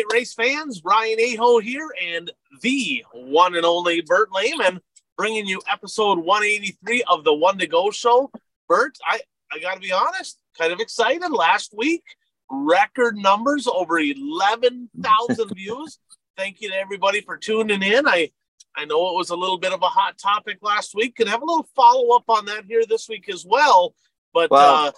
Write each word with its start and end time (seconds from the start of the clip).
right, 0.00 0.12
race 0.12 0.34
fans, 0.34 0.82
Ryan 0.84 1.18
Aho 1.20 1.58
here, 1.58 1.88
and 2.02 2.30
the 2.62 3.04
one 3.12 3.54
and 3.54 3.64
only 3.64 4.00
Bert 4.00 4.30
Lehman 4.32 4.80
bringing 5.16 5.46
you 5.46 5.60
episode 5.70 6.18
183 6.18 7.04
of 7.08 7.24
the 7.24 7.34
One 7.34 7.58
to 7.58 7.66
Go 7.66 7.90
show. 7.90 8.30
Bert, 8.68 8.96
I, 9.06 9.20
I 9.52 9.58
got 9.58 9.74
to 9.74 9.80
be 9.80 9.92
honest, 9.92 10.38
kind 10.58 10.72
of 10.72 10.80
excited. 10.80 11.30
Last 11.30 11.74
week, 11.76 12.02
record 12.50 13.16
numbers 13.16 13.66
over 13.66 13.98
11,000 13.98 15.48
views. 15.54 15.98
Thank 16.36 16.60
you 16.60 16.70
to 16.70 16.76
everybody 16.76 17.20
for 17.20 17.36
tuning 17.36 17.82
in. 17.82 18.06
I 18.06 18.30
I 18.76 18.84
know 18.84 19.08
it 19.10 19.16
was 19.16 19.30
a 19.30 19.36
little 19.36 19.58
bit 19.58 19.72
of 19.72 19.82
a 19.82 19.88
hot 19.88 20.16
topic 20.16 20.58
last 20.62 20.94
week. 20.94 21.16
Can 21.16 21.26
have 21.26 21.42
a 21.42 21.44
little 21.44 21.66
follow 21.74 22.14
up 22.14 22.24
on 22.28 22.46
that 22.46 22.64
here 22.66 22.84
this 22.88 23.08
week 23.08 23.28
as 23.28 23.44
well. 23.44 23.94
But 24.32 24.50
well, 24.50 24.86
uh, 24.86 24.92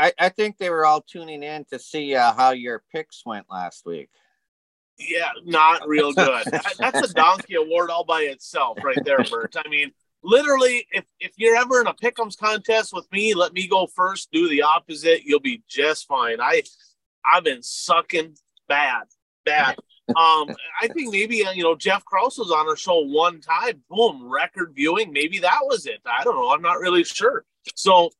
I, 0.00 0.12
I 0.18 0.28
think 0.30 0.56
they 0.56 0.70
were 0.70 0.86
all 0.86 1.02
tuning 1.02 1.42
in 1.42 1.64
to 1.66 1.78
see 1.78 2.14
uh, 2.14 2.32
how 2.32 2.52
your 2.52 2.82
picks 2.92 3.22
went 3.26 3.46
last 3.50 3.84
week. 3.84 4.08
Yeah, 4.98 5.30
not 5.44 5.86
real 5.86 6.12
good. 6.12 6.46
That's 6.78 7.10
a 7.10 7.14
donkey 7.14 7.54
award 7.54 7.90
all 7.90 8.04
by 8.04 8.22
itself, 8.22 8.78
right 8.82 8.98
there, 9.04 9.22
Bert. 9.30 9.56
I 9.62 9.68
mean, 9.68 9.92
literally, 10.22 10.86
if 10.90 11.04
if 11.18 11.32
you're 11.36 11.56
ever 11.56 11.80
in 11.80 11.86
a 11.86 11.94
pick'ems 11.94 12.38
contest 12.38 12.92
with 12.92 13.10
me, 13.12 13.34
let 13.34 13.52
me 13.52 13.66
go 13.66 13.86
first. 13.86 14.30
Do 14.32 14.48
the 14.48 14.62
opposite, 14.62 15.22
you'll 15.24 15.40
be 15.40 15.62
just 15.68 16.06
fine. 16.06 16.40
I 16.40 16.62
I've 17.24 17.44
been 17.44 17.62
sucking 17.62 18.36
bad, 18.68 19.04
bad. 19.44 19.76
Um, 20.08 20.50
I 20.80 20.88
think 20.88 21.12
maybe 21.12 21.44
uh, 21.44 21.52
you 21.52 21.62
know 21.62 21.76
Jeff 21.76 22.04
Kraus 22.04 22.38
was 22.38 22.50
on 22.50 22.68
our 22.68 22.76
show 22.76 23.00
one 23.00 23.40
time. 23.40 23.82
Boom, 23.88 24.30
record 24.30 24.72
viewing. 24.74 25.12
Maybe 25.12 25.38
that 25.40 25.60
was 25.62 25.86
it. 25.86 26.00
I 26.04 26.24
don't 26.24 26.36
know. 26.36 26.50
I'm 26.50 26.62
not 26.62 26.80
really 26.80 27.04
sure. 27.04 27.44
So 27.74 28.10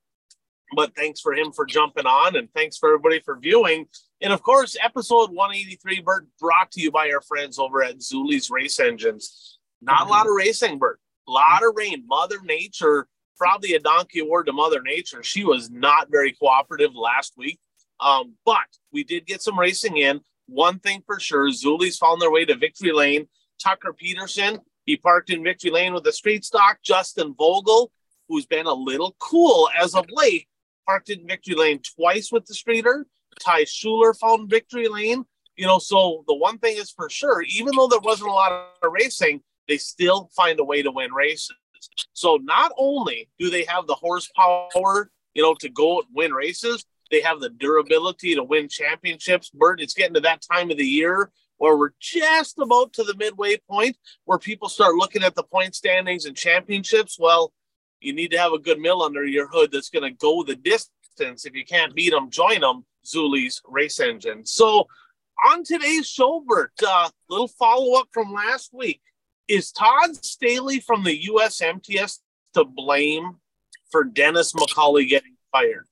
but 0.74 0.94
thanks 0.94 1.20
for 1.20 1.34
him 1.34 1.52
for 1.52 1.64
jumping 1.64 2.06
on 2.06 2.36
and 2.36 2.48
thanks 2.52 2.76
for 2.76 2.90
everybody 2.90 3.20
for 3.20 3.38
viewing. 3.38 3.86
And 4.20 4.32
of 4.32 4.42
course, 4.42 4.76
episode 4.82 5.30
183, 5.30 6.00
Bert, 6.00 6.26
brought 6.38 6.70
to 6.72 6.80
you 6.80 6.90
by 6.90 7.10
our 7.10 7.20
friends 7.20 7.58
over 7.58 7.82
at 7.82 7.98
Zeuli's 7.98 8.50
Race 8.50 8.78
Engines. 8.78 9.58
Not 9.82 10.06
a 10.06 10.10
lot 10.10 10.26
of 10.26 10.34
racing, 10.34 10.78
Bert. 10.78 11.00
A 11.28 11.30
lot 11.30 11.62
of 11.62 11.74
rain. 11.74 12.04
Mother 12.06 12.40
Nature, 12.44 13.08
probably 13.36 13.74
a 13.74 13.80
donkey 13.80 14.20
award 14.20 14.46
to 14.46 14.52
Mother 14.52 14.82
Nature. 14.82 15.22
She 15.22 15.44
was 15.44 15.70
not 15.70 16.10
very 16.10 16.32
cooperative 16.32 16.94
last 16.94 17.34
week. 17.36 17.58
Um, 18.00 18.34
but 18.44 18.58
we 18.92 19.04
did 19.04 19.26
get 19.26 19.42
some 19.42 19.58
racing 19.58 19.98
in. 19.98 20.20
One 20.46 20.78
thing 20.78 21.02
for 21.06 21.20
sure, 21.20 21.50
Zeuli's 21.50 21.98
found 21.98 22.20
their 22.20 22.30
way 22.30 22.44
to 22.44 22.56
victory 22.56 22.92
lane. 22.92 23.28
Tucker 23.62 23.92
Peterson, 23.92 24.58
he 24.86 24.96
parked 24.96 25.30
in 25.30 25.44
victory 25.44 25.70
lane 25.70 25.94
with 25.94 26.04
the 26.04 26.12
street 26.12 26.44
stock. 26.44 26.78
Justin 26.82 27.34
Vogel, 27.38 27.92
who's 28.28 28.46
been 28.46 28.66
a 28.66 28.74
little 28.74 29.14
cool 29.18 29.68
as 29.78 29.94
of 29.94 30.06
late, 30.10 30.48
parked 30.90 31.10
in 31.10 31.24
victory 31.24 31.54
lane 31.54 31.80
twice 31.96 32.32
with 32.32 32.44
the 32.46 32.54
streeter. 32.54 33.06
Ty 33.40 33.62
Schuler 33.64 34.12
found 34.12 34.50
victory 34.50 34.88
lane. 34.88 35.24
You 35.56 35.66
know, 35.66 35.78
so 35.78 36.24
the 36.26 36.34
one 36.34 36.58
thing 36.58 36.76
is 36.76 36.90
for 36.90 37.08
sure, 37.08 37.42
even 37.42 37.76
though 37.76 37.86
there 37.86 38.00
wasn't 38.00 38.30
a 38.30 38.32
lot 38.32 38.50
of 38.82 38.92
racing, 38.92 39.40
they 39.68 39.76
still 39.76 40.30
find 40.34 40.58
a 40.58 40.64
way 40.64 40.82
to 40.82 40.90
win 40.90 41.12
races. 41.12 41.54
So 42.12 42.38
not 42.42 42.72
only 42.76 43.28
do 43.38 43.50
they 43.50 43.64
have 43.64 43.86
the 43.86 43.94
horsepower, 43.94 45.10
you 45.34 45.42
know, 45.42 45.54
to 45.60 45.68
go 45.68 46.00
and 46.00 46.08
win 46.12 46.32
races, 46.32 46.84
they 47.10 47.20
have 47.20 47.40
the 47.40 47.50
durability 47.50 48.34
to 48.34 48.42
win 48.42 48.68
championships. 48.68 49.50
Bert, 49.50 49.80
it's 49.80 49.94
getting 49.94 50.14
to 50.14 50.20
that 50.20 50.42
time 50.50 50.70
of 50.72 50.76
the 50.76 50.84
year 50.84 51.30
where 51.58 51.76
we're 51.76 51.92
just 52.00 52.58
about 52.58 52.92
to 52.94 53.04
the 53.04 53.14
midway 53.16 53.58
point 53.70 53.96
where 54.24 54.38
people 54.38 54.68
start 54.68 54.96
looking 54.96 55.22
at 55.22 55.36
the 55.36 55.44
point 55.44 55.74
standings 55.76 56.24
and 56.24 56.36
championships. 56.36 57.16
Well, 57.18 57.52
you 58.00 58.12
need 58.12 58.30
to 58.32 58.38
have 58.38 58.52
a 58.52 58.58
good 58.58 58.80
mill 58.80 59.02
under 59.02 59.24
your 59.24 59.48
hood 59.48 59.70
that's 59.72 59.90
going 59.90 60.10
to 60.10 60.16
go 60.16 60.42
the 60.42 60.56
distance. 60.56 61.44
If 61.44 61.54
you 61.54 61.64
can't 61.64 61.94
beat 61.94 62.10
them, 62.10 62.30
join 62.30 62.60
them. 62.60 62.84
Zeuli's 63.04 63.62
race 63.66 64.00
engine. 64.00 64.44
So 64.44 64.86
on 65.48 65.64
today's 65.64 66.08
show, 66.08 66.44
Bert, 66.46 66.72
uh, 66.86 67.08
little 67.28 67.48
follow 67.48 67.98
up 67.98 68.08
from 68.12 68.32
last 68.32 68.72
week. 68.72 69.00
Is 69.48 69.72
Todd 69.72 70.22
Staley 70.24 70.80
from 70.80 71.02
the 71.02 71.26
USMTS 71.28 72.18
to 72.54 72.64
blame 72.64 73.36
for 73.90 74.04
Dennis 74.04 74.52
McCauley 74.52 75.08
getting 75.08 75.36
fired? 75.50 75.86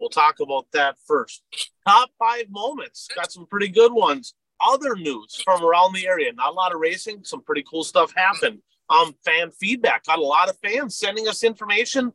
We'll 0.00 0.10
talk 0.10 0.40
about 0.40 0.66
that 0.72 0.96
first. 1.06 1.42
Top 1.86 2.10
five 2.18 2.50
moments. 2.50 3.08
Got 3.14 3.32
some 3.32 3.46
pretty 3.46 3.68
good 3.68 3.92
ones. 3.92 4.34
Other 4.60 4.96
news 4.96 5.40
from 5.44 5.62
around 5.62 5.94
the 5.94 6.06
area. 6.06 6.32
Not 6.32 6.50
a 6.50 6.54
lot 6.54 6.74
of 6.74 6.80
racing. 6.80 7.22
Some 7.24 7.42
pretty 7.42 7.64
cool 7.70 7.84
stuff 7.84 8.12
happened 8.16 8.60
um, 8.88 9.14
fan 9.24 9.50
feedback. 9.50 10.04
Got 10.04 10.18
a 10.18 10.22
lot 10.22 10.48
of 10.48 10.56
fans 10.58 10.96
sending 10.96 11.28
us 11.28 11.42
information, 11.42 12.12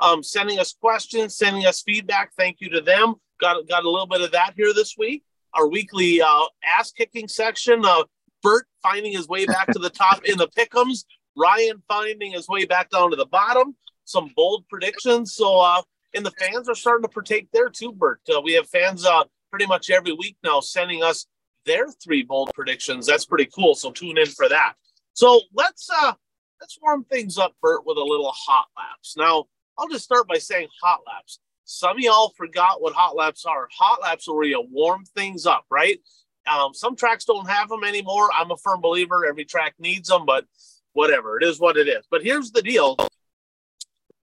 um, 0.00 0.22
sending 0.22 0.58
us 0.58 0.72
questions, 0.72 1.36
sending 1.36 1.66
us 1.66 1.82
feedback. 1.82 2.32
Thank 2.36 2.60
you 2.60 2.70
to 2.70 2.80
them. 2.80 3.14
Got 3.40 3.66
got 3.68 3.84
a 3.84 3.90
little 3.90 4.06
bit 4.06 4.20
of 4.20 4.32
that 4.32 4.54
here 4.56 4.72
this 4.72 4.94
week. 4.98 5.24
Our 5.54 5.68
weekly 5.68 6.20
uh, 6.20 6.44
ass 6.64 6.92
kicking 6.92 7.28
section. 7.28 7.84
Uh, 7.84 8.04
Bert 8.42 8.66
finding 8.82 9.12
his 9.12 9.26
way 9.26 9.46
back 9.46 9.68
to 9.72 9.78
the 9.78 9.90
top 9.90 10.24
in 10.24 10.36
the 10.36 10.48
pickums. 10.48 11.04
Ryan 11.36 11.82
finding 11.88 12.32
his 12.32 12.46
way 12.46 12.66
back 12.66 12.90
down 12.90 13.10
to 13.10 13.16
the 13.16 13.26
bottom. 13.26 13.74
Some 14.04 14.30
bold 14.36 14.68
predictions. 14.68 15.34
So, 15.34 15.60
uh, 15.60 15.82
and 16.14 16.24
the 16.24 16.30
fans 16.32 16.68
are 16.68 16.74
starting 16.74 17.02
to 17.02 17.08
partake 17.08 17.48
there 17.52 17.70
too, 17.70 17.92
Bert. 17.92 18.20
Uh, 18.32 18.40
we 18.40 18.52
have 18.52 18.68
fans 18.68 19.04
uh, 19.04 19.24
pretty 19.50 19.66
much 19.66 19.90
every 19.90 20.12
week 20.12 20.36
now 20.44 20.60
sending 20.60 21.02
us 21.02 21.26
their 21.64 21.88
three 21.88 22.22
bold 22.22 22.52
predictions. 22.54 23.06
That's 23.06 23.24
pretty 23.24 23.48
cool. 23.52 23.74
So 23.74 23.90
tune 23.90 24.18
in 24.18 24.26
for 24.26 24.48
that. 24.48 24.74
So 25.14 25.40
let's 25.54 25.88
uh 25.90 26.12
let's 26.60 26.78
warm 26.82 27.04
things 27.04 27.38
up, 27.38 27.54
Bert, 27.62 27.86
with 27.86 27.96
a 27.96 28.04
little 28.04 28.32
hot 28.34 28.66
laps. 28.76 29.16
Now, 29.16 29.44
I'll 29.78 29.88
just 29.88 30.04
start 30.04 30.28
by 30.28 30.38
saying 30.38 30.68
hot 30.82 31.00
laps. 31.06 31.38
Some 31.64 31.96
of 31.96 32.00
y'all 32.00 32.34
forgot 32.36 32.82
what 32.82 32.94
hot 32.94 33.16
laps 33.16 33.46
are. 33.46 33.68
Hot 33.78 34.02
laps 34.02 34.28
are 34.28 34.34
where 34.34 34.44
you 34.44 34.62
warm 34.70 35.04
things 35.16 35.46
up, 35.46 35.64
right? 35.70 35.98
Um, 36.52 36.74
some 36.74 36.94
tracks 36.94 37.24
don't 37.24 37.48
have 37.48 37.68
them 37.68 37.84
anymore. 37.84 38.28
I'm 38.36 38.50
a 38.50 38.56
firm 38.56 38.80
believer 38.80 39.24
every 39.24 39.46
track 39.46 39.74
needs 39.78 40.08
them, 40.08 40.26
but 40.26 40.44
whatever. 40.92 41.38
It 41.40 41.44
is 41.44 41.58
what 41.58 41.76
it 41.76 41.88
is. 41.88 42.04
But 42.10 42.22
here's 42.22 42.50
the 42.50 42.60
deal. 42.60 42.96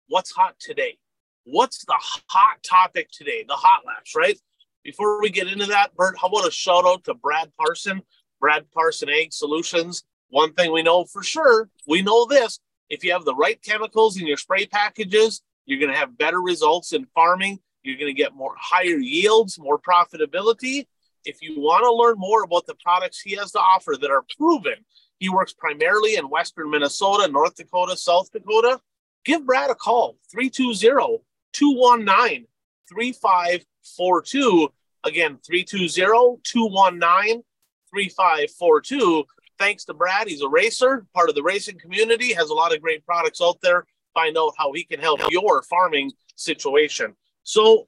What's 0.09 0.33
hot 0.33 0.57
today? 0.59 0.99
What's 1.45 1.85
the 1.85 1.97
hot 2.29 2.63
topic 2.63 3.09
today? 3.11 3.45
The 3.49 3.55
hot 3.55 3.83
laps, 3.87 4.15
right? 4.15 4.39
Before 4.85 5.21
we 5.21 5.31
get 5.31 5.47
into 5.47 5.67
that, 5.67 5.95
Bert, 5.95 6.17
how 6.21 6.29
about 6.29 6.49
a 6.49 6.51
shout 6.51 6.85
out 6.85 7.05
to 7.05 7.15
Brad 7.15 7.51
Parson, 7.59 8.03
Brad 8.41 8.71
Parson 8.73 9.09
Ag 9.09 9.33
Solutions? 9.33 10.05
One 10.31 10.53
thing 10.55 10.73
we 10.73 10.83
know 10.83 11.05
for 11.05 11.23
sure, 11.23 11.69
we 11.87 12.03
know 12.03 12.27
this 12.27 12.61
if 12.89 13.05
you 13.05 13.13
have 13.13 13.25
the 13.25 13.35
right 13.35 13.61
chemicals 13.63 14.17
in 14.17 14.27
your 14.27 14.37
spray 14.37 14.67
packages, 14.67 15.43
you're 15.65 15.79
going 15.79 15.93
to 15.93 15.99
have 15.99 16.19
better 16.19 16.41
results 16.41 16.93
in 16.93 17.07
farming. 17.15 17.61
You're 17.83 17.97
going 17.97 18.15
to 18.15 18.21
get 18.21 18.35
more 18.35 18.55
higher 18.59 18.99
yields, 18.99 19.59
more 19.59 19.79
profitability. 19.79 20.87
If 21.25 21.41
you 21.41 21.61
want 21.61 21.85
to 21.85 21.93
learn 21.93 22.17
more 22.19 22.43
about 22.43 22.67
the 22.67 22.75
products 22.83 23.21
he 23.21 23.37
has 23.37 23.53
to 23.53 23.61
offer 23.61 23.97
that 24.01 24.11
are 24.11 24.25
proven, 24.37 24.85
he 25.19 25.29
works 25.29 25.53
primarily 25.53 26.17
in 26.17 26.29
Western 26.29 26.71
Minnesota, 26.71 27.31
North 27.31 27.55
Dakota, 27.55 27.97
South 27.97 28.31
Dakota. 28.33 28.81
Give 29.25 29.45
Brad 29.45 29.71
a 29.71 29.75
call 29.75 30.17
320 30.33 31.23
219 31.53 32.47
3542. 32.89 34.69
Again, 35.05 35.39
320 35.47 36.41
219 36.43 37.43
3542 37.91 39.25
thanks 39.61 39.85
to 39.85 39.95
Brad. 39.95 40.27
He's 40.27 40.41
a 40.41 40.49
racer, 40.49 41.07
part 41.15 41.29
of 41.29 41.37
the 41.37 41.43
racing 41.43 41.79
community, 41.79 42.33
has 42.33 42.49
a 42.49 42.55
lot 42.55 42.75
of 42.75 42.81
great 42.81 43.05
products 43.05 43.41
out 43.41 43.59
there. 43.63 43.85
Find 44.15 44.37
out 44.37 44.55
how 44.59 44.73
he 44.73 44.83
can 44.85 44.99
help 44.99 45.21
your 45.31 45.63
farming 45.63 46.11
situation. 46.35 47.15
So 47.45 47.87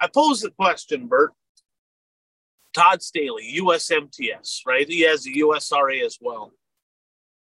I 0.00 0.06
pose 0.06 0.40
the 0.40 0.50
question, 0.50 1.08
Bert. 1.08 1.32
Todd 2.72 3.02
Staley, 3.02 3.58
USMTS, 3.58 4.60
right? 4.66 4.86
He 4.88 5.00
has 5.02 5.24
the 5.24 5.40
USRA 5.40 6.04
as 6.04 6.18
well. 6.20 6.52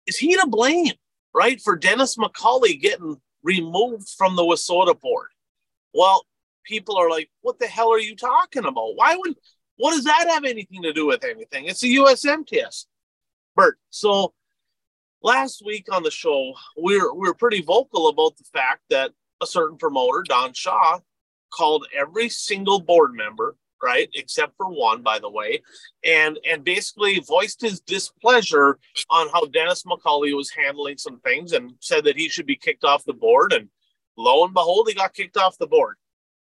Is 0.05 0.17
he 0.17 0.35
to 0.35 0.47
blame, 0.47 0.93
right, 1.33 1.59
for 1.61 1.77
Dennis 1.77 2.17
McCauley 2.17 2.79
getting 2.79 3.17
removed 3.41 4.09
from 4.17 4.35
the 4.35 4.43
WISSOTA 4.43 4.99
board? 4.99 5.29
Well, 5.93 6.25
people 6.65 6.97
are 6.97 7.09
like, 7.09 7.29
what 7.41 7.57
the 7.57 7.67
hell 7.67 7.91
are 7.93 7.99
you 7.99 8.17
talking 8.17 8.65
about? 8.65 8.95
Why 8.95 9.15
would, 9.15 9.35
what 9.77 9.95
does 9.95 10.03
that 10.03 10.27
have 10.29 10.43
anything 10.43 10.83
to 10.83 10.91
do 10.91 11.05
with 11.07 11.23
anything? 11.23 11.65
It's 11.65 11.79
the 11.79 11.95
USMTS. 11.95 12.85
Bert, 13.55 13.77
so 13.89 14.33
last 15.21 15.63
week 15.65 15.87
on 15.91 16.03
the 16.03 16.11
show, 16.11 16.53
we 16.81 16.99
were, 16.99 17.13
we 17.13 17.27
were 17.27 17.33
pretty 17.33 17.61
vocal 17.61 18.09
about 18.09 18.37
the 18.37 18.45
fact 18.45 18.81
that 18.89 19.11
a 19.41 19.47
certain 19.47 19.77
promoter, 19.77 20.23
Don 20.27 20.53
Shaw, 20.53 20.99
called 21.51 21.85
every 21.95 22.29
single 22.29 22.79
board 22.79 23.13
member, 23.13 23.55
right, 23.81 24.09
except 24.15 24.55
for 24.57 24.67
one, 24.67 25.03
by 25.03 25.19
the 25.19 25.29
way, 25.29 25.61
and 26.03 26.39
and 26.49 26.63
basically 26.63 27.19
voiced 27.19 27.61
his 27.61 27.79
displeasure 27.81 28.79
on 29.09 29.29
how 29.29 29.45
Dennis 29.45 29.83
McCauley 29.83 30.35
was 30.35 30.49
handling 30.49 30.97
some 30.97 31.19
things 31.19 31.51
and 31.51 31.73
said 31.79 32.03
that 32.05 32.17
he 32.17 32.29
should 32.29 32.47
be 32.47 32.55
kicked 32.55 32.83
off 32.83 33.05
the 33.05 33.13
board. 33.13 33.53
And 33.53 33.69
lo 34.17 34.43
and 34.45 34.53
behold, 34.53 34.87
he 34.87 34.95
got 34.95 35.13
kicked 35.13 35.37
off 35.37 35.57
the 35.57 35.67
board. 35.67 35.95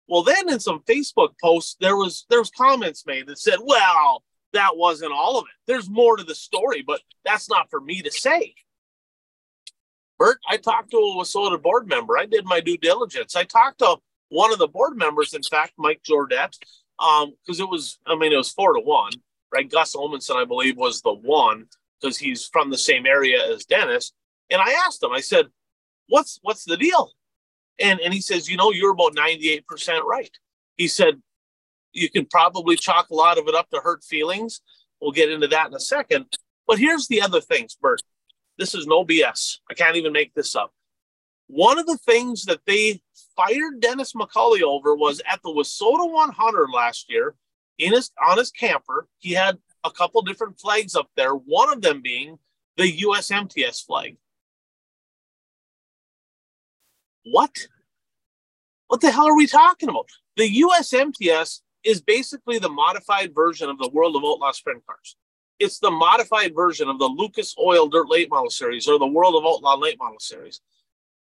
Well, 0.09 0.23
then 0.23 0.49
in 0.51 0.61
some 0.61 0.81
Facebook 0.81 1.39
posts, 1.43 1.77
there 1.81 1.97
was 1.97 2.27
there 2.29 2.41
was 2.41 2.51
comments 2.51 3.07
made 3.07 3.27
that 3.29 3.39
said, 3.39 3.59
"Well, 3.63 4.23
that 4.53 4.77
wasn't 4.77 5.13
all 5.13 5.39
of 5.39 5.45
it. 5.45 5.57
There's 5.67 5.89
more 5.89 6.17
to 6.17 6.25
the 6.25 6.35
story, 6.35 6.83
but 6.87 7.01
that's 7.25 7.49
not 7.49 7.71
for 7.71 7.81
me 7.81 8.03
to 8.03 8.11
say. 8.11 8.55
Bert, 10.19 10.39
I 10.49 10.57
talked 10.57 10.91
to 10.91 10.97
a 10.97 11.17
WISSOTA 11.17 11.63
board 11.63 11.89
member. 11.89 12.19
I 12.19 12.27
did 12.27 12.45
my 12.45 12.61
due 12.61 12.77
diligence. 12.77 13.37
I 13.37 13.45
talked 13.45 13.79
to 13.79 13.99
one 14.31 14.53
of 14.53 14.59
the 14.59 14.67
board 14.67 14.97
members, 14.97 15.33
in 15.35 15.43
fact, 15.43 15.73
Mike 15.79 16.03
Jordet, 16.09 16.55
because 16.99 17.61
um, 17.61 17.65
it 17.65 17.69
was, 17.69 17.99
I 18.07 18.17
mean, 18.17 18.33
it 18.33 18.37
was 18.37 18.51
four 18.51 18.75
to 18.75 18.81
one. 18.81 19.13
right? 19.53 19.71
Gus 19.71 19.95
Omenson, 19.95 20.37
I 20.37 20.45
believe, 20.45 20.77
was 20.77 21.03
the 21.03 21.13
one 21.13 21.67
because 22.01 22.19
he's 22.19 22.47
from 22.47 22.71
the 22.71 22.79
same 22.79 23.07
area 23.07 23.39
as 23.53 23.65
Dennis. 23.65 24.13
And 24.51 24.61
I 24.61 24.73
asked 24.87 25.03
him, 25.03 25.13
I 25.13 25.21
said, 25.21 25.47
"What's 26.09 26.39
what's 26.43 26.65
the 26.65 26.77
deal?" 26.77 27.13
And 27.79 28.01
and 28.01 28.15
he 28.15 28.21
says, 28.21 28.49
"You 28.49 28.57
know, 28.57 28.73
you're 28.73 28.93
about 28.93 29.15
98% 29.15 29.63
right." 30.05 30.31
He 30.77 30.89
said, 30.89 31.21
"You 31.93 32.11
can 32.11 32.27
probably 32.27 32.77
chalk 32.77 33.11
a 33.11 33.15
lot 33.15 33.39
of 33.39 33.49
it 33.49 33.55
up 33.55 33.71
to 33.71 33.81
hurt 33.81 34.05
feelings. 34.05 34.61
We'll 35.01 35.13
get 35.13 35.31
into 35.31 35.49
that 35.49 35.69
in 35.69 35.75
a 35.75 35.81
second. 35.81 36.27
But 36.67 36.79
here's 36.79 37.09
the 37.09 37.23
other 37.23 37.41
things, 37.41 37.77
Bert. 37.81 38.03
This 38.59 38.75
is 38.75 38.87
no 38.87 39.05
BS. 39.05 39.59
I 39.71 39.75
can't 39.75 39.97
even 39.97 40.13
make 40.13 40.35
this 40.35 40.55
up. 40.57 40.73
One 41.47 41.79
of 41.79 41.87
the 41.87 41.97
things 41.97 42.45
that 42.45 42.61
they 42.67 43.01
fired 43.37 43.81
Dennis 43.81 44.13
McCauley 44.13 44.63
over 44.63 44.95
was 44.95 45.23
at 45.31 45.41
the 45.43 45.51
WISSOTA 45.51 46.11
100 46.13 46.71
last 46.71 47.11
year 47.11 47.35
in 47.79 47.93
his 47.95 48.11
on 48.23 48.37
his 48.37 48.51
camper. 48.51 49.09
He 49.19 49.33
had 49.33 49.59
a 49.85 49.91
couple 49.91 50.21
different 50.23 50.61
flags 50.61 50.95
up 50.95 51.09
there. 51.17 51.33
One 51.33 51.73
of 51.73 51.81
them 51.81 52.03
being 52.03 52.39
the 52.77 52.99
USMTS 52.99 53.87
flag. 53.87 54.17
What? 57.25 57.57
What 58.89 59.01
the 59.01 59.11
hell 59.11 59.29
are 59.29 59.37
we 59.37 59.47
talking 59.47 59.89
about? 59.89 60.09
The 60.37 60.61
USMTS 60.63 61.61
is 61.85 62.01
basically 62.01 62.59
the 62.59 62.69
modified 62.69 63.35
version 63.35 63.69
of 63.69 63.79
the 63.79 63.91
World 63.93 64.17
of 64.17 64.23
Outlaw 64.25 64.53
Sprint 64.53 64.85
Cars. 64.87 65.17
It's 65.59 65.79
the 65.79 65.91
modified 65.91 66.55
version 66.55 66.89
of 66.89 66.99
the 66.99 67.07
Lucas 67.07 67.55
Oil 67.59 67.89
Dirt 67.89 68.09
Late 68.09 68.31
Model 68.31 68.51
Series 68.51 68.87
or 68.89 68.99
the 68.99 69.07
World 69.07 69.35
of 69.35 69.45
Outlaw 69.45 69.77
Late 69.77 69.99
Model 69.99 70.21
Series. 70.21 70.61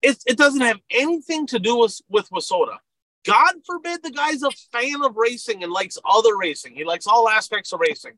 It, 0.00 0.22
it 0.26 0.36
doesn't 0.36 0.62
have 0.62 0.80
anything 0.90 1.46
to 1.48 1.58
do 1.58 1.78
with, 1.78 2.00
with 2.08 2.28
WISSOTA. 2.30 2.78
God 3.24 3.54
forbid 3.64 4.02
the 4.02 4.10
guy's 4.10 4.42
a 4.42 4.50
fan 4.72 5.02
of 5.04 5.16
racing 5.16 5.62
and 5.62 5.72
likes 5.72 5.98
other 6.04 6.36
racing. 6.36 6.74
He 6.74 6.84
likes 6.84 7.06
all 7.06 7.28
aspects 7.28 7.72
of 7.72 7.80
racing. 7.80 8.12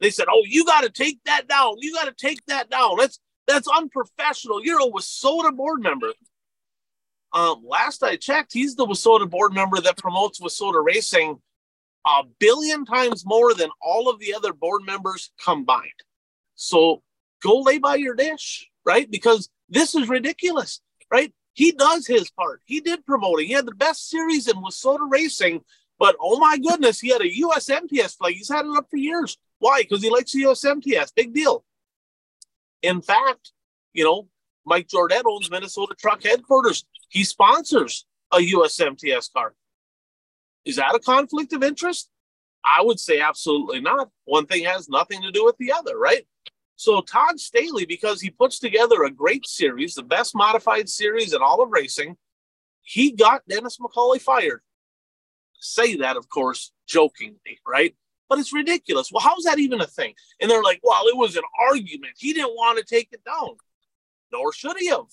They 0.00 0.10
said, 0.10 0.26
"Oh, 0.28 0.42
you 0.44 0.64
got 0.64 0.80
to 0.82 0.90
take 0.90 1.20
that 1.24 1.46
down. 1.46 1.76
You 1.78 1.94
got 1.94 2.06
to 2.06 2.14
take 2.14 2.44
that 2.46 2.68
down. 2.68 2.96
That's 2.98 3.20
that's 3.46 3.68
unprofessional. 3.68 4.64
You're 4.64 4.80
a 4.80 4.90
WISSOTA 4.90 5.56
board 5.56 5.82
member." 5.82 6.12
Um, 7.32 7.62
last 7.64 8.02
I 8.02 8.16
checked, 8.16 8.52
he's 8.52 8.74
the 8.74 8.86
WISSOTA 8.86 9.30
board 9.30 9.52
member 9.52 9.80
that 9.80 9.98
promotes 9.98 10.40
WISSOTA 10.40 10.84
racing 10.84 11.40
a 12.06 12.22
billion 12.38 12.84
times 12.84 13.24
more 13.26 13.54
than 13.54 13.70
all 13.80 14.08
of 14.08 14.18
the 14.18 14.34
other 14.34 14.52
board 14.52 14.82
members 14.84 15.30
combined. 15.42 15.90
So 16.54 17.02
go 17.42 17.60
lay 17.60 17.78
by 17.78 17.96
your 17.96 18.14
dish, 18.14 18.68
right? 18.84 19.10
Because 19.10 19.48
this 19.68 19.94
is 19.94 20.08
ridiculous, 20.08 20.80
right? 21.10 21.32
He 21.52 21.72
does 21.72 22.06
his 22.06 22.30
part. 22.30 22.60
He 22.64 22.80
did 22.80 23.04
promoting. 23.04 23.46
He 23.46 23.52
had 23.52 23.66
the 23.66 23.74
best 23.74 24.08
series 24.08 24.48
in 24.48 24.56
WISSOTA 24.56 25.10
racing, 25.10 25.60
but 25.98 26.16
oh 26.20 26.38
my 26.38 26.58
goodness, 26.58 27.00
he 27.00 27.10
had 27.10 27.20
a 27.20 27.30
USMTS 27.30 28.16
flag. 28.16 28.34
He's 28.34 28.48
had 28.48 28.64
it 28.64 28.76
up 28.76 28.86
for 28.90 28.96
years. 28.96 29.36
Why? 29.58 29.82
Because 29.82 30.02
he 30.02 30.10
likes 30.10 30.32
the 30.32 30.44
USMTS. 30.44 31.14
Big 31.14 31.34
deal. 31.34 31.64
In 32.82 33.02
fact, 33.02 33.52
you 33.92 34.04
know, 34.04 34.28
Mike 34.64 34.88
Jordan 34.88 35.22
owns 35.26 35.50
Minnesota 35.50 35.94
Truck 35.98 36.22
Headquarters. 36.22 36.84
He 37.08 37.24
sponsors 37.24 38.06
a 38.32 38.38
USMTS 38.38 39.32
car. 39.32 39.54
Is 40.64 40.76
that 40.76 40.94
a 40.94 40.98
conflict 40.98 41.52
of 41.52 41.62
interest? 41.62 42.10
I 42.64 42.82
would 42.82 43.00
say 43.00 43.20
absolutely 43.20 43.80
not. 43.80 44.10
One 44.24 44.46
thing 44.46 44.64
has 44.64 44.88
nothing 44.88 45.22
to 45.22 45.32
do 45.32 45.44
with 45.44 45.56
the 45.58 45.72
other, 45.72 45.98
right? 45.98 46.26
So 46.76 47.00
Todd 47.00 47.38
Staley, 47.38 47.84
because 47.84 48.20
he 48.20 48.30
puts 48.30 48.58
together 48.58 49.02
a 49.02 49.10
great 49.10 49.46
series, 49.46 49.94
the 49.94 50.02
best 50.02 50.34
modified 50.34 50.88
series 50.88 51.32
in 51.32 51.42
all 51.42 51.62
of 51.62 51.70
racing, 51.70 52.16
he 52.82 53.12
got 53.12 53.46
Dennis 53.48 53.78
McCauley 53.78 54.20
fired. 54.20 54.62
Say 55.58 55.96
that, 55.96 56.16
of 56.16 56.28
course, 56.28 56.72
jokingly, 56.86 57.60
right? 57.66 57.94
But 58.28 58.38
it's 58.38 58.52
ridiculous. 58.52 59.10
Well, 59.12 59.22
how's 59.22 59.44
that 59.44 59.58
even 59.58 59.80
a 59.80 59.86
thing? 59.86 60.14
And 60.40 60.50
they're 60.50 60.62
like, 60.62 60.80
well, 60.82 61.06
it 61.06 61.16
was 61.16 61.36
an 61.36 61.42
argument. 61.70 62.14
He 62.16 62.32
didn't 62.32 62.54
want 62.54 62.78
to 62.78 62.84
take 62.84 63.08
it 63.12 63.24
down. 63.24 63.56
Nor 64.32 64.52
should 64.52 64.76
he 64.78 64.88
have. 64.88 65.06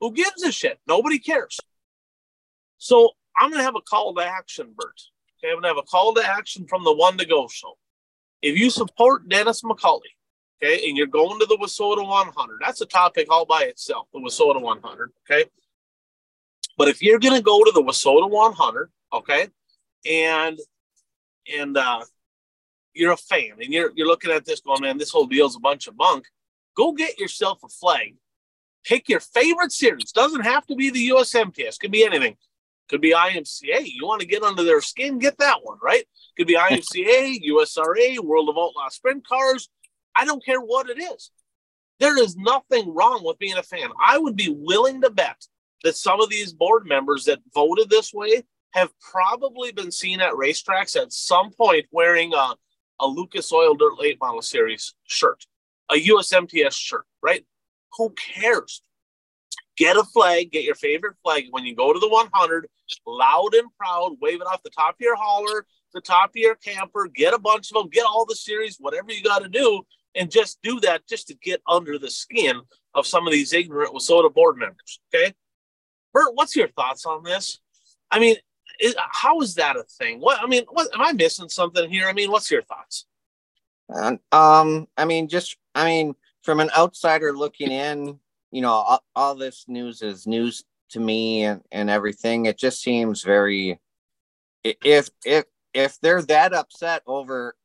Who 0.00 0.12
gives 0.12 0.42
a 0.42 0.52
shit? 0.52 0.78
Nobody 0.86 1.18
cares. 1.18 1.58
So 2.78 3.12
I'm 3.36 3.50
going 3.50 3.60
to 3.60 3.64
have 3.64 3.76
a 3.76 3.80
call 3.80 4.14
to 4.14 4.24
action, 4.24 4.74
Bert. 4.76 5.00
Okay, 5.38 5.50
I'm 5.50 5.60
going 5.60 5.62
to 5.62 5.68
have 5.68 5.78
a 5.78 5.82
call 5.82 6.14
to 6.14 6.26
action 6.26 6.66
from 6.66 6.84
the 6.84 6.92
one 6.92 7.18
to 7.18 7.26
go 7.26 7.48
show. 7.48 7.76
If 8.42 8.58
you 8.58 8.70
support 8.70 9.28
Dennis 9.28 9.62
McCauley, 9.62 10.12
okay, 10.62 10.88
and 10.88 10.96
you're 10.96 11.06
going 11.06 11.38
to 11.40 11.46
the 11.46 11.56
WISSOTA 11.56 12.06
100, 12.06 12.58
that's 12.60 12.80
a 12.80 12.86
topic 12.86 13.26
all 13.30 13.46
by 13.46 13.62
itself, 13.62 14.08
the 14.12 14.20
WISSOTA 14.20 14.60
100, 14.60 15.12
okay? 15.28 15.48
But 16.76 16.88
if 16.88 17.02
you're 17.02 17.18
going 17.18 17.34
to 17.34 17.42
go 17.42 17.62
to 17.64 17.70
the 17.72 17.82
WISSOTA 17.82 18.28
100, 18.30 18.90
okay, 19.12 19.48
and 20.06 20.58
and 21.58 21.76
uh, 21.76 22.02
you're 22.94 23.12
a 23.12 23.16
fan 23.16 23.52
and 23.60 23.72
you're 23.72 23.92
you're 23.94 24.06
looking 24.06 24.30
at 24.30 24.44
this 24.44 24.60
going, 24.60 24.82
man, 24.82 24.98
this 24.98 25.10
whole 25.10 25.26
deal's 25.26 25.56
a 25.56 25.60
bunch 25.60 25.86
of 25.86 25.96
bunk. 25.96 26.26
Go 26.76 26.92
get 26.92 27.18
yourself 27.18 27.60
a 27.64 27.68
flag. 27.68 28.16
Pick 28.84 29.08
your 29.08 29.20
favorite 29.20 29.72
series. 29.72 30.12
Doesn't 30.12 30.42
have 30.42 30.66
to 30.66 30.74
be 30.74 30.90
the 30.90 31.08
USMTS. 31.10 31.78
Could 31.78 31.92
be 31.92 32.04
anything. 32.04 32.36
Could 32.88 33.00
be 33.00 33.12
IMCA. 33.12 33.82
You 33.84 34.06
want 34.06 34.20
to 34.20 34.26
get 34.26 34.42
under 34.42 34.62
their 34.62 34.80
skin, 34.80 35.18
get 35.18 35.38
that 35.38 35.60
one, 35.62 35.78
right? 35.82 36.04
Could 36.36 36.46
be 36.46 36.56
IMCA, 36.56 37.40
USRA, 37.48 38.18
World 38.22 38.48
of 38.48 38.56
Outlaw 38.58 38.88
Sprint 38.90 39.26
Cars. 39.26 39.68
I 40.14 40.24
don't 40.24 40.44
care 40.44 40.60
what 40.60 40.90
it 40.90 41.00
is. 41.00 41.30
There 42.00 42.18
is 42.18 42.36
nothing 42.36 42.92
wrong 42.92 43.20
with 43.24 43.38
being 43.38 43.56
a 43.56 43.62
fan. 43.62 43.88
I 44.04 44.18
would 44.18 44.36
be 44.36 44.50
willing 44.50 45.00
to 45.02 45.10
bet 45.10 45.46
that 45.84 45.96
some 45.96 46.20
of 46.20 46.28
these 46.28 46.52
board 46.52 46.86
members 46.86 47.24
that 47.24 47.40
voted 47.54 47.88
this 47.88 48.12
way 48.12 48.42
have 48.72 48.90
probably 48.98 49.70
been 49.70 49.92
seen 49.92 50.20
at 50.20 50.32
racetracks 50.32 51.00
at 51.00 51.12
some 51.12 51.50
point 51.52 51.86
wearing 51.92 52.34
a, 52.34 52.54
a 53.00 53.06
Lucas 53.06 53.52
Oil 53.52 53.74
Dirt 53.74 53.98
Late 53.98 54.18
Model 54.20 54.42
Series 54.42 54.94
shirt, 55.04 55.46
a 55.90 55.94
USMTS 55.94 56.74
shirt, 56.74 57.04
right? 57.22 57.44
Who 57.96 58.10
cares? 58.10 58.82
Get 59.76 59.96
a 59.96 60.04
flag, 60.04 60.52
get 60.52 60.64
your 60.64 60.76
favorite 60.76 61.16
flag. 61.22 61.44
When 61.50 61.64
you 61.64 61.74
go 61.74 61.92
to 61.92 61.98
the 61.98 62.08
100, 62.08 62.68
loud 63.06 63.54
and 63.54 63.68
proud, 63.78 64.16
wave 64.20 64.40
it 64.40 64.46
off 64.46 64.62
the 64.62 64.70
top 64.70 64.94
of 64.94 65.00
your 65.00 65.16
hauler, 65.16 65.66
the 65.92 66.00
top 66.00 66.30
of 66.30 66.36
your 66.36 66.54
camper, 66.54 67.08
get 67.08 67.34
a 67.34 67.38
bunch 67.38 67.70
of 67.70 67.74
them, 67.74 67.88
get 67.88 68.06
all 68.06 68.24
the 68.24 68.36
series, 68.36 68.76
whatever 68.78 69.12
you 69.12 69.22
got 69.22 69.42
to 69.42 69.48
do, 69.48 69.82
and 70.14 70.30
just 70.30 70.60
do 70.62 70.78
that 70.80 71.06
just 71.08 71.28
to 71.28 71.34
get 71.34 71.60
under 71.66 71.98
the 71.98 72.10
skin 72.10 72.60
of 72.94 73.06
some 73.06 73.26
of 73.26 73.32
these 73.32 73.52
ignorant 73.52 73.94
WISSOTA 73.94 74.32
board 74.32 74.56
members. 74.56 75.00
Okay. 75.12 75.34
Bert, 76.12 76.34
what's 76.34 76.54
your 76.54 76.68
thoughts 76.68 77.06
on 77.06 77.24
this? 77.24 77.58
I 78.10 78.20
mean, 78.20 78.36
is, 78.80 78.94
how 78.98 79.40
is 79.40 79.56
that 79.56 79.76
a 79.76 79.82
thing? 79.82 80.20
What 80.20 80.40
I 80.40 80.46
mean, 80.46 80.64
what 80.70 80.88
am 80.94 81.00
I 81.00 81.12
missing 81.12 81.48
something 81.48 81.90
here? 81.90 82.06
I 82.08 82.12
mean, 82.12 82.30
what's 82.30 82.50
your 82.50 82.62
thoughts? 82.62 83.06
um, 84.32 84.86
I 84.96 85.04
mean, 85.04 85.28
just 85.28 85.56
I 85.74 85.84
mean, 85.84 86.14
from 86.42 86.60
an 86.60 86.70
outsider 86.76 87.36
looking 87.36 87.70
in, 87.70 88.18
you 88.54 88.60
know, 88.60 88.70
all, 88.70 89.04
all 89.16 89.34
this 89.34 89.64
news 89.66 90.00
is 90.00 90.28
news 90.28 90.62
to 90.90 91.00
me 91.00 91.42
and, 91.42 91.60
and 91.72 91.90
everything. 91.90 92.46
It 92.46 92.56
just 92.56 92.80
seems 92.80 93.22
very 93.22 93.80
if 94.62 95.10
if 95.24 95.44
if 95.74 95.98
they're 96.00 96.22
that 96.22 96.54
upset 96.54 97.02
over 97.04 97.56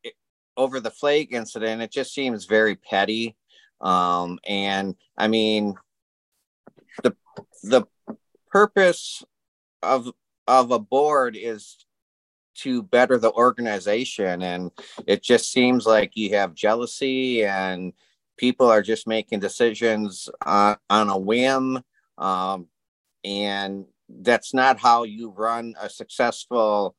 over 0.57 0.79
the 0.79 0.89
flag 0.89 1.31
incident, 1.31 1.83
it 1.83 1.91
just 1.91 2.11
seems 2.11 2.45
very 2.45 2.75
petty. 2.75 3.37
Um, 3.79 4.39
and 4.47 4.95
I 5.15 5.27
mean, 5.27 5.75
the 7.03 7.15
the 7.61 7.83
purpose 8.49 9.23
of 9.83 10.09
of 10.47 10.71
a 10.71 10.79
board 10.79 11.37
is 11.39 11.77
to 12.55 12.81
better 12.81 13.19
the 13.19 13.31
organization, 13.31 14.41
and 14.41 14.71
it 15.05 15.21
just 15.21 15.51
seems 15.51 15.85
like 15.85 16.17
you 16.17 16.31
have 16.31 16.55
jealousy 16.55 17.45
and 17.45 17.93
people 18.39 18.67
are 18.67 18.81
just 18.81 19.05
making 19.05 19.39
decisions 19.39 20.29
on, 20.45 20.77
on 20.89 21.09
a 21.09 21.17
whim 21.17 21.83
um, 22.17 22.67
and 23.25 23.85
that's 24.07 24.53
not 24.53 24.79
how 24.79 25.03
you 25.03 25.29
run 25.29 25.75
a 25.79 25.89
successful 25.89 26.95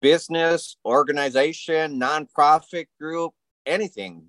business 0.00 0.76
organization 0.84 2.00
nonprofit 2.00 2.86
group 2.98 3.32
anything. 3.66 4.24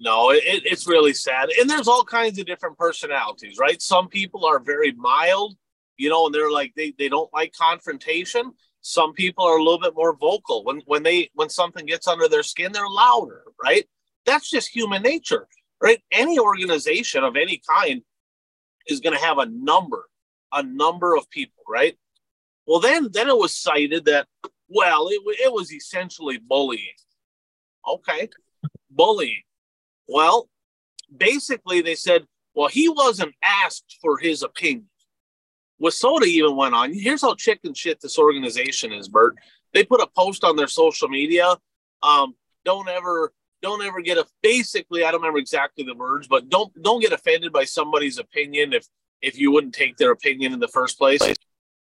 No 0.00 0.30
it, 0.30 0.62
it's 0.64 0.86
really 0.86 1.14
sad. 1.14 1.48
And 1.58 1.68
there's 1.68 1.88
all 1.88 2.04
kinds 2.04 2.38
of 2.38 2.46
different 2.46 2.78
personalities 2.78 3.56
right? 3.58 3.80
Some 3.80 4.08
people 4.08 4.44
are 4.44 4.60
very 4.60 4.92
mild 4.92 5.56
you 5.96 6.10
know 6.10 6.26
and 6.26 6.34
they're 6.34 6.50
like 6.50 6.72
they, 6.76 6.92
they 6.98 7.08
don't 7.08 7.32
like 7.32 7.52
confrontation. 7.52 8.52
Some 8.80 9.12
people 9.12 9.44
are 9.44 9.58
a 9.58 9.62
little 9.62 9.80
bit 9.80 9.96
more 9.96 10.14
vocal. 10.14 10.62
When 10.62 10.82
when 10.84 11.02
they 11.02 11.30
when 11.34 11.48
something 11.48 11.86
gets 11.86 12.06
under 12.06 12.28
their 12.28 12.42
skin 12.42 12.72
they're 12.72 12.86
louder 12.86 13.44
right 13.60 13.88
that's 14.28 14.50
just 14.50 14.68
human 14.68 15.02
nature, 15.02 15.48
right? 15.80 16.00
Any 16.12 16.38
organization 16.38 17.24
of 17.24 17.36
any 17.36 17.60
kind 17.68 18.02
is 18.86 19.00
going 19.00 19.16
to 19.16 19.24
have 19.24 19.38
a 19.38 19.46
number, 19.46 20.04
a 20.52 20.62
number 20.62 21.16
of 21.16 21.28
people, 21.30 21.62
right? 21.68 21.96
Well, 22.66 22.80
then, 22.80 23.08
then 23.12 23.28
it 23.28 23.36
was 23.36 23.54
cited 23.54 24.04
that, 24.06 24.26
well, 24.68 25.08
it, 25.08 25.20
it 25.40 25.52
was 25.52 25.72
essentially 25.72 26.38
bullying. 26.38 26.84
Okay, 27.86 28.28
bullying. 28.90 29.42
Well, 30.06 30.48
basically, 31.14 31.80
they 31.80 31.94
said, 31.94 32.26
well, 32.54 32.68
he 32.68 32.88
wasn't 32.88 33.34
asked 33.42 33.98
for 34.02 34.18
his 34.18 34.42
opinion. 34.42 34.88
WISSOTA 35.80 36.24
even 36.24 36.56
went 36.56 36.74
on. 36.74 36.92
Here's 36.92 37.22
how 37.22 37.34
chicken 37.34 37.72
shit 37.72 38.00
this 38.00 38.18
organization 38.18 38.92
is, 38.92 39.08
Bert. 39.08 39.36
They 39.72 39.84
put 39.84 40.00
a 40.00 40.08
post 40.16 40.44
on 40.44 40.56
their 40.56 40.66
social 40.66 41.08
media. 41.08 41.54
Um, 42.02 42.34
don't 42.64 42.88
ever 42.88 43.32
don't 43.62 43.82
ever 43.82 44.00
get 44.00 44.18
a 44.18 44.26
basically 44.42 45.04
I 45.04 45.10
don't 45.10 45.20
remember 45.20 45.38
exactly 45.38 45.84
the 45.84 45.94
words, 45.94 46.26
but 46.26 46.48
don't 46.48 46.72
don't 46.82 47.00
get 47.00 47.12
offended 47.12 47.52
by 47.52 47.64
somebody's 47.64 48.18
opinion 48.18 48.72
if 48.72 48.86
if 49.20 49.38
you 49.38 49.50
wouldn't 49.50 49.74
take 49.74 49.96
their 49.96 50.12
opinion 50.12 50.52
in 50.52 50.60
the 50.60 50.68
first 50.68 50.98
place. 50.98 51.22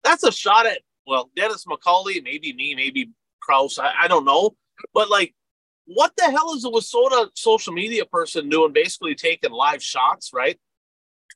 That's 0.04 0.24
a 0.24 0.32
shot 0.32 0.66
at 0.66 0.80
well, 1.06 1.30
Dennis 1.36 1.66
McCauley, 1.66 2.22
maybe 2.22 2.54
me, 2.54 2.76
maybe 2.76 3.12
Kraus, 3.40 3.80
I, 3.80 3.94
I 4.04 4.08
don't 4.08 4.26
know. 4.26 4.56
But 4.94 5.10
like 5.10 5.34
what 5.86 6.12
the 6.18 6.26
hell 6.26 6.54
is 6.54 6.66
a 6.66 6.70
WISSOTA 6.70 7.30
social 7.36 7.74
media 7.74 8.06
person 8.06 8.50
doing 8.50 8.74
basically 8.74 9.16
taking 9.16 9.52
live 9.52 9.82
shots, 9.82 10.32
right? 10.34 10.60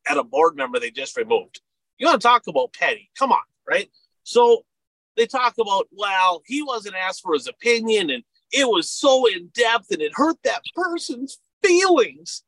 At 0.07 0.17
a 0.17 0.23
board 0.23 0.55
member 0.55 0.79
they 0.79 0.91
just 0.91 1.17
removed. 1.17 1.61
You 1.97 2.07
want 2.07 2.21
to 2.21 2.27
talk 2.27 2.47
about 2.47 2.73
petty? 2.73 3.09
Come 3.17 3.31
on, 3.31 3.43
right? 3.67 3.89
So 4.23 4.65
they 5.15 5.25
talk 5.25 5.55
about, 5.59 5.87
well, 5.91 6.41
he 6.45 6.63
wasn't 6.63 6.95
asked 6.95 7.21
for 7.21 7.33
his 7.33 7.47
opinion 7.47 8.09
and 8.09 8.23
it 8.51 8.67
was 8.67 8.89
so 8.89 9.25
in 9.27 9.49
depth 9.53 9.91
and 9.91 10.01
it 10.01 10.11
hurt 10.13 10.37
that 10.43 10.61
person's 10.75 11.39
feelings. 11.63 12.43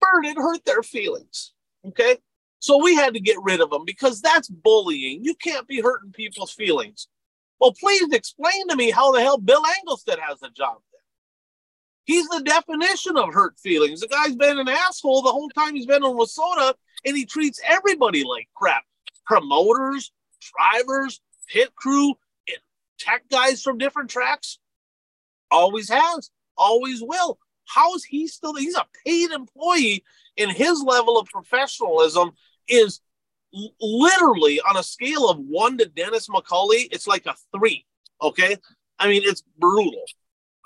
Bert, 0.00 0.26
it 0.26 0.36
hurt 0.36 0.64
their 0.64 0.82
feelings. 0.82 1.52
Okay. 1.86 2.18
So 2.60 2.82
we 2.82 2.94
had 2.94 3.14
to 3.14 3.20
get 3.20 3.36
rid 3.42 3.60
of 3.60 3.70
them 3.70 3.84
because 3.84 4.20
that's 4.20 4.48
bullying. 4.48 5.24
You 5.24 5.34
can't 5.34 5.66
be 5.66 5.80
hurting 5.80 6.12
people's 6.12 6.52
feelings. 6.52 7.08
Well, 7.60 7.72
please 7.72 8.12
explain 8.12 8.68
to 8.68 8.76
me 8.76 8.90
how 8.90 9.12
the 9.12 9.20
hell 9.20 9.38
Bill 9.38 9.62
Engelstad 9.62 10.18
has 10.20 10.42
a 10.42 10.50
job 10.50 10.78
there. 10.92 11.00
He's 12.04 12.28
the 12.28 12.42
definition 12.42 13.16
of 13.16 13.32
hurt 13.32 13.58
feelings. 13.58 14.00
The 14.00 14.08
guy's 14.08 14.36
been 14.36 14.58
an 14.58 14.68
asshole 14.68 15.22
the 15.22 15.32
whole 15.32 15.50
time 15.50 15.74
he's 15.74 15.86
been 15.86 16.04
in 16.04 16.16
WISSOTA, 16.16 16.74
and 17.04 17.16
he 17.16 17.26
treats 17.26 17.60
everybody 17.64 18.24
like 18.24 18.48
crap. 18.54 18.82
Promoters, 19.26 20.10
drivers, 20.40 21.20
pit 21.48 21.74
crew, 21.76 22.14
tech 22.98 23.24
guys 23.30 23.62
from 23.62 23.78
different 23.78 24.10
tracks. 24.10 24.58
Always 25.50 25.88
has, 25.88 26.30
always 26.56 27.02
will. 27.02 27.38
How 27.66 27.94
is 27.94 28.04
he 28.04 28.26
still? 28.26 28.54
He's 28.54 28.76
a 28.76 28.86
paid 29.04 29.30
employee, 29.30 30.04
and 30.36 30.50
his 30.50 30.82
level 30.82 31.18
of 31.18 31.28
professionalism 31.28 32.32
is 32.66 33.00
literally 33.80 34.60
on 34.60 34.76
a 34.76 34.82
scale 34.82 35.28
of 35.28 35.38
one 35.38 35.78
to 35.78 35.86
Dennis 35.86 36.28
McCauley, 36.28 36.88
it's 36.90 37.06
like 37.06 37.26
a 37.26 37.34
three. 37.54 37.86
Okay. 38.22 38.56
I 38.98 39.08
mean, 39.08 39.22
it's 39.24 39.42
brutal. 39.58 40.02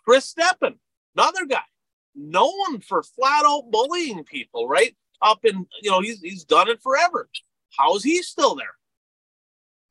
Chris 0.05 0.33
Steppen, 0.33 0.77
another 1.17 1.47
guy, 1.47 1.63
known 2.15 2.81
for 2.81 3.03
flat 3.03 3.45
out 3.47 3.71
bullying 3.71 4.25
people, 4.25 4.69
right? 4.69 4.97
Up 5.21 5.45
in, 5.45 5.67
you 5.81 5.91
know, 5.91 6.01
he's, 6.01 6.21
he's 6.21 6.45
done 6.45 6.69
it 6.69 6.83
forever. 6.83 7.29
How 7.77 7.95
is 7.95 8.03
he 8.03 8.23
still 8.23 8.55
there? 8.55 8.75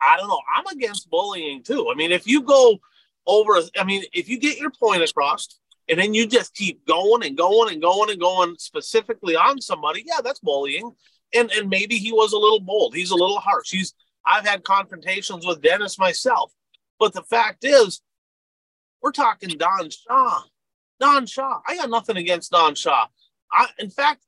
I 0.01 0.17
don't 0.17 0.27
know. 0.27 0.41
I'm 0.55 0.65
against 0.75 1.09
bullying 1.09 1.63
too. 1.63 1.89
I 1.91 1.95
mean, 1.95 2.11
if 2.11 2.27
you 2.27 2.41
go 2.41 2.79
over, 3.27 3.59
I 3.77 3.83
mean, 3.83 4.03
if 4.13 4.29
you 4.29 4.39
get 4.39 4.57
your 4.57 4.71
point 4.71 5.03
across 5.03 5.59
and 5.89 5.99
then 5.99 6.13
you 6.13 6.27
just 6.27 6.53
keep 6.53 6.85
going 6.87 7.25
and 7.25 7.37
going 7.37 7.73
and 7.73 7.81
going 7.81 8.09
and 8.09 8.19
going 8.19 8.55
specifically 8.57 9.35
on 9.35 9.61
somebody, 9.61 10.03
yeah, 10.05 10.21
that's 10.23 10.39
bullying 10.39 10.91
and 11.33 11.51
and 11.51 11.69
maybe 11.69 11.97
he 11.97 12.11
was 12.11 12.33
a 12.33 12.37
little 12.37 12.59
bold. 12.59 12.95
He's 12.95 13.11
a 13.11 13.15
little 13.15 13.39
harsh. 13.39 13.71
He's 13.71 13.93
I've 14.25 14.45
had 14.45 14.63
confrontations 14.63 15.45
with 15.45 15.61
Dennis 15.61 15.97
myself, 15.97 16.51
but 16.99 17.13
the 17.13 17.23
fact 17.23 17.63
is, 17.63 18.01
we're 19.01 19.11
talking 19.11 19.49
Don 19.57 19.89
Shaw. 19.89 20.43
Don 20.99 21.25
Shaw. 21.25 21.59
I 21.67 21.75
got 21.75 21.89
nothing 21.89 22.17
against 22.17 22.51
Don 22.51 22.75
Shaw. 22.75 23.07
I, 23.51 23.67
in 23.79 23.89
fact, 23.89 24.23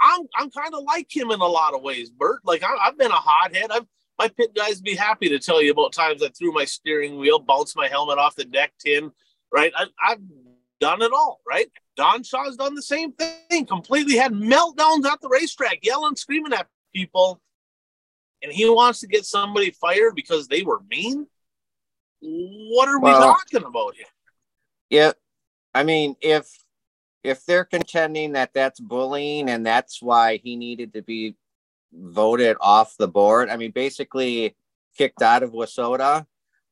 I'm 0.00 0.22
I'm 0.34 0.50
kind 0.50 0.74
of 0.74 0.82
like 0.84 1.14
him 1.14 1.30
in 1.30 1.40
a 1.40 1.46
lot 1.46 1.74
of 1.74 1.82
ways, 1.82 2.10
Bert. 2.10 2.40
Like 2.44 2.62
I, 2.64 2.84
have 2.84 2.98
been 2.98 3.10
a 3.10 3.14
hothead. 3.14 3.70
I've 3.70 3.86
my 4.18 4.28
pit 4.28 4.54
guys 4.54 4.80
be 4.80 4.94
happy 4.94 5.28
to 5.28 5.38
tell 5.38 5.62
you 5.62 5.72
about 5.72 5.92
times 5.92 6.22
I 6.22 6.28
threw 6.28 6.52
my 6.52 6.64
steering 6.64 7.18
wheel, 7.18 7.38
bounced 7.38 7.76
my 7.76 7.88
helmet 7.88 8.18
off 8.18 8.34
the 8.34 8.44
deck 8.44 8.72
tin. 8.78 9.10
Right, 9.52 9.72
I, 9.76 9.86
I've 10.04 10.20
done 10.80 11.02
it 11.02 11.12
all. 11.12 11.40
Right, 11.46 11.66
Don 11.96 12.22
Shaw's 12.22 12.56
done 12.56 12.74
the 12.74 12.82
same 12.82 13.12
thing, 13.12 13.66
completely 13.66 14.16
had 14.16 14.32
meltdowns 14.32 15.04
at 15.04 15.20
the 15.20 15.28
racetrack, 15.28 15.78
yelling, 15.82 16.16
screaming 16.16 16.52
at 16.52 16.66
people. 16.94 17.40
And 18.42 18.52
he 18.52 18.68
wants 18.68 19.00
to 19.00 19.06
get 19.06 19.24
somebody 19.24 19.70
fired 19.70 20.14
because 20.14 20.46
they 20.46 20.62
were 20.62 20.80
mean? 20.90 21.26
What 22.20 22.88
are 22.88 22.98
well, 22.98 23.18
we 23.18 23.24
talking 23.24 23.68
about 23.68 23.94
here? 23.94 24.06
Yeah. 24.90 25.12
I 25.74 25.84
mean, 25.84 26.16
if 26.20 26.48
if 27.22 27.44
they're 27.44 27.64
contending 27.64 28.32
that 28.32 28.54
that's 28.54 28.78
bullying 28.78 29.50
and 29.50 29.66
that's 29.66 30.00
why 30.00 30.36
he 30.42 30.56
needed 30.56 30.94
to 30.94 31.02
be 31.02 31.34
voted 31.92 32.56
off 32.60 32.96
the 32.96 33.08
board, 33.08 33.48
I 33.48 33.56
mean, 33.56 33.70
basically 33.70 34.56
kicked 34.96 35.22
out 35.22 35.42
of 35.42 35.52
WISSOTA. 35.52 36.26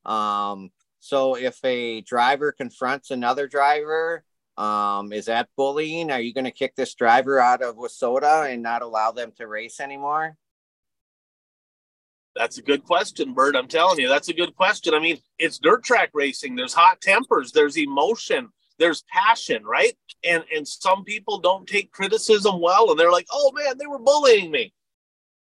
Um, 0.04 0.70
so 1.00 1.36
if 1.36 1.58
a 1.64 2.00
driver 2.02 2.52
confronts 2.52 3.10
another 3.10 3.46
driver 3.46 4.24
um, 4.56 5.12
is 5.12 5.26
that 5.26 5.48
bullying? 5.56 6.10
Are 6.10 6.20
you 6.20 6.32
going 6.32 6.44
to 6.44 6.50
kick 6.50 6.76
this 6.76 6.94
driver 6.94 7.38
out 7.38 7.62
of 7.62 7.76
WISSOTA 7.76 8.52
and 8.52 8.62
not 8.62 8.82
allow 8.82 9.10
them 9.10 9.32
to 9.36 9.46
race 9.46 9.80
anymore? 9.80 10.36
That's 12.36 12.58
a 12.58 12.62
good 12.62 12.84
question, 12.84 13.32
Bert. 13.32 13.56
I'm 13.56 13.68
telling 13.68 13.98
you, 13.98 14.08
that's 14.08 14.28
a 14.28 14.34
good 14.34 14.56
question. 14.56 14.94
I 14.94 14.98
mean, 14.98 15.18
it's 15.38 15.58
dirt 15.58 15.84
track 15.84 16.10
racing. 16.14 16.56
There's 16.56 16.74
hot 16.74 17.00
tempers. 17.00 17.52
There's 17.52 17.78
emotion. 17.78 18.48
There's 18.78 19.04
passion, 19.12 19.64
right? 19.64 19.96
And 20.24 20.42
and 20.54 20.66
some 20.66 21.04
people 21.04 21.38
don't 21.38 21.66
take 21.66 21.92
criticism 21.92 22.60
well, 22.60 22.90
and 22.90 22.98
they're 22.98 23.12
like, 23.12 23.28
"Oh 23.32 23.52
man, 23.52 23.78
they 23.78 23.86
were 23.86 24.00
bullying 24.00 24.50
me." 24.50 24.74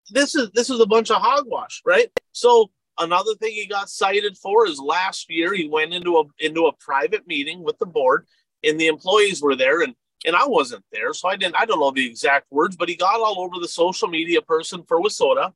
This 0.10 0.36
is 0.36 0.52
this 0.52 0.70
is 0.70 0.80
a 0.80 0.86
bunch 0.86 1.12
of 1.12 1.22
hogwash, 1.22 1.82
right? 1.86 2.10
So 2.32 2.72
another 2.98 3.36
thing 3.36 3.54
he 3.54 3.66
got 3.66 3.90
cited 3.90 4.38
for 4.38 4.68
is 4.68 4.80
last 4.80 5.30
year 5.30 5.54
he 5.54 5.68
went 5.68 5.94
into 5.94 6.18
a 6.18 6.24
into 6.40 6.68
a 6.68 6.74
private 6.74 7.28
meeting 7.28 7.64
with 7.64 7.78
the 7.80 7.86
board 7.86 8.28
and 8.64 8.80
the 8.80 8.88
employees 8.88 9.42
were 9.42 9.56
there 9.56 9.82
and 9.82 9.96
and 10.26 10.36
I 10.36 10.46
wasn't 10.46 10.86
there, 10.92 11.14
so 11.14 11.28
I 11.28 11.36
didn't. 11.36 11.56
I 11.58 11.66
don't 11.66 11.80
know 11.80 11.92
the 11.92 12.06
exact 12.06 12.48
words, 12.52 12.76
but 12.76 12.90
he 12.90 12.96
got 12.96 13.20
all 13.20 13.42
over 13.42 13.60
the 13.60 13.68
social 13.68 14.08
media 14.08 14.42
person 14.42 14.84
for 14.88 15.02
WISSOTA, 15.02 15.52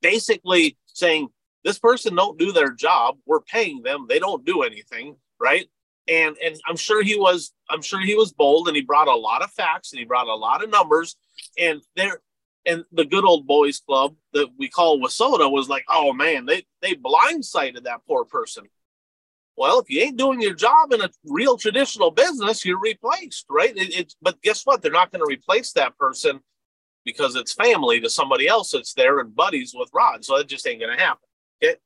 basically 0.00 0.76
saying 0.86 1.28
this 1.64 1.78
person 1.78 2.14
don't 2.14 2.38
do 2.38 2.52
their 2.52 2.70
job. 2.70 3.16
We're 3.24 3.40
paying 3.40 3.82
them; 3.82 4.06
they 4.08 4.18
don't 4.18 4.44
do 4.44 4.62
anything, 4.62 5.16
right? 5.40 5.66
And 6.08 6.36
and 6.44 6.60
I'm 6.66 6.76
sure 6.76 7.02
he 7.02 7.16
was. 7.16 7.52
I'm 7.70 7.82
sure 7.82 8.00
he 8.00 8.14
was 8.14 8.32
bold, 8.32 8.68
and 8.68 8.76
he 8.76 8.82
brought 8.82 9.08
a 9.08 9.14
lot 9.14 9.42
of 9.42 9.50
facts, 9.52 9.92
and 9.92 9.98
he 9.98 10.04
brought 10.04 10.26
a 10.26 10.34
lot 10.34 10.62
of 10.62 10.70
numbers, 10.70 11.16
and 11.58 11.80
there. 11.96 12.20
And 12.64 12.84
the 12.92 13.04
good 13.04 13.24
old 13.24 13.46
boys 13.46 13.80
club 13.80 14.14
that 14.32 14.48
we 14.56 14.68
call 14.68 15.00
WISSOTA 15.00 15.50
was 15.50 15.68
like, 15.68 15.84
oh 15.88 16.12
man, 16.12 16.46
they 16.46 16.64
they 16.80 16.94
blindsided 16.94 17.84
that 17.84 18.06
poor 18.06 18.24
person. 18.24 18.64
Well, 19.56 19.80
if 19.80 19.90
you 19.90 20.00
ain't 20.00 20.16
doing 20.16 20.40
your 20.40 20.54
job 20.54 20.92
in 20.92 21.02
a 21.02 21.10
real 21.24 21.56
traditional 21.56 22.10
business, 22.10 22.64
you're 22.64 22.80
replaced, 22.80 23.46
right? 23.50 23.76
It, 23.76 23.94
it, 23.94 24.14
but 24.22 24.40
guess 24.42 24.64
what? 24.64 24.80
They're 24.80 24.90
not 24.90 25.12
going 25.12 25.20
to 25.20 25.30
replace 25.30 25.72
that 25.72 25.98
person 25.98 26.40
because 27.04 27.36
it's 27.36 27.52
family 27.52 28.00
to 28.00 28.08
somebody 28.08 28.48
else 28.48 28.70
that's 28.70 28.94
there 28.94 29.18
and 29.18 29.34
buddies 29.34 29.74
with 29.76 29.90
Rod. 29.92 30.24
So 30.24 30.38
that 30.38 30.48
just 30.48 30.66
ain't 30.66 30.80
going 30.80 30.96
to 30.96 31.02
happen. 31.02 31.28
Okay. 31.62 31.76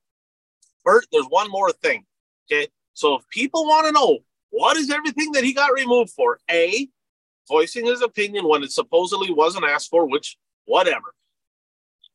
Bert, 0.85 1.07
there's 1.11 1.27
one 1.27 1.51
more 1.51 1.73
thing. 1.73 2.05
Okay. 2.51 2.69
So 2.95 3.17
if 3.17 3.29
people 3.31 3.65
want 3.65 3.87
to 3.87 3.93
know 3.93 4.19
what 4.51 4.77
is 4.77 4.91
everything 4.91 5.33
that 5.33 5.45
he 5.45 5.53
got 5.53 5.73
removed 5.73 6.11
for, 6.11 6.39
A, 6.51 6.89
voicing 7.49 7.87
his 7.87 8.03
opinion 8.03 8.49
when 8.49 8.63
it 8.63 8.73
supposedly 8.73 9.33
wasn't 9.33 9.65
asked 9.65 9.91
for, 9.91 10.07
which 10.07 10.37
whatever. 10.67 11.15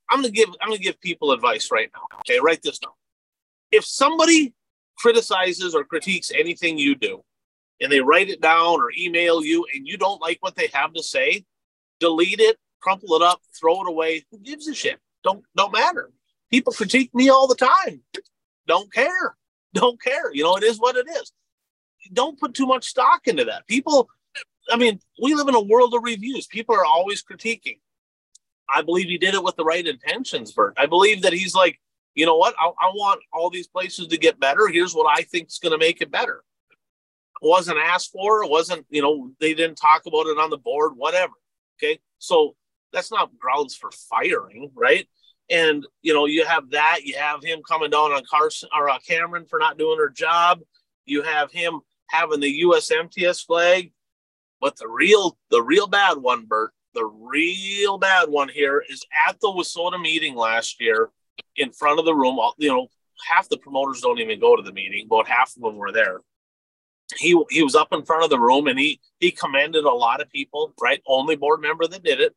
I'm 0.09 0.19
gonna 0.21 0.31
give 0.31 0.49
I'm 0.61 0.69
gonna 0.69 0.79
give 0.79 0.99
people 1.01 1.31
advice 1.31 1.71
right 1.71 1.89
now. 1.93 2.17
Okay, 2.19 2.39
write 2.39 2.61
this 2.61 2.79
down. 2.79 2.91
If 3.71 3.85
somebody 3.85 4.53
criticizes 4.97 5.73
or 5.73 5.83
critiques 5.83 6.31
anything 6.31 6.77
you 6.77 6.95
do 6.95 7.23
and 7.79 7.91
they 7.91 8.01
write 8.01 8.29
it 8.29 8.41
down 8.41 8.79
or 8.79 8.91
email 8.97 9.43
you 9.43 9.65
and 9.73 9.87
you 9.87 9.97
don't 9.97 10.21
like 10.21 10.37
what 10.41 10.55
they 10.55 10.69
have 10.73 10.93
to 10.93 11.01
say, 11.01 11.45
delete 11.99 12.39
it, 12.39 12.57
crumple 12.81 13.15
it 13.15 13.21
up, 13.21 13.41
throw 13.59 13.81
it 13.81 13.87
away. 13.87 14.25
Who 14.31 14.39
gives 14.39 14.67
a 14.67 14.75
shit? 14.75 14.99
Don't 15.23 15.43
don't 15.55 15.73
matter. 15.73 16.11
People 16.51 16.73
critique 16.73 17.15
me 17.15 17.29
all 17.29 17.47
the 17.47 17.55
time. 17.55 18.01
Don't 18.67 18.91
care. 18.93 19.35
Don't 19.73 20.01
care. 20.01 20.33
You 20.33 20.43
know, 20.43 20.57
it 20.57 20.63
is 20.63 20.79
what 20.79 20.97
it 20.97 21.07
is. 21.09 21.31
Don't 22.11 22.37
put 22.37 22.53
too 22.53 22.65
much 22.65 22.85
stock 22.85 23.25
into 23.25 23.45
that. 23.45 23.65
People, 23.67 24.09
I 24.69 24.75
mean, 24.75 24.99
we 25.21 25.33
live 25.33 25.47
in 25.47 25.55
a 25.55 25.61
world 25.61 25.93
of 25.93 26.03
reviews. 26.03 26.45
People 26.45 26.75
are 26.75 26.83
always 26.83 27.23
critiquing. 27.23 27.79
I 28.73 28.81
believe 28.81 29.07
he 29.07 29.17
did 29.17 29.33
it 29.33 29.43
with 29.43 29.55
the 29.55 29.63
right 29.63 29.85
intentions, 29.85 30.51
Bert. 30.51 30.73
I 30.77 30.85
believe 30.85 31.23
that 31.23 31.33
he's 31.33 31.55
like, 31.55 31.79
you 32.15 32.25
know 32.25 32.37
what? 32.37 32.55
I, 32.59 32.67
I 32.67 32.87
want 32.93 33.21
all 33.33 33.49
these 33.49 33.67
places 33.67 34.07
to 34.07 34.17
get 34.17 34.39
better. 34.39 34.67
Here's 34.67 34.93
what 34.93 35.07
I 35.09 35.23
think 35.23 35.47
is 35.47 35.59
going 35.59 35.71
to 35.71 35.77
make 35.77 36.01
it 36.01 36.11
better. 36.11 36.43
It 37.41 37.47
wasn't 37.47 37.79
asked 37.79 38.11
for. 38.11 38.43
It 38.43 38.49
wasn't, 38.49 38.85
you 38.89 39.01
know, 39.01 39.31
they 39.39 39.53
didn't 39.53 39.77
talk 39.77 40.05
about 40.05 40.27
it 40.27 40.37
on 40.37 40.49
the 40.49 40.57
board, 40.57 40.93
whatever. 40.95 41.33
Okay. 41.81 41.99
So 42.19 42.55
that's 42.93 43.11
not 43.11 43.37
grounds 43.37 43.75
for 43.75 43.91
firing, 44.09 44.71
right? 44.75 45.07
And, 45.49 45.85
you 46.01 46.13
know, 46.13 46.25
you 46.25 46.45
have 46.45 46.69
that. 46.71 46.99
You 47.03 47.15
have 47.17 47.43
him 47.43 47.61
coming 47.67 47.89
down 47.89 48.11
on 48.11 48.23
Carson 48.29 48.69
or 48.75 48.89
uh, 48.89 48.99
Cameron 48.99 49.45
for 49.49 49.59
not 49.59 49.77
doing 49.77 49.97
her 49.97 50.09
job. 50.09 50.59
You 51.05 51.23
have 51.23 51.51
him 51.51 51.79
having 52.09 52.39
the 52.39 52.61
USMTS 52.61 53.45
flag. 53.45 53.91
But 54.59 54.77
the 54.77 54.87
real, 54.87 55.37
the 55.49 55.63
real 55.63 55.87
bad 55.87 56.17
one, 56.17 56.45
Bert, 56.45 56.71
the 56.93 57.05
real 57.05 57.97
bad 57.97 58.29
one 58.29 58.49
here 58.49 58.83
is 58.89 59.05
at 59.27 59.39
the 59.39 59.47
WISSOTA 59.47 60.01
meeting 60.01 60.35
last 60.35 60.81
year 60.81 61.09
in 61.55 61.71
front 61.71 61.99
of 61.99 62.05
the 62.05 62.13
room. 62.15 62.39
You 62.57 62.69
know, 62.69 62.87
half 63.27 63.49
the 63.49 63.57
promoters 63.57 64.01
don't 64.01 64.19
even 64.19 64.39
go 64.39 64.55
to 64.55 64.63
the 64.63 64.71
meeting. 64.73 65.07
but 65.09 65.27
half 65.27 65.55
of 65.55 65.61
them 65.61 65.77
were 65.77 65.91
there. 65.91 66.21
he 67.17 67.41
he 67.49 67.63
was 67.63 67.75
up 67.75 67.89
in 67.93 68.03
front 68.05 68.23
of 68.23 68.29
the 68.29 68.39
room 68.39 68.67
and 68.67 68.79
he 68.79 68.99
he 69.19 69.31
commended 69.31 69.83
a 69.85 69.91
lot 69.91 70.21
of 70.21 70.29
people, 70.29 70.73
right? 70.81 71.01
Only 71.05 71.35
board 71.35 71.61
member 71.61 71.87
that 71.87 72.03
did 72.03 72.19
it, 72.21 72.35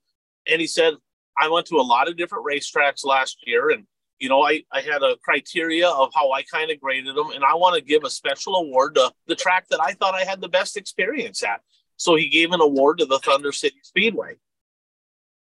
and 0.48 0.60
he 0.60 0.66
said, 0.66 0.94
"I 1.38 1.48
went 1.48 1.66
to 1.66 1.76
a 1.76 1.82
lot 1.82 2.08
of 2.08 2.16
different 2.16 2.46
racetracks 2.46 3.04
last 3.04 3.38
year, 3.46 3.70
and 3.70 3.86
you 4.18 4.28
know, 4.28 4.42
I 4.42 4.62
I 4.72 4.80
had 4.80 5.02
a 5.02 5.16
criteria 5.24 5.88
of 5.88 6.10
how 6.14 6.32
I 6.32 6.42
kind 6.42 6.70
of 6.70 6.80
graded 6.80 7.14
them, 7.14 7.30
and 7.30 7.44
I 7.44 7.54
want 7.54 7.76
to 7.76 7.82
give 7.82 8.04
a 8.04 8.10
special 8.10 8.56
award 8.56 8.94
to 8.96 9.12
the 9.26 9.36
track 9.36 9.68
that 9.68 9.80
I 9.80 9.92
thought 9.92 10.14
I 10.14 10.24
had 10.24 10.40
the 10.40 10.48
best 10.48 10.76
experience 10.76 11.42
at." 11.42 11.60
So 11.96 12.16
he 12.16 12.28
gave 12.28 12.50
an 12.52 12.60
award 12.60 12.98
to 12.98 13.06
the 13.06 13.20
Thunder 13.20 13.52
City 13.52 13.76
Speedway. 13.84 14.36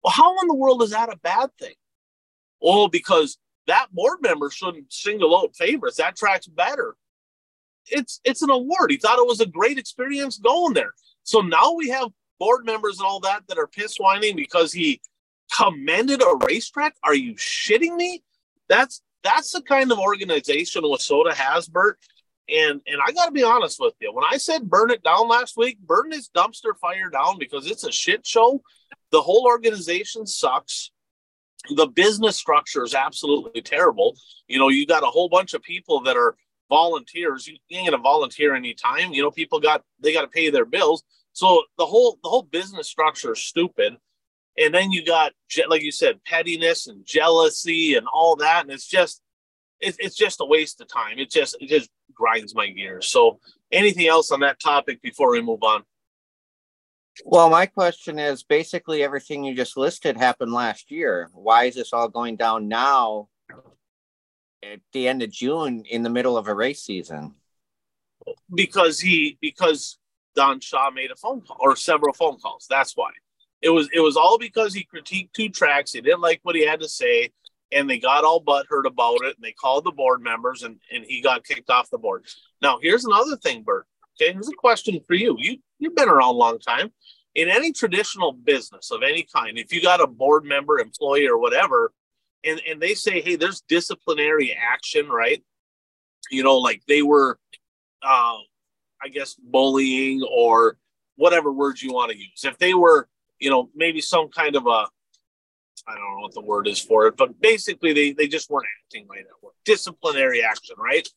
Well, 0.03 0.13
how 0.13 0.39
in 0.41 0.49
the 0.49 0.55
world 0.55 0.83
is 0.83 0.91
that 0.91 1.13
a 1.13 1.19
bad 1.19 1.51
thing? 1.59 1.75
Oh, 2.63 2.89
because 2.89 3.39
that 3.67 3.89
board 3.93 4.19
member 4.23 4.51
shouldn't 4.51 4.93
single 4.93 5.37
out 5.37 5.55
favorites. 5.57 5.97
That 5.99 6.17
track's 6.17 6.47
better 6.47 6.97
it's 7.91 8.21
it's 8.25 8.43
an 8.43 8.51
award. 8.51 8.91
He 8.91 8.97
thought 8.97 9.19
it 9.19 9.27
was 9.27 9.41
a 9.41 9.47
great 9.47 9.79
experience 9.79 10.39
going 10.39 10.75
there. 10.75 10.93
So 11.23 11.41
now 11.41 11.73
we 11.73 11.89
have 11.91 12.09
board 12.39 12.65
members 12.65 12.99
and 12.99 13.07
all 13.07 13.21
that 13.21 13.43
that 13.49 13.59
are 13.59 13.67
piss 13.67 13.97
whining 13.97 14.37
because 14.37 14.73
he 14.73 15.01
commended 15.57 16.23
a 16.23 16.39
racetrack. 16.47 16.95
Are 17.03 17.15
you 17.15 17.35
shitting 17.35 17.97
me? 17.97 18.23
That's 18.69 19.03
that's 19.23 19.53
the 19.53 19.63
kind 19.63 19.93
of 19.93 19.99
organization 19.99 20.83
WISSOTA 20.83 21.35
has, 21.35 21.69
Bert. 21.69 21.99
And 22.51 22.81
and 22.87 23.01
I 23.07 23.13
got 23.13 23.27
to 23.27 23.33
be 23.33 23.43
honest 23.43 23.79
with 23.79 23.95
you. 24.01 24.13
When 24.13 24.25
I 24.29 24.37
said 24.37 24.69
burn 24.69 24.91
it 24.91 25.03
down 25.03 25.29
last 25.29 25.57
week, 25.57 25.79
burn 25.79 26.11
this 26.11 26.29
dumpster 26.29 26.77
fire 26.81 27.09
down 27.09 27.39
because 27.39 27.71
it's 27.71 27.85
a 27.85 27.93
shit 27.93 28.27
show. 28.27 28.63
The 29.13 29.23
whole 29.23 29.45
organization 29.47 30.27
sucks. 30.27 30.91
The 31.77 31.87
business 31.87 32.37
structure 32.37 32.83
is 32.83 32.95
absolutely 32.95 33.61
terrible. 33.61 34.17
You 34.49 34.59
know, 34.59 34.69
you 34.69 34.87
got 34.87 35.03
a 35.03 35.07
whole 35.07 35.29
bunch 35.29 35.55
of 35.55 35.63
people 35.63 36.01
that 36.03 36.17
are 36.17 36.37
volunteers. 36.69 37.47
You 37.47 37.57
ain't 37.71 37.91
gonna 37.91 38.03
volunteer 38.03 38.55
any 38.55 38.75
time. 38.75 39.13
You 39.13 39.23
know, 39.23 39.31
people 39.31 39.61
got 39.61 39.85
they 40.01 40.13
got 40.13 40.23
to 40.23 40.29
pay 40.29 40.51
their 40.51 40.65
bills. 40.65 41.05
So 41.33 41.63
the 41.79 41.87
whole 41.87 42.19
the 42.23 42.29
whole 42.29 42.43
business 42.43 42.89
structure 42.89 43.33
is 43.33 43.43
stupid. 43.43 43.97
And 44.59 44.75
then 44.75 44.91
you 44.91 45.05
got 45.05 45.33
like 45.69 45.83
you 45.83 45.93
said, 45.93 46.25
pettiness 46.25 46.87
and 46.87 47.05
jealousy 47.05 47.95
and 47.95 48.07
all 48.13 48.37
that, 48.37 48.63
and 48.63 48.73
it's 48.73 48.87
just 48.87 49.23
it's 49.81 49.99
it's 50.01 50.17
just 50.17 50.41
a 50.41 50.45
waste 50.45 50.81
of 50.81 50.89
time. 50.89 51.19
It 51.19 51.31
just 51.31 51.57
it 51.61 51.69
just 51.69 51.91
grinds 52.21 52.55
my 52.55 52.69
gears. 52.69 53.09
So 53.09 53.41
anything 53.73 54.07
else 54.07 54.31
on 54.31 54.41
that 54.41 54.61
topic 54.61 55.01
before 55.01 55.31
we 55.31 55.41
move 55.41 55.63
on? 55.63 55.85
Well, 57.25 57.51
my 57.51 57.67
question 57.67 58.19
is 58.19 58.43
basically 58.43 59.03
everything 59.03 59.45
you 59.45 59.55
just 59.55 59.77
listed 59.77 60.17
happened 60.17 60.53
last 60.53 60.91
year. 60.91 61.31
Why 61.33 61.65
is 61.65 61.75
this 61.75 61.93
all 61.93 62.09
going 62.09 62.37
down 62.37 62.69
now 62.69 63.29
at 64.63 64.81
the 64.93 65.09
end 65.09 65.23
of 65.23 65.31
June 65.31 65.85
in 65.89 66.03
the 66.03 66.11
middle 66.11 66.37
of 66.37 66.47
a 66.47 66.55
race 66.55 66.83
season? 66.83 67.35
Because 68.55 69.01
he 69.01 69.39
because 69.41 69.99
Don 70.37 70.61
Shaw 70.61 70.91
made 70.91 71.11
a 71.11 71.17
phone 71.17 71.41
call 71.41 71.57
or 71.59 71.75
several 71.75 72.13
phone 72.13 72.39
calls. 72.39 72.67
That's 72.69 72.93
why. 72.97 73.11
It 73.63 73.71
was 73.71 73.89
it 73.93 74.01
was 74.01 74.17
all 74.17 74.39
because 74.39 74.73
he 74.73 74.87
critiqued 74.87 75.33
two 75.33 75.49
tracks. 75.49 75.93
He 75.93 76.01
didn't 76.01 76.21
like 76.21 76.41
what 76.43 76.55
he 76.55 76.67
had 76.67 76.81
to 76.81 76.89
say, 76.89 77.31
and 77.73 77.89
they 77.89 77.99
got 77.99 78.25
all 78.25 78.43
butthurt 78.43 78.87
about 78.87 79.23
it. 79.23 79.37
And 79.37 79.43
they 79.43 79.53
called 79.53 79.85
the 79.85 79.93
board 79.93 80.23
members, 80.23 80.63
and 80.63 80.79
and 80.93 81.05
he 81.05 81.21
got 81.21 81.45
kicked 81.45 81.71
off 81.71 81.91
the 81.91 81.99
board. 81.99 82.25
Now 82.63 82.79
here's 82.81 83.05
another 83.05 83.37
thing, 83.37 83.63
Bert. 83.63 83.87
Okay, 84.21 84.33
here's 84.33 84.49
a 84.49 84.53
question 84.53 85.01
for 85.07 85.15
you. 85.15 85.37
You 85.39 85.59
you've 85.79 85.95
been 85.95 86.09
around 86.09 86.35
a 86.35 86.39
long 86.39 86.59
time. 86.59 86.93
In 87.37 87.49
any 87.49 87.73
traditional 87.73 88.33
business 88.33 88.91
of 88.91 89.05
any 89.05 89.23
kind, 89.33 89.57
if 89.57 89.73
you 89.73 89.81
got 89.81 90.01
a 90.01 90.07
board 90.07 90.45
member, 90.45 90.81
employee, 90.81 91.29
or 91.29 91.39
whatever, 91.39 91.93
and 92.45 92.61
and 92.69 92.81
they 92.81 92.95
say, 92.95 93.21
hey, 93.21 93.37
there's 93.37 93.61
disciplinary 93.63 94.53
action, 94.53 95.09
right? 95.09 95.43
You 96.31 96.43
know, 96.43 96.59
like 96.59 96.83
they 96.89 97.03
were, 97.03 97.39
uh, 98.03 98.39
I 99.03 99.09
guess, 99.13 99.35
bullying 99.35 100.23
or 100.29 100.77
whatever 101.17 101.53
words 101.53 101.83
you 101.83 101.93
want 101.93 102.11
to 102.11 102.19
use. 102.19 102.45
If 102.45 102.59
they 102.59 102.75
were, 102.75 103.09
you 103.39 103.51
know, 103.51 103.71
maybe 103.75 104.01
some 104.01 104.29
kind 104.29 104.57
of 104.57 104.67
a, 104.67 104.87
I 105.87 105.95
don't 105.95 106.17
know 106.17 106.23
what 106.23 106.35
the 106.35 106.41
word 106.41 106.69
is 106.69 106.79
for 106.79 107.07
it, 107.07 107.17
but 107.17 107.41
basically 107.41 107.93
they 107.93 108.13
they 108.13 108.29
just 108.29 108.51
weren't 108.51 108.67
acting 108.85 109.07
right 109.09 109.21
at 109.21 109.43
work. 109.43 109.55
Disciplinary 109.65 110.43
action, 110.43 110.77
right? 110.79 111.09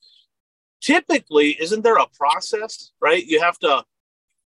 Typically, 0.82 1.52
isn't 1.62 1.84
there 1.84 1.98
a 1.98 2.08
process, 2.18 2.92
right? 3.02 3.26
You 3.26 3.42
have 3.42 3.58
to 3.60 3.84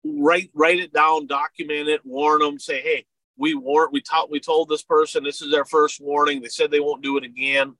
write 0.04 0.52
write 0.54 0.80
it 0.80 0.94
down, 0.94 1.28
document 1.28 1.90
it, 1.90 2.06
warn 2.06 2.40
them, 2.40 2.60
say, 2.60 2.82
hey, 2.82 3.06
we 3.38 3.54
warned 3.54 3.92
we 3.94 4.02
taught 4.02 4.30
we 4.30 4.40
told 4.40 4.68
this 4.68 4.84
person 4.84 5.24
this 5.24 5.42
is 5.42 5.52
their 5.52 5.66
first 5.66 6.02
warning 6.02 6.42
they 6.42 6.48
said 6.48 6.72
they 6.72 6.80
won't 6.80 7.04
do 7.04 7.18
it 7.18 7.24
again 7.24 7.76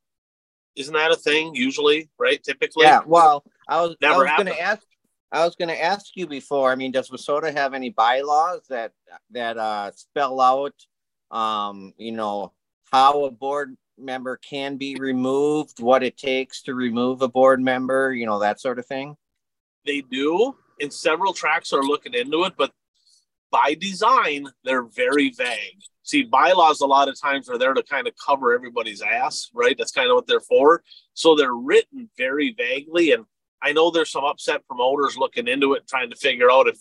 isn't 0.76 0.94
that 0.94 1.12
a 1.12 1.16
thing 1.16 1.54
usually 1.56 2.10
right 2.18 2.44
typically 2.44 2.86
yeah 2.86 3.02
well 3.06 3.44
i 3.68 3.82
was 3.82 3.96
Never 4.00 4.26
going 4.26 4.46
to 4.46 4.62
ask 4.62 4.84
i 5.32 5.44
was 5.44 5.56
going 5.56 5.70
to 5.70 5.84
ask 5.84 6.16
you 6.16 6.28
before 6.28 6.72
i 6.72 6.76
mean 6.76 6.92
does 6.92 7.10
WISSOTA 7.10 7.54
have 7.54 7.74
any 7.74 7.90
bylaws 7.90 8.62
that 8.70 8.92
that 9.32 9.58
uh 9.58 9.92
spell 9.92 10.40
out 10.40 10.74
um 11.32 11.94
you 11.98 12.12
know 12.12 12.54
how 12.92 13.26
a 13.26 13.32
board 13.32 13.76
member 13.98 14.38
can 14.38 14.78
be 14.78 14.96
removed 14.96 15.80
what 15.80 16.04
it 16.04 16.18
takes 16.18 16.62
to 16.62 16.76
remove 16.76 17.22
a 17.22 17.28
board 17.28 17.62
member 17.62 18.14
you 18.14 18.26
know 18.26 18.40
that 18.40 18.62
sort 18.62 18.80
of 18.80 18.86
thing 18.86 19.16
they 19.86 20.02
do 20.02 20.56
and 20.80 20.94
several 20.94 21.34
tracks 21.34 21.74
are 21.74 21.84
looking 21.84 22.14
into 22.14 22.44
it 22.44 22.54
but 22.58 22.72
by 23.52 23.76
design, 23.80 24.48
they're 24.64 24.86
very 24.86 25.30
vague. 25.30 25.82
See, 26.04 26.24
bylaws 26.24 26.82
a 26.82 26.86
lot 26.86 27.10
of 27.10 27.20
times 27.20 27.50
are 27.50 27.58
there 27.58 27.74
to 27.74 27.84
kind 27.84 28.08
of 28.08 28.14
cover 28.24 28.54
everybody's 28.54 29.02
ass, 29.02 29.50
right? 29.54 29.76
That's 29.78 29.92
kind 29.92 30.10
of 30.10 30.16
what 30.16 30.28
they're 30.28 30.40
for. 30.40 30.84
So 31.14 31.36
they're 31.36 31.54
written 31.54 32.10
very 32.18 32.56
vaguely. 32.58 33.12
And 33.12 33.26
I 33.62 33.74
know 33.74 33.92
there's 33.92 34.12
some 34.12 34.24
upset 34.24 34.66
promoters 34.68 35.18
looking 35.18 35.48
into 35.48 35.74
it, 35.74 35.88
trying 35.88 36.10
to 36.10 36.16
figure 36.16 36.52
out 36.52 36.68
if 36.68 36.78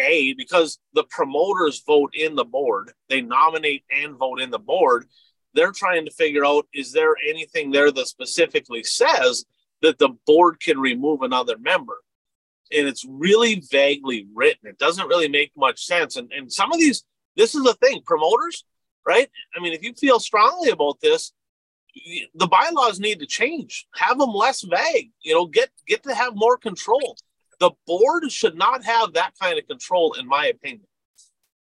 A, 0.00 0.34
because 0.34 0.78
the 0.94 1.04
promoters 1.04 1.82
vote 1.86 2.14
in 2.14 2.34
the 2.34 2.44
board, 2.44 2.92
they 3.08 3.20
nominate 3.20 3.84
and 3.90 4.16
vote 4.16 4.40
in 4.40 4.50
the 4.50 4.58
board. 4.58 5.06
They're 5.54 5.72
trying 5.72 6.04
to 6.04 6.12
figure 6.12 6.44
out 6.44 6.66
is 6.72 6.92
there 6.92 7.14
anything 7.28 7.70
there 7.70 7.90
that 7.90 8.06
specifically 8.06 8.84
says 8.84 9.44
that 9.82 9.98
the 9.98 10.10
board 10.26 10.60
can 10.60 10.78
remove 10.78 11.22
another 11.22 11.58
member? 11.58 11.96
and 12.72 12.86
it's 12.86 13.04
really 13.08 13.62
vaguely 13.70 14.26
written. 14.34 14.68
It 14.68 14.78
doesn't 14.78 15.08
really 15.08 15.28
make 15.28 15.52
much 15.56 15.84
sense. 15.84 16.16
And 16.16 16.30
and 16.32 16.52
some 16.52 16.72
of 16.72 16.78
these, 16.78 17.04
this 17.36 17.54
is 17.54 17.66
a 17.66 17.74
thing, 17.74 18.02
promoters, 18.04 18.64
right? 19.06 19.28
I 19.56 19.60
mean, 19.60 19.72
if 19.72 19.82
you 19.82 19.92
feel 19.94 20.20
strongly 20.20 20.70
about 20.70 21.00
this, 21.00 21.32
the 22.34 22.46
bylaws 22.46 23.00
need 23.00 23.18
to 23.20 23.26
change. 23.26 23.86
Have 23.96 24.18
them 24.18 24.32
less 24.32 24.62
vague. 24.62 25.10
You 25.22 25.34
know, 25.34 25.46
get 25.46 25.70
get 25.86 26.02
to 26.04 26.14
have 26.14 26.34
more 26.34 26.56
control. 26.56 27.16
The 27.60 27.70
board 27.86 28.30
should 28.32 28.56
not 28.56 28.84
have 28.84 29.12
that 29.12 29.32
kind 29.40 29.58
of 29.58 29.66
control, 29.68 30.14
in 30.14 30.26
my 30.26 30.46
opinion. 30.46 30.86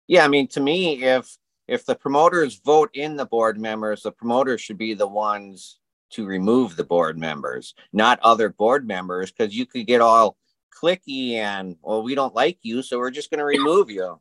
Yeah, 0.07 0.25
I 0.25 0.27
mean, 0.27 0.47
to 0.49 0.59
me, 0.59 1.03
if 1.03 1.37
if 1.67 1.85
the 1.85 1.95
promoters 1.95 2.59
vote 2.65 2.89
in 2.93 3.15
the 3.15 3.25
board 3.25 3.59
members, 3.59 4.01
the 4.01 4.11
promoters 4.11 4.61
should 4.61 4.77
be 4.77 4.95
the 4.95 5.07
ones 5.07 5.77
to 6.11 6.25
remove 6.25 6.75
the 6.75 6.83
board 6.83 7.17
members, 7.17 7.75
not 7.93 8.19
other 8.21 8.49
board 8.49 8.87
members, 8.87 9.31
because 9.31 9.55
you 9.55 9.67
could 9.67 9.85
get 9.85 10.01
all 10.01 10.35
clicky 10.81 11.33
and 11.33 11.75
well 11.81 12.03
we 12.03 12.15
don't 12.15 12.35
like 12.35 12.57
you 12.61 12.81
so 12.81 12.97
we're 12.97 13.11
just 13.11 13.29
going 13.29 13.39
to 13.39 13.45
remove 13.45 13.89
you 13.89 14.19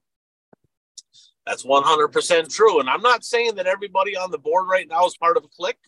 that's 1.47 1.65
100% 1.65 2.55
true 2.55 2.81
and 2.81 2.89
i'm 2.89 3.03
not 3.03 3.25
saying 3.25 3.55
that 3.55 3.67
everybody 3.67 4.17
on 4.17 4.31
the 4.31 4.39
board 4.39 4.67
right 4.69 4.89
now 4.89 5.07
is 5.07 5.17
part 5.17 5.37
of 5.37 5.45
a 5.45 5.49
clique 5.49 5.79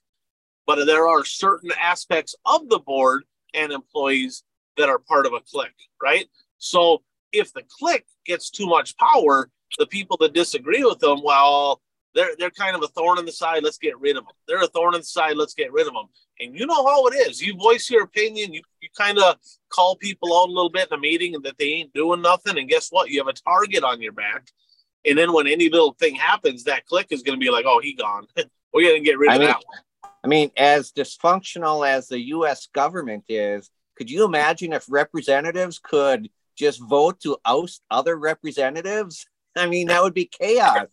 but 0.66 0.84
there 0.86 1.08
are 1.08 1.24
certain 1.24 1.70
aspects 1.80 2.34
of 2.44 2.68
the 2.68 2.78
board 2.78 3.24
and 3.54 3.72
employees 3.72 4.44
that 4.76 4.88
are 4.88 4.98
part 4.98 5.26
of 5.26 5.32
a 5.32 5.40
clique 5.40 5.88
right 6.02 6.26
so 6.58 7.02
if 7.32 7.52
the 7.52 7.62
clique 7.78 8.06
gets 8.26 8.50
too 8.50 8.66
much 8.66 8.96
power 8.96 9.50
the 9.78 9.86
people 9.86 10.16
that 10.18 10.32
disagree 10.32 10.84
with 10.84 10.98
them 10.98 11.20
well 11.22 11.80
they're 12.14 12.34
they're 12.38 12.50
kind 12.50 12.74
of 12.74 12.82
a 12.82 12.88
thorn 12.88 13.18
in 13.18 13.24
the 13.24 13.32
side. 13.32 13.62
Let's 13.62 13.78
get 13.78 13.98
rid 13.98 14.16
of 14.16 14.24
them. 14.24 14.34
They're 14.48 14.62
a 14.62 14.66
thorn 14.66 14.94
in 14.94 15.00
the 15.00 15.06
side. 15.06 15.36
Let's 15.36 15.54
get 15.54 15.72
rid 15.72 15.86
of 15.86 15.92
them. 15.92 16.06
And 16.40 16.58
you 16.58 16.66
know 16.66 16.86
how 16.86 17.06
it 17.06 17.14
is. 17.14 17.40
You 17.40 17.54
voice 17.56 17.90
your 17.90 18.02
opinion. 18.02 18.52
You 18.52 18.62
you 18.80 18.88
kind 18.96 19.18
of 19.18 19.36
call 19.68 19.96
people 19.96 20.36
out 20.36 20.48
a 20.48 20.52
little 20.52 20.70
bit 20.70 20.88
in 20.90 20.98
a 20.98 21.00
meeting 21.00 21.34
and 21.34 21.44
that 21.44 21.58
they 21.58 21.66
ain't 21.66 21.92
doing 21.92 22.22
nothing. 22.22 22.58
And 22.58 22.68
guess 22.68 22.88
what? 22.90 23.10
You 23.10 23.18
have 23.18 23.28
a 23.28 23.32
target 23.32 23.84
on 23.84 24.00
your 24.00 24.12
back. 24.12 24.48
And 25.06 25.16
then 25.16 25.32
when 25.32 25.46
any 25.46 25.68
little 25.68 25.94
thing 25.94 26.14
happens, 26.14 26.64
that 26.64 26.86
clique 26.86 27.08
is 27.10 27.22
going 27.22 27.38
to 27.38 27.44
be 27.44 27.50
like, 27.50 27.64
"Oh, 27.66 27.80
he 27.80 27.94
gone. 27.94 28.26
We're 28.72 28.88
going 28.88 29.02
to 29.02 29.08
get 29.08 29.18
rid 29.18 29.30
I 29.30 29.34
of 29.34 29.40
mean, 29.40 29.48
that 29.48 29.62
one." 29.64 30.12
I 30.22 30.28
mean, 30.28 30.50
as 30.56 30.92
dysfunctional 30.92 31.88
as 31.88 32.08
the 32.08 32.20
U.S. 32.20 32.68
government 32.74 33.24
is, 33.28 33.70
could 34.00 34.10
you 34.10 34.24
imagine 34.24 34.72
if 34.72 34.86
representatives 34.88 35.78
could 35.78 36.30
just 36.56 36.80
vote 36.80 37.20
to 37.20 37.36
oust 37.44 37.82
other 37.90 38.16
representatives? 38.16 39.26
I 39.58 39.66
mean, 39.66 39.88
that 39.88 40.02
would 40.02 40.14
be 40.14 40.24
chaos. 40.24 40.86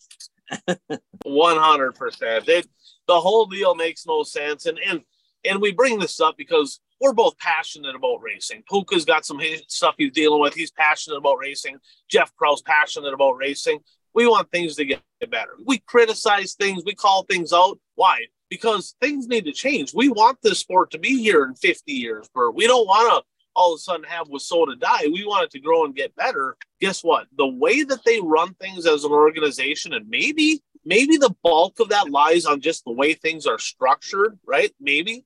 One 1.24 1.56
hundred 1.56 1.94
percent. 1.94 2.46
The 2.46 2.66
whole 3.08 3.46
deal 3.46 3.76
makes 3.76 4.06
no 4.06 4.24
sense, 4.24 4.66
and 4.66 4.78
and 4.86 5.04
and 5.46 5.62
we 5.62 5.72
bring 5.72 6.00
this 6.00 6.20
up 6.20 6.36
because 6.36 6.82
we're 7.00 7.14
both 7.14 7.38
passionate 7.38 7.96
about 7.96 8.22
racing. 8.22 8.64
Puka's 8.70 9.06
got 9.06 9.26
some 9.26 9.40
stuff 9.70 9.96
he's 9.98 10.12
dealing 10.12 10.42
with. 10.42 10.54
He's 10.54 10.72
passionate 10.72 11.16
about 11.16 11.38
racing. 11.40 11.78
Jeff 12.12 12.36
Kraus 12.36 12.62
passionate 12.62 13.14
about 13.14 13.38
racing. 13.38 13.80
We 14.14 14.28
want 14.28 14.52
things 14.52 14.76
to 14.76 14.84
get 14.84 15.02
better. 15.30 15.52
We 15.66 15.78
criticize 15.78 16.56
things. 16.56 16.84
We 16.86 16.94
call 16.94 17.24
things 17.24 17.54
out. 17.54 17.80
Why? 17.96 18.26
Because 18.50 18.96
things 19.02 19.28
need 19.28 19.46
to 19.46 19.52
change. 19.52 19.94
We 19.94 20.10
want 20.10 20.38
this 20.42 20.60
sport 20.60 20.92
to 20.92 21.00
be 21.00 21.22
here 21.22 21.44
in 21.44 21.56
50 21.56 21.92
years, 21.92 22.30
Bert. 22.34 22.56
We 22.56 22.66
don't 22.66 22.88
want 22.88 23.24
to 23.24 23.28
all 23.58 23.74
of 23.74 23.78
a 23.78 23.80
sudden 23.80 24.06
have 24.06 24.28
WISSOTA 24.28 24.80
die. 24.80 25.08
We 25.12 25.26
want 25.26 25.46
it 25.46 25.52
to 25.52 25.60
grow 25.60 25.84
and 25.84 25.96
get 25.96 26.16
better. 26.16 26.56
Guess 26.80 27.04
what? 27.04 27.26
The 27.38 27.48
way 27.48 27.84
that 27.84 28.06
they 28.06 28.22
run 28.22 28.54
things 28.54 28.86
as 28.86 29.04
an 29.04 29.12
organization, 29.12 29.94
and 29.94 30.08
maybe, 30.08 30.62
maybe 30.86 31.18
the 31.18 31.36
bulk 31.44 31.80
of 31.80 31.90
that 31.90 32.12
lies 32.12 32.46
on 32.46 32.62
just 32.62 32.86
the 32.86 32.92
way 32.92 33.14
things 33.14 33.48
are 33.48 33.58
structured, 33.58 34.38
right? 34.46 34.72
Maybe. 34.80 35.26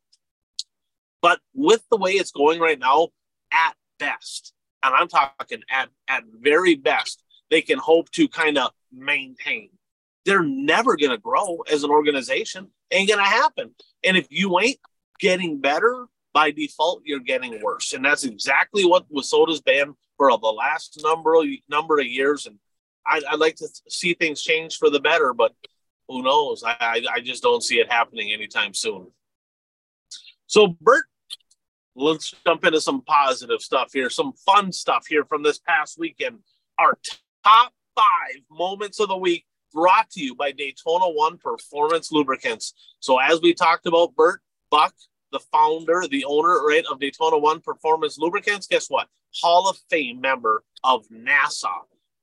But 1.22 1.42
with 1.54 1.84
the 1.92 1.98
way 1.98 2.12
it's 2.12 2.32
going 2.32 2.60
right 2.60 2.80
now, 2.80 3.10
at 3.52 3.76
best, 4.00 4.54
and 4.82 4.96
I'm 4.96 5.10
talking 5.10 5.62
at, 5.70 5.90
at 6.08 6.24
very 6.40 6.76
best, 6.76 7.24
they 7.50 7.62
can 7.62 7.78
hope 7.78 8.10
to 8.12 8.30
kind 8.30 8.58
of 8.58 8.72
maintain. 8.94 9.70
They're 10.26 10.44
never 10.44 10.96
going 10.96 11.12
to 11.12 11.18
grow 11.18 11.60
as 11.72 11.84
an 11.84 11.90
organization. 11.90 12.70
Ain't 12.92 13.10
going 13.10 13.24
to 13.24 13.30
happen. 13.30 13.72
And 14.04 14.18
if 14.18 14.28
you 14.30 14.60
ain't 14.60 14.80
getting 15.20 15.60
better, 15.60 16.08
by 16.34 16.52
default, 16.52 17.02
you're 17.06 17.20
getting 17.20 17.62
worse. 17.62 17.94
And 17.94 18.04
that's 18.04 18.24
exactly 18.24 18.86
what 18.86 19.12
WISSOTA's 19.12 19.62
been 19.62 19.94
for 20.18 20.30
the 20.32 20.48
last 20.48 21.00
number 21.04 21.36
of, 21.36 21.46
number 21.70 22.00
of 22.00 22.06
years. 22.06 22.46
And 22.46 22.58
I, 23.06 23.22
would 23.32 23.40
like 23.40 23.56
to 23.58 23.68
see 23.90 24.14
things 24.14 24.42
change 24.42 24.78
for 24.78 24.90
the 24.90 25.00
better, 25.00 25.34
but 25.34 25.54
who 26.08 26.24
knows? 26.24 26.64
I, 26.64 26.76
I, 26.80 27.02
I 27.16 27.20
just 27.22 27.44
don't 27.44 27.64
see 27.64 27.80
it 27.80 27.92
happening 27.92 28.32
anytime 28.32 28.74
soon. 28.74 29.08
So, 30.48 30.76
Bert, 30.82 31.06
let's 31.96 32.34
jump 32.46 32.66
into 32.66 32.82
some 32.82 33.02
positive 33.02 33.62
stuff 33.62 33.92
here, 33.94 34.10
some 34.10 34.34
fun 34.46 34.72
stuff 34.72 35.06
here 35.08 35.26
from 35.26 35.44
this 35.44 35.60
past 35.60 35.98
weekend. 35.98 36.40
Our 36.78 36.98
top 37.44 37.74
five 37.96 38.42
moments 38.50 39.00
of 39.00 39.10
the 39.10 39.18
week 39.18 39.46
brought 39.74 40.10
to 40.12 40.22
you 40.22 40.36
by 40.36 40.52
Daytona 40.52 41.10
One 41.10 41.38
Performance 41.38 42.12
Lubricants. 42.12 42.74
So, 43.00 43.20
as 43.20 43.42
we 43.42 43.54
talked 43.54 43.86
about, 43.86 44.16
Bert, 44.16 44.42
Buck, 44.70 44.94
the 45.32 45.40
founder, 45.52 46.06
the 46.10 46.26
owner, 46.26 46.66
right, 46.66 46.86
of 46.90 47.00
Daytona 47.00 47.38
One 47.38 47.62
Performance 47.62 48.18
Lubricants, 48.18 48.68
guess 48.68 48.88
what? 48.90 49.08
Hall 49.42 49.70
of 49.70 49.78
Fame 49.90 50.20
member 50.22 50.64
of 50.84 51.08
NASA, 51.08 51.72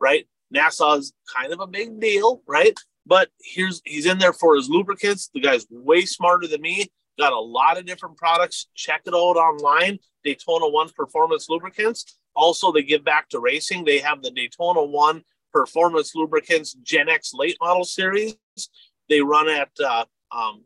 right? 0.00 0.26
NASA 0.54 0.98
is 0.98 1.12
kind 1.34 1.52
of 1.52 1.60
a 1.60 1.66
big 1.66 2.00
deal, 2.00 2.42
right? 2.46 2.78
But 3.06 3.30
here's 3.40 3.80
he's 3.84 4.06
in 4.06 4.18
there 4.18 4.32
for 4.32 4.54
his 4.54 4.68
lubricants. 4.68 5.30
The 5.32 5.40
guy's 5.40 5.66
way 5.70 6.04
smarter 6.04 6.46
than 6.46 6.60
me. 6.60 6.86
Got 7.18 7.32
a 7.32 7.40
lot 7.40 7.78
of 7.78 7.86
different 7.86 8.16
products. 8.16 8.68
Check 8.74 9.02
it 9.06 9.14
out 9.14 9.36
online. 9.36 9.98
Daytona 10.24 10.68
One 10.68 10.90
Performance 10.90 11.48
Lubricants. 11.48 12.18
Also, 12.36 12.70
they 12.70 12.82
give 12.82 13.04
back 13.04 13.28
to 13.30 13.40
racing. 13.40 13.84
They 13.84 13.98
have 13.98 14.22
the 14.22 14.30
Daytona 14.30 14.84
One 14.84 15.22
Performance 15.52 16.14
Lubricants 16.14 16.74
Gen 16.82 17.08
X 17.08 17.32
Late 17.34 17.56
Model 17.60 17.84
Series. 17.84 18.36
They 19.08 19.20
run 19.20 19.48
at 19.48 19.70
uh, 19.82 20.04
um, 20.30 20.64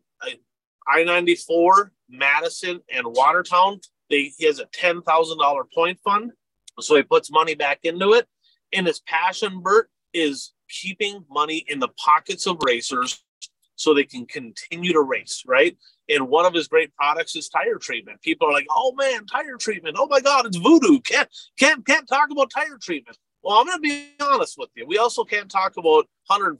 I 0.87 1.03
94, 1.03 1.91
Madison, 2.09 2.81
and 2.91 3.05
Watertown. 3.07 3.79
They, 4.09 4.31
he 4.37 4.45
has 4.45 4.59
a 4.59 4.65
$10,000 4.65 5.63
point 5.73 5.99
fund. 6.03 6.31
So 6.79 6.95
he 6.95 7.03
puts 7.03 7.31
money 7.31 7.55
back 7.55 7.79
into 7.83 8.13
it. 8.13 8.27
And 8.73 8.87
his 8.87 8.99
passion, 9.01 9.61
Bert, 9.61 9.89
is 10.13 10.53
keeping 10.69 11.23
money 11.29 11.63
in 11.67 11.79
the 11.79 11.89
pockets 11.89 12.47
of 12.47 12.57
racers 12.65 13.23
so 13.75 13.93
they 13.93 14.03
can 14.03 14.25
continue 14.25 14.93
to 14.93 15.01
race, 15.01 15.43
right? 15.47 15.77
And 16.09 16.27
one 16.27 16.45
of 16.45 16.53
his 16.53 16.67
great 16.67 16.93
products 16.95 17.35
is 17.35 17.49
tire 17.49 17.77
treatment. 17.77 18.21
People 18.21 18.47
are 18.47 18.51
like, 18.51 18.67
"Oh 18.69 18.93
man, 18.93 19.25
tire 19.25 19.57
treatment! 19.57 19.95
Oh 19.99 20.07
my 20.07 20.19
God, 20.19 20.45
it's 20.45 20.57
voodoo! 20.57 20.99
Can't 20.99 21.29
can't 21.57 21.85
can't 21.85 22.07
talk 22.07 22.29
about 22.29 22.51
tire 22.53 22.77
treatment." 22.81 23.17
Well, 23.43 23.57
I'm 23.57 23.65
going 23.65 23.77
to 23.77 23.81
be 23.81 24.07
honest 24.21 24.57
with 24.57 24.69
you. 24.75 24.85
We 24.87 24.97
also 24.97 25.25
can't 25.25 25.51
talk 25.51 25.75
about 25.75 26.07
$150 26.31 26.57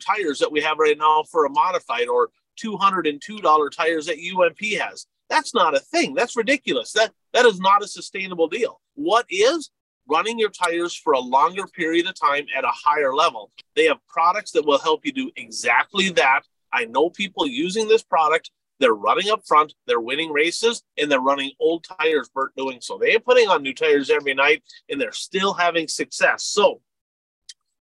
tires 0.00 0.38
that 0.38 0.50
we 0.50 0.62
have 0.62 0.78
right 0.78 0.96
now 0.96 1.24
for 1.30 1.44
a 1.44 1.50
modified 1.50 2.08
or 2.08 2.30
$202 2.62 3.70
tires 3.70 4.06
that 4.06 4.16
UMP 4.16 4.80
has. 4.80 5.06
That's 5.28 5.54
not 5.54 5.76
a 5.76 5.80
thing. 5.80 6.14
That's 6.14 6.36
ridiculous. 6.36 6.92
That 6.92 7.12
that 7.32 7.44
is 7.44 7.60
not 7.60 7.84
a 7.84 7.88
sustainable 7.88 8.48
deal. 8.48 8.80
What 8.94 9.26
is 9.28 9.70
running 10.08 10.38
your 10.38 10.50
tires 10.50 10.94
for 10.94 11.12
a 11.12 11.20
longer 11.20 11.66
period 11.66 12.08
of 12.08 12.18
time 12.18 12.46
at 12.56 12.64
a 12.64 12.72
higher 12.72 13.14
level? 13.14 13.52
They 13.76 13.84
have 13.84 13.98
products 14.08 14.50
that 14.52 14.66
will 14.66 14.80
help 14.80 15.06
you 15.06 15.12
do 15.12 15.30
exactly 15.36 16.08
that. 16.10 16.42
I 16.72 16.86
know 16.86 17.10
people 17.10 17.46
using 17.46 17.86
this 17.86 18.02
product. 18.02 18.50
They're 18.80 18.94
running 18.94 19.30
up 19.30 19.46
front, 19.46 19.74
they're 19.86 20.00
winning 20.00 20.32
races, 20.32 20.82
and 20.98 21.12
they're 21.12 21.20
running 21.20 21.52
old 21.60 21.84
tires, 22.00 22.30
Bert 22.34 22.56
doing 22.56 22.78
so. 22.80 22.96
They 22.96 23.14
are 23.14 23.20
putting 23.20 23.46
on 23.48 23.62
new 23.62 23.74
tires 23.74 24.08
every 24.08 24.32
night, 24.32 24.62
and 24.88 24.98
they're 24.98 25.12
still 25.12 25.52
having 25.52 25.86
success. 25.86 26.44
So, 26.44 26.80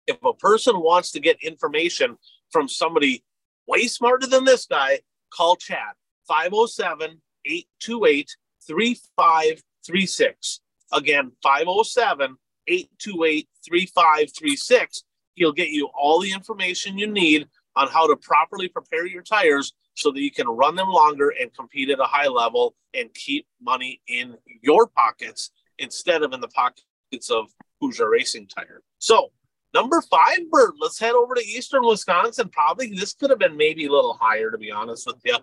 if 0.08 0.18
a 0.24 0.34
person 0.34 0.80
wants 0.80 1.12
to 1.12 1.20
get 1.20 1.44
information 1.44 2.18
from 2.50 2.70
somebody 2.70 3.26
way 3.68 3.88
smarter 3.88 4.26
than 4.26 4.46
this 4.46 4.66
guy, 4.66 5.02
call 5.32 5.58
Chad 5.58 5.94
507 6.28 7.22
828 7.46 8.38
3536. 8.66 10.62
Again, 10.94 11.32
507 11.44 12.38
828 12.68 13.50
3536. 13.68 15.04
He'll 15.34 15.52
get 15.52 15.70
you 15.70 15.90
all 15.94 16.22
the 16.22 16.32
information 16.32 16.98
you 16.98 17.08
need 17.08 17.50
on 17.76 17.90
how 17.90 18.08
to 18.08 18.16
properly 18.16 18.70
prepare 18.70 19.06
your 19.06 19.24
tires 19.24 19.74
so 19.96 20.12
that 20.12 20.22
you 20.22 20.32
can 20.32 20.48
run 20.48 20.76
them 20.76 20.90
longer 20.90 21.34
and 21.40 21.54
compete 21.54 21.90
at 21.90 22.00
a 22.00 22.06
high 22.06 22.28
level 22.28 22.76
and 22.94 23.14
keep 23.14 23.48
money 23.62 24.02
in 24.08 24.36
your 24.62 24.88
pockets 24.88 25.52
instead 25.80 26.22
of 26.24 26.34
in 26.34 26.42
the 26.42 26.48
pockets 26.50 27.30
of 27.30 27.48
Hoosier 27.82 28.10
Racing 28.10 28.48
Tire. 28.48 28.82
So, 29.00 29.32
Number 29.74 30.02
five, 30.02 30.50
Bert. 30.50 30.76
Let's 30.80 30.98
head 30.98 31.16
over 31.16 31.36
to 31.36 31.46
Eastern 31.46 31.86
Wisconsin. 31.86 32.48
Probably 32.48 32.94
this 32.96 33.14
could 33.14 33.30
have 33.30 33.40
been 33.40 33.58
maybe 33.58 33.88
a 33.88 33.92
little 33.92 34.18
higher, 34.18 34.50
to 34.50 34.58
be 34.58 34.72
honest 34.72 35.06
with 35.06 35.18
you. 35.26 35.36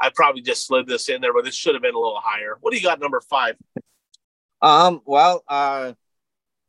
I 0.00 0.10
probably 0.14 0.40
just 0.40 0.68
slid 0.68 0.86
this 0.86 1.08
in 1.08 1.20
there, 1.20 1.34
but 1.34 1.44
this 1.44 1.56
should 1.56 1.74
have 1.74 1.82
been 1.82 1.96
a 1.96 1.98
little 1.98 2.20
higher. 2.22 2.58
What 2.60 2.70
do 2.70 2.76
you 2.76 2.82
got, 2.84 3.00
number 3.00 3.20
five? 3.20 3.56
Um, 4.60 5.00
well, 5.04 5.42
uh, 5.48 5.94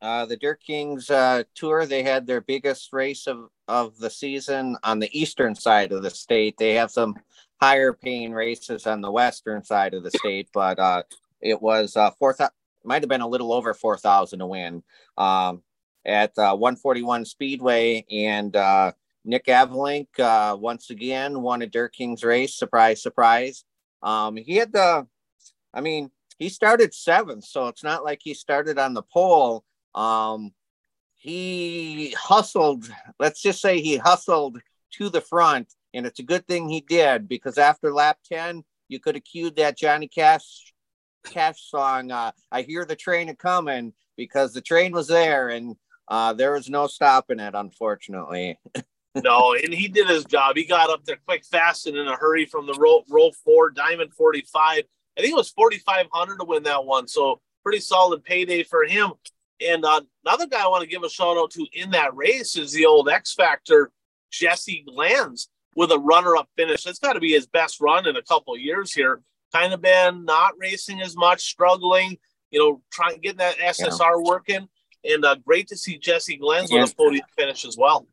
uh, 0.01 0.25
the 0.25 0.37
Dirt 0.37 0.61
Kings 0.65 1.11
uh, 1.11 1.43
tour, 1.53 1.85
they 1.85 2.01
had 2.01 2.25
their 2.25 2.41
biggest 2.41 2.91
race 2.91 3.27
of, 3.27 3.49
of 3.67 3.97
the 3.97 4.09
season 4.09 4.77
on 4.83 4.99
the 4.99 5.17
eastern 5.17 5.55
side 5.55 5.91
of 5.91 6.03
the 6.03 6.09
state. 6.09 6.55
They 6.57 6.73
have 6.75 6.91
some 6.91 7.15
higher 7.61 7.93
paying 7.93 8.33
races 8.33 8.87
on 8.87 9.01
the 9.01 9.11
western 9.11 9.63
side 9.63 9.93
of 9.93 10.03
the 10.03 10.11
state, 10.11 10.49
but 10.53 10.79
uh, 10.79 11.03
it 11.41 11.61
was 11.61 11.95
uh, 11.95 12.11
four 12.11 12.33
thousand, 12.33 12.53
might 12.83 13.01
have 13.01 13.09
been 13.09 13.21
a 13.21 13.27
little 13.27 13.53
over 13.53 13.73
4,000 13.73 14.39
to 14.39 14.45
win. 14.45 14.83
Um, 15.17 15.63
at 16.05 16.37
uh, 16.37 16.55
141 16.55 17.25
Speedway. 17.25 18.05
And 18.11 18.55
uh, 18.55 18.91
Nick 19.25 19.45
Anvelink 19.45 20.07
uh, 20.19 20.55
once 20.57 20.89
again 20.89 21.41
won 21.41 21.61
a 21.61 21.67
Dirt 21.67 21.93
Kings 21.93 22.23
race. 22.23 22.55
Surprise, 22.55 23.01
surprise. 23.01 23.63
Um, 24.01 24.35
he 24.35 24.55
had 24.55 24.73
the, 24.73 25.07
I 25.73 25.81
mean, 25.81 26.11
he 26.39 26.49
started 26.49 26.93
seventh, 26.93 27.45
so 27.45 27.67
it's 27.67 27.83
not 27.83 28.03
like 28.03 28.19
he 28.21 28.33
started 28.33 28.77
on 28.77 28.93
the 28.93 29.03
pole. 29.03 29.63
Um, 29.95 30.51
he 31.23 32.13
hustled, 32.19 32.91
let's 33.17 33.41
just 33.41 33.61
say 33.61 33.79
he 33.79 33.95
hustled 33.95 34.59
to 34.95 35.09
the 35.09 35.21
front, 35.21 35.73
and 35.93 36.05
it's 36.05 36.19
a 36.19 36.23
good 36.23 36.45
thing 36.45 36.67
he 36.67 36.81
did 36.81 37.29
because 37.29 37.57
after 37.57 37.93
lap 37.93 38.17
10, 38.25 38.65
you 38.89 38.99
could 38.99 39.15
have 39.15 39.23
cued 39.23 39.55
that 39.55 39.77
Johnny 39.77 40.09
Cash 40.09 40.73
Cash 41.23 41.69
song. 41.69 42.11
Uh, 42.11 42.33
I 42.51 42.63
hear 42.63 42.83
the 42.83 42.97
train 42.97 43.29
a 43.29 43.35
coming 43.35 43.93
because 44.17 44.51
the 44.51 44.59
train 44.59 44.91
was 44.91 45.07
there, 45.07 45.47
and 45.47 45.77
uh, 46.09 46.33
there 46.33 46.51
was 46.51 46.69
no 46.69 46.87
stopping 46.87 47.39
it, 47.39 47.55
unfortunately. 47.55 48.59
no, 49.15 49.53
and 49.53 49.73
he 49.73 49.87
did 49.87 50.09
his 50.09 50.25
job. 50.25 50.57
He 50.57 50.65
got 50.65 50.89
up 50.89 51.05
there 51.05 51.19
quick, 51.25 51.45
fast, 51.45 51.87
and 51.87 51.95
in 51.95 52.05
a 52.05 52.17
hurry 52.17 52.45
from 52.45 52.67
the 52.67 52.73
row, 52.73 53.01
row 53.09 53.31
four, 53.45 53.69
diamond 53.69 54.13
45. 54.13 54.83
I 55.17 55.21
think 55.21 55.31
it 55.31 55.37
was 55.37 55.51
4,500 55.51 56.39
to 56.39 56.45
win 56.45 56.63
that 56.63 56.83
one. 56.83 57.07
So 57.07 57.39
pretty 57.63 57.79
solid 57.79 58.25
payday 58.25 58.63
for 58.63 58.83
him. 58.83 59.13
And 59.61 59.85
uh, 59.85 60.01
another 60.25 60.47
guy 60.47 60.63
I 60.63 60.67
want 60.67 60.83
to 60.83 60.89
give 60.89 61.03
a 61.03 61.09
shout 61.09 61.37
out 61.37 61.51
to 61.51 61.65
in 61.73 61.91
that 61.91 62.15
race 62.15 62.57
is 62.57 62.71
the 62.73 62.85
old 62.85 63.09
X 63.09 63.33
Factor, 63.33 63.91
Jesse 64.31 64.83
Glanz, 64.87 65.49
with 65.75 65.91
a 65.91 65.99
runner 65.99 66.35
up 66.35 66.49
finish. 66.55 66.83
That's 66.83 66.99
got 66.99 67.13
to 67.13 67.19
be 67.19 67.31
his 67.31 67.47
best 67.47 67.79
run 67.79 68.07
in 68.07 68.15
a 68.15 68.21
couple 68.21 68.57
years 68.57 68.93
here. 68.93 69.21
Kind 69.53 69.73
of 69.73 69.81
been 69.81 70.25
not 70.25 70.53
racing 70.57 71.01
as 71.01 71.15
much, 71.15 71.41
struggling, 71.41 72.17
you 72.51 72.59
know, 72.59 72.81
trying 72.91 73.19
getting 73.19 73.37
that 73.37 73.57
SSR 73.57 73.99
yeah. 73.99 74.15
working 74.23 74.67
and 75.03 75.25
uh, 75.25 75.35
great 75.35 75.67
to 75.67 75.77
see 75.77 75.97
Jesse 75.97 76.37
Glanz 76.37 76.71
with 76.71 76.91
a 76.91 76.95
podium 76.95 77.25
finish 77.37 77.65
as 77.65 77.77
well. 77.77 78.07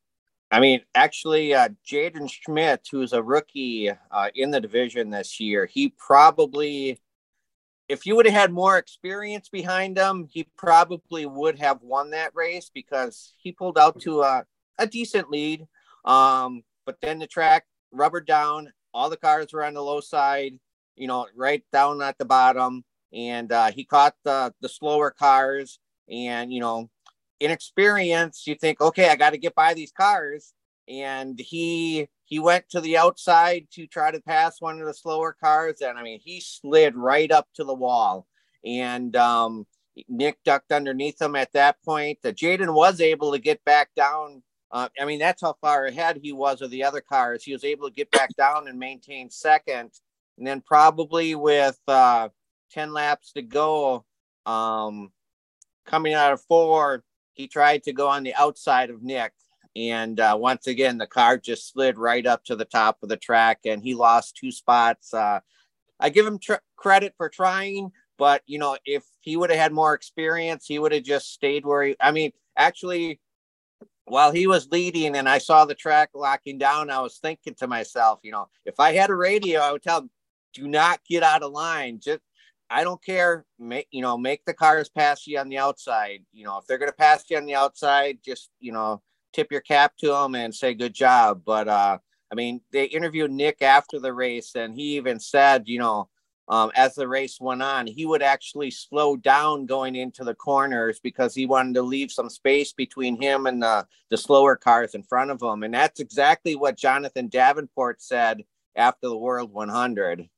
I 0.51 0.59
mean, 0.59 0.81
actually, 0.95 1.55
uh, 1.55 1.69
Jaden 1.89 2.29
Schmidt, 2.29 2.87
who's 2.91 3.13
a 3.13 3.23
rookie 3.23 3.89
uh, 3.89 4.29
in 4.35 4.51
the 4.51 4.61
division 4.61 5.11
this 5.11 5.39
year, 5.39 5.67
he 5.67 5.91
probably, 5.97 6.99
if 7.91 8.07
you 8.07 8.15
would 8.15 8.27
have 8.27 8.35
had 8.35 8.53
more 8.53 8.79
experience 8.79 9.49
behind 9.49 9.99
him, 9.99 10.29
he 10.31 10.47
probably 10.57 11.27
would 11.27 11.59
have 11.59 11.83
won 11.83 12.11
that 12.11 12.31
race 12.35 12.71
because 12.73 13.35
he 13.37 13.51
pulled 13.51 13.77
out 13.77 14.01
to 14.01 14.23
a, 14.23 14.45
a 14.79 14.87
decent 14.87 15.29
lead. 15.29 15.67
Um, 16.05 16.63
but 16.87 16.99
then 17.03 17.19
the 17.19 17.27
track 17.27 17.65
rubber 17.91 18.21
down, 18.21 18.73
all 18.95 19.11
the 19.11 19.17
cars 19.17 19.53
were 19.53 19.65
on 19.65 19.75
the 19.75 19.83
low 19.83 20.01
side, 20.01 20.57
you 20.95 21.09
know, 21.09 21.27
right 21.35 21.65
down 21.73 22.01
at 22.01 22.17
the 22.17 22.25
bottom, 22.25 22.85
and 23.13 23.51
uh, 23.51 23.73
he 23.73 23.85
caught 23.85 24.15
the 24.23 24.55
the 24.61 24.69
slower 24.69 25.11
cars 25.11 25.81
and 26.09 26.53
you 26.53 26.61
know 26.61 26.89
inexperience 27.41 28.47
you 28.47 28.55
think 28.55 28.81
okay 28.81 29.09
i 29.09 29.17
got 29.17 29.31
to 29.31 29.39
get 29.39 29.55
by 29.55 29.75
these 29.75 29.93
cars 29.93 30.53
and 30.89 31.39
he 31.39 32.07
he 32.31 32.39
went 32.39 32.67
to 32.71 32.81
the 32.81 32.97
outside 32.97 33.67
to 33.71 33.87
try 33.87 34.11
to 34.11 34.21
pass 34.23 34.61
one 34.61 34.81
of 34.81 34.87
the 34.87 34.95
slower 34.95 35.37
cars 35.39 35.83
and 35.83 35.99
i 35.99 36.03
mean 36.03 36.21
he 36.25 36.41
slid 36.41 36.97
right 36.97 37.31
up 37.31 37.47
to 37.55 37.65
the 37.65 37.75
wall 37.75 38.27
and 38.65 39.15
um, 39.17 39.67
Nick 40.09 40.39
ducked 40.45 40.73
underneath 40.73 41.21
him 41.21 41.37
at 41.37 41.53
that 41.53 41.83
point. 41.85 42.19
Uh, 42.25 42.29
Jaden 42.29 42.75
was 42.75 43.01
able 43.01 43.33
to 43.33 43.39
get 43.39 43.65
back 43.65 43.91
down. 43.95 44.43
Uh, 44.71 44.89
I 45.01 45.05
mean, 45.05 45.19
that's 45.19 45.43
how 45.43 45.57
far 45.61 45.87
ahead 45.87 46.21
he 46.23 46.33
was 46.33 46.63
of 46.63 46.71
the 46.71 46.85
other 46.85 47.01
cars. 47.01 47.43
He 47.43 47.53
was 47.53 47.65
able 47.65 47.89
to 47.89 47.95
get 47.95 48.11
back 48.11 48.35
down 48.37 48.69
and 48.69 48.79
maintain 48.79 49.31
second. 49.31 49.91
And 50.39 50.47
then 50.47 50.61
probably 50.61 51.35
with 51.35 51.79
uh, 51.89 52.29
10 52.73 52.93
laps 52.93 53.33
to 53.33 53.43
go, 53.43 54.05
um, 54.47 55.11
coming 55.87 56.15
out 56.15 56.33
of 56.33 56.43
four, 56.43 57.03
he 57.33 57.49
tried 57.49 57.83
to 57.85 57.93
go 57.93 58.09
on 58.09 58.23
the 58.23 58.35
outside 58.35 58.91
of 58.91 59.03
Nick. 59.03 59.33
And 59.77 60.19
uh, 60.19 60.37
once 60.39 60.67
again, 60.67 60.99
the 60.99 61.07
car 61.07 61.39
just 61.39 61.73
slid 61.73 61.97
right 61.97 62.27
up 62.27 62.45
to 62.45 62.57
the 62.57 62.65
top 62.65 62.99
of 63.03 63.09
the 63.09 63.17
track 63.17 63.61
and 63.65 63.83
he 63.83 63.95
lost 63.95 64.37
two 64.37 64.51
spots. 64.51 65.15
Uh, 65.15 65.41
I 66.01 66.09
give 66.11 66.27
him 66.27 66.39
tr- 66.39 66.55
credit 66.77 67.15
for 67.17 67.29
trying, 67.29 67.93
but 68.19 68.43
you 68.47 68.59
know, 68.59 68.77
if 68.85 69.05
he 69.21 69.37
would 69.37 69.51
have 69.51 69.59
had 69.59 69.73
more 69.73 69.95
experience, 69.95 70.67
he 70.67 70.79
would 70.79 70.93
have 70.93 71.05
just 71.05 71.33
stayed 71.33 71.65
where 71.65 71.85
he. 71.85 71.97
I 72.01 72.11
mean, 72.11 72.33
actually, 72.57 73.21
while 74.07 74.33
he 74.33 74.47
was 74.47 74.69
leading 74.71 75.15
and 75.15 75.29
I 75.29 75.39
saw 75.39 75.65
the 75.65 75.75
track 75.75 76.11
locking 76.15 76.59
down, 76.59 76.91
I 76.91 77.01
was 77.01 77.19
thinking 77.19 77.55
to 77.57 77.69
myself, 77.69 78.21
you 78.23 78.33
know, 78.33 78.49
if 78.65 78.81
I 78.81 78.93
had 78.93 79.11
a 79.11 79.15
radio, 79.15 79.61
I 79.61 79.73
would 79.73 79.83
tell 79.83 80.01
him, 80.01 80.11
do 80.53 80.67
not 80.67 81.01
get 81.09 81.23
out 81.23 81.43
of 81.43 81.53
line. 81.53 82.01
Just 82.03 82.21
I 82.69 82.83
don't 82.83 83.03
care. 83.05 83.45
Make 83.59 83.89
you 83.91 84.03
know, 84.03 84.19
make 84.19 84.45
the 84.45 84.55
cars 84.55 84.89
pass 84.89 85.27
you 85.27 85.39
on 85.39 85.49
the 85.49 85.59
outside. 85.59 86.25
You 86.33 86.45
know, 86.45 86.59
if 86.59 86.67
they're 86.67 86.79
gonna 86.79 86.93
pass 86.93 87.25
you 87.29 87.37
on 87.37 87.47
the 87.47 87.55
outside, 87.55 88.19
just 88.25 88.51
you 88.59 88.73
know, 88.73 89.03
tip 89.33 89.51
your 89.51 89.61
cap 89.61 89.97
to 89.99 90.09
them 90.09 90.35
and 90.35 90.55
say 90.55 90.75
good 90.75 90.95
job. 90.95 91.43
But 91.45 91.69
uh, 91.69 91.99
I 92.31 92.35
mean, 92.35 92.61
they 92.73 92.85
interviewed 92.85 93.31
Nick 93.31 93.63
after 93.63 93.99
the 93.99 94.13
race, 94.13 94.55
and 94.55 94.75
he 94.75 94.97
even 94.97 95.19
said, 95.19 95.65
you 95.67 95.79
know, 95.79 96.09
um, 96.49 96.73
as 96.75 96.97
the 96.97 97.07
race 97.07 97.41
went 97.41 97.63
on, 97.63 97.87
he 97.87 98.05
would 98.05 98.23
actually 98.23 98.73
slow 98.73 99.17
down 99.17 99.67
going 99.67 99.95
into 99.95 100.25
the 100.25 100.35
corners 100.35 100.99
because 101.01 101.33
he 101.33 101.47
wanted 101.47 101.75
to 101.75 101.83
leave 101.83 102.11
some 102.11 102.29
space 102.29 102.73
between 102.73 103.23
him 103.23 103.47
and 103.47 103.63
the, 103.63 103.87
the 104.11 104.17
slower 104.17 104.57
cars 104.57 104.97
in 104.97 105.05
front 105.05 105.31
of 105.31 105.41
him. 105.41 105.63
And 105.63 105.73
that's 105.73 106.01
exactly 106.01 106.57
what 106.57 106.77
Jonathan 106.77 107.29
Davenport 107.29 108.03
said 108.03 108.43
after 108.75 109.09
the 109.09 109.17
World 109.17 109.53
100. 109.53 110.29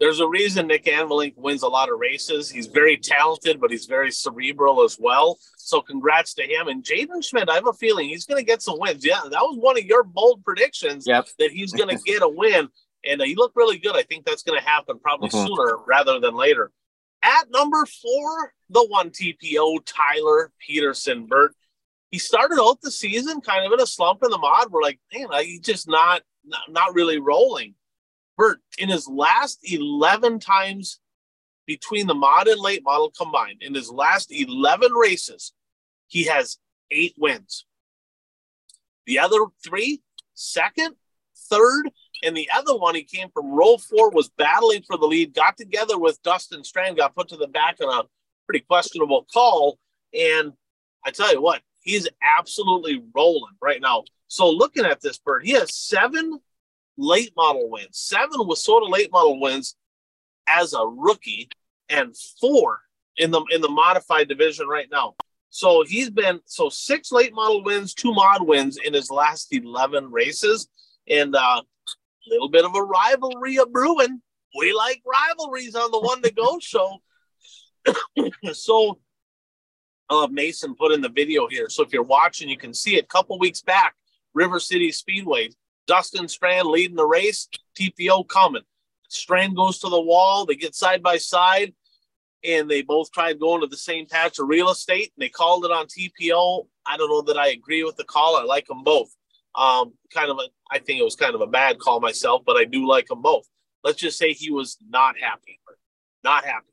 There's 0.00 0.20
a 0.20 0.28
reason 0.28 0.68
Nick 0.68 0.84
Anvelink 0.84 1.36
wins 1.36 1.62
a 1.62 1.68
lot 1.68 1.90
of 1.90 1.98
races. 1.98 2.48
He's 2.48 2.68
very 2.68 2.96
talented, 2.96 3.60
but 3.60 3.70
he's 3.70 3.86
very 3.86 4.12
cerebral 4.12 4.84
as 4.84 4.96
well. 4.98 5.38
So 5.56 5.80
congrats 5.80 6.34
to 6.34 6.42
him. 6.42 6.68
And 6.68 6.84
Jaden 6.84 7.24
Schmidt, 7.24 7.48
I 7.48 7.54
have 7.54 7.66
a 7.66 7.72
feeling 7.72 8.08
he's 8.08 8.24
going 8.24 8.40
to 8.40 8.46
get 8.46 8.62
some 8.62 8.78
wins. 8.78 9.04
Yeah, 9.04 9.20
that 9.24 9.42
was 9.42 9.58
one 9.58 9.76
of 9.76 9.84
your 9.84 10.04
bold 10.04 10.44
predictions 10.44 11.04
yep. 11.06 11.26
that 11.40 11.50
he's 11.50 11.72
going 11.72 11.88
to 11.96 12.02
get 12.04 12.22
a 12.22 12.28
win 12.28 12.68
and 13.04 13.20
uh, 13.20 13.24
he 13.24 13.34
looked 13.34 13.56
really 13.56 13.78
good. 13.78 13.96
I 13.96 14.02
think 14.02 14.24
that's 14.24 14.42
going 14.42 14.58
to 14.60 14.66
happen 14.66 14.98
probably 14.98 15.28
mm-hmm. 15.28 15.46
sooner 15.46 15.78
rather 15.86 16.20
than 16.20 16.34
later. 16.34 16.70
At 17.22 17.50
number 17.50 17.84
four, 17.84 18.52
the 18.70 18.86
one 18.86 19.10
TPO 19.10 19.80
Tyler 19.84 20.52
Peterson. 20.64 21.26
Bert, 21.26 21.54
he 22.10 22.18
started 22.18 22.60
out 22.60 22.80
the 22.80 22.90
season 22.90 23.40
kind 23.40 23.66
of 23.66 23.72
in 23.72 23.80
a 23.80 23.86
slump 23.86 24.22
in 24.22 24.30
the 24.30 24.38
mod. 24.38 24.70
We're 24.70 24.82
like, 24.82 25.00
man, 25.12 25.28
he's 25.42 25.60
just 25.60 25.88
not, 25.88 26.22
not 26.44 26.70
not 26.70 26.94
really 26.94 27.18
rolling. 27.18 27.74
Bert, 28.38 28.60
in 28.78 28.88
his 28.88 29.06
last 29.06 29.58
eleven 29.64 30.38
times 30.38 31.00
between 31.66 32.06
the 32.06 32.14
mod 32.14 32.48
and 32.48 32.60
late 32.60 32.82
model 32.82 33.10
combined, 33.10 33.62
in 33.62 33.74
his 33.74 33.90
last 33.90 34.32
eleven 34.32 34.92
races, 34.92 35.52
he 36.06 36.24
has 36.24 36.56
eight 36.90 37.14
wins. 37.18 37.66
The 39.06 39.18
other 39.18 39.38
three, 39.62 40.00
second, 40.34 40.94
third, 41.50 41.90
and 42.22 42.36
the 42.36 42.48
other 42.54 42.76
one, 42.76 42.94
he 42.94 43.02
came 43.02 43.28
from 43.34 43.50
row 43.50 43.76
four, 43.76 44.10
was 44.10 44.30
battling 44.38 44.82
for 44.86 44.96
the 44.96 45.06
lead, 45.06 45.34
got 45.34 45.56
together 45.56 45.98
with 45.98 46.22
Dustin 46.22 46.64
Strand, 46.64 46.96
got 46.96 47.14
put 47.14 47.28
to 47.28 47.36
the 47.36 47.48
back 47.48 47.78
on 47.82 48.04
a 48.04 48.08
pretty 48.46 48.64
questionable 48.64 49.26
call. 49.32 49.78
And 50.14 50.52
I 51.04 51.10
tell 51.10 51.32
you 51.32 51.42
what, 51.42 51.60
he's 51.80 52.08
absolutely 52.22 53.02
rolling 53.14 53.54
right 53.60 53.80
now. 53.80 54.04
So 54.28 54.50
looking 54.50 54.84
at 54.84 55.00
this 55.00 55.18
Bert, 55.18 55.44
he 55.44 55.52
has 55.52 55.74
seven 55.74 56.40
late 56.98 57.32
model 57.36 57.70
wins, 57.70 57.98
seven 57.98 58.40
WISSOTA 58.40 58.90
late 58.90 59.10
model 59.10 59.40
wins 59.40 59.76
as 60.46 60.74
a 60.74 60.84
rookie, 60.84 61.48
and 61.88 62.14
four 62.40 62.80
in 63.16 63.30
the 63.30 63.42
in 63.50 63.62
the 63.62 63.70
modified 63.70 64.28
division 64.28 64.66
right 64.66 64.88
now. 64.90 65.14
So 65.50 65.84
he's 65.86 66.10
been 66.10 66.40
so 66.44 66.68
six 66.68 67.10
late 67.10 67.32
model 67.32 67.64
wins, 67.64 67.94
two 67.94 68.12
mod 68.12 68.46
wins 68.46 68.78
in 68.84 68.92
his 68.92 69.10
last 69.10 69.54
eleven 69.54 70.10
races, 70.10 70.68
and 71.08 71.34
uh, 71.34 71.62
little 72.28 72.48
bit 72.48 72.64
of 72.64 72.74
a 72.74 72.82
rivalry 72.82 73.58
of 73.58 73.72
brewing. 73.72 74.20
We 74.58 74.72
like 74.72 75.02
rivalries 75.06 75.74
on 75.74 75.90
the 75.90 76.00
one 76.00 76.22
to 76.22 76.32
go 76.32 76.58
show. 76.60 76.98
so 78.52 78.98
uh, 80.10 80.26
Mason 80.30 80.74
put 80.74 80.92
in 80.92 81.00
the 81.00 81.08
video 81.08 81.46
here. 81.48 81.68
So 81.68 81.82
if 81.82 81.92
you're 81.92 82.02
watching, 82.02 82.48
you 82.48 82.56
can 82.56 82.74
see 82.74 82.96
it. 82.96 83.04
A 83.04 83.08
couple 83.08 83.38
weeks 83.38 83.62
back, 83.62 83.94
River 84.34 84.60
City 84.60 84.90
Speedway, 84.92 85.50
Dustin 85.88 86.28
Strand 86.28 86.68
leading 86.68 86.96
the 86.96 87.06
race, 87.06 87.48
TPO 87.76 88.28
coming. 88.28 88.62
Strand 89.08 89.56
goes 89.56 89.78
to 89.80 89.88
the 89.88 90.00
wall. 90.00 90.44
They 90.44 90.54
get 90.54 90.74
side 90.74 91.02
by 91.02 91.16
side, 91.16 91.72
and 92.44 92.70
they 92.70 92.82
both 92.82 93.10
tried 93.10 93.40
going 93.40 93.62
to 93.62 93.66
the 93.66 93.76
same 93.76 94.06
patch 94.06 94.38
of 94.38 94.48
real 94.48 94.70
estate. 94.70 95.12
And 95.16 95.22
they 95.24 95.30
called 95.30 95.64
it 95.64 95.72
on 95.72 95.86
TPO. 95.86 96.66
I 96.86 96.96
don't 96.96 97.08
know 97.08 97.22
that 97.22 97.38
I 97.38 97.48
agree 97.48 97.82
with 97.82 97.96
the 97.96 98.04
call. 98.04 98.36
I 98.36 98.44
like 98.44 98.66
them 98.66 98.84
both. 98.84 99.12
Um, 99.54 99.94
kind 100.12 100.30
of 100.30 100.38
a, 100.38 100.48
I 100.70 100.78
think 100.78 101.00
it 101.00 101.04
was 101.04 101.16
kind 101.16 101.34
of 101.34 101.40
a 101.40 101.46
bad 101.46 101.78
call 101.78 102.00
myself, 102.00 102.42
but 102.46 102.56
I 102.56 102.64
do 102.64 102.86
like 102.86 103.06
them 103.08 103.22
both. 103.22 103.48
Let's 103.82 103.98
just 103.98 104.18
say 104.18 104.32
he 104.32 104.50
was 104.50 104.76
not 104.88 105.18
happy, 105.18 105.58
not 106.22 106.44
happy. 106.44 106.66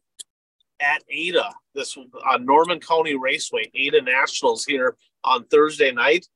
At 0.81 1.03
Ada, 1.09 1.51
this 1.73 1.97
uh, 1.97 2.37
Norman 2.37 2.81
County 2.81 3.15
Raceway, 3.15 3.71
Ada 3.73 4.01
Nationals 4.01 4.65
here 4.65 4.97
on 5.23 5.45
Thursday 5.45 5.91
night. 5.91 6.27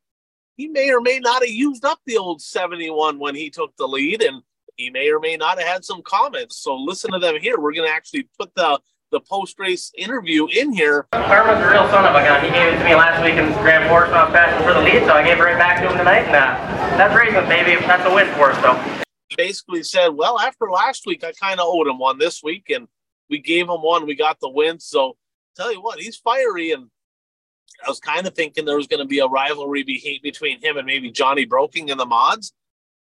He 0.60 0.68
may 0.68 0.92
or 0.92 1.00
may 1.00 1.20
not 1.20 1.42
have 1.42 1.50
used 1.50 1.86
up 1.86 2.02
the 2.06 2.18
old 2.18 2.42
71 2.42 3.18
when 3.18 3.34
he 3.34 3.50
took 3.50 3.74
the 3.78 3.88
lead, 3.88 4.22
and 4.22 4.44
he 4.76 4.90
may 4.90 5.10
or 5.10 5.18
may 5.18 5.38
not 5.38 5.58
have 5.58 5.66
had 5.66 5.86
some 5.86 6.02
comments. 6.02 6.58
So 6.58 6.76
listen 6.76 7.14
to 7.14 7.20
them 7.20 7.38
here. 7.40 7.58
We're 7.58 7.72
going 7.72 7.88
to 7.88 7.96
actually 7.96 8.28
put 8.38 8.54
the 8.56 8.78
the 9.12 9.22
post 9.22 9.58
race 9.58 9.90
interview 9.98 10.48
in 10.48 10.74
here. 10.74 11.08
Karma's 11.14 11.66
a 11.66 11.70
real 11.70 11.88
son 11.88 12.04
of 12.04 12.14
a 12.14 12.20
gun. 12.28 12.44
He 12.44 12.52
gave 12.52 12.74
it 12.74 12.78
to 12.78 12.84
me 12.84 12.94
last 12.94 13.24
week 13.24 13.36
in 13.36 13.54
Grand 13.64 13.90
Forks 13.90 14.10
when 14.10 14.20
I 14.20 14.26
was 14.26 14.34
passing 14.34 14.68
for 14.68 14.74
the 14.74 14.82
lead, 14.82 15.06
so 15.06 15.14
I 15.14 15.24
gave 15.24 15.40
it 15.40 15.42
right 15.42 15.58
back 15.58 15.82
to 15.82 15.90
him 15.90 15.98
tonight, 15.98 16.26
and 16.26 16.36
uh, 16.36 16.98
that's 16.98 17.16
racing, 17.16 17.48
baby. 17.48 17.80
That's 17.88 18.06
a 18.06 18.14
win 18.14 18.28
for 18.36 18.52
us, 18.52 18.62
though. 18.62 19.04
Basically 19.38 19.82
said, 19.82 20.10
well, 20.10 20.38
after 20.42 20.70
last 20.70 21.08
week, 21.08 21.24
I 21.24 21.32
kind 21.32 21.62
of 21.62 21.68
owed 21.70 21.88
him 21.88 22.00
one 22.00 22.18
this 22.18 22.44
week, 22.44 22.70
and 22.70 22.90
we 23.30 23.40
gave 23.40 23.70
him 23.70 23.82
one. 23.82 24.06
We 24.06 24.14
got 24.14 24.42
the 24.42 24.50
win. 24.50 24.82
So 24.82 25.16
tell 25.56 25.72
you 25.72 25.82
what, 25.82 26.00
he's 26.00 26.18
fiery, 26.18 26.74
and 26.74 26.90
I 27.86 27.90
was 27.90 28.00
kind 28.00 28.28
of 28.28 28.36
thinking 28.36 28.66
there 28.66 28.78
was 28.78 28.88
going 28.88 29.00
to 29.00 29.06
be 29.06 29.20
a 29.20 29.28
rivalry 29.28 29.84
between 29.84 30.62
him 30.62 30.78
and 30.78 30.86
maybe 30.86 31.12
Johnny 31.12 31.46
Broking 31.46 31.90
in 31.90 31.98
the 31.98 32.06
mods, 32.06 32.54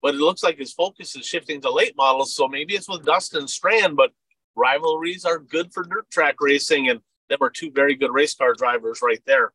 but 0.01 0.15
it 0.15 0.19
looks 0.19 0.43
like 0.43 0.57
his 0.57 0.73
focus 0.73 1.15
is 1.15 1.25
shifting 1.25 1.61
to 1.61 1.71
late 1.71 1.95
models. 1.95 2.35
So 2.35 2.47
maybe 2.47 2.75
it's 2.75 2.89
with 2.89 3.05
Dustin 3.05 3.47
Strand, 3.47 3.95
but 3.95 4.11
rivalries 4.55 5.25
are 5.25 5.39
good 5.39 5.73
for 5.73 5.83
dirt 5.83 6.09
track 6.11 6.35
racing, 6.39 6.89
and 6.89 7.01
there 7.29 7.37
were 7.39 7.49
two 7.49 7.71
very 7.71 7.95
good 7.95 8.13
race 8.13 8.35
car 8.35 8.53
drivers 8.53 9.01
right 9.01 9.21
there. 9.25 9.53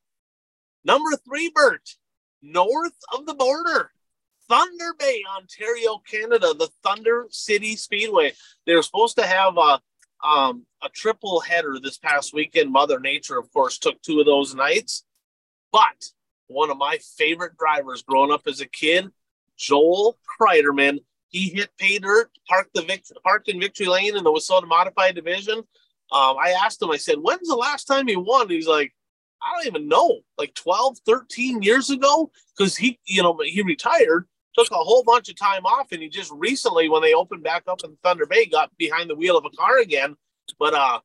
Number 0.85 1.11
three, 1.27 1.51
Bert, 1.55 1.89
north 2.43 2.97
of 3.13 3.27
the 3.27 3.35
border, 3.35 3.93
Thunder 4.49 4.95
Bay, 4.99 5.23
Ontario, 5.39 6.03
Canada, 6.09 6.55
the 6.55 6.69
Thunder 6.83 7.27
City 7.31 7.77
Speedway. 7.77 8.33
They're 8.67 8.83
supposed 8.83 9.17
to 9.19 9.27
have 9.27 9.57
a 9.57 9.81
um, 10.23 10.67
a 10.83 10.89
triple 10.89 11.41
header 11.41 11.79
this 11.83 11.99
past 11.99 12.33
weekend. 12.33 12.71
Mother 12.71 13.01
Nature, 13.01 13.39
of 13.39 13.53
course, 13.53 13.79
took 13.79 14.01
two 14.03 14.21
of 14.21 14.27
those 14.27 14.55
nights. 14.55 15.05
But 15.73 16.11
one 16.49 16.71
of 16.71 16.77
my 16.77 16.99
favorite 17.17 17.57
drivers 17.57 18.03
growing 18.03 18.33
up 18.33 18.43
as 18.47 18.61
a 18.61 18.67
kid, 18.67 19.11
Joel 19.57 20.19
Kreiderman, 20.41 20.99
he 21.29 21.49
hit 21.49 21.71
pay 21.79 21.99
dirt, 21.99 22.31
parked 22.47 22.75
the 22.75 22.83
vic- 22.83 23.07
parked 23.25 23.49
in 23.49 23.59
victory 23.59 23.87
lane 23.87 24.17
in 24.17 24.25
the 24.25 24.33
WISSOTA 24.33 24.69
modified 24.69 25.15
division. 25.15 25.59
Um, 25.59 26.37
I 26.39 26.55
asked 26.63 26.83
him, 26.83 26.91
I 26.91 26.99
said, 26.99 27.17
when's 27.17 27.49
the 27.49 27.57
last 27.57 27.85
time 27.85 28.07
he 28.07 28.17
won? 28.17 28.51
He's 28.51 28.69
like, 28.69 28.93
I 29.43 29.57
don't 29.57 29.67
even 29.67 29.89
know, 29.89 30.21
like 30.37 30.55
12, 30.55 30.99
13 31.07 31.63
years 31.63 31.91
ago. 31.91 32.31
Cause 32.59 32.77
he, 32.77 32.99
you 33.07 33.23
know, 33.23 33.39
he 33.43 33.63
retired, 33.63 34.27
took 34.55 34.71
a 34.71 34.77
whole 34.77 35.03
bunch 35.05 35.29
of 35.29 35.37
time 35.37 35.65
off. 35.65 35.93
And 35.93 36.03
he 36.03 36.09
just 36.09 36.33
recently, 36.33 36.89
when 36.89 37.03
they 37.03 37.15
opened 37.15 37.43
back 37.43 37.65
up 37.67 37.81
in 37.85 37.97
Thunder 38.03 38.27
Bay, 38.27 38.47
got 38.47 38.71
behind 38.77 39.11
the 39.11 39.17
wheel 39.17 39.37
of 39.37 39.45
a 39.45 39.51
car 39.51 39.79
again. 39.79 40.17
But, 40.59 40.75
uh, 40.75 41.01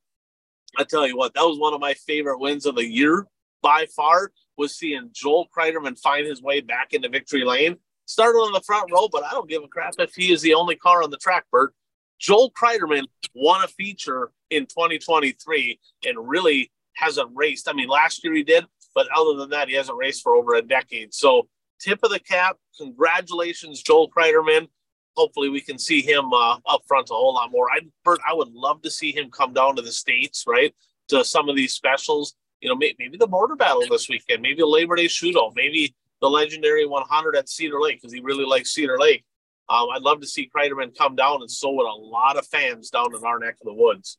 I 0.77 0.83
tell 0.83 1.07
you 1.07 1.17
what, 1.17 1.33
that 1.33 1.41
was 1.41 1.57
one 1.57 1.73
of 1.73 1.79
my 1.79 1.93
favorite 1.93 2.39
wins 2.39 2.65
of 2.65 2.75
the 2.75 2.85
year 2.85 3.25
by 3.61 3.87
far 3.95 4.31
was 4.57 4.75
seeing 4.75 5.09
Joel 5.13 5.47
Kreiderman 5.55 5.97
find 5.99 6.27
his 6.27 6.41
way 6.41 6.61
back 6.61 6.93
into 6.93 7.09
victory 7.09 7.45
lane 7.45 7.77
started 8.07 8.39
on 8.39 8.53
the 8.53 8.61
front 8.61 8.91
row, 8.91 9.07
but 9.07 9.23
I 9.23 9.31
don't 9.31 9.49
give 9.49 9.63
a 9.63 9.67
crap 9.67 9.93
if 9.99 10.15
he 10.15 10.31
is 10.31 10.41
the 10.41 10.55
only 10.55 10.75
car 10.75 11.03
on 11.03 11.11
the 11.11 11.17
track, 11.17 11.45
Bert. 11.51 11.73
Joel 12.19 12.51
Kreiderman 12.51 13.03
won 13.35 13.63
a 13.63 13.67
feature 13.67 14.31
in 14.49 14.65
2023 14.65 15.79
and 16.07 16.27
really 16.27 16.71
hasn't 16.95 17.29
raced. 17.35 17.69
I 17.69 17.73
mean, 17.73 17.89
last 17.89 18.23
year 18.23 18.33
he 18.33 18.43
did, 18.43 18.65
but 18.95 19.07
other 19.15 19.37
than 19.37 19.51
that, 19.51 19.67
he 19.69 19.75
hasn't 19.75 19.97
raced 19.97 20.23
for 20.23 20.35
over 20.35 20.55
a 20.55 20.61
decade. 20.61 21.13
So, 21.13 21.47
tip 21.79 21.99
of 22.03 22.11
the 22.11 22.19
cap. 22.19 22.57
Congratulations, 22.77 23.81
Joel 23.81 24.09
Kreiderman. 24.09 24.67
hopefully 25.15 25.49
we 25.49 25.61
can 25.61 25.79
see 25.79 26.01
him 26.01 26.31
uh, 26.33 26.57
up 26.67 26.83
front 26.87 27.09
a 27.09 27.13
whole 27.13 27.33
lot 27.33 27.51
more. 27.51 27.69
I 27.71 27.81
Bert, 28.03 28.19
I 28.27 28.33
would 28.33 28.53
love 28.53 28.81
to 28.83 28.91
see 28.91 29.11
him 29.11 29.31
come 29.31 29.53
down 29.53 29.75
to 29.75 29.81
the 29.81 29.91
states, 29.91 30.45
right, 30.47 30.73
to 31.09 31.23
some 31.23 31.49
of 31.49 31.55
these 31.55 31.73
specials. 31.73 32.35
You 32.61 32.69
know, 32.69 32.75
maybe, 32.75 33.17
the 33.17 33.27
border 33.27 33.55
battle 33.55 33.83
this 33.89 34.09
weekend, 34.09 34.41
maybe 34.41 34.61
a 34.61 34.67
Labor 34.67 34.95
Day 34.95 35.05
shootout, 35.05 35.53
maybe 35.55 35.95
the 36.21 36.29
legendary 36.29 36.85
100 36.85 37.35
at 37.35 37.49
Cedar 37.49 37.79
Lake 37.79 38.01
because 38.01 38.13
he 38.13 38.19
really 38.19 38.45
likes 38.45 38.71
Cedar 38.71 38.97
Lake. 38.97 39.23
Um, 39.69 39.87
I'd 39.93 40.01
love 40.01 40.21
to 40.21 40.27
see 40.27 40.49
Kreiderman 40.55 40.97
come 40.97 41.15
down, 41.15 41.41
and 41.41 41.51
so 41.51 41.71
would 41.71 41.85
a 41.85 41.93
lot 41.93 42.37
of 42.37 42.47
fans 42.47 42.89
down 42.89 43.13
in 43.13 43.23
our 43.23 43.37
neck 43.37 43.57
of 43.61 43.65
the 43.65 43.73
woods. 43.73 44.17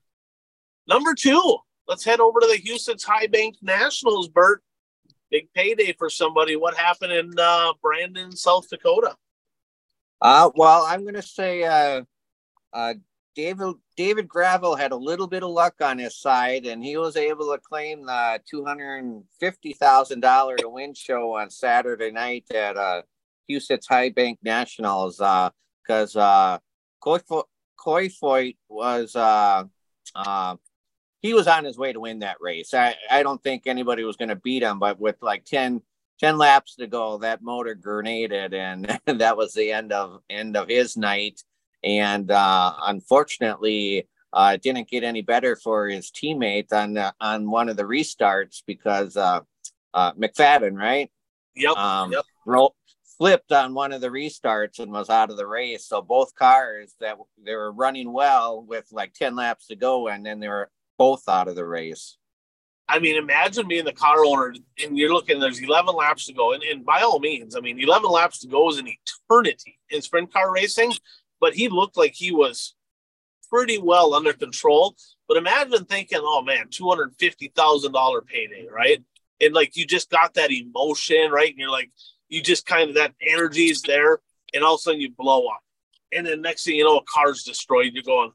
Number 0.87 1.15
two, 1.15 1.57
let's 1.87 2.05
head 2.05 2.21
over 2.21 2.41
to 2.41 2.47
the 2.47 2.59
Huset's 2.59 3.05
High 3.05 3.27
Bank 3.27 3.57
Nationals, 3.63 4.29
Bert. 4.29 4.63
Big 5.31 5.53
payday 5.55 5.95
for 5.99 6.09
somebody. 6.09 6.57
What 6.57 6.77
happened 6.77 7.13
in 7.13 7.33
uh, 7.39 7.73
Brandon, 7.83 8.35
South 8.35 8.69
Dakota? 8.69 9.15
Uh, 10.21 10.51
well, 10.55 10.85
I'm 10.85 11.03
going 11.03 11.15
to 11.15 11.23
say 11.23 11.63
uh, 11.65 12.03
uh, 12.73 12.95
David 13.39 13.75
David 13.97 14.27
Gravel 14.27 14.75
had 14.75 14.91
a 14.91 14.97
little 14.97 15.29
bit 15.29 15.45
of 15.45 15.51
luck 15.51 15.75
on 15.81 15.99
his 15.99 16.19
side, 16.19 16.67
and 16.67 16.83
he 16.83 16.97
was 16.97 17.17
able 17.17 17.53
to 17.53 17.61
claim 17.61 18.05
the 18.07 18.41
two 18.51 18.65
hundred 18.65 18.97
and 18.97 19.23
fifty 19.39 19.75
thousand 19.75 20.21
dollar 20.21 20.57
win 20.65 20.93
show 20.93 21.37
on 21.37 21.49
Saturday 21.51 22.11
night 22.11 22.47
at 22.53 22.77
uh, 22.77 23.03
Huset's 23.49 23.87
High 23.87 24.11
Bank 24.11 24.41
Nationals. 24.43 25.19
Because 25.19 26.17
uh, 26.17 26.59
uh, 27.07 27.43
was 28.69 29.15
uh, 29.15 29.65
uh, 30.17 30.57
he 31.21 31.35
was 31.35 31.47
on 31.47 31.65
his 31.65 31.79
way 31.79 31.93
to 31.93 32.01
win 32.01 32.21
that 32.21 32.37
race. 32.41 32.75
I, 32.75 32.95
I 33.11 33.23
don't 33.23 33.43
think 33.43 33.67
anybody 33.67 34.05
was 34.05 34.17
going 34.17 34.29
to 34.29 34.37
beat 34.37 34.63
him, 34.63 34.79
but 34.79 35.01
with 35.01 35.17
like 35.21 35.45
10, 35.45 35.83
10 36.21 36.39
laps 36.39 36.77
to 36.77 36.87
go, 36.87 37.19
that 37.19 37.43
motor 37.43 37.75
grenaded, 37.75 38.55
and 38.55 38.99
that 39.07 39.37
was 39.37 39.55
the 39.55 39.73
end 39.73 39.93
of 39.93 40.21
end 40.31 40.57
of 40.57 40.69
his 40.69 40.97
night. 40.97 41.43
And 41.83 42.31
uh, 42.31 42.75
unfortunately, 42.83 44.09
uh, 44.33 44.53
it 44.55 44.63
didn't 44.63 44.89
get 44.89 45.05
any 45.05 45.23
better 45.23 45.57
for 45.57 45.89
his 45.89 46.11
teammate 46.11 46.73
on 46.73 46.97
uh, 46.97 47.13
on 47.21 47.51
one 47.51 47.69
of 47.69 47.77
the 47.77 47.85
restarts 47.85 48.63
because 48.67 49.17
uh, 49.17 49.41
uh, 49.95 50.13
McFadden, 50.13 50.77
right? 50.77 51.11
Yep. 51.57 51.77
Um, 51.77 52.13
yep. 52.13 52.25
Ro- 52.47 52.75
flipped 53.19 53.51
on 53.51 53.75
one 53.75 53.93
of 53.93 54.01
the 54.01 54.09
restarts 54.09 54.79
and 54.79 54.93
was 54.93 55.11
out 55.11 55.31
of 55.31 55.37
the 55.37 55.47
race. 55.47 55.87
So 55.87 56.01
both 56.01 56.35
cars 56.37 56.95
that 57.01 57.17
they 57.45 57.57
were 57.57 57.73
running 57.73 58.13
well 58.13 58.63
with 58.63 58.87
like 58.93 59.13
10 59.15 59.35
laps 59.35 59.67
to 59.67 59.77
go, 59.77 60.09
and 60.09 60.25
then 60.25 60.39
they 60.39 60.49
were 60.49 60.71
both 60.99 61.29
out 61.29 61.49
of 61.49 61.57
the 61.57 61.65
race. 61.65 62.19
I 62.89 62.99
mean, 62.99 63.17
imagine 63.17 63.69
being 63.69 63.85
the 63.85 63.93
car 63.93 64.25
owner 64.25 64.55
and 64.83 64.97
you're 64.97 65.13
looking, 65.13 65.39
there's 65.39 65.63
11 65.63 65.95
laps 65.95 66.27
to 66.27 66.33
go. 66.33 66.55
And, 66.55 66.63
and 66.63 66.87
by 66.87 67.03
all 67.03 67.21
means, 67.21 67.55
I 67.55 67.61
mean, 67.61 67.79
11 67.79 68.11
laps 68.11 68.39
to 68.41 68.49
go 68.49 68.69
is 68.71 68.79
an 68.79 68.89
eternity 68.89 69.79
in 69.91 70.01
sprint 70.01 70.33
car 70.33 70.53
racing, 70.53 70.93
but 71.39 71.55
he 71.55 71.69
looked 71.69 71.99
like 71.99 72.15
he 72.15 72.33
was 72.33 72.75
pretty 73.51 73.79
well 73.79 74.15
under 74.15 74.33
control. 74.33 74.97
But 75.27 75.37
imagine 75.37 75.85
thinking, 75.85 76.21
oh 76.23 76.43
man, 76.43 76.69
$250,000 76.69 78.27
payday, 78.27 78.67
right? 78.73 79.03
And 79.41 79.55
like 79.55 79.77
you 79.77 79.87
just 79.87 80.11
got 80.11 80.35
that 80.35 80.51
emotion, 80.51 81.31
right? 81.31 81.51
And 81.51 81.59
you're 81.59 81.71
like, 81.71 81.91
you 82.31 82.43
just 82.43 82.65
kind 82.65 82.89
of, 82.89 82.97
that 82.97 83.15
energy 83.21 83.67
is 83.67 83.83
there. 83.83 84.21
And 84.55 84.65
all 84.65 84.75
of 84.75 84.79
a 84.79 84.83
sudden 84.83 85.01
you 85.01 85.11
blow 85.11 85.47
up. 85.47 85.61
And 86.11 86.27
then 86.27 86.41
next 86.41 86.65
thing 86.65 86.77
you 86.77 86.85
know, 86.85 86.97
a 86.97 87.05
car's 87.05 87.45
destroyed. 87.45 87.93
You're 87.93 88.03
going, 88.03 88.33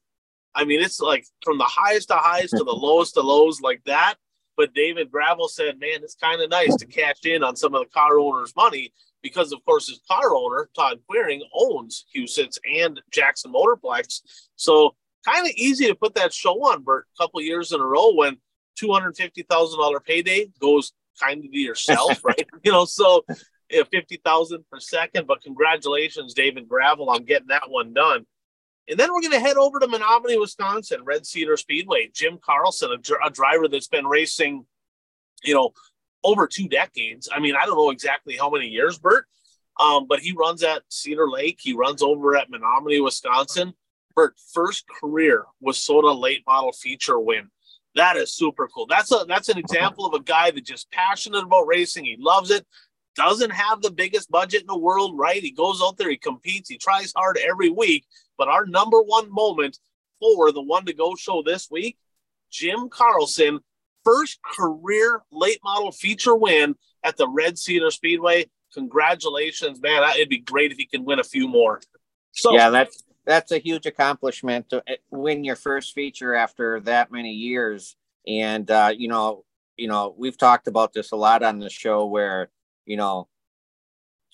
I 0.56 0.66
mean, 0.66 0.82
it's 0.82 1.00
like 1.00 1.26
from 1.44 1.58
the 1.58 1.64
highest 1.66 2.10
to 2.10 2.16
highs 2.16 2.52
to 2.52 2.64
the 2.64 2.72
lowest 2.72 3.16
to 3.16 3.22
lows 3.22 3.62
like 3.62 3.82
that. 3.86 4.16
But 4.56 4.74
David 4.74 5.10
Gravel 5.12 5.48
said, 5.48 5.80
man, 5.80 6.04
it's 6.04 6.16
kind 6.16 6.42
of 6.42 6.50
nice 6.50 6.76
to 6.76 6.86
cash 6.86 7.26
in 7.26 7.44
on 7.44 7.56
some 7.56 7.74
of 7.74 7.82
the 7.82 7.90
car 7.90 8.20
owners' 8.20 8.54
money 8.56 8.94
because, 9.24 9.52
of 9.52 9.66
course, 9.66 9.88
his 9.88 10.00
car 10.08 10.36
owner, 10.36 10.70
Todd 10.76 11.00
Quiring, 11.08 11.42
owns 11.54 12.06
Huset's 12.16 12.60
and 12.72 13.02
Jackson 13.12 13.52
Motorplex. 13.52 14.22
So 14.56 14.96
kind 15.26 15.48
of 15.48 15.54
easy 15.56 15.88
to 15.88 15.96
put 15.96 16.14
that 16.16 16.34
show 16.34 16.54
on, 16.68 16.84
Bert, 16.84 17.08
a 17.18 17.24
couple 17.24 17.42
years 17.42 17.72
in 17.72 17.80
a 17.80 17.86
row 17.86 18.14
when 18.14 18.38
$250,000 18.82 20.04
payday 20.06 20.48
goes 20.60 20.94
kind 21.20 21.44
of 21.44 21.52
to 21.52 21.58
yourself, 21.58 22.24
right? 22.26 22.48
you 22.64 22.72
know, 22.72 22.86
so 22.86 23.26
yeah, 23.70 23.84
50,000 23.92 24.64
per 24.72 24.80
second. 24.80 25.28
But 25.28 25.42
congratulations, 25.42 26.34
David 26.34 26.68
Gravel, 26.68 27.10
on 27.10 27.24
getting 27.24 27.48
that 27.48 27.70
one 27.70 27.94
done. 27.94 28.26
And 28.90 29.00
then 29.00 29.14
we're 29.14 29.22
going 29.22 29.32
to 29.32 29.40
head 29.40 29.58
over 29.58 29.80
to 29.80 29.88
Menomonie, 29.88 30.40
Wisconsin, 30.40 31.04
Red 31.04 31.26
Cedar 31.26 31.56
Speedway. 31.56 32.10
Jim 32.14 32.38
Carlson, 32.44 32.92
a, 32.92 32.98
dr- 32.98 33.22
a, 33.26 33.30
driver 33.30 33.68
that's 33.68 33.88
been 33.88 34.06
racing, 34.06 34.66
you 35.44 35.54
know, 35.54 35.72
over 36.24 36.48
two 36.48 36.68
decades. 36.68 37.30
I 37.34 37.40
mean, 37.40 37.56
I 37.56 37.66
don't 37.66 37.78
know 37.78 37.92
exactly 37.92 38.36
how 38.36 38.50
many 38.50 38.68
years, 38.68 38.98
Bert, 38.98 39.26
um, 39.80 40.06
but 40.08 40.20
he 40.20 40.34
runs 40.34 40.64
at 40.64 40.84
Cedar 40.90 41.30
Lake. 41.30 41.60
He 41.62 41.74
runs 41.74 42.02
over 42.02 42.36
at 42.36 42.52
Menomonie, 42.52 43.04
Wisconsin. 43.04 43.74
Bert, 44.16 44.36
first 44.54 44.86
career 45.02 45.46
was 45.62 45.78
WISSOTA 45.78 46.20
late 46.20 46.44
model 46.46 46.72
feature 46.72 47.20
win. 47.20 47.50
That 47.96 48.18
is 48.18 48.34
super 48.34 48.68
cool. 48.68 48.88
That's 48.88 49.12
a 49.12 49.24
that's 49.28 49.50
an 49.50 49.58
example 49.58 50.06
of 50.06 50.14
a 50.14 50.24
guy 50.24 50.50
that 50.52 50.66
just 50.66 50.92
passionate 50.92 51.44
about 51.44 51.68
racing. 51.68 52.06
He 52.06 52.18
loves 52.20 52.50
it. 52.50 52.66
Doesn't 53.16 53.52
have 53.52 53.82
the 53.82 53.92
biggest 53.92 54.32
budget 54.32 54.62
in 54.62 54.68
the 54.68 54.78
world, 54.78 55.18
right? 55.18 55.42
He 55.42 55.52
goes 55.52 55.82
out 55.84 55.98
there, 55.98 56.10
he 56.10 56.18
competes, 56.18 56.70
he 56.70 56.78
tries 56.78 57.14
hard 57.16 57.38
every 57.38 57.70
week, 57.70 58.06
but 58.38 58.48
our 58.48 58.66
number 58.66 59.02
one 59.02 59.32
moment 59.32 59.78
for 60.20 60.52
the 60.52 60.62
one 60.62 60.86
to 60.86 60.94
go 60.94 61.16
show 61.16 61.44
this 61.44 61.70
week, 61.70 61.98
Jim 62.50 62.90
Carlson, 62.90 63.60
first 64.04 64.40
career 64.42 65.22
late 65.32 65.60
model 65.64 65.92
feature 65.92 66.36
win 66.36 66.76
at 67.04 67.18
the 67.18 67.28
Red 67.28 67.58
Cedar 67.58 67.92
Speedway. 67.92 68.50
Congratulations, 68.74 69.82
man. 69.82 70.04
It'd 70.16 70.30
be 70.30 70.40
great 70.40 70.72
if 70.72 70.78
he 70.78 70.86
can 70.86 71.06
win 71.06 71.20
a 71.20 71.24
few 71.24 71.48
more. 71.48 71.82
So 72.32 72.54
yeah, 72.54 72.70
that's 72.70 73.04
that's 73.26 73.52
a 73.52 73.58
huge 73.58 73.86
accomplishment 73.86 74.70
to 74.70 74.84
eh, 74.88 74.96
win 75.12 75.44
your 75.44 75.56
first 75.56 75.94
feature 75.94 76.34
after 76.34 76.80
that 76.82 77.12
many 77.12 77.32
years. 77.32 77.96
And 78.28 78.70
uh, 78.70 78.94
you 78.96 79.08
know, 79.08 79.46
you 79.78 79.88
know, 79.88 80.14
we've 80.18 80.38
talked 80.38 80.68
about 80.68 80.94
this 80.94 81.12
a 81.12 81.16
lot 81.16 81.44
on 81.44 81.60
the 81.60 81.70
show 81.70 82.06
where, 82.06 82.50
you 82.86 82.98
know, 82.98 83.28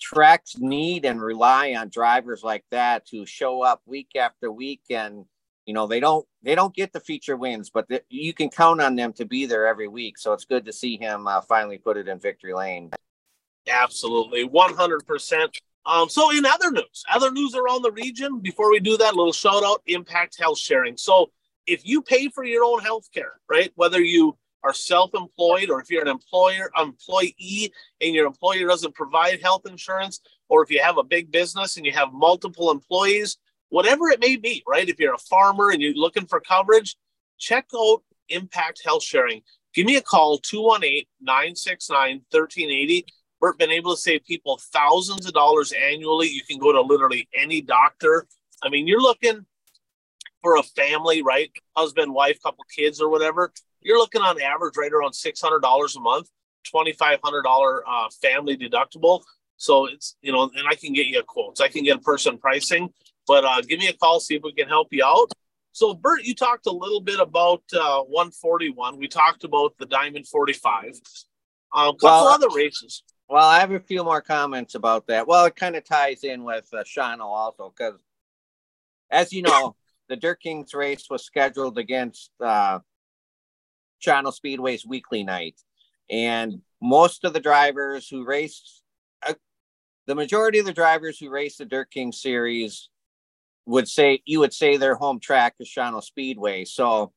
tracks 0.00 0.56
need 0.58 1.04
and 1.04 1.20
rely 1.20 1.74
on 1.74 1.88
drivers 1.88 2.42
like 2.42 2.64
that 2.70 3.06
to 3.06 3.26
show 3.26 3.62
up 3.62 3.82
week 3.86 4.10
after 4.16 4.50
week. 4.50 4.82
And 4.90 5.26
you 5.70 5.74
know 5.74 5.86
they 5.86 6.00
don't 6.00 6.26
they 6.42 6.56
don't 6.56 6.74
get 6.74 6.92
the 6.92 6.98
feature 6.98 7.36
wins 7.36 7.70
but 7.70 7.88
th- 7.88 8.02
you 8.08 8.32
can 8.32 8.48
count 8.48 8.80
on 8.80 8.96
them 8.96 9.12
to 9.12 9.24
be 9.24 9.46
there 9.46 9.68
every 9.68 9.86
week. 9.86 10.18
So 10.18 10.32
it's 10.32 10.44
good 10.44 10.64
to 10.64 10.72
see 10.72 10.96
him 10.96 11.28
uh, 11.28 11.42
finally 11.42 11.78
put 11.78 11.96
it 11.96 12.08
in 12.08 12.18
victory 12.18 12.54
lane. 12.54 12.90
Absolutely. 13.68 14.48
100% 14.48 15.48
um, 15.86 16.08
so 16.08 16.36
in 16.36 16.44
other 16.44 16.72
news 16.72 17.04
other 17.12 17.30
news 17.30 17.54
around 17.54 17.82
the 17.82 17.92
region 17.92 18.40
before 18.40 18.68
we 18.68 18.80
do 18.80 18.96
that 18.96 19.14
little 19.14 19.32
shout 19.32 19.62
out 19.62 19.80
impact 19.86 20.36
health 20.40 20.58
sharing. 20.58 20.96
So 20.96 21.30
if 21.68 21.86
you 21.86 22.02
pay 22.02 22.28
for 22.28 22.42
your 22.42 22.64
own 22.64 22.80
health 22.80 23.06
care 23.14 23.34
right 23.48 23.70
whether 23.76 24.00
you 24.00 24.36
are 24.62 24.74
self-employed 24.74 25.70
or 25.70 25.80
if 25.80 25.90
you're 25.90 26.02
an 26.02 26.08
employer 26.08 26.70
employee 26.78 27.72
and 28.00 28.14
your 28.14 28.26
employer 28.26 28.66
doesn't 28.66 28.94
provide 28.94 29.40
health 29.40 29.62
insurance 29.66 30.20
or 30.48 30.62
if 30.62 30.70
you 30.70 30.82
have 30.82 30.98
a 30.98 31.02
big 31.02 31.32
business 31.32 31.76
and 31.76 31.86
you 31.86 31.92
have 31.92 32.12
multiple 32.12 32.70
employees 32.70 33.38
whatever 33.70 34.08
it 34.08 34.20
may 34.20 34.36
be 34.36 34.62
right? 34.66 34.88
If 34.88 34.98
you're 34.98 35.14
a 35.14 35.18
farmer 35.18 35.70
and 35.70 35.80
you're 35.80 35.94
looking 35.94 36.26
for 36.26 36.40
coverage 36.40 36.96
check 37.38 37.66
out 37.74 38.02
impact 38.28 38.82
health 38.84 39.02
sharing. 39.02 39.40
Give 39.74 39.86
me 39.86 39.96
a 39.96 40.02
call 40.02 40.38
218-969-1380 40.40 43.04
we've 43.40 43.58
been 43.58 43.70
able 43.70 43.94
to 43.94 44.00
save 44.00 44.24
people 44.24 44.60
thousands 44.72 45.26
of 45.26 45.32
dollars 45.32 45.72
annually. 45.72 46.28
You 46.28 46.42
can 46.48 46.58
go 46.58 46.72
to 46.72 46.80
literally 46.80 47.28
any 47.34 47.60
doctor. 47.60 48.26
I 48.62 48.68
mean 48.68 48.86
you're 48.86 49.00
looking 49.00 49.46
for 50.42 50.56
a 50.56 50.62
family 50.62 51.22
right 51.22 51.50
husband 51.76 52.12
wife 52.12 52.42
couple 52.42 52.64
kids 52.74 53.00
or 53.00 53.08
whatever 53.10 53.52
you're 53.82 53.98
looking 53.98 54.22
on 54.22 54.40
average 54.40 54.76
right 54.76 54.92
around 54.92 55.12
$600 55.12 55.96
a 55.96 56.00
month, 56.00 56.28
$2,500 56.72 57.80
uh, 57.86 58.08
family 58.22 58.56
deductible. 58.56 59.22
So 59.56 59.86
it's, 59.86 60.16
you 60.22 60.32
know, 60.32 60.50
and 60.54 60.66
I 60.68 60.74
can 60.74 60.92
get 60.92 61.06
you 61.06 61.20
a 61.20 61.22
quote. 61.22 61.60
I 61.60 61.68
can 61.68 61.84
get 61.84 61.98
a 61.98 62.00
person 62.00 62.38
pricing, 62.38 62.90
but 63.26 63.44
uh, 63.44 63.60
give 63.62 63.78
me 63.78 63.88
a 63.88 63.92
call, 63.92 64.20
see 64.20 64.36
if 64.36 64.42
we 64.42 64.52
can 64.52 64.68
help 64.68 64.88
you 64.90 65.04
out. 65.04 65.30
So, 65.72 65.94
Bert, 65.94 66.24
you 66.24 66.34
talked 66.34 66.66
a 66.66 66.72
little 66.72 67.00
bit 67.00 67.20
about 67.20 67.62
uh, 67.72 68.00
141. 68.02 68.98
We 68.98 69.06
talked 69.06 69.44
about 69.44 69.74
the 69.78 69.86
Diamond 69.86 70.26
45. 70.26 70.84
Um, 71.72 71.88
a 71.88 71.92
couple 71.92 71.98
well, 72.02 72.28
other 72.28 72.48
races. 72.54 73.04
Well, 73.28 73.46
I 73.46 73.60
have 73.60 73.70
a 73.70 73.78
few 73.78 74.02
more 74.02 74.20
comments 74.20 74.74
about 74.74 75.06
that. 75.06 75.28
Well, 75.28 75.44
it 75.44 75.54
kind 75.54 75.76
of 75.76 75.84
ties 75.84 76.24
in 76.24 76.42
with 76.42 76.68
uh, 76.72 76.82
Shawano 76.82 77.20
also, 77.20 77.72
because 77.76 78.00
as 79.10 79.32
you 79.32 79.42
know, 79.42 79.76
the 80.10 80.16
Dirt 80.16 80.42
Kings 80.42 80.74
race 80.74 81.06
was 81.08 81.24
scheduled 81.24 81.78
against 81.78 82.32
uh, 82.44 82.80
Shawano 84.04 84.34
Speedway's 84.34 84.84
weekly 84.84 85.22
night. 85.22 85.54
And 86.10 86.62
most 86.82 87.24
of 87.24 87.32
the 87.32 87.38
drivers 87.40 88.08
who 88.08 88.24
race, 88.24 88.82
uh, 89.26 89.34
the 90.06 90.16
majority 90.16 90.58
of 90.58 90.66
the 90.66 90.72
drivers 90.72 91.16
who 91.18 91.30
race 91.30 91.58
the 91.58 91.64
Dirt 91.64 91.92
King 91.92 92.10
series 92.10 92.90
would 93.66 93.86
say, 93.86 94.20
you 94.26 94.40
would 94.40 94.52
say 94.52 94.76
their 94.76 94.96
home 94.96 95.20
track 95.20 95.54
is 95.60 95.68
Shawano 95.68 96.02
Speedway. 96.02 96.64
So, 96.64 97.12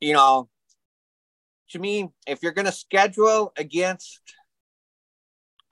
you 0.00 0.12
know, 0.12 0.48
to 1.70 1.80
me, 1.80 2.10
if 2.28 2.44
you're 2.44 2.52
going 2.52 2.66
to 2.66 2.72
schedule 2.72 3.52
against 3.56 4.20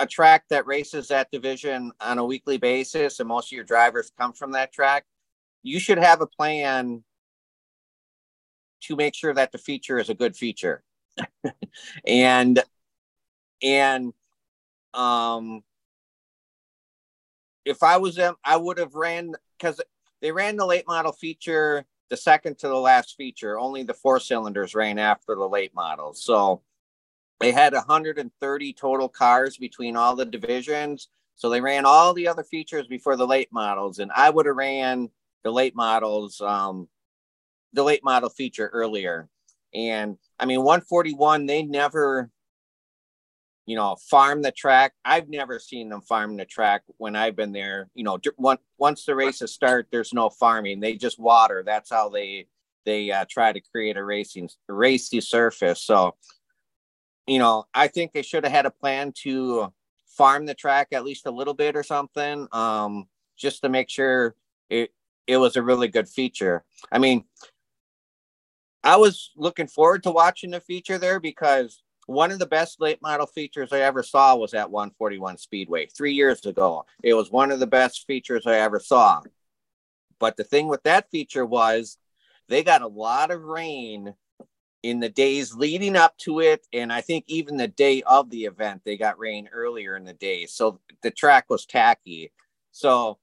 a 0.00 0.06
track 0.06 0.44
that 0.50 0.66
races 0.66 1.08
that 1.08 1.30
division 1.30 1.92
on 2.00 2.18
a 2.18 2.24
weekly 2.24 2.58
basis 2.58 3.20
and 3.20 3.28
most 3.28 3.52
of 3.52 3.52
your 3.52 3.64
drivers 3.64 4.10
come 4.18 4.32
from 4.32 4.52
that 4.52 4.72
track, 4.72 5.04
you 5.62 5.78
should 5.80 5.98
have 5.98 6.20
a 6.20 6.26
plan 6.26 7.04
to 8.82 8.96
make 8.96 9.14
sure 9.14 9.34
that 9.34 9.52
the 9.52 9.58
feature 9.58 9.98
is 9.98 10.08
a 10.08 10.14
good 10.14 10.36
feature. 10.36 10.82
and 12.06 12.62
and 13.62 14.12
um 14.94 15.62
if 17.64 17.82
I 17.82 17.98
was 17.98 18.16
them, 18.16 18.36
I 18.44 18.56
would 18.56 18.78
have 18.78 18.94
ran 18.94 19.34
because 19.58 19.80
they 20.20 20.32
ran 20.32 20.56
the 20.56 20.66
late 20.66 20.86
model 20.86 21.12
feature 21.12 21.84
the 22.08 22.16
second 22.16 22.58
to 22.58 22.68
the 22.68 22.74
last 22.74 23.16
feature. 23.16 23.58
Only 23.58 23.82
the 23.82 23.94
four 23.94 24.18
cylinders 24.18 24.74
ran 24.74 24.98
after 24.98 25.34
the 25.34 25.48
late 25.48 25.74
models. 25.74 26.24
So 26.24 26.62
they 27.38 27.52
had 27.52 27.72
130 27.72 28.72
total 28.72 29.08
cars 29.08 29.56
between 29.56 29.96
all 29.96 30.16
the 30.16 30.24
divisions. 30.24 31.08
So 31.36 31.48
they 31.48 31.60
ran 31.60 31.86
all 31.86 32.12
the 32.12 32.28
other 32.28 32.44
features 32.44 32.86
before 32.86 33.16
the 33.16 33.26
late 33.26 33.48
models, 33.50 33.98
and 33.98 34.10
I 34.14 34.28
would 34.28 34.46
have 34.46 34.56
ran 34.56 35.10
the 35.42 35.50
late 35.50 35.74
models, 35.74 36.40
um, 36.40 36.88
the 37.72 37.82
late 37.82 38.04
model 38.04 38.28
feature 38.28 38.68
earlier. 38.68 39.28
And 39.74 40.16
I 40.38 40.46
mean, 40.46 40.62
141, 40.62 41.46
they 41.46 41.62
never, 41.62 42.30
you 43.66 43.76
know, 43.76 43.96
farm 44.10 44.42
the 44.42 44.52
track. 44.52 44.92
I've 45.04 45.28
never 45.28 45.58
seen 45.58 45.88
them 45.88 46.02
farm 46.02 46.36
the 46.36 46.44
track 46.44 46.82
when 46.96 47.14
I've 47.14 47.36
been 47.36 47.52
there. 47.52 47.88
You 47.94 48.04
know, 48.04 48.18
once 48.78 49.04
the 49.04 49.14
races 49.14 49.52
start, 49.52 49.88
there's 49.92 50.12
no 50.12 50.30
farming. 50.30 50.80
They 50.80 50.96
just 50.96 51.18
water. 51.18 51.62
That's 51.64 51.90
how 51.90 52.08
they 52.08 52.46
they 52.86 53.10
uh, 53.10 53.26
try 53.30 53.52
to 53.52 53.60
create 53.60 53.96
a 53.96 54.04
racing 54.04 54.48
racy 54.68 55.20
surface. 55.20 55.82
So 55.82 56.16
you 57.26 57.38
know, 57.38 57.64
I 57.72 57.86
think 57.86 58.12
they 58.12 58.22
should 58.22 58.44
have 58.44 58.52
had 58.52 58.66
a 58.66 58.72
plan 58.72 59.12
to 59.22 59.72
farm 60.16 60.46
the 60.46 60.54
track 60.54 60.88
at 60.92 61.04
least 61.04 61.26
a 61.26 61.30
little 61.30 61.54
bit 61.54 61.76
or 61.76 61.84
something, 61.84 62.48
um, 62.50 63.06
just 63.38 63.62
to 63.62 63.68
make 63.68 63.88
sure 63.88 64.34
it 64.68 64.92
it 65.30 65.36
was 65.36 65.54
a 65.54 65.62
really 65.62 65.86
good 65.86 66.08
feature. 66.08 66.64
I 66.90 66.98
mean, 66.98 67.24
I 68.82 68.96
was 68.96 69.30
looking 69.36 69.68
forward 69.68 70.02
to 70.02 70.10
watching 70.10 70.50
the 70.50 70.60
feature 70.60 70.98
there 70.98 71.20
because 71.20 71.84
one 72.06 72.32
of 72.32 72.40
the 72.40 72.46
best 72.46 72.80
late 72.80 73.00
model 73.00 73.26
features 73.26 73.72
I 73.72 73.80
ever 73.82 74.02
saw 74.02 74.34
was 74.34 74.54
at 74.54 74.72
141 74.72 75.38
Speedway 75.38 75.86
three 75.86 76.14
years 76.14 76.44
ago. 76.46 76.84
It 77.04 77.14
was 77.14 77.30
one 77.30 77.52
of 77.52 77.60
the 77.60 77.68
best 77.68 78.08
features 78.08 78.44
I 78.44 78.56
ever 78.56 78.80
saw. 78.80 79.20
But 80.18 80.36
the 80.36 80.42
thing 80.42 80.66
with 80.66 80.82
that 80.82 81.08
feature 81.12 81.46
was 81.46 81.96
they 82.48 82.64
got 82.64 82.82
a 82.82 82.88
lot 82.88 83.30
of 83.30 83.44
rain 83.44 84.14
in 84.82 84.98
the 84.98 85.10
days 85.10 85.54
leading 85.54 85.94
up 85.94 86.16
to 86.16 86.40
it 86.40 86.66
and 86.72 86.90
i 86.90 87.02
think 87.02 87.22
even 87.28 87.58
the 87.58 87.68
day 87.68 88.02
of 88.04 88.30
the 88.30 88.46
event 88.46 88.80
they 88.82 88.96
got 88.96 89.18
rain 89.18 89.46
earlier 89.52 89.94
in 89.94 90.04
the 90.04 90.14
day 90.14 90.46
so 90.46 90.80
the 91.02 91.10
track 91.10 91.44
was 91.50 91.66
tacky 91.66 92.32
so 92.72 93.18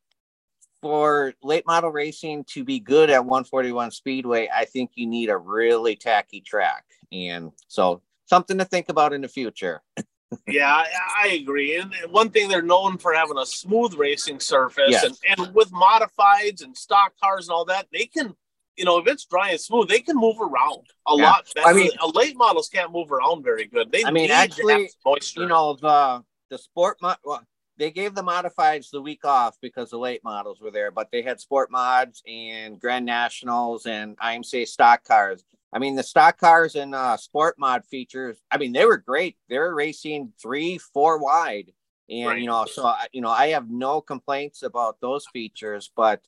for 0.88 1.34
late 1.44 1.66
model 1.68 1.90
racing 1.90 2.46
to 2.46 2.64
be 2.64 2.80
good 2.80 3.10
at 3.10 3.26
141 3.26 3.92
speedway 3.92 4.50
i 4.56 4.64
think 4.64 4.92
you 4.96 5.06
need 5.06 5.30
a 5.30 5.38
really 5.38 5.98
tacky 5.98 6.40
track 6.40 6.86
and 7.12 7.52
so 7.68 8.02
something 8.26 8.58
to 8.58 8.66
think 8.66 8.88
about 8.88 9.12
in 9.12 9.22
the 9.22 9.28
future 9.28 9.82
yeah 10.48 10.74
I, 10.74 10.88
I, 11.26 11.28
agree 11.30 11.78
and 11.78 11.94
one 12.10 12.30
thing 12.30 12.48
they're 12.48 12.62
known 12.62 12.98
for 12.98 13.14
having 13.14 13.38
a 13.38 13.46
smooth 13.46 13.96
racing 13.96 14.40
surface 14.40 14.90
yes. 14.90 15.04
and, 15.04 15.18
and 15.38 15.54
with 15.54 15.72
modifieds 15.72 16.64
and 16.64 16.76
stock 16.76 17.14
cars 17.22 17.50
and 17.50 17.54
all 17.54 17.66
that 17.66 17.88
they 17.92 18.06
can 18.06 18.34
you 18.78 18.86
know, 18.86 19.00
if 19.00 19.08
it's 19.08 19.26
dry 19.26 19.50
and 19.50 19.60
smooth, 19.60 19.90
they 19.90 20.00
can 20.00 20.16
move 20.16 20.40
around 20.40 20.86
a 21.08 21.16
yeah. 21.16 21.24
lot 21.24 21.48
better. 21.56 21.68
I 21.68 21.74
mean, 21.74 21.90
a 22.00 22.08
late 22.10 22.38
models 22.38 22.70
can't 22.70 22.92
move 22.92 23.12
around 23.12 23.44
very 23.44 23.66
good. 23.66 23.92
They 23.92 24.06
I 24.06 24.12
mean, 24.12 24.30
actually, 24.30 24.92
you 25.36 25.48
know, 25.48 25.76
the 25.82 26.24
the 26.50 26.58
sport 26.60 26.98
mod, 27.02 27.18
well, 27.26 27.42
they 27.78 27.92
gave 27.92 28.16
the 28.16 28.24
modifieds 28.24 28.90
the 28.92 29.02
week 29.02 29.24
off 29.24 29.58
because 29.62 29.90
the 29.90 30.00
late 30.00 30.24
models 30.24 30.60
were 30.60 30.72
there, 30.72 30.92
but 30.92 31.10
they 31.12 31.22
had 31.22 31.40
sport 31.40 31.72
mods 31.72 32.24
and 32.28 32.80
Grand 32.80 33.06
Nationals 33.06 33.86
and 33.86 34.18
IMCA 34.18 34.68
stock 34.68 35.04
cars. 35.04 35.44
I 35.72 35.80
mean, 35.80 35.96
the 35.96 36.04
stock 36.04 36.40
cars 36.40 36.76
and 36.76 36.96
uh, 36.96 37.18
sport 37.18 37.56
mod 37.60 37.86
features. 37.86 38.38
I 38.50 38.58
mean, 38.58 38.74
they 38.74 38.86
were 38.86 38.98
great. 38.98 39.38
They 39.50 39.60
were 39.60 39.76
racing 39.76 40.34
three, 40.42 40.78
four 40.78 41.20
wide, 41.20 41.72
and 42.10 42.30
right. 42.30 42.40
you 42.40 42.48
know, 42.48 42.66
so 42.66 42.92
you 43.12 43.22
know, 43.22 43.30
I 43.30 43.48
have 43.50 43.70
no 43.70 44.02
complaints 44.02 44.64
about 44.64 45.00
those 45.02 45.28
features. 45.32 45.92
But 45.96 46.22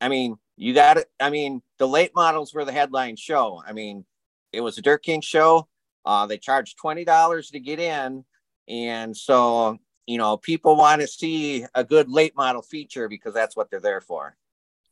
I 0.00 0.08
mean, 0.08 0.36
you 0.56 0.74
got 0.74 0.98
it. 0.98 1.10
I 1.20 1.30
mean, 1.30 1.62
the 1.78 1.88
late 1.88 2.14
models 2.14 2.52
were 2.52 2.64
the 2.64 2.72
headline 2.72 3.16
show. 3.16 3.62
I 3.66 3.72
mean, 3.72 4.04
it 4.52 4.60
was 4.60 4.78
a 4.78 4.82
Dirt 4.82 5.02
King 5.02 5.20
show. 5.20 5.68
Uh, 6.04 6.26
they 6.26 6.36
charged 6.36 6.76
twenty 6.76 7.04
dollars 7.04 7.50
to 7.50 7.60
get 7.60 7.78
in, 7.78 8.24
and 8.68 9.16
so 9.16 9.78
you 10.06 10.18
know 10.18 10.36
people 10.36 10.76
want 10.76 11.00
to 11.00 11.06
see 11.06 11.64
a 11.74 11.84
good 11.84 12.08
late 12.08 12.36
model 12.36 12.62
feature 12.62 13.08
because 13.08 13.34
that's 13.34 13.56
what 13.56 13.70
they're 13.70 13.80
there 13.80 14.00
for. 14.00 14.36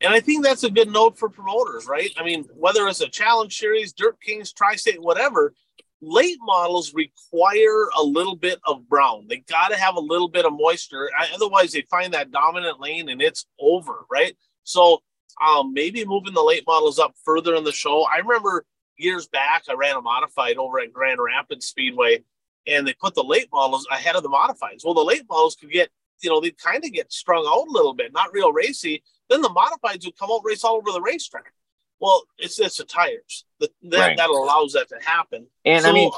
And 0.01 0.13
I 0.13 0.19
think 0.19 0.43
that's 0.43 0.65
a 0.65 0.71
good 0.71 0.91
note 0.91 1.17
for 1.17 1.29
promoters, 1.29 1.87
right? 1.87 2.11
I 2.19 2.25
mean, 2.25 2.45
whether 2.57 2.89
it's 2.89 3.01
a 3.01 3.09
challenge 3.09 3.57
series, 3.57 3.93
Dirt 3.93 4.21
Kings, 4.21 4.53
Tri-State, 4.53 5.01
whatever, 5.01 5.55
late 6.01 6.39
models 6.41 6.93
require 6.93 7.89
a 7.97 8.03
little 8.03 8.35
bit 8.35 8.59
of 8.67 8.89
brown. 8.89 9.27
They 9.29 9.39
got 9.49 9.69
to 9.69 9.77
have 9.77 9.95
a 9.95 10.01
little 10.01 10.29
bit 10.29 10.45
of 10.45 10.53
moisture, 10.53 11.09
otherwise 11.33 11.71
they 11.73 11.83
find 11.83 12.13
that 12.15 12.33
dominant 12.33 12.81
lane 12.81 13.09
and 13.09 13.23
it's 13.23 13.47
over, 13.61 14.05
right? 14.11 14.37
So 14.65 15.03
um, 15.41 15.73
maybe 15.73 16.05
moving 16.05 16.35
the 16.35 16.43
late 16.43 16.65
models 16.67 16.99
up 16.99 17.15
further 17.25 17.55
in 17.55 17.65
the 17.65 17.73
show. 17.73 18.05
I 18.05 18.19
remember 18.19 18.67
years 18.97 19.29
back, 19.29 19.65
I 19.69 19.75
ran 19.75 19.97
a 19.97 20.01
modified 20.01 20.57
over 20.57 20.81
at 20.81 20.93
Grand 20.93 21.21
Rapids 21.21 21.67
Speedway, 21.67 22.25
and 22.67 22.87
they 22.87 22.95
put 22.95 23.15
the 23.15 23.25
late 23.25 23.49
models 23.53 23.87
ahead 23.91 24.17
of 24.17 24.23
the 24.23 24.29
modifieds. 24.29 24.85
Well, 24.85 24.95
the 24.95 25.05
late 25.05 25.25
models 25.29 25.57
could 25.57 25.71
get, 25.71 25.91
you 26.23 26.31
know, 26.31 26.41
they 26.41 26.51
kind 26.51 26.85
of 26.85 26.93
get 26.93 27.13
strung 27.13 27.45
out 27.47 27.69
a 27.69 27.71
little 27.71 27.95
bit, 27.95 28.13
not 28.13 28.33
real 28.33 28.53
racy. 28.53 29.03
Then 29.29 29.43
the 29.43 29.49
modifieds 29.49 30.05
would 30.05 30.19
come 30.19 30.31
out 30.31 30.43
race 30.45 30.65
all 30.65 30.77
over 30.77 30.93
the 30.93 31.01
racetrack. 31.01 31.53
Well, 32.01 32.25
it's 32.39 32.59
it's 32.59 32.79
the 32.79 32.85
tires 32.85 33.45
that 33.61 33.71
right. 33.85 34.17
that 34.17 34.29
allows 34.29 34.73
that 34.73 34.89
to 34.89 34.99
happen. 35.01 35.47
And 35.65 35.83
so, 35.83 35.91
I 35.91 35.93
mean, 35.93 36.11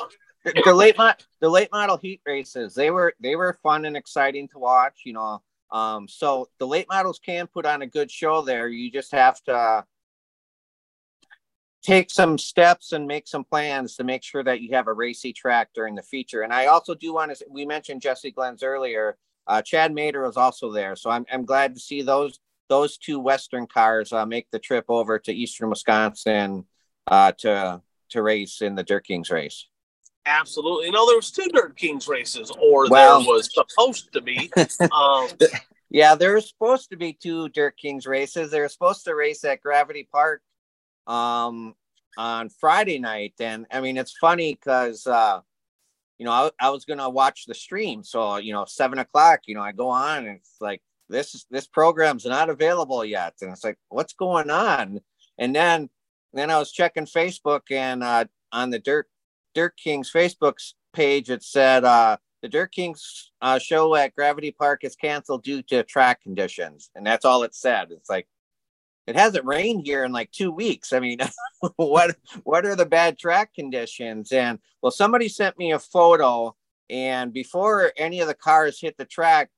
the 0.65 0.75
late 0.75 0.97
mod, 0.97 1.17
the 1.41 1.49
late 1.51 1.71
model 1.73 1.99
heat 1.99 2.23
races, 2.25 2.75
they 2.75 2.91
were 2.91 3.15
they 3.21 3.37
were 3.37 3.59
fun 3.63 3.85
and 3.85 3.97
exciting 3.97 4.49
to 4.49 4.59
watch. 4.59 5.03
You 5.05 5.13
know, 5.13 5.43
um, 5.71 6.09
so 6.09 6.49
the 6.59 6.67
late 6.67 6.87
models 6.89 7.21
can 7.25 7.47
put 7.47 7.67
on 7.67 7.83
a 7.83 7.87
good 7.87 8.11
show 8.11 8.41
there. 8.41 8.69
You 8.69 8.91
just 8.91 9.13
have 9.13 9.43
to 9.45 9.85
take 11.85 12.11
some 12.11 12.39
steps 12.39 12.93
and 12.93 13.07
make 13.07 13.29
some 13.29 13.45
plans 13.45 13.95
to 13.95 14.05
make 14.05 14.25
sure 14.25 14.43
that 14.43 14.63
you 14.63 14.75
have 14.75 14.89
a 14.89 14.93
racy 14.93 15.33
track 15.33 15.69
during 15.75 15.95
the 15.95 16.03
feature. 16.03 16.41
And 16.43 16.53
I 16.53 16.67
also 16.67 16.95
do 16.95 17.13
want 17.13 17.37
to, 17.37 17.45
we 17.49 17.67
mentioned 17.67 18.01
Jesse 18.01 18.33
Glenns 18.33 18.65
earlier. 18.65 19.19
Uh, 19.47 19.61
Chad 19.61 19.93
Mader 19.93 20.25
was 20.25 20.39
also 20.39 20.73
there. 20.73 20.97
So 20.97 21.11
I'm, 21.11 21.27
I'm 21.31 21.45
glad 21.45 21.75
to 21.75 21.81
see 21.81 22.03
those 22.03 22.41
those 22.71 22.97
two 22.97 23.21
Western 23.21 23.67
cars 23.67 24.11
uh, 24.11 24.25
make 24.25 24.51
the 24.51 24.59
trip 24.59 24.87
over 24.89 25.19
to 25.19 25.33
Eastern 25.33 25.69
Wisconsin 25.69 26.65
uh, 27.07 27.33
to 27.39 27.83
to 28.09 28.23
race 28.23 28.63
in 28.63 28.75
the 28.75 28.83
Dirt 28.83 29.07
Kings 29.07 29.31
race. 29.31 29.67
Absolutely. 30.25 30.87
You 30.87 30.93
know, 30.93 31.07
there 31.07 31.17
was 31.17 31.31
two 31.31 31.47
Dirt 31.53 31.77
Kings 31.77 32.09
races, 32.09 32.51
or 32.51 32.89
well, 32.89 33.21
there 33.21 33.29
was 33.29 33.51
supposed 33.53 34.13
to 34.15 34.23
be. 34.23 34.51
Um, 34.91 35.29
yeah, 35.91 36.15
there 36.15 36.35
was 36.35 36.49
supposed 36.49 36.89
to 36.91 36.97
be 36.97 37.13
two 37.13 37.51
Dirt 37.51 37.77
Kings 37.77 38.07
races. 38.07 38.51
They 38.51 38.61
were 38.61 38.69
supposed 38.69 39.05
to 39.05 39.15
race 39.15 39.45
at 39.45 39.61
Gravity 39.61 40.09
Park 40.11 40.41
um, 41.07 41.75
on 42.17 42.49
Friday 42.49 42.99
night, 42.99 43.35
and 43.41 43.67
I 43.71 43.81
mean, 43.81 43.97
it's 43.97 44.17
funny 44.17 44.55
because 44.55 45.07
uh, 45.07 45.41
you 46.19 46.25
know 46.25 46.33
I, 46.33 46.51
I 46.61 46.71
was 46.71 46.85
gonna 46.85 47.09
watch 47.11 47.47
the 47.47 47.55
stream, 47.55 48.05
so 48.05 48.37
you 48.37 48.53
know, 48.53 48.65
seven 48.67 48.99
o'clock, 48.99 49.41
you 49.47 49.55
know, 49.55 49.63
I 49.63 49.73
go 49.73 49.89
on, 49.89 50.27
and 50.27 50.37
it's 50.37 50.57
like 50.61 50.83
this 51.09 51.45
this 51.51 51.67
program's 51.67 52.25
not 52.25 52.51
available 52.51 53.05
yet, 53.05 53.35
and 53.41 53.53
it's 53.53 53.65
like, 53.65 53.79
what's 53.89 54.15
going 54.15 54.51
on? 54.51 55.01
And 55.39 55.55
then 55.55 55.91
then 56.33 56.51
I 56.51 56.59
was 56.59 56.73
checking 56.73 57.07
Facebook, 57.07 57.63
and 57.71 58.03
uh, 58.03 58.27
on 58.53 58.71
the 58.71 58.79
Dirt 58.79 59.09
Dirt 59.55 59.77
Kings 59.77 60.11
Facebook 60.13 60.55
page, 60.93 61.31
it 61.31 61.43
said 61.43 61.85
uh, 61.85 62.17
the 62.43 62.49
Dirt 62.49 62.73
Kings 62.73 63.33
uh, 63.41 63.59
show 63.59 63.95
at 63.95 64.15
Gravity 64.15 64.51
Park 64.51 64.85
is 64.85 64.97
canceled 64.97 65.45
due 65.45 65.63
to 65.63 65.83
track 65.83 66.23
conditions, 66.23 66.91
and 66.95 67.07
that's 67.07 67.25
all 67.25 67.43
it 67.43 67.55
said. 67.55 67.89
It's 67.91 68.11
like 68.11 68.27
it 69.07 69.17
hasn't 69.17 69.45
rained 69.45 69.83
here 69.85 70.05
in 70.05 70.13
like 70.13 70.31
two 70.31 70.51
weeks. 70.51 70.93
I 70.93 71.01
mean, 71.01 71.19
what 71.77 72.17
what 72.45 72.65
are 72.67 72.77
the 72.77 72.87
bad 72.87 73.19
track 73.19 73.55
conditions? 73.55 74.33
And 74.33 74.59
well, 74.83 74.93
somebody 74.93 75.29
sent 75.29 75.59
me 75.59 75.73
a 75.73 75.79
photo, 75.79 76.55
and 76.89 77.33
before 77.33 77.93
any 77.97 78.21
of 78.21 78.29
the 78.29 78.35
cars 78.35 78.81
hit 78.81 78.97
the 78.97 79.05
track, 79.05 79.51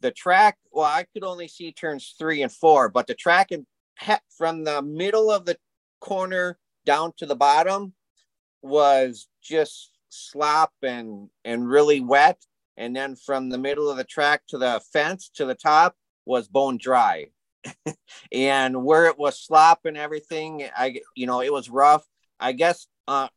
the 0.00 0.10
track. 0.10 0.58
Well, 0.70 0.86
I 0.86 1.06
could 1.12 1.24
only 1.24 1.48
see 1.48 1.72
turns 1.72 2.14
three 2.18 2.42
and 2.42 2.52
four, 2.52 2.88
but 2.88 3.06
the 3.06 3.14
track 3.14 3.50
from 4.36 4.64
the 4.64 4.82
middle 4.82 5.30
of 5.30 5.44
the 5.44 5.56
corner 6.00 6.58
down 6.84 7.12
to 7.16 7.26
the 7.26 7.36
bottom 7.36 7.94
was 8.62 9.28
just 9.42 9.90
slop 10.08 10.72
and 10.82 11.28
and 11.44 11.68
really 11.68 12.00
wet 12.00 12.44
and 12.76 12.94
then 12.94 13.16
from 13.16 13.48
the 13.48 13.58
middle 13.58 13.88
of 13.88 13.96
the 13.96 14.04
track 14.04 14.42
to 14.48 14.58
the 14.58 14.80
fence 14.92 15.30
to 15.34 15.46
the 15.46 15.54
top 15.54 15.96
was 16.26 16.48
bone 16.48 16.76
dry 16.76 17.26
and 18.32 18.84
where 18.84 19.06
it 19.06 19.18
was 19.18 19.38
slop 19.38 19.80
and 19.84 19.96
everything 19.96 20.68
i 20.76 21.00
you 21.14 21.26
know 21.26 21.40
it 21.40 21.52
was 21.52 21.68
rough 21.70 22.04
i 22.40 22.52
guess 22.52 22.86
uh 23.08 23.28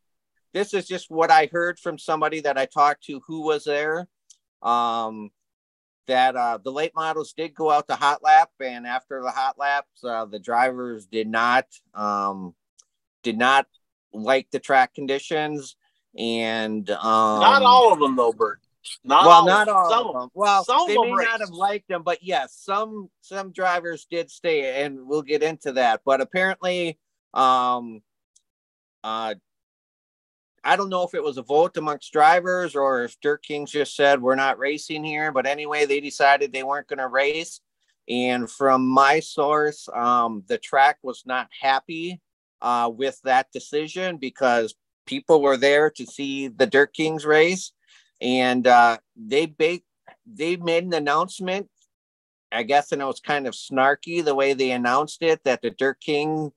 this 0.56 0.72
is 0.72 0.86
just 0.86 1.10
what 1.10 1.30
I 1.30 1.50
heard 1.52 1.78
from 1.78 1.98
somebody 1.98 2.40
that 2.40 2.56
I 2.56 2.64
talked 2.64 3.04
to 3.04 3.20
who 3.26 3.42
was 3.42 3.64
there. 3.64 4.08
Um, 4.62 5.30
that 6.06 6.34
uh, 6.34 6.58
the 6.64 6.72
late 6.72 6.92
models 6.94 7.34
did 7.36 7.52
go 7.52 7.70
out 7.70 7.88
to 7.88 7.94
hot 7.94 8.22
lap, 8.22 8.48
and 8.58 8.86
after 8.86 9.20
the 9.22 9.30
hot 9.30 9.58
laps, 9.58 10.02
uh, 10.02 10.24
the 10.24 10.38
drivers 10.38 11.04
did 11.04 11.28
not 11.28 11.66
um, 11.94 12.54
did 13.22 13.36
not 13.36 13.66
like 14.14 14.48
the 14.50 14.58
track 14.58 14.94
conditions, 14.94 15.76
and 16.16 16.88
um, 16.88 17.40
not 17.40 17.62
all 17.62 17.92
of 17.92 17.98
them 17.98 18.16
though, 18.16 18.32
Bert. 18.32 18.60
Not 19.04 19.26
well, 19.26 19.34
all, 19.36 19.46
not 19.46 19.68
all 19.68 19.90
some, 19.90 20.06
of 20.08 20.14
them. 20.14 20.28
Well, 20.34 20.64
some 20.64 20.88
they 20.88 20.96
may 20.96 21.12
raced. 21.12 21.30
not 21.30 21.40
have 21.40 21.50
liked 21.50 21.88
them, 21.88 22.02
but 22.02 22.18
yes, 22.22 22.58
some 22.58 23.10
some 23.20 23.52
drivers 23.52 24.06
did 24.10 24.30
stay, 24.30 24.82
and 24.82 25.06
we'll 25.06 25.22
get 25.22 25.42
into 25.42 25.72
that. 25.72 26.02
But 26.04 26.20
apparently, 26.20 26.98
um, 27.34 28.02
uh, 29.04 29.34
I 30.64 30.74
don't 30.74 30.90
know 30.90 31.04
if 31.04 31.14
it 31.14 31.22
was 31.22 31.38
a 31.38 31.42
vote 31.42 31.76
amongst 31.76 32.12
drivers 32.12 32.74
or 32.74 33.04
if 33.04 33.20
Dirt 33.20 33.42
Kings 33.44 33.70
just 33.70 33.94
said 33.94 34.20
we're 34.20 34.34
not 34.34 34.58
racing 34.58 35.04
here. 35.04 35.30
But 35.30 35.46
anyway, 35.46 35.86
they 35.86 36.00
decided 36.00 36.52
they 36.52 36.64
weren't 36.64 36.88
going 36.88 36.98
to 36.98 37.06
race. 37.06 37.60
And 38.08 38.50
from 38.50 38.86
my 38.86 39.20
source, 39.20 39.88
um, 39.94 40.42
the 40.48 40.58
track 40.58 40.98
was 41.02 41.22
not 41.26 41.48
happy 41.60 42.20
uh, 42.62 42.90
with 42.92 43.20
that 43.22 43.50
decision 43.52 44.16
because 44.16 44.74
people 45.06 45.40
were 45.40 45.56
there 45.56 45.90
to 45.90 46.04
see 46.04 46.48
the 46.48 46.66
Dirt 46.66 46.92
Kings 46.92 47.24
race, 47.24 47.72
and 48.20 48.66
uh, 48.66 48.98
they 49.16 49.46
ba- 49.46 49.80
they 50.26 50.56
made 50.56 50.84
an 50.84 50.94
announcement. 50.94 51.68
I 52.52 52.62
guess, 52.62 52.92
and 52.92 53.02
it 53.02 53.04
was 53.04 53.20
kind 53.20 53.46
of 53.48 53.54
snarky 53.54 54.24
the 54.24 54.34
way 54.34 54.54
they 54.54 54.70
announced 54.70 55.20
it 55.20 55.42
that 55.44 55.62
the 55.62 55.70
Dirt 55.70 56.00
King 56.00 56.52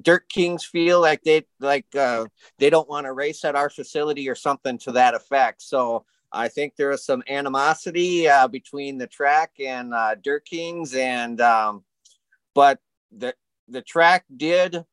Dirt 0.00 0.28
Kings 0.28 0.64
feel 0.64 1.00
like 1.00 1.22
they 1.22 1.44
like 1.60 1.86
uh, 1.96 2.26
they 2.58 2.70
don't 2.70 2.88
want 2.88 3.06
to 3.06 3.12
race 3.12 3.44
at 3.44 3.56
our 3.56 3.70
facility 3.70 4.28
or 4.28 4.34
something 4.34 4.78
to 4.78 4.92
that 4.92 5.14
effect. 5.14 5.62
So 5.62 6.04
I 6.30 6.48
think 6.48 6.74
there 6.76 6.90
is 6.90 7.04
some 7.04 7.22
animosity 7.28 8.28
uh, 8.28 8.48
between 8.48 8.98
the 8.98 9.06
track 9.06 9.52
and 9.60 9.94
uh, 9.94 10.14
Dirt 10.22 10.44
Kings, 10.44 10.94
and 10.94 11.40
um, 11.40 11.84
but 12.54 12.78
the 13.10 13.34
the 13.68 13.82
track 13.82 14.24
did, 14.34 14.84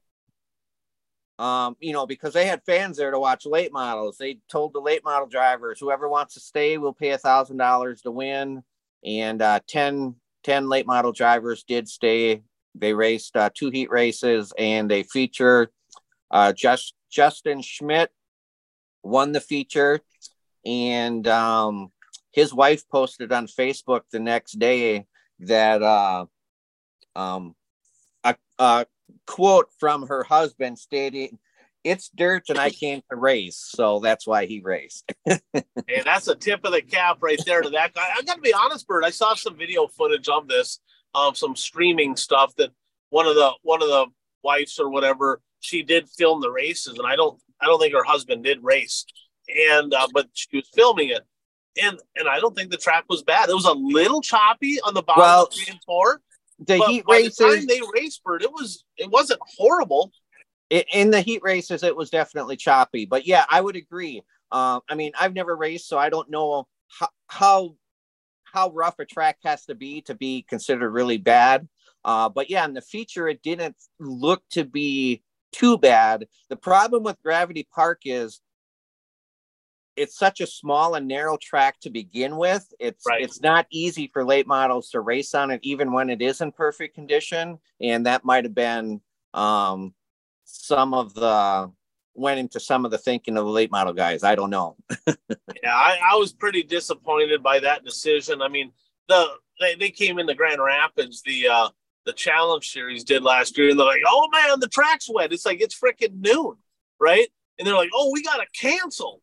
um, 1.38 1.75
you 1.79 1.93
know, 1.93 2.05
because 2.05 2.33
they 2.33 2.45
had 2.45 2.63
fans 2.65 2.97
there 2.97 3.11
to 3.11 3.19
watch 3.19 3.45
late 3.45 3.73
models. 3.73 4.17
They 4.17 4.39
told 4.49 4.73
the 4.73 4.79
late 4.79 5.03
model 5.03 5.27
drivers, 5.27 5.79
whoever 5.79 6.07
wants 6.07 6.36
to 6.36 6.39
stay, 6.39 6.77
will 6.77 6.93
pay 6.93 7.09
a 7.09 7.17
thousand 7.17 7.57
dollars 7.57 8.01
to 8.01 8.11
win, 8.11 8.63
and 9.03 9.41
uh, 9.41 9.59
10, 9.67 10.15
10 10.43 10.69
late 10.69 10.88
model 10.88 11.11
drivers 11.11 11.63
did 11.63 11.88
stay. 11.88 12.43
They 12.73 12.93
raced 12.93 13.36
uh, 13.38 13.49
two 13.53 13.69
heat 13.69 13.89
races 13.89 14.53
and 14.57 14.91
they 14.91 15.03
feature 15.03 15.71
uh, 16.31 16.53
just 16.53 16.93
Justin 17.09 17.61
Schmidt 17.61 18.11
won 19.03 19.31
the 19.31 19.39
feature, 19.39 20.01
and 20.65 21.25
um, 21.27 21.91
his 22.31 22.53
wife 22.53 22.88
posted 22.89 23.31
on 23.31 23.47
Facebook 23.47 24.01
the 24.11 24.19
next 24.19 24.53
day 24.53 25.05
that 25.39 25.81
uh, 25.81 26.25
um, 27.15 27.55
a, 28.23 28.36
a 28.59 28.86
quote 29.28 29.68
from 29.80 30.08
her 30.08 30.24
husband 30.24 30.80
stating, 30.80 31.39
"It's 31.84 32.10
dirt, 32.10 32.49
and 32.49 32.60
I 32.60 32.70
came 32.72 33.01
to 33.10 33.16
race, 33.16 33.58
so 33.58 33.99
that's 33.99 34.28
why 34.28 34.45
he 34.45 34.62
raced." 34.62 35.12
and 35.26 35.64
that's 36.06 36.28
a 36.28 36.36
tip 36.36 36.66
of 36.66 36.72
the 36.72 36.82
cap 36.82 37.18
right 37.22 37.39
there 37.45 37.62
to 37.62 37.70
that 37.72 37.93
guy. 37.93 38.06
I 38.16 38.22
got 38.24 38.36
to 38.36 38.41
be 38.41 38.53
honest, 38.53 38.88
Bert. 38.88 39.03
I 39.03 39.12
saw 39.12 39.36
some 39.36 39.58
video 39.58 39.88
footage 39.88 40.30
of 40.30 40.47
this 40.47 40.80
of 41.16 41.38
some 41.38 41.56
streaming 41.56 42.16
stuff 42.16 42.53
that 42.58 42.72
one 43.10 43.26
of 43.26 43.36
the 43.36 43.51
one 43.64 43.82
of 43.82 43.88
the 43.88 44.06
wives 44.43 44.80
or 44.80 44.89
whatever 44.89 45.41
she 45.62 45.82
did 45.82 46.08
film 46.10 46.41
the 46.41 46.51
races 46.51 46.97
and 46.99 47.08
i 47.08 47.16
don't 47.16 47.41
i 47.62 47.66
don't 47.66 47.80
think 47.80 47.93
her 47.93 48.03
husband 48.03 48.43
did 48.43 48.64
race 48.64 49.06
and 49.72 49.93
uh, 49.93 50.08
but 50.14 50.28
she 50.34 50.58
was 50.58 50.70
filming 50.74 51.10
it 51.10 51.22
and 51.82 51.97
and 52.16 52.28
i 52.28 52.39
don't 52.39 52.56
think 52.56 52.70
the 52.70 52.78
track 52.78 53.06
was 53.10 53.24
bad 53.24 53.49
it 53.49 53.56
was 53.56 53.66
a 53.66 53.74
little 53.74 54.22
choppy 54.22 54.80
on 54.82 54.93
the 54.93 55.01
bottom 55.01 55.22
well, 55.22 55.43
of 55.45 55.53
three 55.53 55.66
and 55.70 55.80
four 55.86 56.22
the 56.60 56.78
heat 56.86 57.03
races 57.08 57.38
the 57.38 57.66
they 57.68 57.82
raced 57.93 58.24
Bert, 58.24 58.41
it 58.41 58.51
was 58.51 58.84
it 58.97 59.10
wasn't 59.10 59.39
horrible 59.58 60.12
in 60.70 61.12
the 61.12 61.22
heat 61.22 61.41
races 61.43 61.84
it 61.84 61.95
was 61.95 62.10
definitely 62.10 62.56
choppy 62.56 63.06
but 63.06 63.28
yeah 63.28 63.45
i 63.49 63.62
would 63.62 63.76
agree 63.76 64.22
um, 64.51 64.82
i 64.89 64.95
mean 64.95 65.12
i've 65.20 65.34
never 65.34 65.56
raced 65.56 65.88
so 65.88 65.97
i 65.97 66.10
don't 66.10 66.30
know 66.30 66.68
how, 66.88 67.10
how 67.28 67.76
how 68.56 68.72
rough 68.72 68.97
a 68.99 69.06
track 69.06 69.38
has 69.43 69.66
to 69.66 69.76
be 69.76 70.01
to 70.01 70.16
be 70.16 70.45
considered 70.47 70.89
really 70.91 71.18
bad. 71.18 71.68
Uh, 72.06 72.30
but 72.30 72.49
yeah, 72.49 72.64
in 72.64 72.74
the 72.74 72.82
feature, 72.82 73.28
it 73.28 73.43
didn't 73.43 73.76
look 73.99 74.41
to 74.51 74.64
be 74.64 75.22
too 75.51 75.78
bad. 75.78 76.28
The 76.49 76.56
problem 76.56 77.03
with 77.03 77.22
Gravity 77.22 77.68
Park 77.76 78.01
is 78.06 78.39
it's 79.96 80.18
such 80.18 80.41
a 80.41 80.48
small 80.48 80.96
and 80.96 81.08
narrow 81.08 81.38
track 81.38 81.80
to 81.82 81.89
begin 81.89 82.38
with. 82.38 82.68
It's 82.80 83.04
right. 83.08 83.22
it's 83.22 83.41
not 83.41 83.66
easy 83.72 84.10
for 84.12 84.26
late 84.26 84.48
models 84.48 84.89
to 84.89 85.02
race 85.02 85.34
on 85.34 85.52
it, 85.52 85.60
even 85.64 85.91
when 85.91 86.10
it 86.10 86.22
is 86.22 86.41
in 86.41 86.52
perfect 86.52 86.96
condition. 86.96 87.60
And 87.82 88.06
that 88.06 88.26
might 88.26 88.43
have 88.43 88.56
been 88.56 89.02
um, 89.34 89.93
some 90.43 90.93
of 90.93 91.14
the 91.14 91.72
went 92.14 92.39
into 92.39 92.60
some 92.60 92.86
of 92.86 92.91
the 92.91 92.98
thinking 92.98 93.38
of 93.38 93.46
the 93.46 93.52
late 93.52 93.72
model 93.72 93.93
guys. 93.93 94.24
I 94.24 94.36
don't 94.36 94.50
know. 94.50 94.78
yeah, 95.08 95.76
I, 95.76 96.00
I, 96.12 96.16
was 96.16 96.32
pretty 96.32 96.64
disappointed 96.64 97.43
by 97.43 97.60
that 97.60 97.84
decision. 97.84 98.41
I 98.41 98.48
mean, 98.48 98.72
the 99.10 99.28
they, 99.60 99.76
they 99.76 99.89
came 99.89 100.18
into 100.18 100.34
Grand 100.34 100.62
Rapids, 100.62 101.22
the 101.24 101.48
uh 101.48 101.70
the 102.06 102.14
challenge 102.14 102.72
series 102.72 103.04
did 103.04 103.24
last 103.24 103.58
year, 103.58 103.70
and 103.70 103.80
they're 103.80 103.86
like, 103.86 104.04
oh 104.08 104.30
man, 104.32 104.60
the 104.60 104.68
track's 104.68 105.10
wet. 105.12 105.34
It's 105.34 105.46
like 105.46 105.62
it's 105.62 105.78
freaking 105.78 106.22
noon, 106.22 106.56
right? 107.00 107.28
And 107.58 107.68
they're 107.68 107.76
like, 107.76 107.91
oh, 107.93 108.12
we 108.14 108.24
gotta 108.24 108.46
cancel. 108.54 109.22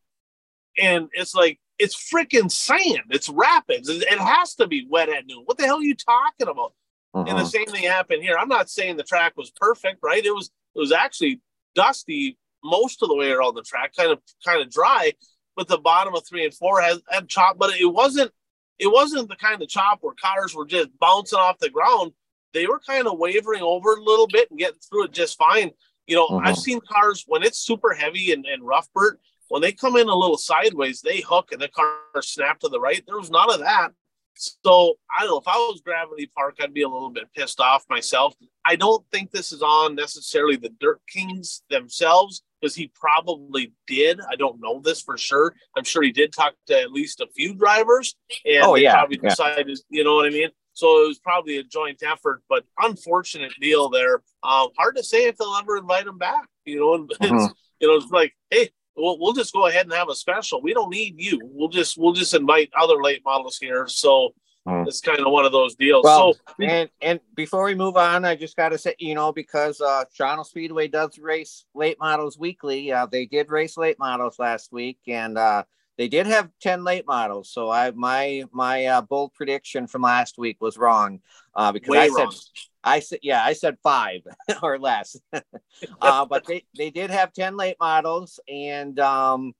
And 0.77 1.09
it's 1.13 1.35
like 1.35 1.59
it's 1.79 1.95
freaking 1.95 2.51
sand. 2.51 3.03
It's 3.09 3.29
rapids. 3.29 3.89
It 3.89 4.19
has 4.19 4.55
to 4.55 4.67
be 4.67 4.87
wet 4.89 5.09
at 5.09 5.25
noon. 5.25 5.43
What 5.45 5.57
the 5.57 5.65
hell 5.65 5.79
are 5.79 5.83
you 5.83 5.95
talking 5.95 6.47
about? 6.47 6.73
Uh-huh. 7.13 7.25
And 7.27 7.37
the 7.37 7.43
uh-huh. 7.43 7.45
same 7.45 7.65
thing 7.65 7.83
happened 7.83 8.23
here. 8.23 8.37
I'm 8.37 8.49
not 8.49 8.69
saying 8.69 8.97
the 8.97 9.03
track 9.03 9.33
was 9.37 9.51
perfect, 9.51 9.99
right? 10.01 10.23
It 10.23 10.33
was 10.33 10.49
it 10.75 10.79
was 10.79 10.91
actually 10.91 11.41
dusty 11.75 12.37
most 12.63 13.03
of 13.03 13.09
the 13.09 13.15
way 13.15 13.31
around 13.31 13.55
the 13.55 13.61
track, 13.61 13.93
kind 13.95 14.11
of 14.11 14.19
kind 14.45 14.61
of 14.61 14.71
dry. 14.71 15.13
But 15.55 15.67
the 15.67 15.77
bottom 15.77 16.15
of 16.15 16.25
three 16.27 16.45
and 16.45 16.53
four 16.53 16.81
had, 16.81 16.97
had 17.09 17.29
chop, 17.29 17.59
but 17.59 17.75
it 17.79 17.85
wasn't 17.85 18.31
it 18.79 18.87
wasn't 18.87 19.29
the 19.29 19.35
kind 19.35 19.61
of 19.61 19.67
chop 19.67 19.99
where 20.01 20.15
cars 20.19 20.55
were 20.55 20.65
just 20.65 20.89
bouncing 20.99 21.39
off 21.39 21.59
the 21.59 21.69
ground. 21.69 22.11
They 22.53 22.67
were 22.67 22.79
kind 22.79 23.07
of 23.07 23.17
wavering 23.17 23.61
over 23.61 23.93
a 23.93 24.01
little 24.01 24.27
bit 24.27 24.49
and 24.49 24.59
getting 24.59 24.79
through 24.79 25.05
it 25.05 25.11
just 25.11 25.37
fine. 25.37 25.71
You 26.07 26.15
know, 26.15 26.27
I've 26.27 26.53
uh-huh. 26.53 26.55
seen 26.55 26.79
cars 26.81 27.23
when 27.27 27.43
it's 27.43 27.59
super 27.59 27.93
heavy 27.93 28.31
and, 28.31 28.45
and 28.45 28.63
rough, 28.63 28.91
Bert, 28.93 29.19
when 29.53 29.61
they 29.61 29.71
come 29.71 29.97
in 29.97 30.09
a 30.09 30.15
little 30.15 30.39
sideways, 30.39 31.01
they 31.01 31.21
hook 31.21 31.51
and 31.51 31.61
the 31.61 31.67
car 31.67 31.85
snap 32.21 32.59
to 32.59 32.69
the 32.69 32.79
right. 32.79 33.03
There 33.05 33.19
was 33.19 33.29
none 33.29 33.53
of 33.53 33.59
that. 33.59 33.91
So 34.33 34.95
I 35.15 35.19
don't 35.21 35.29
know 35.29 35.37
if 35.37 35.47
I 35.47 35.57
was 35.57 35.83
Gravity 35.85 36.27
Park, 36.35 36.57
I'd 36.59 36.73
be 36.73 36.81
a 36.81 36.89
little 36.89 37.11
bit 37.11 37.31
pissed 37.37 37.59
off 37.59 37.85
myself. 37.87 38.33
I 38.65 38.75
don't 38.75 39.05
think 39.11 39.29
this 39.29 39.51
is 39.51 39.61
on 39.61 39.93
necessarily 39.93 40.55
the 40.55 40.73
Dirt 40.79 41.01
Kings 41.07 41.61
themselves 41.69 42.41
because 42.59 42.73
he 42.73 42.91
probably 42.95 43.71
did. 43.85 44.19
I 44.27 44.37
don't 44.37 44.59
know 44.59 44.79
this 44.79 45.03
for 45.03 45.19
sure. 45.19 45.53
I'm 45.77 45.83
sure 45.83 46.01
he 46.01 46.11
did 46.11 46.33
talk 46.33 46.55
to 46.69 46.81
at 46.81 46.91
least 46.91 47.21
a 47.21 47.27
few 47.35 47.53
drivers, 47.53 48.15
and 48.45 48.63
oh, 48.63 48.73
yeah, 48.73 48.93
probably 48.93 49.19
yeah. 49.21 49.29
decided, 49.29 49.79
you 49.87 50.03
know 50.03 50.15
what 50.15 50.25
I 50.25 50.31
mean. 50.31 50.49
So 50.73 51.03
it 51.03 51.09
was 51.09 51.19
probably 51.19 51.59
a 51.59 51.63
joint 51.63 52.01
effort, 52.01 52.41
but 52.49 52.65
unfortunate 52.79 53.53
deal 53.61 53.89
there. 53.89 54.23
Um, 54.41 54.69
hard 54.79 54.95
to 54.95 55.03
say 55.03 55.25
if 55.25 55.37
they'll 55.37 55.55
ever 55.61 55.77
invite 55.77 56.07
him 56.07 56.17
back. 56.17 56.47
You 56.65 56.79
know, 56.79 57.07
it's 57.21 57.21
uh-huh. 57.21 57.53
you 57.79 57.87
know, 57.87 57.97
it's 57.97 58.09
like, 58.09 58.33
hey, 58.49 58.71
we'll, 58.95 59.19
we'll 59.19 59.33
just 59.33 59.53
go 59.53 59.67
ahead 59.67 59.85
and 59.85 59.93
have 59.93 60.09
a 60.09 60.15
special. 60.15 60.61
We 60.61 60.73
don't 60.73 60.89
need 60.89 61.15
you. 61.17 61.39
We'll 61.43 61.69
just 61.69 61.97
we'll 61.97 62.13
just 62.13 62.33
invite 62.33 62.71
other 62.79 63.01
late 63.01 63.21
models 63.25 63.57
here. 63.57 63.87
So 63.87 64.33
mm. 64.67 64.87
it's 64.87 65.01
kind 65.01 65.19
of 65.19 65.31
one 65.31 65.45
of 65.45 65.51
those 65.51 65.75
deals. 65.75 66.03
Well, 66.03 66.33
so 66.33 66.39
and 66.65 66.89
and 67.01 67.19
before 67.35 67.65
we 67.65 67.75
move 67.75 67.97
on, 67.97 68.25
I 68.25 68.35
just 68.35 68.55
got 68.55 68.69
to 68.69 68.77
say, 68.77 68.95
you 68.99 69.15
know, 69.15 69.31
because 69.31 69.81
uh, 69.81 70.05
Shawano 70.17 70.45
Speedway 70.45 70.87
does 70.87 71.17
race 71.17 71.65
late 71.73 71.97
models 71.99 72.37
weekly. 72.37 72.91
Uh, 72.91 73.05
they 73.05 73.25
did 73.25 73.49
race 73.49 73.77
late 73.77 73.99
models 73.99 74.39
last 74.39 74.71
week, 74.71 74.99
and 75.07 75.37
uh, 75.37 75.63
they 75.97 76.07
did 76.07 76.25
have 76.25 76.49
10 76.61 76.83
late 76.83 77.05
models 77.05 77.51
so 77.51 77.69
i 77.69 77.91
my 77.91 78.43
my 78.51 78.85
uh, 78.85 79.01
bold 79.01 79.33
prediction 79.33 79.87
from 79.87 80.01
last 80.01 80.37
week 80.37 80.57
was 80.59 80.77
wrong 80.77 81.19
uh, 81.55 81.71
because 81.71 81.89
Way 81.89 81.99
i 81.99 82.07
wrong. 82.07 82.31
said 82.31 82.49
I 82.83 82.99
said, 82.99 83.19
yeah, 83.21 83.43
I 83.43 83.53
said 83.53 83.77
five 83.81 84.21
or 84.61 84.77
less. 84.77 85.15
uh, 86.01 86.25
but 86.25 86.45
they, 86.45 86.65
they 86.77 86.89
did 86.89 87.09
have 87.09 87.33
10 87.33 87.55
late 87.55 87.77
models 87.79 88.39
and, 88.47 88.99
um, 88.99 89.53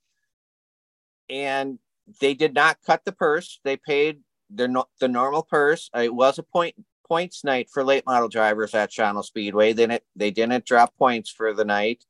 and 1.30 1.80
they 2.19 2.34
did 2.34 2.53
not 2.53 2.78
cut 2.86 3.05
the 3.05 3.11
purse. 3.11 3.59
They 3.63 3.78
paid 3.78 4.19
the, 4.49 4.67
no, 4.67 4.86
the 4.99 5.07
normal 5.07 5.43
purse. 5.43 5.89
It 5.95 6.13
was 6.13 6.38
a 6.38 6.43
point 6.43 6.76
points 7.07 7.43
night 7.43 7.69
for 7.71 7.84
late 7.84 8.05
model 8.05 8.30
drivers 8.30 8.74
at 8.74 8.91
Shawano 8.91 9.24
Speedway. 9.24 9.74
Then 9.74 9.91
it, 9.91 10.03
they 10.15 10.32
didn't 10.32 10.65
drop 10.65 10.95
points 10.97 11.30
for 11.30 11.53
the 11.53 11.65
night. 11.65 12.05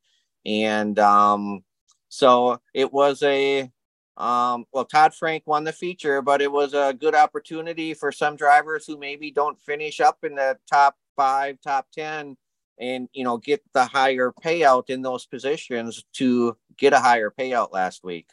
And, 0.46 0.98
um, 1.00 1.64
so 2.10 2.60
it 2.74 2.92
was 2.94 3.24
a, 3.24 3.72
um, 4.18 4.66
well, 4.72 4.86
Todd 4.86 5.16
Frank 5.16 5.44
won 5.48 5.64
the 5.64 5.74
feature, 5.74 6.22
but 6.22 6.42
it 6.42 6.52
was 6.52 6.74
a 6.74 6.94
good 6.94 7.16
opportunity 7.16 7.94
for 7.94 8.12
some 8.12 8.36
drivers 8.36 8.86
who 8.86 8.98
maybe 8.98 9.32
don't 9.32 9.60
finish 9.60 10.00
up 10.00 10.20
in 10.24 10.36
the 10.36 10.58
top 10.70 10.96
five, 11.16 11.58
top 11.62 11.88
10, 11.94 12.36
and, 12.80 13.10
you 13.14 13.24
know, 13.24 13.38
get 13.38 13.62
the 13.74 13.86
higher 13.86 14.34
payout 14.44 14.90
in 14.90 15.02
those 15.02 15.26
positions 15.26 16.04
to 16.14 16.58
get 16.78 16.94
a 16.94 17.00
higher 17.00 17.32
payout 17.32 17.72
last 17.72 18.04
week. 18.04 18.28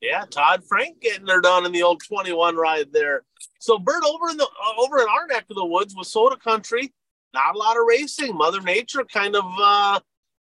Yeah, 0.00 0.24
Todd 0.30 0.62
Frank 0.66 1.00
getting 1.00 1.26
her 1.26 1.40
done 1.40 1.66
in 1.66 1.72
the 1.72 1.82
old 1.82 2.02
21 2.06 2.56
ride 2.56 2.92
there. 2.92 3.24
So 3.58 3.78
Bert 3.78 4.02
over 4.06 4.30
in 4.30 4.38
the 4.38 4.44
uh, 4.44 4.82
over 4.82 4.98
in 4.98 5.08
our 5.08 5.26
neck 5.26 5.44
of 5.50 5.56
the 5.56 5.64
woods 5.64 5.94
WISSOTA 5.94 6.40
Country, 6.40 6.92
not 7.34 7.54
a 7.54 7.58
lot 7.58 7.76
of 7.76 7.84
racing. 7.86 8.34
Mother 8.34 8.62
Nature 8.62 9.04
kind 9.04 9.36
of 9.36 9.44
uh, 9.60 10.00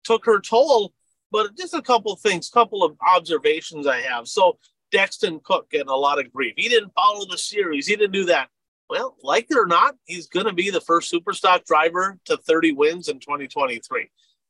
took 0.04 0.26
her 0.26 0.40
toll, 0.40 0.94
but 1.32 1.56
just 1.56 1.76
a 1.76 1.82
couple 1.84 2.16
things, 2.16 2.50
couple 2.50 2.84
of 2.84 2.96
observations 3.06 3.86
I 3.86 4.02
have. 4.02 4.28
So 4.28 4.58
Dexton 4.92 5.44
Cook 5.44 5.70
getting 5.70 5.90
a 5.90 5.96
lot 5.96 6.20
of 6.20 6.32
grief. 6.32 6.54
He 6.58 6.68
didn't 6.68 6.94
follow 6.94 7.26
the 7.30 7.38
series. 7.38 7.86
He 7.86 7.96
didn't 7.96 8.14
do 8.14 8.26
that. 8.26 8.50
Well, 8.94 9.18
like 9.24 9.48
it 9.50 9.58
or 9.58 9.66
not, 9.66 9.96
he's 10.06 10.28
going 10.28 10.46
to 10.46 10.54
be 10.54 10.70
the 10.70 10.80
first 10.80 11.12
Superstock 11.12 11.66
driver 11.66 12.20
to 12.26 12.38
30 12.38 12.74
wins 12.74 13.08
in 13.08 13.20
2023. 13.20 14.08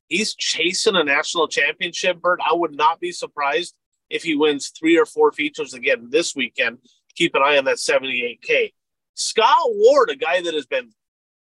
He's 0.10 0.36
chasing 0.36 0.98
a 0.98 1.04
national 1.06 1.48
championship, 1.48 2.20
Bert. 2.20 2.42
I 2.46 2.54
would 2.54 2.76
not 2.76 3.00
be 3.00 3.14
surprised 3.14 3.74
if 4.10 4.22
he 4.22 4.36
wins 4.36 4.74
three 4.78 5.00
or 5.00 5.06
four 5.06 5.32
features 5.32 5.74
again 5.74 6.10
this 6.10 6.36
weekend. 6.36 6.80
Keep 7.16 7.36
an 7.36 7.42
eye 7.42 7.58
on 7.58 7.64
that 7.64 7.78
78K. 7.78 8.74
Scott 9.14 9.64
Ward, 9.66 10.10
a 10.10 10.18
guy 10.18 10.42
that 10.42 10.54
has 10.54 10.66
been 10.66 10.90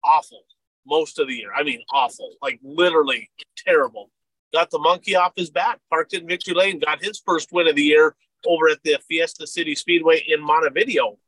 awful 0.04 0.44
most 0.86 1.18
of 1.18 1.26
the 1.26 1.34
year. 1.34 1.52
I 1.52 1.64
mean, 1.64 1.80
awful, 1.92 2.36
like 2.40 2.60
literally 2.62 3.32
terrible. 3.56 4.12
Got 4.54 4.70
the 4.70 4.78
monkey 4.78 5.16
off 5.16 5.32
his 5.34 5.50
back, 5.50 5.80
parked 5.90 6.14
in 6.14 6.28
Victory 6.28 6.54
Lane, 6.54 6.78
got 6.78 7.02
his 7.02 7.20
first 7.26 7.50
win 7.50 7.66
of 7.66 7.74
the 7.74 7.82
year 7.82 8.14
over 8.46 8.68
at 8.68 8.80
the 8.84 8.96
Fiesta 9.08 9.48
City 9.48 9.74
Speedway 9.74 10.24
in 10.28 10.40
Montevideo. 10.40 11.18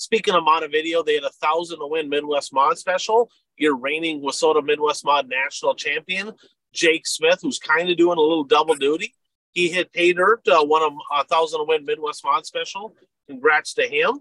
Speaking 0.00 0.34
of 0.34 0.44
Montevideo, 0.44 1.02
they 1.02 1.16
had 1.16 1.24
a 1.24 1.30
thousand 1.30 1.78
to 1.80 1.86
win 1.86 2.08
Midwest 2.08 2.54
Mod 2.54 2.78
special. 2.78 3.30
Your 3.58 3.76
reigning 3.76 4.22
WISSOTA 4.22 4.64
Midwest 4.64 5.04
Mod 5.04 5.28
national 5.28 5.74
champion, 5.74 6.32
Jake 6.72 7.06
Smith, 7.06 7.40
who's 7.42 7.58
kind 7.58 7.90
of 7.90 7.98
doing 7.98 8.16
a 8.16 8.22
little 8.22 8.44
double 8.44 8.74
duty. 8.76 9.14
He 9.52 9.68
hit 9.68 9.92
pay 9.92 10.14
dirt, 10.14 10.40
uh, 10.48 10.64
won 10.64 10.82
a, 10.82 11.20
a 11.20 11.24
thousand 11.24 11.60
to 11.60 11.66
win 11.68 11.84
Midwest 11.84 12.24
Mod 12.24 12.46
special. 12.46 12.94
Congrats 13.28 13.74
to 13.74 13.82
him. 13.82 14.20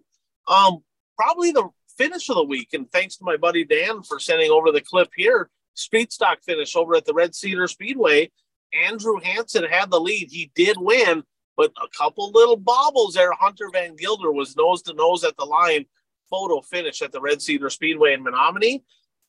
Um, 0.49 0.79
probably 1.17 1.53
the 1.53 1.69
finish 1.97 2.27
of 2.27 2.35
the 2.35 2.43
week, 2.43 2.73
and 2.73 2.91
thanks 2.91 3.15
to 3.15 3.23
my 3.23 3.37
buddy 3.37 3.63
Dan 3.63 4.03
for 4.03 4.19
sending 4.19 4.51
over 4.51 4.73
the 4.73 4.81
clip 4.81 5.11
here. 5.15 5.49
Speed 5.75 6.11
stock 6.11 6.39
finish 6.43 6.75
over 6.75 6.95
at 6.95 7.05
the 7.05 7.13
Red 7.13 7.33
Cedar 7.33 7.69
Speedway. 7.69 8.31
Andrew 8.73 9.17
Hanson 9.23 9.63
had 9.63 9.89
the 9.91 9.99
lead. 10.01 10.27
He 10.29 10.51
did 10.55 10.75
win, 10.77 11.23
but 11.59 11.73
a 11.83 11.89
couple 11.89 12.31
little 12.31 12.55
bobbles 12.55 13.15
there. 13.15 13.33
Hunter 13.33 13.69
Van 13.73 13.93
Gilder 13.97 14.31
was 14.31 14.55
nose 14.55 14.81
to 14.83 14.93
nose 14.93 15.25
at 15.25 15.35
the 15.35 15.43
line. 15.43 15.85
Photo 16.29 16.61
finish 16.61 17.01
at 17.01 17.11
the 17.11 17.19
Red 17.19 17.41
Cedar 17.41 17.69
Speedway 17.69 18.13
in 18.13 18.23
Menomonie. 18.23 18.81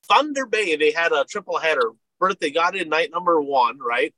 Thunder 0.09 0.47
Bay, 0.47 0.77
they 0.77 0.93
had 0.93 1.11
a 1.11 1.25
triple 1.25 1.59
header. 1.59 1.91
Bert, 2.21 2.39
they 2.39 2.53
got 2.53 2.77
in 2.77 2.89
night 2.89 3.11
number 3.11 3.43
one, 3.43 3.81
right? 3.81 4.15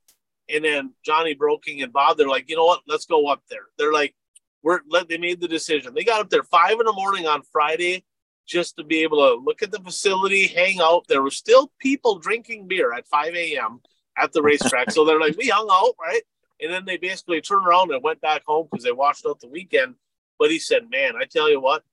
And 0.47 0.63
then 0.63 0.93
Johnny 1.03 1.33
Broking 1.33 1.81
and 1.81 1.91
Bob, 1.91 2.17
they're 2.17 2.27
like, 2.27 2.51
you 2.51 2.55
know 2.55 2.65
what? 2.65 2.81
Let's 2.87 3.07
go 3.07 3.29
up 3.29 3.41
there. 3.49 3.65
They're 3.79 3.91
like, 3.91 4.13
we're 4.61 4.81
let 4.87 5.09
they 5.09 5.17
made 5.17 5.41
the 5.41 5.47
decision. 5.47 5.95
They 5.95 6.03
got 6.03 6.21
up 6.21 6.29
there 6.29 6.43
five 6.43 6.79
in 6.79 6.85
the 6.85 6.93
morning 6.93 7.25
on 7.25 7.41
Friday 7.51 8.05
just 8.45 8.77
to 8.77 8.83
be 8.83 9.01
able 9.01 9.17
to 9.17 9.41
look 9.43 9.63
at 9.63 9.71
the 9.71 9.79
facility, 9.79 10.45
hang 10.45 10.79
out. 10.79 11.07
There 11.07 11.23
were 11.23 11.31
still 11.31 11.71
people 11.79 12.19
drinking 12.19 12.67
beer 12.67 12.93
at 12.93 13.07
5 13.07 13.33
a.m. 13.33 13.81
at 14.15 14.33
the 14.33 14.43
racetrack. 14.43 14.91
so 14.91 15.03
they're 15.03 15.19
like, 15.19 15.35
we 15.35 15.47
hung 15.47 15.67
out, 15.71 15.95
right? 15.99 16.21
And 16.61 16.71
then 16.71 16.85
they 16.85 16.97
basically 16.97 17.41
turned 17.41 17.67
around 17.67 17.91
and 17.91 18.03
went 18.03 18.21
back 18.21 18.43
home 18.45 18.67
because 18.71 18.83
they 18.83 18.91
watched 18.91 19.25
out 19.25 19.39
the 19.39 19.47
weekend. 19.47 19.95
But 20.39 20.51
he 20.51 20.59
said, 20.59 20.89
man, 20.89 21.13
I 21.15 21.25
tell 21.25 21.49
you 21.49 21.59
what, 21.59 21.83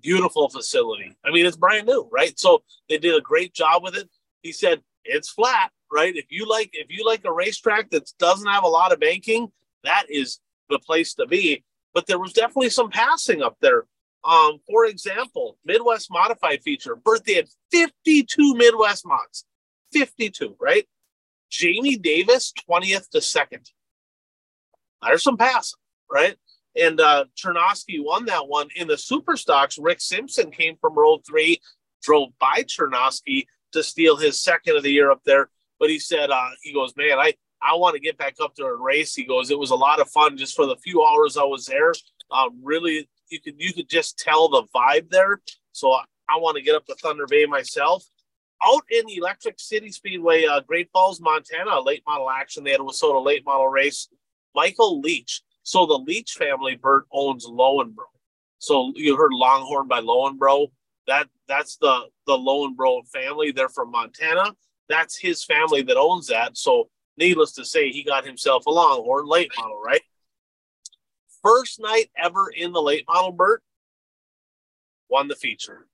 beautiful 0.00 0.48
facility. 0.48 1.16
I 1.24 1.30
mean, 1.30 1.46
it's 1.46 1.56
brand 1.56 1.86
new, 1.86 2.08
right? 2.12 2.38
So 2.38 2.62
they 2.88 2.98
did 2.98 3.14
a 3.16 3.20
great 3.20 3.54
job 3.54 3.82
with 3.82 3.96
it. 3.96 4.08
He 4.42 4.52
said, 4.52 4.82
it's 5.04 5.30
flat, 5.30 5.70
right? 5.92 6.14
If 6.14 6.26
you 6.30 6.48
like, 6.48 6.70
if 6.72 6.90
you 6.90 7.04
like 7.04 7.24
a 7.24 7.32
racetrack 7.32 7.90
that 7.90 8.10
doesn't 8.18 8.48
have 8.48 8.64
a 8.64 8.68
lot 8.68 8.92
of 8.92 9.00
banking, 9.00 9.48
that 9.84 10.04
is 10.08 10.40
the 10.68 10.78
place 10.78 11.14
to 11.14 11.26
be. 11.26 11.64
But 11.94 12.06
there 12.06 12.18
was 12.18 12.32
definitely 12.32 12.70
some 12.70 12.90
passing 12.90 13.42
up 13.42 13.56
there. 13.60 13.84
Um, 14.24 14.58
for 14.68 14.86
example, 14.86 15.56
Midwest 15.64 16.10
Modified 16.10 16.62
feature, 16.62 16.96
birthday 16.96 17.34
had 17.34 17.48
52 17.70 18.54
Midwest 18.54 19.06
mods. 19.06 19.44
52, 19.92 20.56
right? 20.60 20.86
Jamie 21.56 21.96
Davis, 21.96 22.52
20th 22.68 23.08
to 23.10 23.18
2nd. 23.18 23.70
There's 25.02 25.22
some 25.22 25.36
passing, 25.36 25.78
right? 26.10 26.36
And 26.78 27.00
uh 27.00 27.24
Chernosky 27.36 28.02
won 28.02 28.26
that 28.26 28.48
one 28.48 28.68
in 28.76 28.88
the 28.88 28.98
super 28.98 29.36
stocks. 29.36 29.78
Rick 29.78 30.00
Simpson 30.00 30.50
came 30.50 30.76
from 30.80 30.94
row 30.94 31.18
three, 31.26 31.60
drove 32.02 32.30
by 32.38 32.64
Chernosky 32.64 33.46
to 33.72 33.82
steal 33.82 34.16
his 34.16 34.40
second 34.42 34.76
of 34.76 34.82
the 34.82 34.90
year 34.90 35.10
up 35.10 35.22
there. 35.24 35.48
But 35.78 35.90
he 35.90 35.98
said, 35.98 36.30
uh, 36.30 36.50
he 36.62 36.72
goes, 36.72 36.92
Man, 36.96 37.18
I 37.18 37.34
I 37.62 37.74
want 37.76 37.94
to 37.94 38.00
get 38.00 38.18
back 38.18 38.36
up 38.40 38.54
there 38.56 38.74
and 38.74 38.84
race. 38.84 39.14
He 39.14 39.24
goes, 39.24 39.50
it 39.50 39.58
was 39.58 39.70
a 39.70 39.76
lot 39.76 40.00
of 40.00 40.10
fun 40.10 40.36
just 40.36 40.54
for 40.54 40.66
the 40.66 40.76
few 40.76 41.02
hours 41.02 41.36
I 41.36 41.44
was 41.44 41.66
there. 41.66 41.92
Um, 42.30 42.60
really, 42.62 43.08
you 43.28 43.40
could 43.40 43.54
you 43.58 43.72
could 43.72 43.88
just 43.88 44.18
tell 44.18 44.48
the 44.48 44.64
vibe 44.74 45.10
there. 45.10 45.40
So 45.72 45.92
I, 45.92 46.04
I 46.28 46.38
want 46.38 46.56
to 46.56 46.62
get 46.62 46.74
up 46.74 46.86
to 46.86 46.94
Thunder 46.94 47.26
Bay 47.26 47.46
myself. 47.46 48.04
Out 48.64 48.82
in 48.90 49.04
the 49.06 49.16
Electric 49.16 49.60
City 49.60 49.90
Speedway, 49.90 50.46
uh, 50.46 50.60
Great 50.60 50.88
Falls, 50.92 51.20
Montana, 51.20 51.80
late 51.80 52.02
model 52.06 52.30
action. 52.30 52.64
They 52.64 52.72
had 52.72 52.80
a 52.80 52.84
WISSOTA 52.84 53.24
late 53.24 53.44
model 53.44 53.68
race. 53.68 54.08
Michael 54.54 55.00
Leach. 55.00 55.42
So 55.62 55.84
the 55.84 55.98
Leach 55.98 56.32
family, 56.32 56.76
Bert 56.76 57.06
owns 57.12 57.46
Loenbro. 57.46 58.06
So 58.58 58.92
you 58.96 59.16
heard 59.16 59.32
Longhorn 59.32 59.88
by 59.88 60.00
Loenbro. 60.00 60.68
That 61.06 61.28
that's 61.46 61.76
the 61.76 62.06
the 62.26 62.36
Loenbro 62.36 63.06
family. 63.08 63.52
They're 63.52 63.68
from 63.68 63.90
Montana. 63.90 64.54
That's 64.88 65.18
his 65.18 65.44
family 65.44 65.82
that 65.82 65.96
owns 65.96 66.28
that. 66.28 66.56
So 66.56 66.88
needless 67.18 67.52
to 67.52 67.64
say, 67.64 67.90
he 67.90 68.02
got 68.02 68.24
himself 68.24 68.66
a 68.66 68.70
Longhorn 68.70 69.26
late 69.26 69.52
model, 69.58 69.80
right? 69.84 70.02
First 71.42 71.80
night 71.80 72.10
ever 72.16 72.48
in 72.48 72.72
the 72.72 72.82
late 72.82 73.04
model, 73.08 73.32
Bert 73.32 73.62
won 75.08 75.28
the 75.28 75.36
feature. 75.36 75.86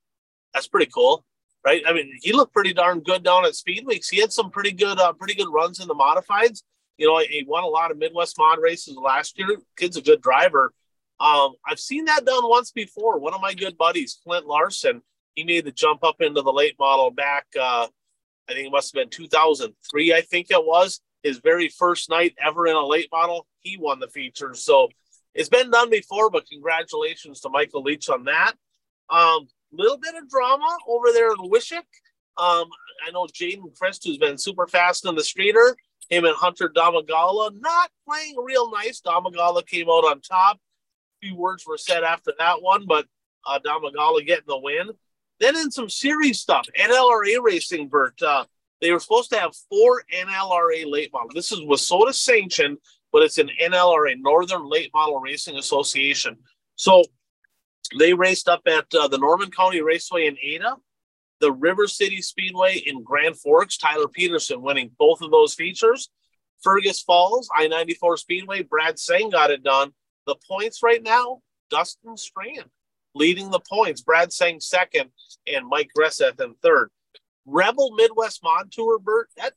That's 0.53 0.67
pretty 0.67 0.91
cool, 0.91 1.25
right? 1.65 1.83
I 1.87 1.93
mean, 1.93 2.11
he 2.21 2.33
looked 2.33 2.53
pretty 2.53 2.73
darn 2.73 3.01
good 3.01 3.23
down 3.23 3.45
at 3.45 3.55
Speed 3.55 3.85
Weeks. 3.85 4.09
He 4.09 4.19
had 4.19 4.31
some 4.31 4.49
pretty 4.49 4.71
good, 4.71 4.99
uh, 4.99 5.13
pretty 5.13 5.35
good 5.35 5.51
runs 5.51 5.79
in 5.79 5.87
the 5.87 5.95
modifieds. 5.95 6.63
You 6.97 7.07
know, 7.07 7.19
he 7.19 7.43
won 7.47 7.63
a 7.63 7.67
lot 7.67 7.91
of 7.91 7.97
Midwest 7.97 8.37
mod 8.37 8.59
races 8.59 8.95
last 8.95 9.37
year. 9.39 9.57
Kid's 9.77 9.97
a 9.97 10.01
good 10.01 10.21
driver. 10.21 10.73
Um, 11.19 11.53
I've 11.65 11.79
seen 11.79 12.05
that 12.05 12.25
done 12.25 12.47
once 12.47 12.71
before. 12.71 13.19
One 13.19 13.33
of 13.33 13.41
my 13.41 13.53
good 13.53 13.77
buddies, 13.77 14.19
Clint 14.23 14.45
Larson, 14.45 15.01
he 15.35 15.43
made 15.43 15.65
the 15.65 15.71
jump 15.71 16.03
up 16.03 16.21
into 16.21 16.41
the 16.41 16.53
late 16.53 16.75
model 16.79 17.11
back. 17.11 17.45
Uh, 17.59 17.87
I 18.49 18.53
think 18.53 18.67
it 18.67 18.71
must 18.71 18.93
have 18.93 19.01
been 19.01 19.09
2003. 19.09 20.13
I 20.13 20.21
think 20.21 20.51
it 20.51 20.63
was 20.63 21.01
his 21.23 21.39
very 21.39 21.69
first 21.69 22.09
night 22.09 22.35
ever 22.43 22.67
in 22.67 22.75
a 22.75 22.85
late 22.85 23.07
model, 23.11 23.47
he 23.59 23.77
won 23.77 23.99
the 23.99 24.09
feature. 24.09 24.53
So 24.53 24.89
it's 25.33 25.49
been 25.49 25.71
done 25.71 25.89
before, 25.89 26.29
but 26.29 26.47
congratulations 26.47 27.39
to 27.41 27.49
Michael 27.49 27.81
Leach 27.81 28.09
on 28.09 28.25
that. 28.25 28.53
Um, 29.09 29.47
little 29.73 29.97
bit 29.97 30.15
of 30.15 30.29
drama 30.29 30.77
over 30.87 31.11
there 31.13 31.31
in 31.31 31.49
Wishick. 31.49 31.87
Um, 32.37 32.67
I 33.05 33.11
know 33.11 33.25
Jaden 33.25 33.77
Christ, 33.77 34.03
who's 34.05 34.17
been 34.17 34.37
super 34.37 34.67
fast 34.67 35.05
in 35.05 35.15
the 35.15 35.23
streeter, 35.23 35.75
him 36.09 36.25
and 36.25 36.35
Hunter 36.35 36.69
Damagala 36.69 37.59
not 37.59 37.91
playing 38.07 38.35
real 38.43 38.71
nice. 38.71 39.01
Damagala 39.01 39.65
came 39.65 39.87
out 39.87 40.05
on 40.05 40.21
top. 40.21 40.57
A 40.57 41.27
few 41.27 41.35
words 41.35 41.65
were 41.65 41.77
said 41.77 42.03
after 42.03 42.33
that 42.39 42.61
one, 42.61 42.85
but 42.87 43.05
uh, 43.45 43.59
Damagala 43.65 44.25
getting 44.25 44.45
the 44.47 44.57
win. 44.57 44.89
Then 45.39 45.55
in 45.55 45.71
some 45.71 45.89
series 45.89 46.39
stuff, 46.39 46.67
NLRA 46.79 47.41
racing, 47.41 47.87
Bert. 47.87 48.21
Uh, 48.21 48.45
they 48.81 48.91
were 48.91 48.99
supposed 48.99 49.29
to 49.31 49.39
have 49.39 49.55
four 49.69 50.03
NLRA 50.13 50.85
late 50.85 51.11
models. 51.13 51.33
This 51.33 51.51
is 51.51 51.59
WISSOTA 51.61 52.13
sanctioned, 52.13 52.77
but 53.11 53.23
it's 53.23 53.37
an 53.37 53.49
NLRA, 53.61 54.15
Northern 54.19 54.69
Late 54.69 54.91
Model 54.93 55.19
Racing 55.19 55.55
Association. 55.55 56.37
So 56.75 57.03
they 57.97 58.13
raced 58.13 58.47
up 58.47 58.61
at 58.67 58.85
uh, 58.93 59.07
the 59.07 59.17
Norman 59.17 59.51
County 59.51 59.81
Raceway 59.81 60.27
in 60.27 60.37
Ada, 60.41 60.77
the 61.39 61.51
River 61.51 61.87
City 61.87 62.21
Speedway 62.21 62.77
in 62.85 63.03
Grand 63.03 63.37
Forks. 63.37 63.77
Tyler 63.77 64.07
Peterson 64.07 64.61
winning 64.61 64.91
both 64.97 65.21
of 65.21 65.31
those 65.31 65.53
features. 65.53 66.09
Fergus 66.61 67.01
Falls, 67.01 67.49
I 67.55 67.67
94 67.67 68.17
Speedway, 68.17 68.63
Brad 68.63 68.97
Sang 68.97 69.29
got 69.29 69.51
it 69.51 69.63
done. 69.63 69.91
The 70.25 70.35
points 70.47 70.81
right 70.81 71.03
now, 71.03 71.41
Dustin 71.69 72.15
Strand 72.15 72.69
leading 73.15 73.51
the 73.51 73.59
points. 73.59 74.01
Brad 74.01 74.31
Sang 74.33 74.59
second, 74.59 75.09
and 75.47 75.67
Mike 75.67 75.89
Gresseth 75.97 76.39
in 76.41 76.55
third. 76.61 76.89
Rebel 77.45 77.93
Midwest 77.95 78.43
Mod 78.43 78.71
Tour, 78.71 78.99
Bert, 78.99 79.29
that 79.37 79.53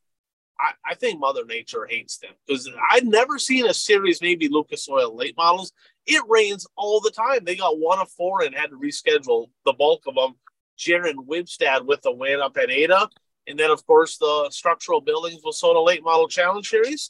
I, 0.58 0.72
I 0.84 0.94
think 0.94 1.20
Mother 1.20 1.44
Nature 1.44 1.86
hates 1.88 2.18
them 2.18 2.32
because 2.46 2.68
I've 2.90 3.04
never 3.04 3.38
seen 3.38 3.66
a 3.66 3.74
series, 3.74 4.22
maybe 4.22 4.48
Lucas 4.48 4.88
Oil 4.88 5.14
late 5.14 5.36
models. 5.36 5.72
It 6.06 6.22
rains 6.28 6.66
all 6.76 7.00
the 7.00 7.10
time. 7.10 7.40
They 7.44 7.56
got 7.56 7.78
one 7.78 7.98
of 7.98 8.10
four 8.10 8.42
and 8.42 8.54
had 8.54 8.70
to 8.70 8.76
reschedule 8.76 9.48
the 9.64 9.72
bulk 9.72 10.04
of 10.06 10.14
them. 10.14 10.34
Jaron 10.78 11.26
Wibstad 11.26 11.86
with 11.86 12.02
the 12.02 12.12
win 12.12 12.40
up 12.40 12.56
at 12.56 12.70
Ada. 12.70 13.08
And 13.46 13.58
then, 13.58 13.70
of 13.70 13.84
course, 13.86 14.18
the 14.18 14.48
structural 14.50 15.00
buildings 15.00 15.42
WISSOTA 15.44 15.84
Late 15.84 16.04
Model 16.04 16.28
Challenge 16.28 16.68
Series. 16.68 17.08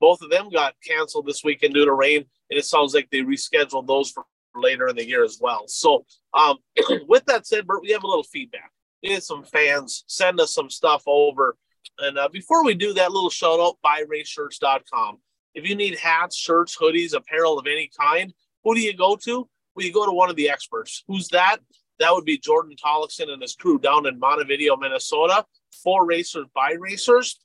Both 0.00 0.22
of 0.22 0.30
them 0.30 0.50
got 0.50 0.74
canceled 0.84 1.26
this 1.26 1.44
weekend 1.44 1.74
due 1.74 1.84
to 1.84 1.92
rain. 1.92 2.24
And 2.50 2.58
it 2.58 2.64
sounds 2.64 2.94
like 2.94 3.08
they 3.10 3.20
rescheduled 3.20 3.86
those 3.86 4.10
for 4.10 4.24
later 4.54 4.88
in 4.88 4.96
the 4.96 5.06
year 5.06 5.24
as 5.24 5.38
well. 5.40 5.64
So, 5.68 6.04
um, 6.34 6.58
with 7.08 7.24
that 7.26 7.46
said, 7.46 7.66
Bert, 7.66 7.82
we 7.82 7.90
have 7.90 8.04
a 8.04 8.06
little 8.06 8.24
feedback. 8.24 8.70
We 9.02 9.12
had 9.12 9.22
some 9.22 9.44
fans 9.44 10.04
send 10.06 10.40
us 10.40 10.54
some 10.54 10.70
stuff 10.70 11.02
over 11.06 11.56
And 11.98 12.18
uh, 12.18 12.28
before 12.28 12.64
we 12.64 12.74
do 12.74 12.94
that 12.94 13.12
little 13.12 13.30
shout 13.30 13.60
out, 13.60 13.76
buyraceshirts.com. 13.84 15.18
If 15.56 15.66
you 15.68 15.74
need 15.74 15.98
hats, 15.98 16.36
shirts, 16.36 16.76
hoodies, 16.76 17.14
apparel 17.14 17.58
of 17.58 17.66
any 17.66 17.90
kind, 17.98 18.32
who 18.62 18.74
do 18.74 18.80
you 18.80 18.94
go 18.94 19.16
to? 19.16 19.48
Well, 19.74 19.84
you 19.86 19.92
go 19.92 20.06
to 20.06 20.12
one 20.12 20.30
of 20.30 20.36
the 20.36 20.50
experts. 20.50 21.02
Who's 21.08 21.28
that? 21.28 21.56
That 21.98 22.12
would 22.12 22.26
be 22.26 22.36
Jordan 22.38 22.76
Tollickson 22.76 23.30
and 23.30 23.40
his 23.40 23.54
crew 23.54 23.78
down 23.78 24.06
in 24.06 24.18
Montevideo, 24.18 24.76
Minnesota. 24.76 25.46
For 25.82 26.06
racers 26.06 26.46
by 26.54 26.76
racers. 26.78 27.38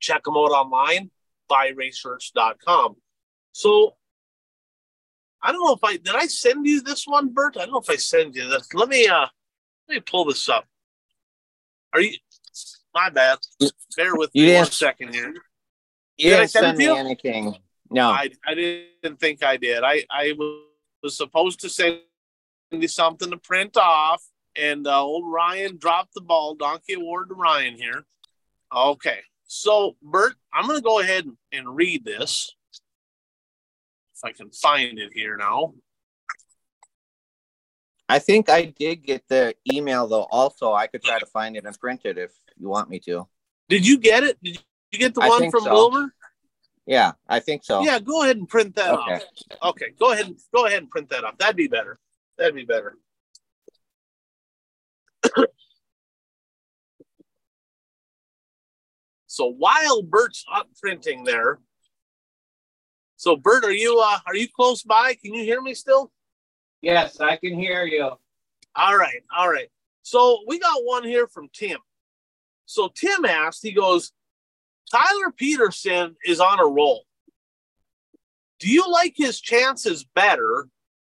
Check 0.00 0.24
them 0.24 0.34
out 0.36 0.50
online, 0.52 1.10
buyraceshirts.com. 1.50 2.96
So 3.52 3.96
I 5.42 5.52
don't 5.52 5.64
know 5.64 5.74
if 5.74 5.82
I 5.84 5.96
did 5.96 6.14
I 6.14 6.26
send 6.26 6.66
you 6.66 6.82
this 6.82 7.06
one, 7.06 7.32
Bert? 7.32 7.56
I 7.56 7.60
don't 7.60 7.72
know 7.72 7.80
if 7.80 7.88
I 7.90 7.96
send 7.96 8.34
you 8.34 8.48
this. 8.48 8.68
Let 8.74 8.88
me 8.88 9.08
uh 9.08 9.26
let 9.88 9.94
me 9.96 10.00
pull 10.00 10.26
this 10.26 10.48
up. 10.48 10.66
Are 11.94 12.00
you 12.00 12.16
my 12.94 13.08
bad. 13.10 13.38
Bear 13.96 14.14
with 14.16 14.30
You 14.34 14.42
me 14.42 14.48
didn't- 14.48 14.60
one 14.62 14.70
second 14.70 15.14
here. 15.14 15.34
You 16.20 16.30
Did 16.30 16.40
I 16.40 16.46
send 16.46 16.76
me 16.76 16.86
anything. 16.86 17.56
No. 17.90 18.10
I, 18.10 18.28
I 18.46 18.54
didn't 18.54 19.18
think 19.18 19.42
I 19.42 19.56
did. 19.56 19.82
I, 19.82 20.04
I 20.10 20.34
was 21.02 21.16
supposed 21.16 21.60
to 21.60 21.70
send 21.70 22.00
you 22.70 22.88
something 22.88 23.30
to 23.30 23.38
print 23.38 23.78
off, 23.78 24.22
and 24.54 24.86
uh, 24.86 25.02
old 25.02 25.24
Ryan 25.26 25.78
dropped 25.78 26.12
the 26.12 26.20
ball. 26.20 26.54
Donkey 26.56 26.92
award 26.92 27.30
to 27.30 27.34
Ryan 27.34 27.74
here. 27.78 28.04
Okay. 28.70 29.20
So, 29.46 29.96
Bert, 30.02 30.34
I'm 30.52 30.66
going 30.66 30.78
to 30.78 30.84
go 30.84 31.00
ahead 31.00 31.24
and, 31.24 31.38
and 31.52 31.74
read 31.74 32.04
this. 32.04 32.54
If 34.14 34.20
I 34.22 34.32
can 34.32 34.50
find 34.50 34.98
it 34.98 35.12
here 35.14 35.38
now. 35.38 35.72
I 38.10 38.18
think 38.18 38.50
I 38.50 38.66
did 38.66 39.06
get 39.06 39.26
the 39.26 39.54
email 39.72 40.06
though. 40.06 40.26
Also, 40.30 40.74
I 40.74 40.86
could 40.86 41.02
try 41.02 41.18
to 41.18 41.24
find 41.26 41.56
it 41.56 41.64
and 41.64 41.80
print 41.80 42.02
it 42.04 42.18
if 42.18 42.32
you 42.58 42.68
want 42.68 42.90
me 42.90 42.98
to. 43.06 43.26
Did 43.70 43.86
you 43.86 43.96
get 43.96 44.22
it? 44.22 44.36
Did 44.42 44.62
you 44.92 44.98
get 44.98 45.14
the 45.14 45.22
I 45.22 45.28
one 45.28 45.50
from 45.50 45.64
so. 45.64 45.72
Wilmer? 45.72 46.12
Yeah, 46.86 47.12
I 47.28 47.40
think 47.40 47.64
so. 47.64 47.82
Yeah, 47.82 47.98
go 48.00 48.22
ahead 48.22 48.36
and 48.36 48.48
print 48.48 48.74
that 48.76 48.92
Okay. 48.92 49.14
off. 49.14 49.22
Okay, 49.62 49.92
go 49.98 50.12
ahead 50.12 50.26
and 50.26 50.38
go 50.54 50.66
ahead 50.66 50.78
and 50.78 50.90
print 50.90 51.08
that 51.10 51.24
off. 51.24 51.38
That'd 51.38 51.56
be 51.56 51.68
better. 51.68 51.98
That'd 52.36 52.54
be 52.54 52.64
better. 52.64 52.96
so 59.26 59.46
while 59.46 60.02
Bert's 60.02 60.44
up 60.52 60.68
printing 60.80 61.24
there, 61.24 61.60
so 63.16 63.36
Bert, 63.36 63.64
are 63.64 63.70
you 63.70 64.00
uh 64.00 64.18
are 64.26 64.34
you 64.34 64.48
close 64.48 64.82
by? 64.82 65.14
Can 65.14 65.34
you 65.34 65.44
hear 65.44 65.60
me 65.60 65.74
still? 65.74 66.10
Yes, 66.80 67.20
I 67.20 67.36
can 67.36 67.54
hear 67.54 67.84
you. 67.84 68.10
All 68.74 68.96
right, 68.96 69.22
all 69.36 69.50
right. 69.50 69.68
So 70.02 70.38
we 70.46 70.58
got 70.58 70.82
one 70.84 71.04
here 71.04 71.26
from 71.28 71.48
Tim. 71.52 71.78
So 72.64 72.88
Tim 72.94 73.24
asked, 73.26 73.62
he 73.62 73.72
goes, 73.72 74.12
Tyler 74.90 75.30
Peterson 75.36 76.16
is 76.24 76.40
on 76.40 76.58
a 76.58 76.66
roll. 76.66 77.04
Do 78.58 78.68
you 78.68 78.90
like 78.90 79.14
his 79.16 79.40
chances 79.40 80.04
better 80.04 80.68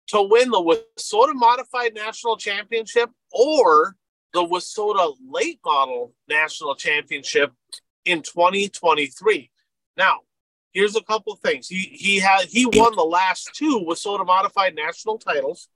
to 0.09 0.22
win 0.22 0.51
the 0.51 0.61
WISSOTA 0.61 1.35
Modified 1.35 1.95
National 1.95 2.37
Championship 2.37 3.11
or 3.33 3.97
the 4.33 4.45
WISSOTA 4.45 5.14
Late 5.29 5.61
Model 5.64 6.14
National 6.29 6.75
Championship 6.75 7.53
in 8.05 8.22
2023? 8.22 9.51
Now, 9.97 10.20
here's 10.72 10.97
a 10.97 11.03
couple 11.03 11.35
things. 11.37 11.68
He 11.68 11.83
he 11.93 12.18
had 12.18 12.47
he 12.47 12.66
won 12.66 12.95
the 12.95 13.03
last 13.03 13.51
two 13.55 13.85
WISSOTA 13.87 14.25
Modified 14.25 14.75
National 14.75 15.18
titles. 15.18 15.68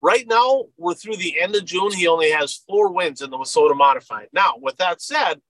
Right 0.00 0.26
now, 0.28 0.64
we're 0.76 0.94
through 0.94 1.16
the 1.16 1.40
end 1.40 1.56
of 1.56 1.64
June. 1.64 1.90
He 1.92 2.06
only 2.06 2.30
has 2.30 2.62
four 2.68 2.92
wins 2.92 3.22
in 3.22 3.30
the 3.30 3.38
WISSOTA 3.38 3.74
Modified. 3.74 4.28
Now, 4.32 4.54
with 4.60 4.76
that 4.76 5.00
said, 5.00 5.40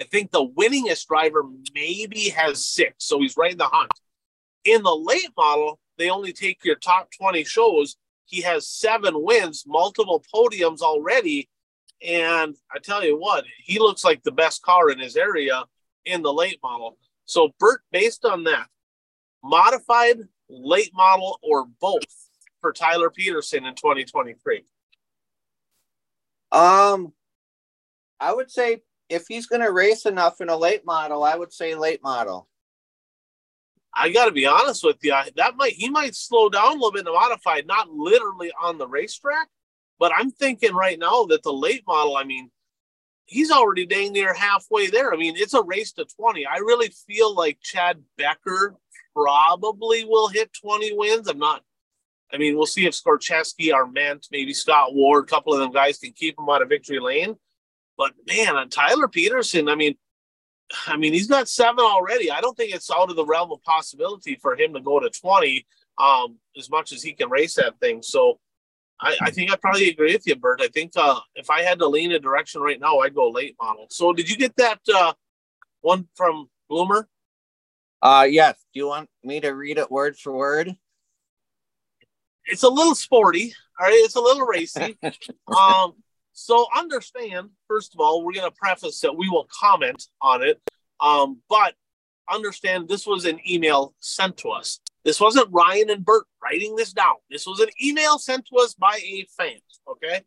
I 0.00 0.04
think 0.04 0.30
the 0.30 0.46
winningest 0.46 1.06
driver 1.06 1.44
maybe 1.74 2.30
has 2.30 2.64
six, 2.66 3.04
so 3.04 3.20
he's 3.20 3.36
right 3.36 3.52
in 3.52 3.58
the 3.58 3.66
hunt. 3.66 3.90
In 4.64 4.82
the 4.82 4.94
late 4.94 5.30
model, 5.36 5.78
they 5.98 6.10
only 6.10 6.32
take 6.32 6.64
your 6.64 6.76
top 6.76 7.10
20 7.18 7.44
shows. 7.44 7.96
He 8.24 8.40
has 8.42 8.68
seven 8.68 9.22
wins, 9.22 9.64
multiple 9.66 10.24
podiums 10.34 10.80
already. 10.80 11.48
And 12.04 12.56
I 12.74 12.78
tell 12.78 13.04
you 13.04 13.18
what, 13.18 13.44
he 13.62 13.78
looks 13.78 14.04
like 14.04 14.22
the 14.22 14.32
best 14.32 14.62
car 14.62 14.90
in 14.90 14.98
his 14.98 15.16
area 15.16 15.64
in 16.04 16.22
the 16.22 16.32
late 16.32 16.58
model. 16.62 16.98
So, 17.26 17.50
Bert, 17.58 17.82
based 17.92 18.24
on 18.24 18.44
that, 18.44 18.66
modified, 19.44 20.16
late 20.48 20.92
model, 20.94 21.38
or 21.42 21.66
both 21.80 22.02
for 22.60 22.72
Tyler 22.72 23.10
Peterson 23.10 23.64
in 23.64 23.74
2023? 23.74 24.64
Um, 26.50 27.12
I 28.20 28.34
would 28.34 28.50
say 28.50 28.82
if 29.12 29.26
he's 29.28 29.46
going 29.46 29.62
to 29.62 29.70
race 29.70 30.06
enough 30.06 30.40
in 30.40 30.48
a 30.48 30.56
late 30.56 30.84
model, 30.86 31.22
I 31.22 31.36
would 31.36 31.52
say 31.52 31.74
late 31.74 32.02
model. 32.02 32.48
I 33.94 34.10
got 34.10 34.24
to 34.24 34.32
be 34.32 34.46
honest 34.46 34.82
with 34.82 34.96
you. 35.02 35.14
That 35.36 35.56
might 35.56 35.74
he 35.74 35.90
might 35.90 36.14
slow 36.14 36.48
down 36.48 36.70
a 36.70 36.72
little 36.72 36.92
bit 36.92 37.00
in 37.00 37.04
the 37.04 37.12
modified, 37.12 37.66
not 37.66 37.90
literally 37.90 38.50
on 38.62 38.78
the 38.78 38.88
racetrack, 38.88 39.48
but 39.98 40.12
I'm 40.16 40.30
thinking 40.30 40.74
right 40.74 40.98
now 40.98 41.24
that 41.26 41.42
the 41.42 41.52
late 41.52 41.84
model. 41.86 42.16
I 42.16 42.24
mean, 42.24 42.50
he's 43.26 43.50
already 43.50 43.84
dang 43.84 44.12
near 44.12 44.32
halfway 44.32 44.88
there. 44.88 45.12
I 45.12 45.16
mean, 45.16 45.34
it's 45.36 45.54
a 45.54 45.62
race 45.62 45.92
to 45.92 46.06
20. 46.06 46.46
I 46.46 46.56
really 46.58 46.90
feel 47.06 47.34
like 47.34 47.58
Chad 47.62 48.02
Becker 48.16 48.76
probably 49.14 50.04
will 50.04 50.28
hit 50.28 50.50
20 50.54 50.96
wins. 50.96 51.28
I'm 51.28 51.38
not. 51.38 51.62
I 52.32 52.38
mean, 52.38 52.56
we'll 52.56 52.64
see 52.64 52.86
if 52.86 52.94
Skorcheski, 52.94 53.74
Arment, 53.74 54.26
maybe 54.32 54.54
Scott 54.54 54.94
Ward, 54.94 55.24
a 55.24 55.26
couple 55.26 55.52
of 55.52 55.60
them 55.60 55.70
guys 55.70 55.98
can 55.98 56.12
keep 56.12 56.38
him 56.38 56.48
out 56.48 56.62
of 56.62 56.70
victory 56.70 56.98
lane. 56.98 57.36
But 58.02 58.14
man, 58.26 58.56
on 58.56 58.68
Tyler 58.68 59.06
Peterson, 59.06 59.68
I 59.68 59.76
mean, 59.76 59.94
I 60.88 60.96
mean, 60.96 61.12
he's 61.12 61.28
got 61.28 61.48
seven 61.48 61.84
already. 61.84 62.32
I 62.32 62.40
don't 62.40 62.56
think 62.56 62.74
it's 62.74 62.90
out 62.90 63.10
of 63.10 63.14
the 63.14 63.24
realm 63.24 63.52
of 63.52 63.62
possibility 63.62 64.36
for 64.42 64.56
him 64.56 64.74
to 64.74 64.80
go 64.80 64.98
to 64.98 65.08
20 65.08 65.64
um, 65.98 66.36
as 66.58 66.68
much 66.68 66.90
as 66.90 67.00
he 67.00 67.12
can 67.12 67.30
race 67.30 67.54
that 67.54 67.78
thing. 67.78 68.02
So 68.02 68.40
I, 69.00 69.16
I 69.22 69.30
think 69.30 69.52
I 69.52 69.56
probably 69.56 69.88
agree 69.88 70.14
with 70.14 70.26
you, 70.26 70.34
Bert. 70.34 70.60
I 70.60 70.66
think 70.66 70.94
uh, 70.96 71.20
if 71.36 71.48
I 71.48 71.62
had 71.62 71.78
to 71.78 71.86
lean 71.86 72.10
a 72.10 72.18
direction 72.18 72.60
right 72.60 72.80
now, 72.80 72.98
I'd 72.98 73.14
go 73.14 73.30
late 73.30 73.54
model. 73.62 73.86
So 73.90 74.12
did 74.12 74.28
you 74.28 74.36
get 74.36 74.56
that 74.56 74.80
uh, 74.92 75.12
one 75.82 76.08
from 76.16 76.50
Bloomer? 76.68 77.08
Uh, 78.02 78.26
yes. 78.28 78.58
Do 78.74 78.80
you 78.80 78.88
want 78.88 79.08
me 79.22 79.38
to 79.38 79.50
read 79.50 79.78
it 79.78 79.92
word 79.92 80.16
for 80.16 80.32
word? 80.32 80.74
It's 82.46 82.64
a 82.64 82.68
little 82.68 82.96
sporty. 82.96 83.54
All 83.78 83.86
right. 83.86 83.94
It's 83.94 84.16
a 84.16 84.20
little 84.20 84.44
racy. 84.44 84.98
um, 85.56 85.94
so 86.32 86.66
understand, 86.76 87.50
first 87.68 87.94
of 87.94 88.00
all, 88.00 88.24
we're 88.24 88.32
going 88.32 88.50
to 88.50 88.56
preface 88.56 89.00
that 89.00 89.16
we 89.16 89.28
will 89.28 89.46
comment 89.60 90.06
on 90.20 90.42
it. 90.42 90.60
Um, 91.00 91.40
but 91.48 91.74
understand 92.30 92.88
this 92.88 93.06
was 93.06 93.24
an 93.24 93.38
email 93.48 93.94
sent 94.00 94.36
to 94.38 94.50
us. 94.50 94.80
This 95.04 95.20
wasn't 95.20 95.48
Ryan 95.50 95.90
and 95.90 96.04
Bert 96.04 96.24
writing 96.42 96.76
this 96.76 96.92
down. 96.92 97.16
This 97.30 97.46
was 97.46 97.60
an 97.60 97.68
email 97.82 98.18
sent 98.18 98.46
to 98.46 98.56
us 98.62 98.74
by 98.74 99.00
a 99.02 99.26
fan. 99.36 99.56
Okay. 99.88 100.22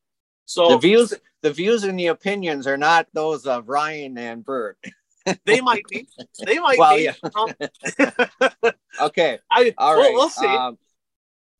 So 0.45 0.70
The 0.70 0.78
views, 0.78 1.14
the 1.41 1.51
views 1.51 1.84
and 1.86 1.97
the 1.97 2.08
opinions 2.08 2.68
are 2.68 2.78
not 2.78 3.08
those 3.14 3.47
of 3.47 3.70
Ryan 3.70 4.18
and 4.18 4.43
Bert. 4.45 4.78
they 5.45 5.62
might 5.62 5.86
be. 5.88 6.08
They 6.45 6.60
might 6.60 6.78
Well, 6.78 6.97
be. 6.97 7.03
yeah. 7.03 7.14
Um, 7.36 8.72
Okay. 9.01 9.39
I, 9.51 9.74
All 9.78 9.95
well, 9.95 10.01
right. 10.03 10.14
we'll 10.14 10.30
see. 10.30 10.45
Um, 10.45 10.78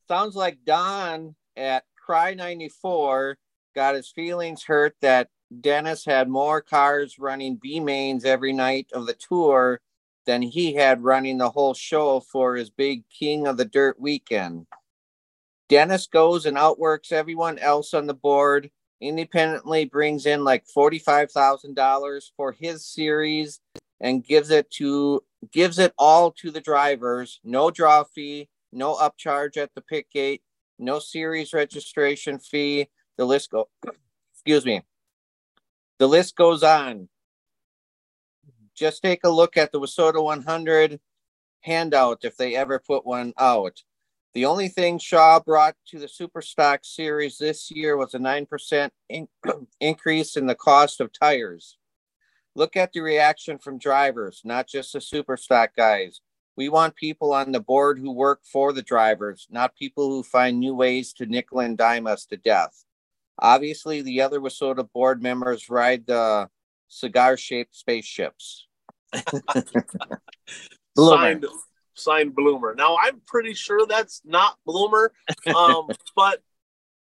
sounds 0.08 0.36
like 0.36 0.60
Don 0.66 1.36
at 1.58 1.84
I-94 2.08 3.36
got 3.76 3.96
his 3.96 4.10
feelings 4.10 4.64
hurt 4.64 4.96
that 5.02 5.30
Dennis 5.62 6.06
had 6.06 6.30
more 6.30 6.62
cars 6.62 7.20
running 7.20 7.58
B 7.62 7.80
mains 7.80 8.26
every 8.26 8.54
night 8.54 8.88
of 8.94 9.06
the 9.06 9.14
tour 9.14 9.82
than 10.26 10.42
he 10.42 10.74
had 10.74 11.04
running 11.04 11.38
the 11.38 11.52
whole 11.52 11.74
show 11.74 12.20
for 12.20 12.56
his 12.56 12.70
big 12.70 13.04
King 13.10 13.46
of 13.46 13.58
the 13.58 13.66
Dirt 13.66 14.00
weekend. 14.00 14.66
Dennis 15.70 16.08
goes 16.08 16.46
and 16.46 16.58
outworks 16.58 17.12
everyone 17.12 17.60
else 17.60 17.94
on 17.94 18.08
the 18.08 18.14
board, 18.14 18.72
independently 19.02 19.86
brings 19.86 20.26
in 20.26 20.44
like 20.44 20.66
$45,000 20.66 22.32
for 22.36 22.52
his 22.54 22.86
series 22.86 23.60
and 24.00 24.24
gives 24.24 24.50
it 24.50 24.70
to 24.72 25.24
gives 25.52 25.78
it 25.80 25.94
all 25.98 26.32
to 26.32 26.50
the 26.50 26.62
drivers. 26.62 27.40
No 27.44 27.70
draw 27.70 28.04
fee, 28.04 28.50
no 28.72 28.96
upcharge 28.96 29.58
at 29.58 29.72
the 29.76 29.82
pit 29.82 30.08
gate, 30.12 30.42
no 30.80 31.00
series 31.00 31.54
registration 31.54 32.40
fee. 32.40 32.90
The 33.18 33.26
list 33.26 33.52
go 33.52 33.70
excuse 34.34 34.66
me. 34.66 34.82
The 36.00 36.08
list 36.08 36.36
goes 36.36 36.64
on. 36.64 37.10
Just 38.76 39.02
take 39.02 39.24
a 39.24 39.30
look 39.30 39.56
at 39.56 39.72
the 39.72 39.80
WISSOTA 39.80 40.22
100 40.22 41.00
handout 41.62 42.20
if 42.24 42.36
they 42.38 42.56
ever 42.56 42.80
put 42.80 43.06
one 43.06 43.34
out. 43.38 43.82
The 44.34 44.46
only 44.46 44.68
thing 44.68 45.00
Shaw 45.00 45.40
brought 45.40 45.76
to 45.88 46.00
the 46.00 46.08
Superstock 46.08 46.80
series 46.84 47.38
this 47.38 47.72
year 47.72 47.96
was 47.96 48.14
a 48.14 48.20
9% 48.20 48.90
in- 49.08 49.30
increase 49.80 50.36
in 50.36 50.46
the 50.46 50.56
cost 50.56 51.00
of 51.00 51.14
tires. 51.14 51.78
Look 52.54 52.76
at 52.76 52.92
the 52.92 53.00
reaction 53.00 53.58
from 53.58 53.80
drivers, 53.80 54.42
not 54.44 54.68
just 54.68 54.92
the 54.92 55.00
Superstock 55.00 55.70
guys. 55.78 56.20
We 56.58 56.70
want 56.70 56.96
people 56.96 57.34
on 57.34 57.52
the 57.52 57.60
board 57.60 58.00
who 58.00 58.12
work 58.12 58.42
for 58.44 58.74
the 58.74 58.82
drivers, 58.82 59.48
not 59.50 59.76
people 59.76 60.10
who 60.10 60.24
find 60.24 60.60
new 60.60 60.76
ways 60.76 61.14
to 61.14 61.26
nickel 61.26 61.60
and 61.62 61.78
dime 61.78 62.06
us 62.06 62.26
to 62.28 62.38
death. 62.38 62.86
Obviously, 63.40 64.02
the 64.02 64.22
other 64.22 64.40
WISSOTA 64.40 64.92
board 64.94 65.22
members 65.22 65.70
ride 65.70 66.08
the 66.08 66.50
cigar 66.88 67.38
shaped 67.38 67.76
spaceships. 67.76 68.68
signed, 70.98 71.46
signed 71.94 72.36
Bloomer. 72.36 72.76
Now 72.76 72.98
I'm 72.98 73.22
pretty 73.26 73.54
sure 73.54 73.86
that's 73.88 74.22
not 74.26 74.58
Bloomer, 74.66 75.12
um, 75.56 75.88
but 76.16 76.42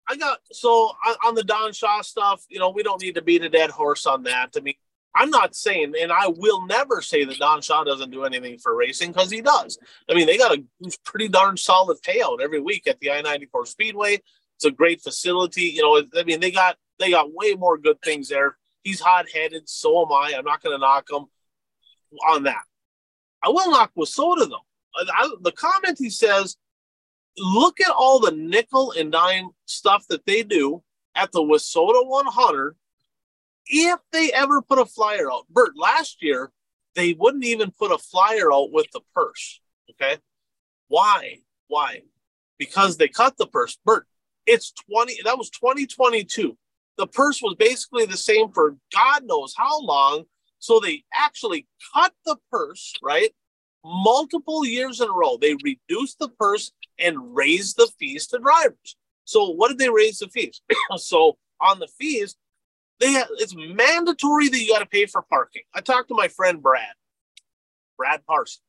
I 0.08 0.16
got 0.16 0.40
so 0.52 0.92
on, 1.06 1.16
on 1.26 1.36
the 1.36 1.44
Don 1.44 1.74
Shaw 1.74 2.02
stuff. 2.02 2.44
You 2.50 2.60
know, 2.60 2.70
we 2.70 2.84
don't 2.84 3.02
need 3.02 3.16
to 3.16 3.22
beat 3.22 3.44
a 3.44 3.50
dead 3.50 3.70
horse 3.70 4.06
on 4.06 4.24
that. 4.24 4.52
I 4.56 4.60
mean, 4.62 4.76
I'm 5.16 5.30
not 5.30 5.56
saying, 5.56 5.94
and 6.00 6.12
I 6.12 6.28
will 6.28 6.66
never 6.66 7.02
say 7.02 7.24
that 7.24 7.40
Don 7.40 7.62
Shaw 7.62 7.84
doesn't 7.84 8.12
do 8.12 8.26
anything 8.26 8.58
for 8.58 8.76
racing 8.76 9.14
because 9.14 9.32
he 9.32 9.42
does. 9.42 9.78
I 10.10 10.14
mean, 10.14 10.28
they 10.28 10.38
got 10.38 10.58
a 10.58 10.64
pretty 11.06 11.30
darn 11.30 11.56
solid 11.56 12.02
payout 12.02 12.42
every 12.42 12.60
week 12.60 12.86
at 12.86 13.00
the 13.00 13.12
I-94 13.12 13.68
Speedway. 13.68 14.22
It's 14.58 14.66
a 14.66 14.72
great 14.72 15.02
facility. 15.02 15.64
You 15.64 15.82
know, 15.82 16.20
I 16.20 16.24
mean, 16.24 16.40
they 16.40 16.52
got 16.52 16.78
they 17.00 17.12
got 17.12 17.34
way 17.34 17.54
more 17.54 17.78
good 17.78 18.02
things 18.02 18.30
there. 18.30 18.58
He's 18.84 19.00
hot 19.00 19.26
headed, 19.30 19.68
so 19.68 20.06
am 20.06 20.12
I. 20.12 20.34
I'm 20.38 20.46
not 20.46 20.62
going 20.62 20.76
to 20.76 20.80
knock 20.80 21.08
him 21.12 21.26
on 22.28 22.44
that. 22.44 22.64
I 23.44 23.50
will 23.50 23.72
knock 23.72 23.92
WISSOTA 23.98 24.50
though. 24.50 24.66
I, 24.96 25.30
the 25.42 25.52
comment 25.52 25.98
he 26.00 26.10
says, 26.10 26.56
look 27.38 27.82
at 27.82 27.92
all 27.92 28.20
the 28.20 28.32
nickel 28.32 28.94
and 28.98 29.12
dime 29.12 29.50
stuff 29.66 30.06
that 30.10 30.26
they 30.26 30.44
do 30.44 30.84
at 31.16 31.32
the 31.32 31.42
WISSOTA 31.42 32.08
100 32.08 32.76
if 33.68 34.00
they 34.12 34.32
ever 34.32 34.62
put 34.62 34.80
a 34.80 34.86
flyer 34.86 35.32
out. 35.32 35.48
Bert, 35.50 35.72
last 35.76 36.22
year, 36.22 36.52
they 36.96 37.14
wouldn't 37.14 37.44
even 37.44 37.72
put 37.72 37.92
a 37.92 37.98
flyer 37.98 38.54
out 38.54 38.72
with 38.72 38.88
the 38.94 39.02
purse. 39.14 39.60
Okay. 39.92 40.18
Why? 40.88 41.40
Why? 41.68 42.02
Because 42.58 42.98
they 42.98 43.08
cut 43.08 43.38
the 43.38 43.48
purse. 43.48 43.78
Bert, 43.84 44.08
it's 44.46 44.72
20, 44.90 45.22
that 45.24 45.38
was 45.38 45.50
2022. 45.50 46.58
The 46.98 47.08
purse 47.08 47.42
was 47.42 47.56
basically 47.58 48.06
the 48.06 48.18
same 48.18 48.52
for 48.52 48.78
God 48.94 49.24
knows 49.26 49.54
how 49.58 49.82
long. 49.82 50.24
So 50.60 50.80
they 50.80 51.04
actually 51.14 51.68
cut 51.94 52.14
the 52.26 52.38
purse, 52.52 52.94
right? 53.04 53.32
Multiple 53.84 54.66
years 54.66 55.02
in 55.02 55.08
a 55.08 55.12
row. 55.12 55.38
They 55.38 55.56
reduced 55.64 56.20
the 56.20 56.30
purse 56.30 56.72
and 56.98 57.36
raised 57.36 57.78
the 57.78 57.90
fees 58.00 58.28
to 58.28 58.40
drivers. 58.40 58.96
So 59.26 59.50
what 59.50 59.68
did 59.70 59.78
they 59.78 59.90
raise 59.90 60.20
the 60.20 60.28
fees? 60.28 60.62
so 60.98 61.38
on 61.62 61.80
the 61.80 61.88
fees, 62.00 62.36
they 63.00 63.22
it's 63.40 63.56
mandatory 63.56 64.48
that 64.48 64.60
you 64.60 64.72
got 64.72 64.80
to 64.80 64.86
pay 64.86 65.06
for 65.06 65.22
parking. 65.24 65.64
I 65.74 65.82
talked 65.82 66.08
to 66.10 66.16
my 66.16 66.30
friend 66.30 66.62
Brad, 66.62 66.94
Brad 67.98 68.26
Parson. 68.26 68.62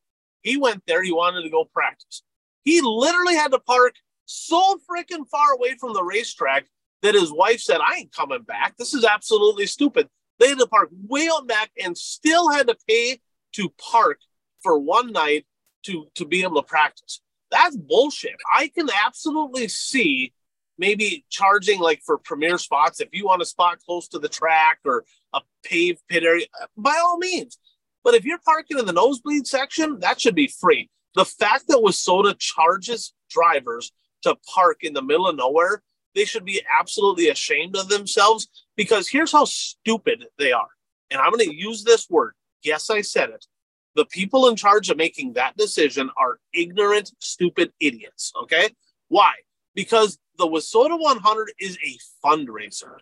He 0.42 0.56
went 0.56 0.82
there. 0.86 1.02
He 1.02 1.12
wanted 1.12 1.42
to 1.42 1.50
go 1.50 1.64
practice. 1.64 2.22
He 2.64 2.80
literally 2.80 3.36
had 3.36 3.52
to 3.52 3.58
park 3.60 3.94
so 4.26 4.78
freaking 4.90 5.26
far 5.28 5.52
away 5.54 5.76
from 5.78 5.92
the 5.94 6.02
racetrack 6.02 6.66
that 7.02 7.14
his 7.14 7.32
wife 7.32 7.60
said, 7.60 7.80
"I 7.80 7.96
ain't 7.96 8.12
coming 8.12 8.42
back. 8.42 8.76
This 8.76 8.94
is 8.94 9.04
absolutely 9.04 9.66
stupid." 9.66 10.08
They 10.38 10.48
had 10.48 10.58
to 10.58 10.66
park 10.66 10.90
way 11.06 11.28
on 11.28 11.46
back 11.46 11.70
and 11.82 11.96
still 11.96 12.50
had 12.50 12.66
to 12.66 12.76
pay 12.86 13.20
to 13.52 13.70
park 13.78 14.20
for 14.62 14.78
one 14.78 15.12
night 15.12 15.46
to 15.84 16.08
to 16.14 16.24
be 16.24 16.42
able 16.42 16.60
to 16.62 16.66
practice. 16.66 17.20
That's 17.50 17.76
bullshit. 17.76 18.36
I 18.52 18.68
can 18.68 18.88
absolutely 18.90 19.68
see 19.68 20.32
maybe 20.78 21.24
charging 21.30 21.80
like 21.80 22.02
for 22.04 22.18
premier 22.18 22.58
spots 22.58 23.00
if 23.00 23.08
you 23.12 23.26
want 23.26 23.42
a 23.42 23.46
spot 23.46 23.78
close 23.84 24.08
to 24.08 24.18
the 24.18 24.28
track 24.28 24.78
or 24.84 25.04
a 25.32 25.40
paved 25.64 26.00
pit 26.08 26.22
area 26.22 26.46
by 26.76 26.96
all 27.02 27.18
means 27.18 27.58
but 28.04 28.14
if 28.14 28.24
you're 28.24 28.38
parking 28.44 28.78
in 28.78 28.86
the 28.86 28.92
nosebleed 28.92 29.46
section 29.46 29.98
that 30.00 30.20
should 30.20 30.34
be 30.34 30.46
free 30.46 30.90
the 31.14 31.24
fact 31.24 31.66
that 31.68 31.78
WISSOTA 31.78 32.38
charges 32.38 33.14
drivers 33.30 33.92
to 34.22 34.36
park 34.54 34.78
in 34.82 34.92
the 34.92 35.02
middle 35.02 35.28
of 35.28 35.36
nowhere 35.36 35.82
they 36.14 36.24
should 36.24 36.44
be 36.44 36.62
absolutely 36.80 37.28
ashamed 37.28 37.76
of 37.76 37.88
themselves 37.88 38.48
because 38.76 39.08
here's 39.08 39.32
how 39.32 39.44
stupid 39.44 40.26
they 40.38 40.52
are 40.52 40.68
and 41.10 41.20
i'm 41.20 41.30
going 41.30 41.48
to 41.48 41.54
use 41.54 41.84
this 41.84 42.08
word 42.08 42.32
yes 42.62 42.90
i 42.90 43.00
said 43.00 43.30
it 43.30 43.46
the 43.94 44.06
people 44.06 44.48
in 44.48 44.56
charge 44.56 44.90
of 44.90 44.96
making 44.96 45.32
that 45.32 45.56
decision 45.56 46.10
are 46.18 46.38
ignorant 46.52 47.12
stupid 47.18 47.72
idiots 47.80 48.32
okay 48.42 48.68
why 49.08 49.32
because 49.76 50.18
the 50.38 50.46
WISSOTA 50.46 50.98
100 50.98 51.52
is 51.60 51.78
a 51.84 52.26
fundraiser. 52.26 52.96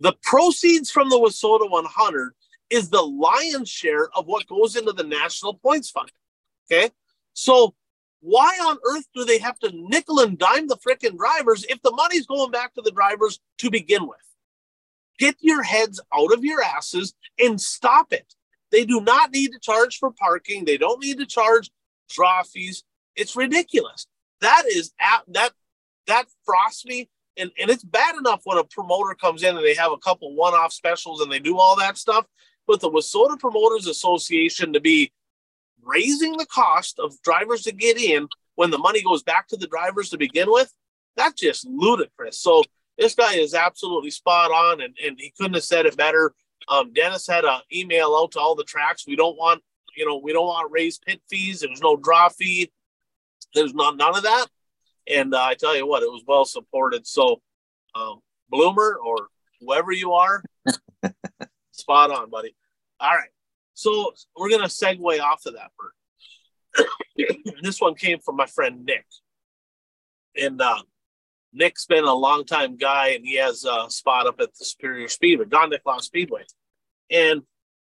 The 0.00 0.14
proceeds 0.22 0.90
from 0.90 1.10
the 1.10 1.18
WISSOTA 1.18 1.70
100 1.70 2.32
is 2.70 2.88
the 2.88 3.02
lion's 3.02 3.68
share 3.68 4.08
of 4.16 4.26
what 4.26 4.46
goes 4.46 4.76
into 4.76 4.92
the 4.92 5.04
National 5.04 5.54
Points 5.54 5.90
Fund. 5.90 6.10
Okay. 6.70 6.90
So 7.32 7.74
why 8.20 8.48
on 8.66 8.78
earth 8.84 9.06
do 9.14 9.24
they 9.24 9.38
have 9.38 9.58
to 9.60 9.70
nickel 9.72 10.20
and 10.20 10.38
dime 10.38 10.66
the 10.66 10.76
freaking 10.76 11.16
drivers 11.16 11.64
if 11.64 11.80
the 11.82 11.92
money's 11.92 12.26
going 12.26 12.50
back 12.50 12.74
to 12.74 12.82
the 12.82 12.90
drivers 12.90 13.38
to 13.58 13.70
begin 13.70 14.06
with? 14.06 14.18
Get 15.18 15.36
your 15.40 15.62
heads 15.62 16.00
out 16.14 16.32
of 16.32 16.44
your 16.44 16.62
asses 16.62 17.14
and 17.38 17.60
stop 17.60 18.12
it. 18.12 18.34
They 18.70 18.84
do 18.84 19.00
not 19.00 19.32
need 19.32 19.52
to 19.52 19.58
charge 19.58 19.98
for 19.98 20.10
parking. 20.12 20.64
They 20.64 20.76
don't 20.76 21.02
need 21.02 21.18
to 21.18 21.26
charge 21.26 21.70
draw 22.08 22.42
fees. 22.42 22.84
It's 23.16 23.36
ridiculous. 23.36 24.06
That 24.40 24.64
is 24.68 24.92
at, 25.00 25.22
that 25.28 25.52
that 26.06 26.26
frosts 26.44 26.84
me. 26.84 27.08
And, 27.36 27.50
and 27.58 27.70
it's 27.70 27.84
bad 27.84 28.16
enough 28.16 28.40
when 28.44 28.58
a 28.58 28.64
promoter 28.64 29.14
comes 29.14 29.44
in 29.44 29.56
and 29.56 29.64
they 29.64 29.74
have 29.74 29.92
a 29.92 29.98
couple 29.98 30.34
one-off 30.34 30.72
specials 30.72 31.20
and 31.20 31.30
they 31.30 31.38
do 31.38 31.56
all 31.58 31.76
that 31.76 31.96
stuff. 31.96 32.26
But 32.66 32.80
the 32.80 32.90
WISSOTA 32.90 33.38
Promoters 33.38 33.86
Association 33.86 34.72
to 34.72 34.80
be 34.80 35.12
raising 35.82 36.36
the 36.36 36.46
cost 36.46 36.98
of 36.98 37.20
drivers 37.22 37.62
to 37.62 37.72
get 37.72 37.98
in 37.98 38.28
when 38.54 38.70
the 38.70 38.78
money 38.78 39.02
goes 39.02 39.22
back 39.22 39.46
to 39.48 39.56
the 39.56 39.68
drivers 39.68 40.10
to 40.10 40.18
begin 40.18 40.50
with, 40.50 40.72
that's 41.16 41.40
just 41.40 41.64
ludicrous. 41.66 42.40
So 42.40 42.64
this 42.98 43.14
guy 43.14 43.34
is 43.34 43.54
absolutely 43.54 44.10
spot 44.10 44.50
on, 44.50 44.80
and, 44.80 44.96
and 45.04 45.16
he 45.18 45.32
couldn't 45.36 45.54
have 45.54 45.62
said 45.62 45.86
it 45.86 45.96
better. 45.96 46.34
Um, 46.68 46.92
Dennis 46.92 47.26
had 47.26 47.44
an 47.44 47.60
email 47.72 48.16
out 48.16 48.32
to 48.32 48.40
all 48.40 48.56
the 48.56 48.64
tracks. 48.64 49.06
We 49.06 49.14
don't 49.14 49.36
want, 49.36 49.62
you 49.96 50.04
know, 50.04 50.18
we 50.18 50.32
don't 50.32 50.46
want 50.46 50.68
to 50.68 50.72
raise 50.72 50.98
pit 50.98 51.20
fees. 51.30 51.60
There's 51.60 51.80
no 51.80 51.96
draw 51.96 52.28
fee. 52.28 52.72
There's 53.54 53.74
not 53.74 53.96
none 53.96 54.16
of 54.16 54.24
that. 54.24 54.46
And 55.06 55.34
uh, 55.34 55.42
I 55.42 55.54
tell 55.54 55.76
you 55.76 55.86
what, 55.86 56.02
it 56.02 56.10
was 56.10 56.24
well 56.26 56.44
supported. 56.44 57.06
So, 57.06 57.40
um, 57.94 58.20
Bloomer 58.50 58.98
or 59.02 59.28
whoever 59.60 59.92
you 59.92 60.14
are, 60.14 60.42
spot 61.70 62.10
on, 62.10 62.28
buddy. 62.28 62.56
All 62.98 63.14
right. 63.14 63.30
So 63.78 64.12
we're 64.36 64.50
going 64.50 64.62
to 64.62 64.68
segue 64.68 65.20
off 65.20 65.46
of 65.46 65.54
that, 65.54 65.70
Bert. 65.78 66.86
this 67.62 67.80
one 67.80 67.94
came 67.94 68.18
from 68.18 68.36
my 68.36 68.46
friend 68.46 68.84
Nick. 68.84 69.06
And 70.36 70.60
uh, 70.60 70.82
Nick's 71.52 71.86
been 71.86 72.04
a 72.04 72.14
long 72.14 72.44
time 72.44 72.76
guy, 72.76 73.08
and 73.08 73.24
he 73.24 73.36
has 73.36 73.64
a 73.64 73.88
spot 73.88 74.26
up 74.26 74.40
at 74.40 74.50
the 74.58 74.64
Superior 74.64 75.08
Speedway, 75.08 75.46
Don 75.46 75.70
Nicklow 75.70 76.00
Speedway. 76.00 76.44
And 77.10 77.42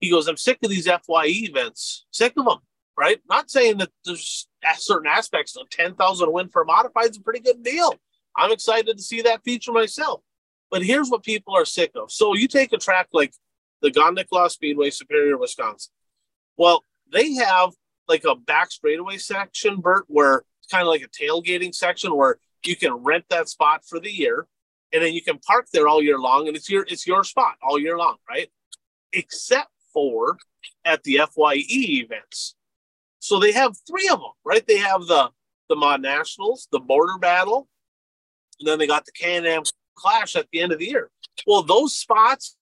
he 0.01 0.11
goes, 0.11 0.27
I'm 0.29 0.37
sick 0.37 0.59
of 0.63 0.71
these 0.71 0.87
FYE 0.87 1.27
events, 1.27 2.07
sick 2.11 2.35
of 2.37 2.45
them 2.45 2.59
right? 2.99 3.21
Not 3.29 3.49
saying 3.49 3.79
that 3.79 3.91
there's 4.05 4.49
certain 4.77 5.07
aspects 5.07 5.57
of 5.57 5.71
10,000 5.71 6.33
win 6.33 6.49
for 6.49 6.65
modified 6.65 7.11
is 7.11 7.17
a 7.17 7.23
pretty 7.23 7.41
good 7.41 7.63
deal. 7.63 7.95
I'm 8.37 8.51
excited 8.51 8.97
to 8.97 9.03
see 9.03 9.23
that 9.23 9.45
feature 9.45 9.73
myself. 9.73 10.21
But 10.71 10.83
here's 10.83 11.09
what 11.09 11.23
people 11.23 11.57
are 11.57 11.65
sick 11.65 11.93
of. 11.95 12.11
So 12.11 12.35
you 12.35 12.49
take 12.49 12.73
a 12.73 12.77
track 12.77 13.09
like 13.13 13.33
the 13.83 13.91
Don 13.91 14.15
Nicklow 14.15 14.51
Speedway, 14.51 14.91
Superior, 14.91 15.39
Wisconsin. 15.39 15.93
Well, 16.57 16.85
they 17.13 17.35
have 17.35 17.71
like 18.09 18.25
a 18.25 18.35
back 18.35 18.71
straightaway 18.71 19.19
section, 19.19 19.81
Bert, 19.81 20.05
where 20.09 20.45
it's 20.61 20.71
kind 20.71 20.83
of 20.83 20.89
like 20.89 21.03
a 21.03 21.09
tailgating 21.09 21.75
section 21.75 22.17
where 22.17 22.39
you 22.65 22.77
can 22.77 22.93
rent 22.93 23.25
that 23.31 23.49
spot 23.49 23.83
for 23.87 24.01
the 24.01 24.11
year, 24.11 24.47
and 24.93 25.03
then 25.03 25.15
you 25.15 25.23
can 25.23 25.39
park 25.39 25.67
there 25.73 25.87
all 25.87 26.03
year 26.03 26.19
long, 26.19 26.49
and 26.49 26.57
it's 26.57 26.69
your 26.69 26.85
it's 26.89 27.07
your 27.07 27.25
spot 27.25 27.57
all 27.63 27.79
year 27.79 27.97
long, 27.97 28.17
right? 28.29 28.49
Except 29.13 29.71
for 29.93 30.39
at 30.85 31.03
the 31.05 31.21
FYE 31.35 31.65
events. 31.69 32.55
So 33.21 33.39
they 33.39 33.53
have 33.53 33.77
three 33.87 34.09
of 34.09 34.21
them, 34.21 34.33
right? 34.45 34.67
They 34.67 34.79
have 34.79 35.07
the 35.07 35.31
the 35.69 35.77
Mod 35.77 36.03
Nationals, 36.03 36.67
the 36.73 36.81
Border 36.81 37.19
Battle, 37.19 37.69
and 38.59 38.67
then 38.67 38.79
they 38.79 38.87
got 38.87 39.05
the 39.05 39.13
Can 39.13 39.47
Am 39.47 39.63
Clash 39.97 40.35
at 40.35 40.49
the 40.53 40.61
end 40.61 40.73
of 40.73 40.79
the 40.79 40.87
year. 40.87 41.11
Well, 41.47 41.63
those 41.63 41.95
spots 41.95 42.57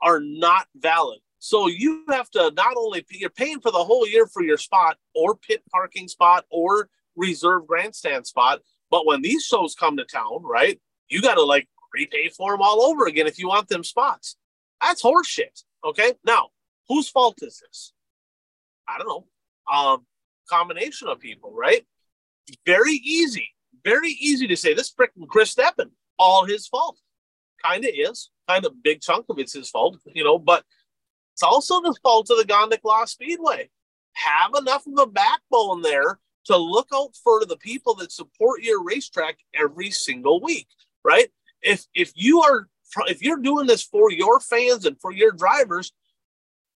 are 0.00 0.20
not 0.20 0.66
valid. 0.76 1.20
So 1.38 1.68
you 1.68 2.04
have 2.08 2.30
to 2.30 2.52
not 2.56 2.76
only 2.76 3.04
you're 3.10 3.30
paying 3.30 3.60
for 3.60 3.70
the 3.70 3.84
whole 3.84 4.06
year 4.08 4.26
for 4.26 4.42
your 4.42 4.58
spot 4.58 4.96
or 5.14 5.36
pit 5.36 5.62
parking 5.70 6.08
spot 6.08 6.44
or 6.50 6.88
reserve 7.16 7.66
grandstand 7.66 8.26
spot, 8.26 8.60
but 8.90 9.06
when 9.06 9.22
these 9.22 9.44
shows 9.44 9.74
come 9.74 9.96
to 9.96 10.04
town, 10.04 10.42
right, 10.42 10.80
you 11.08 11.22
got 11.22 11.34
to 11.34 11.42
like 11.42 11.68
repay 11.94 12.28
for 12.28 12.52
them 12.52 12.62
all 12.62 12.82
over 12.82 13.06
again 13.06 13.26
if 13.26 13.38
you 13.38 13.48
want 13.48 13.68
them 13.68 13.84
spots. 13.84 14.36
That's 14.80 15.02
horseshit. 15.02 15.62
Okay, 15.84 16.14
now 16.24 16.48
whose 16.88 17.08
fault 17.08 17.38
is 17.42 17.62
this? 17.64 17.92
I 18.88 18.98
don't 18.98 19.08
know 19.08 19.26
um, 19.72 20.06
combination 20.48 21.08
of 21.08 21.20
people, 21.20 21.52
right? 21.54 21.86
Very 22.66 22.94
easy, 22.94 23.48
very 23.84 24.10
easy 24.10 24.46
to 24.48 24.56
say 24.56 24.74
this 24.74 24.92
freaking 24.92 25.28
Chris 25.28 25.54
Steppen, 25.54 25.90
all 26.18 26.44
his 26.46 26.66
fault. 26.66 26.98
Kind 27.64 27.84
of 27.84 27.90
is, 27.92 28.30
kind 28.48 28.64
of 28.64 28.82
big 28.82 29.00
chunk 29.00 29.26
of 29.28 29.38
it's 29.38 29.52
his 29.52 29.70
fault, 29.70 29.98
you 30.14 30.24
know, 30.24 30.38
but 30.38 30.64
it's 31.34 31.42
also 31.42 31.80
the 31.80 31.94
fault 32.02 32.30
of 32.30 32.38
the 32.38 32.44
Don 32.44 32.70
Nicklow 32.70 33.06
Speedway. 33.06 33.70
Have 34.14 34.52
enough 34.58 34.86
of 34.86 34.98
a 34.98 35.06
backbone 35.06 35.82
there 35.82 36.18
to 36.46 36.56
look 36.56 36.88
out 36.92 37.14
for 37.22 37.44
the 37.44 37.56
people 37.56 37.94
that 37.96 38.10
support 38.10 38.62
your 38.62 38.82
racetrack 38.82 39.38
every 39.54 39.90
single 39.90 40.40
week, 40.40 40.66
right? 41.04 41.28
If 41.62 41.86
if 41.94 42.12
you 42.16 42.40
are 42.40 42.68
if 43.06 43.22
you're 43.22 43.38
doing 43.38 43.66
this 43.66 43.82
for 43.82 44.10
your 44.10 44.40
fans 44.40 44.86
and 44.86 44.98
for 45.00 45.12
your 45.12 45.30
drivers, 45.32 45.92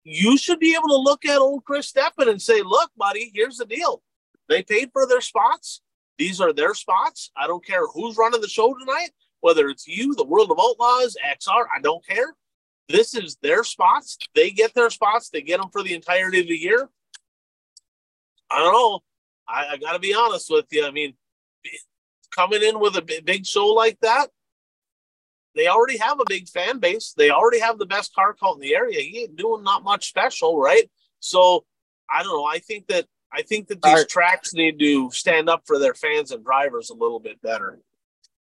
you 0.05 0.39
should 0.39 0.59
be 0.59 0.75
able 0.75 0.89
to 0.89 0.97
look 0.97 1.25
at 1.25 1.39
old 1.39 1.64
Chris 1.64 1.93
Steppen 1.93 2.29
and 2.29 2.41
say, 2.41 2.62
look, 2.62 2.91
buddy, 2.97 3.31
here's 3.35 3.59
the 3.59 3.66
deal. 3.66 4.03
They 4.49 4.62
paid 4.62 4.91
for 4.93 5.07
their 5.07 5.21
spots. 5.21 5.83
These 6.16 6.41
are 6.41 6.53
their 6.53 6.75
spots. 6.75 7.31
I 7.37 7.47
don't 7.47 7.64
care 7.64 7.87
who's 7.87 8.16
running 8.16 8.41
the 8.41 8.49
show 8.49 8.75
tonight, 8.75 9.11
whether 9.41 9.68
it's 9.68 9.86
you, 9.86 10.14
the 10.14 10.24
World 10.24 10.51
of 10.51 10.59
Outlaws, 10.61 11.16
XR, 11.24 11.66
I 11.74 11.80
don't 11.80 12.05
care. 12.07 12.34
This 12.89 13.14
is 13.14 13.36
their 13.43 13.64
spots. 13.64 14.18
They 14.34 14.51
get 14.51 14.74
their 14.74 14.91
spots. 14.91 15.30
They 15.30 15.43
get 15.43 15.61
them 15.61 15.70
for 15.70 15.82
the 15.82 15.95
entirety 15.95 16.41
of 16.41 16.49
the 16.49 16.57
year. 16.57 16.89
I 18.51 18.59
don't 18.59 18.72
know. 18.72 19.01
I, 19.47 19.66
I 19.72 19.76
got 19.76 19.93
to 19.93 19.99
be 19.99 20.14
honest 20.14 20.51
with 20.51 20.66
you. 20.70 20.86
I 20.86 20.91
mean, 20.91 21.14
coming 22.34 22.62
in 22.62 22.80
with 22.80 22.97
a 22.97 23.22
big 23.24 23.47
show 23.47 23.68
like 23.68 23.99
that, 24.01 24.28
they 25.55 25.66
already 25.66 25.99
have 25.99 26.20
a 26.20 26.24
big 26.26 26.49
fan 26.49 26.78
base. 26.78 27.14
They 27.16 27.30
already 27.30 27.59
have 27.59 27.78
the 27.78 27.86
best 27.86 28.14
car 28.14 28.34
count 28.34 28.57
in 28.57 28.61
the 28.61 28.76
area. 28.76 29.01
He 29.01 29.22
ain't 29.22 29.36
doing 29.36 29.62
not 29.64 29.82
much 29.82 30.09
special, 30.09 30.59
right? 30.59 30.89
So 31.20 31.64
I 32.11 32.22
don't 32.22 32.32
know. 32.32 32.45
I 32.45 32.59
think 32.59 32.86
that 32.89 33.07
I 33.32 33.43
think 33.43 33.68
that 33.68 33.82
these 33.82 34.05
Are, 34.05 34.05
tracks 34.05 34.55
need 34.55 34.78
to 34.78 35.11
stand 35.11 35.51
up 35.51 35.62
for 35.66 35.78
their 35.78 35.95
fans 35.95 36.30
and 36.30 36.45
drivers 36.45 36.91
a 36.91 36.95
little 36.95 37.20
bit 37.20 37.43
better. 37.43 37.80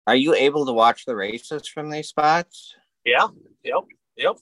Are 0.06 0.16
you 0.16 0.34
able 0.34 0.66
to 0.66 0.74
watch 0.74 1.06
the 1.06 1.16
races 1.16 1.68
from 1.68 1.89
these 1.89 2.10
spots? 2.10 2.76
Yeah. 3.06 3.28
Yep. 3.64 3.84
Yep. 4.18 4.38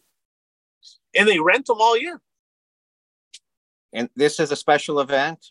And 1.16 1.28
they 1.28 1.40
rent 1.40 1.68
them 1.68 1.78
all 1.80 1.98
year. 1.98 2.20
And 3.94 4.10
this 4.16 4.40
is 4.40 4.52
a 4.52 4.56
special 4.56 5.00
event? 5.00 5.46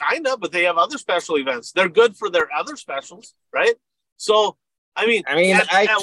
Kind 0.00 0.26
of, 0.26 0.40
but 0.40 0.52
they 0.52 0.64
have 0.64 0.78
other 0.78 0.96
special 0.96 1.36
events. 1.36 1.72
They're 1.72 1.88
good 1.88 2.16
for 2.16 2.30
their 2.30 2.48
other 2.56 2.76
specials, 2.76 3.34
right? 3.52 3.74
So, 4.16 4.56
I 4.96 5.06
mean, 5.06 5.24
I 5.26 5.34
mean, 5.34 5.56
at, 5.56 5.72
I, 5.72 5.84
at, 5.84 6.00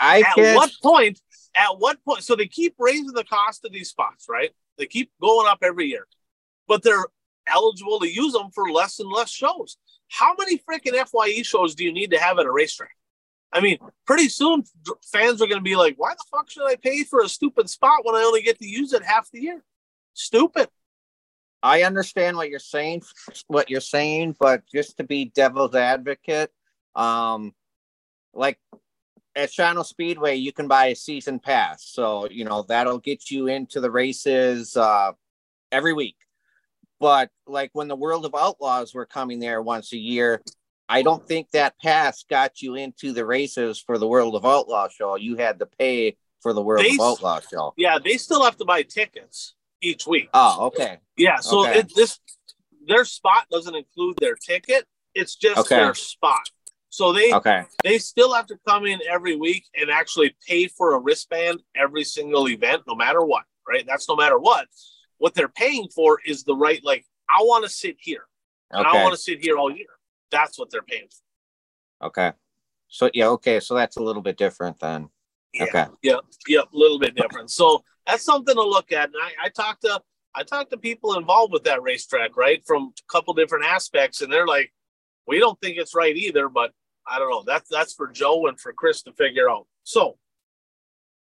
I 0.00 0.20
at 0.20 0.34
can... 0.34 0.54
what 0.56 0.70
point? 0.82 1.20
At 1.54 1.78
what 1.78 2.04
point? 2.04 2.22
So 2.22 2.36
they 2.36 2.46
keep 2.46 2.74
raising 2.78 3.12
the 3.12 3.24
cost 3.24 3.64
of 3.64 3.72
these 3.72 3.88
spots, 3.88 4.26
right? 4.28 4.50
They 4.78 4.86
keep 4.86 5.10
going 5.20 5.46
up 5.48 5.58
every 5.62 5.86
year, 5.86 6.06
but 6.68 6.82
they're 6.82 7.06
eligible 7.46 8.00
to 8.00 8.08
use 8.08 8.32
them 8.32 8.50
for 8.54 8.70
less 8.70 8.98
and 8.98 9.10
less 9.10 9.30
shows. 9.30 9.78
How 10.08 10.34
many 10.38 10.58
freaking 10.58 10.94
FYE 11.06 11.42
shows 11.42 11.74
do 11.74 11.84
you 11.84 11.92
need 11.92 12.10
to 12.12 12.18
have 12.18 12.38
at 12.38 12.46
a 12.46 12.52
racetrack? 12.52 12.96
I 13.52 13.60
mean, 13.60 13.78
pretty 14.06 14.28
soon 14.28 14.64
fans 15.12 15.40
are 15.40 15.46
going 15.46 15.58
to 15.58 15.64
be 15.64 15.76
like, 15.76 15.94
why 15.96 16.12
the 16.12 16.24
fuck 16.30 16.50
should 16.50 16.66
I 16.66 16.76
pay 16.76 17.04
for 17.04 17.20
a 17.20 17.28
stupid 17.28 17.70
spot 17.70 18.04
when 18.04 18.14
I 18.14 18.22
only 18.22 18.42
get 18.42 18.58
to 18.58 18.68
use 18.68 18.92
it 18.92 19.02
half 19.02 19.30
the 19.30 19.40
year? 19.40 19.64
Stupid. 20.14 20.68
I 21.62 21.82
understand 21.82 22.36
what 22.36 22.50
you're 22.50 22.58
saying, 22.58 23.02
what 23.48 23.70
you're 23.70 23.80
saying, 23.80 24.36
but 24.38 24.62
just 24.72 24.98
to 24.98 25.04
be 25.04 25.26
devil's 25.34 25.74
advocate, 25.74 26.52
um, 26.94 27.54
like 28.34 28.58
at 29.34 29.50
Shawano 29.50 29.84
Speedway, 29.84 30.36
you 30.36 30.52
can 30.52 30.68
buy 30.68 30.86
a 30.86 30.96
season 30.96 31.38
pass, 31.38 31.84
so 31.84 32.28
you 32.30 32.44
know 32.44 32.62
that'll 32.62 32.98
get 32.98 33.30
you 33.30 33.46
into 33.46 33.80
the 33.80 33.90
races 33.90 34.76
uh, 34.76 35.12
every 35.72 35.92
week. 35.92 36.16
But 36.98 37.30
like 37.46 37.70
when 37.72 37.88
the 37.88 37.96
World 37.96 38.24
of 38.24 38.34
Outlaws 38.34 38.94
were 38.94 39.06
coming 39.06 39.38
there 39.38 39.60
once 39.60 39.92
a 39.92 39.98
year, 39.98 40.42
I 40.88 41.02
don't 41.02 41.26
think 41.26 41.50
that 41.50 41.74
pass 41.82 42.24
got 42.28 42.62
you 42.62 42.74
into 42.74 43.12
the 43.12 43.26
races 43.26 43.82
for 43.84 43.98
the 43.98 44.06
World 44.06 44.34
of 44.34 44.44
Outlaw 44.44 44.88
show. 44.88 45.16
You 45.16 45.36
had 45.36 45.58
to 45.58 45.66
pay 45.66 46.16
for 46.40 46.52
the 46.52 46.62
World 46.62 46.84
they, 46.84 46.94
of 46.94 47.00
Outlaw 47.00 47.40
show. 47.40 47.74
Yeah, 47.76 47.98
they 48.02 48.16
still 48.16 48.44
have 48.44 48.56
to 48.58 48.64
buy 48.64 48.82
tickets 48.82 49.54
each 49.82 50.06
week. 50.06 50.28
Oh, 50.32 50.66
okay. 50.66 50.98
Yeah, 51.16 51.36
so 51.36 51.66
okay. 51.68 51.80
It, 51.80 51.92
this 51.94 52.18
their 52.86 53.04
spot 53.04 53.46
doesn't 53.50 53.74
include 53.74 54.16
their 54.18 54.36
ticket. 54.36 54.86
It's 55.14 55.34
just 55.34 55.58
okay. 55.58 55.76
their 55.76 55.94
spot. 55.94 56.48
So 56.88 57.12
they 57.12 57.32
okay. 57.32 57.64
they 57.82 57.98
still 57.98 58.32
have 58.32 58.46
to 58.46 58.58
come 58.66 58.86
in 58.86 59.00
every 59.10 59.36
week 59.36 59.64
and 59.78 59.90
actually 59.90 60.36
pay 60.46 60.68
for 60.68 60.94
a 60.94 60.98
wristband 60.98 61.60
every 61.74 62.04
single 62.04 62.48
event, 62.48 62.82
no 62.86 62.94
matter 62.94 63.22
what. 63.22 63.44
Right? 63.68 63.84
That's 63.86 64.08
no 64.08 64.16
matter 64.16 64.38
what. 64.38 64.66
What 65.18 65.34
they're 65.34 65.48
paying 65.48 65.88
for 65.94 66.20
is 66.24 66.44
the 66.44 66.54
right. 66.54 66.82
Like, 66.84 67.06
I 67.30 67.42
want 67.42 67.64
to 67.64 67.70
sit 67.70 67.96
here, 67.98 68.24
and 68.70 68.86
I 68.86 69.02
want 69.02 69.14
to 69.14 69.20
sit 69.20 69.40
here 69.40 69.56
all 69.56 69.70
year. 69.70 69.86
That's 70.30 70.58
what 70.58 70.70
they're 70.70 70.82
paying 70.82 71.08
for. 71.08 72.08
Okay. 72.08 72.32
So 72.88 73.10
yeah, 73.14 73.28
okay. 73.28 73.60
So 73.60 73.74
that's 73.74 73.96
a 73.96 74.02
little 74.02 74.22
bit 74.22 74.36
different 74.36 74.78
then. 74.78 75.08
Yeah, 75.52 75.64
okay. 75.64 75.86
Yep. 76.02 76.20
Yep. 76.48 76.64
A 76.72 76.76
little 76.76 76.98
bit 76.98 77.14
different. 77.14 77.50
So 77.50 77.82
that's 78.06 78.24
something 78.24 78.54
to 78.54 78.62
look 78.62 78.92
at. 78.92 79.08
And 79.08 79.16
I, 79.20 79.46
I 79.46 79.48
talked 79.48 79.82
to 79.82 80.00
I 80.34 80.42
talked 80.42 80.70
to 80.70 80.76
people 80.76 81.16
involved 81.16 81.52
with 81.52 81.64
that 81.64 81.82
racetrack, 81.82 82.36
right, 82.36 82.62
from 82.66 82.92
a 82.98 83.12
couple 83.12 83.32
different 83.32 83.64
aspects, 83.64 84.20
and 84.20 84.30
they're 84.30 84.46
like, 84.46 84.70
we 85.26 85.38
don't 85.38 85.58
think 85.60 85.78
it's 85.78 85.94
right 85.94 86.14
either, 86.14 86.48
but 86.50 86.72
I 87.08 87.18
don't 87.18 87.30
know. 87.30 87.42
That's 87.46 87.70
that's 87.70 87.94
for 87.94 88.08
Joe 88.08 88.46
and 88.46 88.60
for 88.60 88.72
Chris 88.72 89.02
to 89.02 89.12
figure 89.12 89.48
out. 89.48 89.66
So 89.84 90.18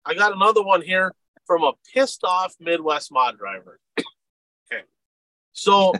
I 0.05 0.13
got 0.13 0.33
another 0.33 0.63
one 0.63 0.81
here 0.81 1.13
from 1.49 1.63
a 1.63 1.71
pissed 1.91 2.23
off 2.23 2.53
Midwest 2.59 3.11
mod 3.11 3.39
driver. 3.39 3.79
okay. 3.99 4.83
So 5.51 5.93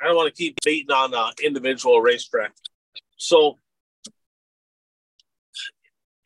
I 0.00 0.06
don't 0.06 0.16
want 0.16 0.34
to 0.34 0.36
keep 0.36 0.58
beating 0.64 0.90
on 0.90 1.14
uh, 1.14 1.30
individual 1.40 2.00
racetrack. 2.00 2.52
So, 3.16 3.60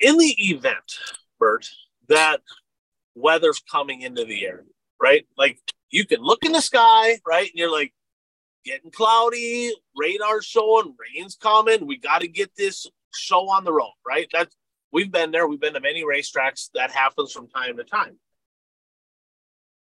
in 0.01 0.17
the 0.17 0.35
event, 0.39 0.99
Bert, 1.39 1.69
that 2.09 2.41
weather's 3.15 3.61
coming 3.71 4.01
into 4.01 4.25
the 4.25 4.47
air, 4.47 4.65
right? 4.99 5.27
Like 5.37 5.59
you 5.91 6.07
can 6.07 6.23
look 6.23 6.47
in 6.47 6.53
the 6.53 6.63
sky, 6.63 7.19
right? 7.27 7.51
And 7.51 7.57
you're 7.57 7.71
like, 7.71 7.93
getting 8.65 8.91
cloudy, 8.91 9.73
radar 9.95 10.41
showing, 10.41 10.95
rain's 11.15 11.37
coming. 11.37 11.87
We 11.87 11.99
got 11.99 12.23
to 12.23 12.29
get 12.29 12.57
this 12.57 12.87
show 13.15 13.51
on 13.51 13.65
the 13.65 13.73
road, 13.73 13.93
right? 14.07 14.29
That's 14.33 14.57
we've 14.93 15.11
been 15.13 15.31
there. 15.31 15.47
We've 15.47 15.61
been 15.61 15.75
to 15.75 15.81
many 15.81 16.05
racetracks. 16.05 16.71
That 16.75 16.91
happens 16.91 17.33
from 17.33 17.49
time 17.49 17.77
to 17.77 17.85
time. 17.85 18.19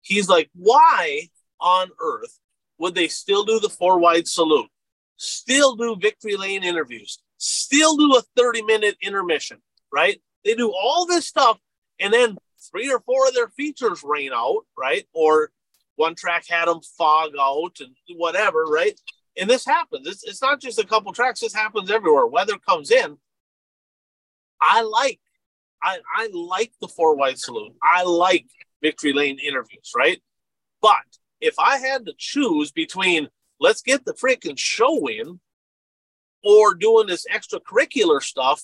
He's 0.01 0.29
like, 0.29 0.51
why 0.55 1.29
on 1.61 1.89
earth 2.01 2.39
would 2.79 2.95
they 2.95 3.09
still 3.09 3.45
do 3.45 3.59
the 3.61 3.69
four 3.69 3.99
wide 3.99 4.29
salute, 4.29 4.71
still 5.17 5.75
do 5.75 5.97
victory 5.97 6.37
lane 6.37 6.63
interviews, 6.63 7.19
still 7.39 7.97
do 7.97 8.17
a 8.17 8.23
30 8.37 8.63
minute 8.63 8.97
intermission, 9.03 9.59
right? 9.93 10.21
They 10.45 10.55
do 10.55 10.73
all 10.73 11.07
this 11.07 11.27
stuff, 11.27 11.59
and 11.99 12.13
then 12.13 12.39
three 12.71 12.91
or 12.91 13.01
four 13.01 13.27
of 13.27 13.35
their 13.35 13.49
features 13.49 14.03
rain 14.05 14.31
out, 14.33 14.65
right? 14.77 15.05
Or 15.13 15.51
one 15.97 16.15
track 16.15 16.45
had 16.49 16.69
them 16.69 16.81
fog 16.97 17.33
out 17.39 17.79
and 17.81 17.95
whatever, 18.17 18.65
right? 18.65 18.99
And 19.37 19.49
this 19.51 19.65
happens. 19.65 20.07
It's, 20.07 20.25
it's 20.25 20.43
not 20.43 20.61
just 20.61 20.79
a 20.79 20.87
couple 20.87 21.13
tracks, 21.13 21.41
this 21.41 21.55
happens 21.55 21.91
everywhere. 21.91 22.27
Weather 22.27 22.57
comes 22.59 22.91
in. 22.91 23.19
I 24.61 24.83
like 24.83 25.21
I, 25.83 25.99
I 26.17 26.29
like 26.33 26.73
the 26.81 26.89
four 26.89 27.17
wide 27.17 27.39
salute. 27.39 27.75
I 27.83 28.03
like 28.03 28.47
victory 28.83 29.13
lane 29.13 29.39
interviews, 29.39 29.93
right? 29.97 30.21
But 30.83 30.97
if 31.41 31.55
I 31.59 31.79
had 31.79 32.07
to 32.07 32.13
choose 32.19 32.73
between 32.73 33.29
let's 33.61 33.83
get 33.83 34.05
the 34.05 34.15
freaking 34.15 34.59
show 34.59 35.09
in 35.09 35.41
or 36.45 36.75
doing 36.75 37.07
this 37.07 37.27
extracurricular 37.33 38.23
stuff, 38.23 38.63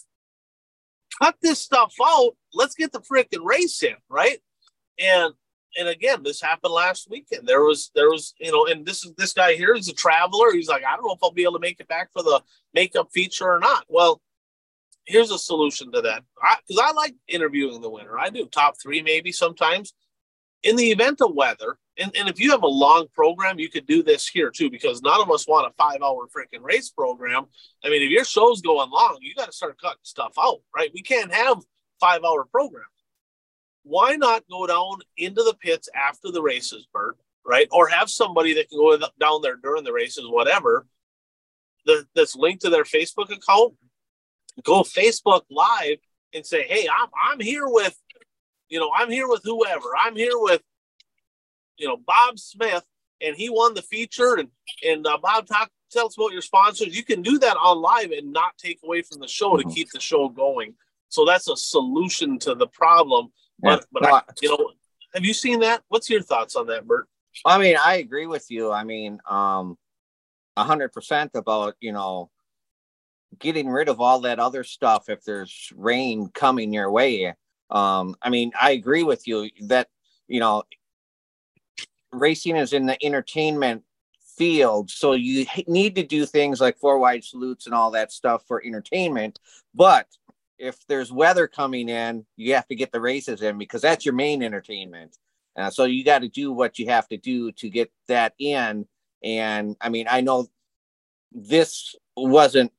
cut 1.21 1.37
this 1.43 1.61
stuff 1.61 1.95
out. 2.03 2.33
Let's 2.53 2.75
get 2.75 2.93
the 2.93 3.01
freaking 3.01 3.45
race 3.45 3.83
in, 3.83 3.97
right? 4.09 4.39
And 4.99 5.35
and 5.77 5.89
again, 5.89 6.23
this 6.23 6.41
happened 6.41 6.73
last 6.73 7.09
weekend. 7.11 7.49
There 7.49 7.63
was 7.63 7.91
there 7.95 8.09
was 8.09 8.35
you 8.39 8.53
know, 8.53 8.67
and 8.67 8.87
this 8.87 9.05
is 9.05 9.13
this 9.17 9.33
guy 9.33 9.55
here 9.55 9.75
is 9.75 9.89
a 9.89 9.95
traveler. 9.95 10.53
He's 10.53 10.69
like, 10.69 10.85
I 10.85 10.97
don't 10.97 11.07
know 11.07 11.15
if 11.15 11.19
I'll 11.23 11.33
be 11.33 11.43
able 11.43 11.55
to 11.55 11.59
make 11.61 11.81
it 11.81 11.89
back 11.89 12.11
for 12.13 12.23
the 12.23 12.43
makeup 12.73 13.09
feature 13.13 13.51
or 13.51 13.59
not. 13.59 13.85
Well, 13.89 14.21
here's 15.07 15.31
a 15.31 15.39
solution 15.39 15.93
to 15.93 16.01
that. 16.03 16.23
Because 16.67 16.83
I, 16.83 16.91
I 16.91 16.93
like 16.93 17.15
interviewing 17.29 17.81
the 17.81 17.91
winner. 17.91 18.19
I 18.19 18.31
do 18.31 18.47
top 18.47 18.75
three 18.81 19.03
maybe 19.03 19.33
sometimes. 19.33 19.95
In 20.63 20.77
the 20.77 20.91
event 20.91 21.21
of 21.21 21.35
weather, 21.35 21.77
and, 21.99 22.11
and 22.17 22.29
if 22.29 22.41
you 22.41 22.51
have 22.51 22.63
a 22.63 22.67
long 22.67 23.07
program, 23.15 23.59
you 23.59 23.69
could 23.69 23.87
do 23.87 24.03
this 24.03 24.27
here 24.27 24.51
too, 24.51 24.71
because 24.71 25.03
none 25.03 25.21
of 25.21 25.31
us 25.31 25.47
want 25.47 25.67
a 25.67 25.75
five 25.77 26.01
hour 26.03 26.27
freaking 26.27 26.63
race 26.63 26.89
program. 26.89 27.45
I 27.85 27.91
mean, 27.91 28.03
if 28.03 28.11
your 28.11 28.25
show's 28.25 28.63
going 28.63 28.91
long, 28.91 29.19
you 29.21 29.35
got 29.35 29.47
to 29.47 29.53
start 29.53 29.81
cutting 29.81 29.99
stuff 30.03 30.33
out, 30.41 30.61
right? 30.75 30.91
We 30.95 31.03
can't 31.03 31.33
have 31.33 31.59
five 32.01 32.23
hour 32.25 32.47
programs. 32.51 32.87
Why 33.83 34.17
not 34.17 34.45
go 34.51 34.67
down 34.67 35.01
into 35.19 35.43
the 35.43 35.55
pits 35.61 35.91
after 35.95 36.31
the 36.31 36.43
races, 36.43 36.89
Bert, 36.93 37.19
right? 37.47 37.69
Or 37.71 37.87
have 37.89 38.09
somebody 38.09 38.55
that 38.55 38.71
can 38.71 38.79
go 38.79 38.97
down 39.21 39.43
there 39.43 39.57
during 39.57 39.85
the 39.85 39.93
races, 39.93 40.25
whatever, 40.27 40.87
that, 41.85 42.07
that's 42.15 42.35
linked 42.35 42.63
to 42.63 42.71
their 42.71 42.85
Facebook 42.85 43.31
account. 43.31 43.75
Go 44.63 44.83
Facebook 44.83 45.43
Live 45.51 45.99
and 46.33 46.47
say, 46.47 46.63
hey, 46.69 46.89
I'm, 46.89 47.09
I'm 47.31 47.41
here 47.41 47.67
with, 47.67 47.97
you 48.69 48.79
know, 48.79 48.91
I'm 48.97 49.11
here 49.11 49.29
with 49.29 49.43
whoever. 49.45 49.89
I'm 50.01 50.17
here 50.17 50.39
with 50.39 50.63
you 51.79 51.89
know 51.89 51.97
Bob 51.97 52.39
Smith, 52.39 52.85
and 53.21 53.37
he 53.37 53.51
won 53.51 53.75
the 53.75 53.83
feature. 53.83 54.37
And 54.37 54.49
and 54.87 55.07
uh, 55.07 55.19
Bob, 55.23 55.47
talk 55.47 55.71
tell 55.91 56.07
us 56.07 56.17
about 56.17 56.33
your 56.33 56.43
sponsors. 56.43 56.97
You 56.97 57.05
can 57.05 57.23
do 57.23 57.39
that 57.39 57.57
on 57.57 57.81
live 57.81 58.11
and 58.11 58.33
not 58.33 58.57
take 58.59 58.81
away 58.85 59.03
from 59.03 59.21
the 59.21 59.29
show 59.29 59.53
mm-hmm. 59.53 59.69
to 59.69 59.75
keep 59.75 59.91
the 59.91 60.01
show 60.01 60.29
going. 60.29 60.75
So 61.09 61.25
that's 61.25 61.49
a 61.49 61.57
solution 61.57 62.39
to 62.41 62.55
the 62.55 62.67
problem. 62.67 63.33
Yeah. 63.63 63.77
But 63.77 63.87
but 63.93 64.07
I, 64.07 64.23
you 64.43 64.51
know, 64.51 64.71
have 65.15 65.25
you 65.25 65.35
seen 65.35 65.61
that? 65.61 65.83
What's 65.89 66.11
your 66.11 66.23
thoughts 66.23 66.57
on 66.57 66.67
that, 66.69 66.87
Bert? 66.87 67.07
I 67.45 67.59
mean, 67.59 67.77
I 67.77 67.97
agree 67.97 68.27
with 68.27 68.47
you. 68.49 68.71
I 68.71 68.85
mean, 68.85 69.19
um, 69.29 69.77
a 70.57 70.65
hundred 70.65 70.93
percent 70.93 71.33
about 71.35 71.75
you 71.81 71.93
know 71.93 72.31
getting 73.39 73.69
rid 73.69 73.89
of 73.89 74.01
all 74.01 74.21
that 74.21 74.39
other 74.39 74.65
stuff 74.65 75.09
if 75.09 75.25
there's 75.25 75.73
rain 75.77 76.29
coming 76.35 76.73
your 76.73 76.91
way. 76.91 77.35
Um, 77.71 78.17
I 78.23 78.31
mean, 78.31 78.53
I 78.61 78.73
agree 78.73 79.03
with 79.03 79.27
you 79.27 79.49
that 79.63 79.89
you 80.29 80.41
know 80.41 80.65
racing 82.13 82.57
is 82.57 82.73
in 82.73 82.87
the 82.87 83.03
entertainment 83.05 83.83
field, 84.37 84.91
so 84.91 85.13
you 85.13 85.47
need 85.67 85.95
to 85.97 86.05
do 86.05 86.27
things 86.27 86.61
like 86.61 86.79
four 86.79 86.99
wide 86.99 87.25
salutes 87.25 87.67
and 87.67 87.75
all 87.75 87.91
that 87.93 88.13
stuff 88.13 88.45
for 88.47 88.63
entertainment. 88.65 89.39
But 89.75 90.07
if 90.59 90.87
there's 90.87 91.13
weather 91.13 91.47
coming 91.47 91.89
in, 91.89 92.25
you 92.37 92.55
have 92.55 92.67
to 92.69 92.75
get 92.75 92.93
the 92.93 93.01
races 93.01 93.43
in 93.43 93.59
because 93.59 93.83
that's 93.83 94.05
your 94.05 94.15
main 94.15 94.43
entertainment. 94.43 95.17
Uh, 95.57 95.71
so 95.71 95.85
you 95.85 96.05
got 96.05 96.21
to 96.21 96.29
do 96.29 96.53
what 96.53 96.79
you 96.79 96.87
have 96.87 97.09
to 97.09 97.17
do 97.17 97.53
to 97.53 97.69
get 97.69 97.91
that 98.09 98.35
in. 98.39 98.87
And 99.23 99.77
I 99.81 99.89
mean, 99.89 100.07
I 100.09 100.21
know 100.21 100.49
this 101.33 101.95
wasn't 102.17 102.73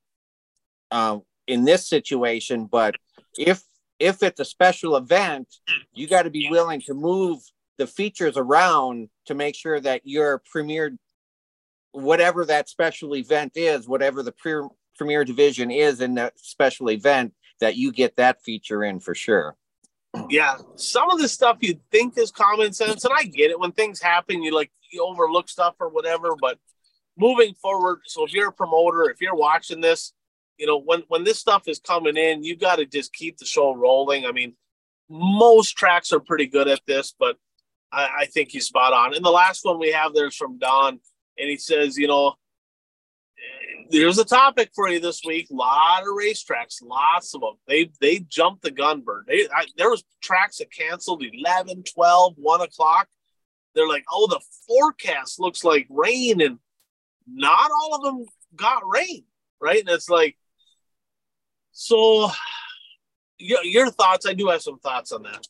um, 0.95 1.23
in 1.45 1.65
this 1.65 1.87
situation, 1.87 2.65
but 2.65 2.95
if 3.37 3.61
if 3.99 4.23
it's 4.23 4.39
a 4.39 4.45
special 4.45 4.95
event, 4.95 5.47
you 5.93 6.07
got 6.07 6.23
to 6.23 6.29
be 6.29 6.49
willing 6.49 6.81
to 6.81 6.93
move 6.93 7.39
the 7.77 7.87
features 7.87 8.37
around 8.37 9.09
to 9.25 9.35
make 9.35 9.55
sure 9.55 9.79
that 9.79 10.01
your 10.05 10.41
premier, 10.51 10.97
whatever 11.91 12.45
that 12.45 12.69
special 12.69 13.15
event 13.15 13.53
is, 13.55 13.87
whatever 13.87 14.23
the 14.23 14.31
pre- 14.31 14.67
premier 14.97 15.23
division 15.25 15.69
is 15.71 16.01
in 16.01 16.15
that 16.15 16.33
special 16.37 16.89
event, 16.89 17.33
that 17.59 17.75
you 17.75 17.91
get 17.91 18.15
that 18.15 18.41
feature 18.41 18.83
in 18.83 18.99
for 18.99 19.15
sure. 19.15 19.55
Yeah, 20.29 20.57
some 20.75 21.09
of 21.09 21.19
the 21.19 21.27
stuff 21.27 21.57
you 21.59 21.77
think 21.91 22.17
is 22.17 22.31
common 22.31 22.71
sense, 22.71 23.03
and 23.03 23.13
I 23.17 23.23
get 23.23 23.51
it. 23.51 23.59
When 23.59 23.73
things 23.73 24.01
happen, 24.01 24.41
you 24.41 24.55
like 24.55 24.71
you 24.91 25.05
overlook 25.05 25.49
stuff 25.49 25.75
or 25.79 25.89
whatever. 25.89 26.35
But 26.39 26.57
moving 27.17 27.53
forward, 27.55 27.99
so 28.05 28.23
if 28.25 28.33
you're 28.33 28.49
a 28.49 28.53
promoter, 28.53 29.09
if 29.09 29.19
you're 29.19 29.35
watching 29.35 29.81
this, 29.81 30.13
you 30.57 30.65
know 30.65 30.79
when 30.79 31.03
when 31.07 31.23
this 31.23 31.39
stuff 31.39 31.67
is 31.67 31.79
coming 31.79 32.17
in, 32.17 32.43
you 32.43 32.55
got 32.55 32.77
to 32.77 32.85
just 32.85 33.13
keep 33.13 33.37
the 33.37 33.45
show 33.45 33.73
rolling. 33.75 34.25
I 34.25 34.31
mean, 34.31 34.53
most 35.09 35.77
tracks 35.77 36.13
are 36.13 36.19
pretty 36.19 36.47
good 36.47 36.67
at 36.67 36.81
this, 36.87 37.13
but 37.17 37.37
I, 37.91 38.09
I 38.21 38.25
think 38.25 38.49
he's 38.49 38.67
spot 38.67 38.93
on. 38.93 39.15
And 39.15 39.23
the 39.23 39.31
last 39.31 39.63
one 39.63 39.79
we 39.79 39.91
have 39.91 40.13
there's 40.13 40.35
from 40.35 40.57
Don, 40.57 40.99
and 41.37 41.49
he 41.49 41.57
says, 41.57 41.97
you 41.97 42.07
know, 42.07 42.35
there's 43.89 44.17
a 44.17 44.25
topic 44.25 44.71
for 44.73 44.89
you 44.89 44.99
this 44.99 45.21
week. 45.25 45.47
A 45.51 45.53
lot 45.53 46.01
of 46.01 46.07
racetracks, 46.07 46.81
lots 46.83 47.33
of 47.35 47.41
them. 47.41 47.53
They 47.67 47.91
they 48.01 48.19
jumped 48.19 48.63
the 48.63 48.71
gun 48.71 49.01
Bert. 49.01 49.25
They, 49.27 49.47
I, 49.53 49.65
there 49.77 49.89
was 49.89 50.03
tracks 50.21 50.57
that 50.57 50.71
canceled 50.71 51.23
11, 51.23 51.83
12, 51.83 52.33
1 52.37 52.61
o'clock. 52.61 53.07
They're 53.73 53.87
like, 53.87 54.05
oh, 54.11 54.27
the 54.27 54.41
forecast 54.67 55.39
looks 55.39 55.63
like 55.63 55.85
rain, 55.89 56.41
and 56.41 56.59
not 57.27 57.71
all 57.71 57.95
of 57.95 58.03
them 58.03 58.25
got 58.55 58.83
rain, 58.85 59.25
right? 59.61 59.81
And 59.81 59.89
it's 59.89 60.09
like, 60.09 60.37
so 61.77 62.31
your, 63.37 63.63
your 63.63 63.91
thoughts? 63.91 64.25
I 64.25 64.33
do 64.33 64.47
have 64.47 64.61
some 64.61 64.79
thoughts 64.79 65.11
on 65.11 65.23
that. 65.23 65.45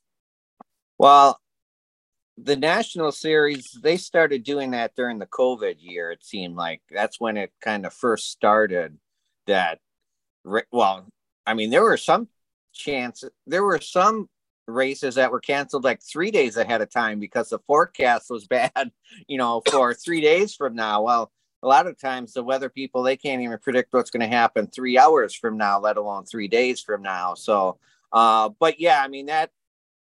Well, 0.98 1.40
the 2.38 2.56
national 2.56 3.12
series 3.12 3.78
they 3.82 3.96
started 3.96 4.44
doing 4.44 4.72
that 4.72 4.94
during 4.96 5.20
the 5.20 5.26
covid 5.26 5.76
year 5.80 6.12
it 6.12 6.22
seemed 6.22 6.56
like 6.56 6.82
that's 6.92 7.18
when 7.18 7.38
it 7.38 7.50
kind 7.62 7.86
of 7.86 7.94
first 7.94 8.30
started 8.30 8.98
that 9.48 9.80
well 10.70 11.08
i 11.48 11.54
mean 11.54 11.70
there 11.70 11.84
were 11.84 11.96
some 11.96 12.28
chances 12.74 13.30
there 13.48 13.64
were 13.64 13.80
some 13.80 14.28
races 14.68 15.16
that 15.16 15.32
were 15.32 15.40
canceled 15.40 15.86
like 15.86 16.02
three 16.04 16.30
days 16.30 16.58
ahead 16.58 16.82
of 16.82 16.92
time 16.92 17.20
because 17.20 17.48
the 17.50 17.60
forecast 17.60 18.30
was 18.30 18.46
bad 18.50 18.92
you 19.28 19.38
know 19.38 19.62
for 19.72 19.94
three 19.94 20.20
days 20.20 20.54
from 20.56 20.76
now 20.76 21.04
well 21.04 21.32
a 21.66 21.68
lot 21.68 21.88
of 21.88 22.00
times 22.00 22.32
the 22.32 22.44
weather 22.44 22.70
people 22.70 23.04
they 23.04 23.18
can't 23.18 23.42
even 23.42 23.58
predict 23.58 23.92
what's 23.92 24.12
going 24.12 24.22
to 24.22 24.36
happen 24.36 24.68
three 24.68 24.98
hours 24.98 25.34
from 25.34 25.58
now 25.58 25.80
let 25.80 25.98
alone 25.98 26.24
three 26.24 26.48
days 26.48 26.80
from 26.80 27.02
now 27.02 27.34
so 27.34 27.78
uh 28.14 28.50
but 28.60 28.80
yeah 28.80 29.02
i 29.04 29.08
mean 29.08 29.26
that 29.26 29.50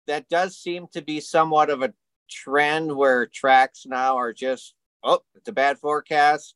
that 0.09 0.27
does 0.27 0.57
seem 0.57 0.87
to 0.91 1.01
be 1.01 1.19
somewhat 1.19 1.69
of 1.69 1.83
a 1.83 1.93
trend 2.29 2.95
where 2.95 3.27
tracks 3.27 3.85
now 3.85 4.17
are 4.17 4.33
just, 4.33 4.73
oh, 5.03 5.19
it's 5.35 5.47
a 5.47 5.53
bad 5.53 5.77
forecast. 5.77 6.55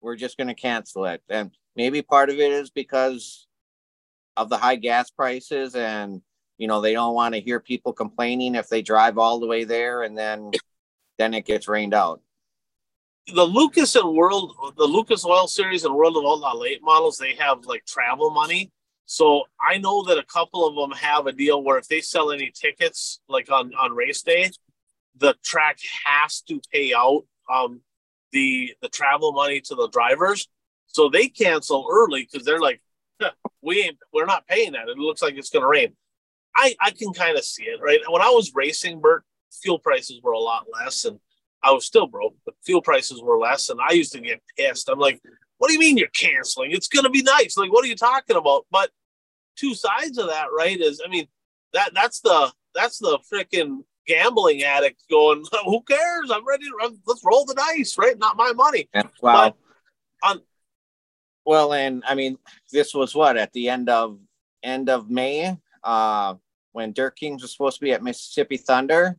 We're 0.00 0.16
just 0.16 0.36
going 0.36 0.48
to 0.48 0.54
cancel 0.54 1.04
it. 1.04 1.22
And 1.28 1.50
maybe 1.76 2.02
part 2.02 2.30
of 2.30 2.38
it 2.38 2.52
is 2.52 2.70
because 2.70 3.46
of 4.36 4.48
the 4.48 4.56
high 4.56 4.76
gas 4.76 5.10
prices 5.10 5.74
and, 5.74 6.22
you 6.58 6.68
know, 6.68 6.80
they 6.80 6.94
don't 6.94 7.14
want 7.14 7.34
to 7.34 7.40
hear 7.40 7.60
people 7.60 7.92
complaining 7.92 8.54
if 8.54 8.68
they 8.68 8.82
drive 8.82 9.18
all 9.18 9.40
the 9.40 9.46
way 9.46 9.64
there 9.64 10.02
and 10.02 10.16
then 10.16 10.50
then 11.18 11.32
it 11.32 11.46
gets 11.46 11.68
rained 11.68 11.94
out. 11.94 12.20
The 13.34 13.44
Lucas 13.44 13.96
and 13.96 14.14
World, 14.14 14.54
the 14.76 14.84
Lucas 14.84 15.24
Oil 15.24 15.48
Series 15.48 15.84
and 15.84 15.94
World 15.94 16.16
of 16.16 16.24
Outlaw 16.24 16.54
late 16.56 16.80
models, 16.82 17.18
they 17.18 17.34
have 17.34 17.64
like 17.66 17.84
travel 17.84 18.30
money. 18.30 18.70
So 19.06 19.44
I 19.60 19.78
know 19.78 20.04
that 20.04 20.18
a 20.18 20.24
couple 20.24 20.66
of 20.66 20.74
them 20.74 20.96
have 20.98 21.26
a 21.26 21.32
deal 21.32 21.62
where 21.62 21.78
if 21.78 21.88
they 21.88 22.00
sell 22.00 22.30
any 22.30 22.52
tickets, 22.54 23.20
like 23.28 23.50
on 23.50 23.72
on 23.74 23.94
race 23.94 24.22
day, 24.22 24.50
the 25.16 25.34
track 25.44 25.78
has 26.04 26.40
to 26.42 26.60
pay 26.72 26.92
out 26.94 27.24
um, 27.52 27.80
the 28.32 28.74
the 28.82 28.88
travel 28.88 29.32
money 29.32 29.60
to 29.62 29.74
the 29.74 29.88
drivers, 29.88 30.48
so 30.86 31.08
they 31.08 31.28
cancel 31.28 31.86
early 31.90 32.28
because 32.30 32.44
they're 32.46 32.60
like, 32.60 32.80
we 33.62 33.82
ain't 33.82 33.98
we're 34.12 34.26
not 34.26 34.46
paying 34.46 34.72
that. 34.72 34.88
It 34.88 34.98
looks 34.98 35.22
like 35.22 35.34
it's 35.36 35.50
going 35.50 35.62
to 35.62 35.68
rain. 35.68 35.96
I 36.56 36.74
I 36.80 36.90
can 36.90 37.12
kind 37.12 37.36
of 37.36 37.44
see 37.44 37.64
it 37.64 37.80
right. 37.82 38.00
When 38.08 38.22
I 38.22 38.30
was 38.30 38.52
racing, 38.54 39.00
Bert, 39.00 39.24
fuel 39.50 39.78
prices 39.78 40.20
were 40.22 40.32
a 40.32 40.38
lot 40.38 40.66
less, 40.72 41.04
and 41.04 41.18
I 41.62 41.72
was 41.72 41.86
still 41.86 42.06
broke, 42.06 42.34
but 42.44 42.54
fuel 42.64 42.82
prices 42.82 43.22
were 43.22 43.38
less, 43.38 43.68
and 43.70 43.80
I 43.80 43.92
used 43.92 44.12
to 44.12 44.20
get 44.20 44.42
pissed. 44.56 44.88
I'm 44.88 44.98
like, 44.98 45.20
what 45.58 45.68
do 45.68 45.74
you 45.74 45.80
mean 45.80 45.96
you're 45.96 46.08
canceling? 46.08 46.70
It's 46.72 46.88
going 46.88 47.04
to 47.04 47.10
be 47.10 47.22
nice. 47.22 47.56
Like, 47.56 47.72
what 47.72 47.84
are 47.84 47.88
you 47.88 47.96
talking 47.96 48.36
about? 48.36 48.66
But 48.70 48.90
two 49.56 49.74
sides 49.74 50.18
of 50.18 50.28
that, 50.28 50.48
right? 50.56 50.78
Is 50.78 51.00
I 51.04 51.08
mean 51.08 51.26
that 51.72 51.92
that's 51.94 52.20
the 52.20 52.52
that's 52.74 52.98
the 52.98 53.18
freaking 53.32 53.82
gambling 54.06 54.62
addict 54.62 55.02
going, 55.10 55.44
who 55.64 55.82
cares? 55.82 56.30
I'm 56.30 56.46
ready. 56.46 56.64
To, 56.64 56.96
let's 57.06 57.24
roll 57.24 57.44
the 57.44 57.54
dice, 57.54 57.96
right? 57.98 58.18
Not 58.18 58.36
my 58.36 58.52
money. 58.52 58.88
Yeah, 58.94 59.02
wow. 59.20 59.54
On, 60.22 60.40
well, 61.44 61.72
and 61.72 62.02
I 62.06 62.14
mean, 62.14 62.38
this 62.72 62.94
was 62.94 63.14
what 63.14 63.36
at 63.36 63.52
the 63.52 63.68
end 63.68 63.88
of 63.88 64.18
end 64.62 64.88
of 64.88 65.10
May, 65.10 65.56
uh, 65.84 66.34
when 66.72 66.92
Dirt 66.92 67.16
Kings 67.16 67.42
was 67.42 67.52
supposed 67.52 67.78
to 67.78 67.84
be 67.84 67.92
at 67.92 68.02
Mississippi 68.02 68.56
Thunder, 68.56 69.16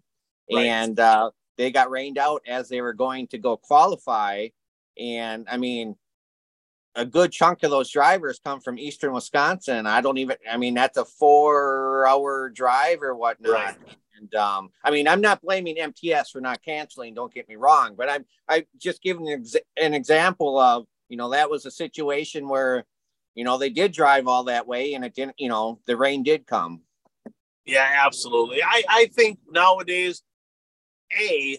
right. 0.51 0.65
and 0.65 0.99
uh, 0.99 1.31
they 1.57 1.71
got 1.71 1.89
rained 1.89 2.17
out 2.17 2.43
as 2.47 2.69
they 2.69 2.81
were 2.81 2.93
going 2.93 3.27
to 3.27 3.37
go 3.37 3.57
qualify. 3.57 4.47
And 4.99 5.47
I 5.49 5.57
mean, 5.57 5.95
a 6.95 7.05
good 7.05 7.31
chunk 7.31 7.63
of 7.63 7.71
those 7.71 7.91
drivers 7.91 8.39
come 8.43 8.59
from 8.59 8.79
eastern 8.79 9.13
Wisconsin. 9.13 9.85
I 9.85 10.01
don't 10.01 10.17
even. 10.17 10.37
I 10.49 10.57
mean, 10.57 10.73
that's 10.73 10.97
a 10.97 11.05
four-hour 11.05 12.49
drive 12.49 13.01
or 13.01 13.15
whatnot. 13.15 13.51
Right. 13.51 13.77
And 14.19 14.33
um, 14.35 14.71
I 14.83 14.91
mean, 14.91 15.07
I'm 15.07 15.21
not 15.21 15.41
blaming 15.41 15.77
MTS 15.77 16.31
for 16.31 16.41
not 16.41 16.63
canceling. 16.63 17.13
Don't 17.13 17.33
get 17.33 17.47
me 17.47 17.55
wrong, 17.55 17.95
but 17.95 18.09
I'm 18.09 18.25
I 18.49 18.65
just 18.77 19.01
giving 19.01 19.29
an, 19.29 19.41
ex- 19.41 19.55
an 19.77 19.93
example 19.93 20.59
of 20.59 20.85
you 21.07 21.17
know 21.17 21.29
that 21.29 21.49
was 21.49 21.65
a 21.65 21.71
situation 21.71 22.49
where 22.49 22.85
you 23.35 23.43
know 23.43 23.57
they 23.57 23.69
did 23.69 23.91
drive 23.91 24.27
all 24.27 24.45
that 24.45 24.67
way 24.67 24.95
and 24.95 25.05
it 25.05 25.13
didn't. 25.13 25.35
You 25.37 25.49
know, 25.49 25.79
the 25.85 25.95
rain 25.95 26.23
did 26.23 26.47
come. 26.47 26.81
Yeah, 27.65 27.87
absolutely. 28.05 28.63
I 28.63 28.83
I 28.89 29.05
think 29.13 29.39
nowadays, 29.49 30.23
a 31.19 31.57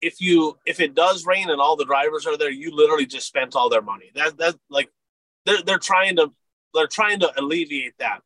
if 0.00 0.20
you 0.20 0.58
if 0.66 0.80
it 0.80 0.94
does 0.94 1.26
rain 1.26 1.50
and 1.50 1.60
all 1.60 1.76
the 1.76 1.84
drivers 1.84 2.26
are 2.26 2.36
there, 2.36 2.50
you 2.50 2.74
literally 2.74 3.06
just 3.06 3.26
spent 3.26 3.54
all 3.54 3.68
their 3.68 3.82
money. 3.82 4.10
That 4.14 4.38
that 4.38 4.56
like 4.68 4.88
they're 5.46 5.62
they're 5.62 5.78
trying 5.78 6.16
to 6.16 6.32
they're 6.74 6.86
trying 6.86 7.20
to 7.20 7.32
alleviate 7.38 7.98
that 7.98 8.22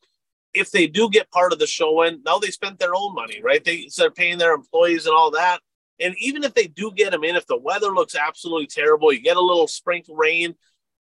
if 0.54 0.70
they 0.70 0.86
do 0.86 1.10
get 1.10 1.30
part 1.30 1.52
of 1.52 1.58
the 1.58 1.66
show 1.66 2.02
in, 2.02 2.22
now 2.24 2.38
they 2.38 2.50
spent 2.50 2.78
their 2.78 2.94
own 2.94 3.14
money, 3.14 3.40
right? 3.42 3.62
They 3.62 3.88
they're 3.96 4.10
paying 4.10 4.38
their 4.38 4.54
employees 4.54 5.06
and 5.06 5.14
all 5.14 5.32
that. 5.32 5.60
And 6.00 6.14
even 6.18 6.44
if 6.44 6.54
they 6.54 6.66
do 6.66 6.92
get 6.92 7.12
them 7.12 7.24
in, 7.24 7.36
if 7.36 7.46
the 7.46 7.58
weather 7.58 7.90
looks 7.90 8.16
absolutely 8.16 8.66
terrible, 8.66 9.12
you 9.12 9.20
get 9.20 9.36
a 9.36 9.40
little 9.40 9.68
sprinkle 9.68 10.16
rain, 10.16 10.54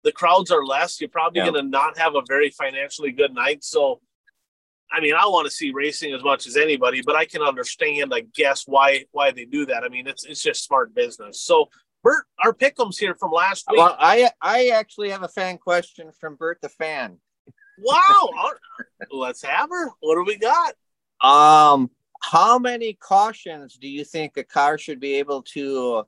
the 0.04 0.12
crowds 0.12 0.50
are 0.50 0.64
less. 0.64 1.00
You're 1.00 1.10
probably 1.10 1.40
yeah. 1.40 1.50
going 1.50 1.64
to 1.64 1.70
not 1.70 1.98
have 1.98 2.14
a 2.14 2.22
very 2.26 2.50
financially 2.50 3.12
good 3.12 3.34
night. 3.34 3.64
So, 3.64 4.00
I 4.92 5.00
mean, 5.00 5.14
I 5.14 5.26
want 5.26 5.46
to 5.46 5.50
see 5.50 5.72
racing 5.72 6.12
as 6.14 6.22
much 6.22 6.46
as 6.46 6.56
anybody, 6.56 7.02
but 7.04 7.16
I 7.16 7.24
can 7.24 7.42
understand, 7.42 8.12
I 8.14 8.20
guess, 8.34 8.64
why 8.66 9.04
why 9.12 9.30
they 9.30 9.44
do 9.44 9.66
that. 9.66 9.84
I 9.84 9.88
mean, 9.88 10.06
it's 10.06 10.24
it's 10.24 10.42
just 10.42 10.64
smart 10.64 10.94
business. 10.94 11.40
So, 11.40 11.70
Bert, 12.02 12.24
our 12.44 12.52
pickums 12.52 12.98
here 12.98 13.14
from 13.14 13.32
last 13.32 13.64
week. 13.70 13.78
Well, 13.78 13.96
I 13.98 14.30
I 14.40 14.68
actually 14.68 15.10
have 15.10 15.22
a 15.22 15.28
fan 15.28 15.58
question 15.58 16.10
from 16.20 16.36
Bert 16.36 16.58
the 16.60 16.68
fan. 16.68 17.18
Wow. 17.78 18.30
Let's 19.10 19.42
have 19.42 19.70
her. 19.70 19.90
What 20.00 20.16
do 20.16 20.24
we 20.24 20.36
got? 20.36 20.74
Um, 21.22 21.90
how 22.20 22.58
many 22.58 22.94
cautions 22.94 23.76
do 23.76 23.88
you 23.88 24.04
think 24.04 24.36
a 24.36 24.44
car 24.44 24.78
should 24.78 25.00
be 25.00 25.14
able 25.14 25.42
to 25.54 26.04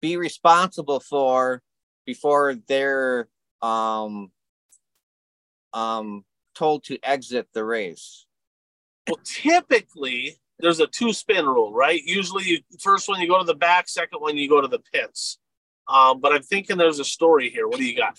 be 0.00 0.16
responsible 0.16 1.00
for 1.00 1.62
before 2.04 2.54
they're 2.68 3.28
um 3.62 4.30
um 5.72 6.24
told 6.56 6.84
to 6.84 6.98
exit 7.02 7.48
the 7.52 7.64
race? 7.64 8.26
Well, 9.06 9.20
typically 9.24 10.38
there's 10.58 10.80
a 10.80 10.86
two 10.86 11.12
spin 11.12 11.46
rule, 11.46 11.72
right? 11.72 12.02
Usually, 12.02 12.44
you, 12.44 12.58
first 12.80 13.08
one 13.08 13.20
you 13.20 13.28
go 13.28 13.38
to 13.38 13.44
the 13.44 13.54
back, 13.54 13.88
second 13.88 14.20
one 14.20 14.36
you 14.36 14.48
go 14.48 14.60
to 14.60 14.68
the 14.68 14.80
pits. 14.92 15.38
Um, 15.88 16.20
but 16.20 16.32
I'm 16.32 16.42
thinking 16.42 16.76
there's 16.76 16.98
a 16.98 17.04
story 17.04 17.50
here. 17.50 17.68
What 17.68 17.78
do 17.78 17.84
you 17.84 17.96
got? 17.96 18.18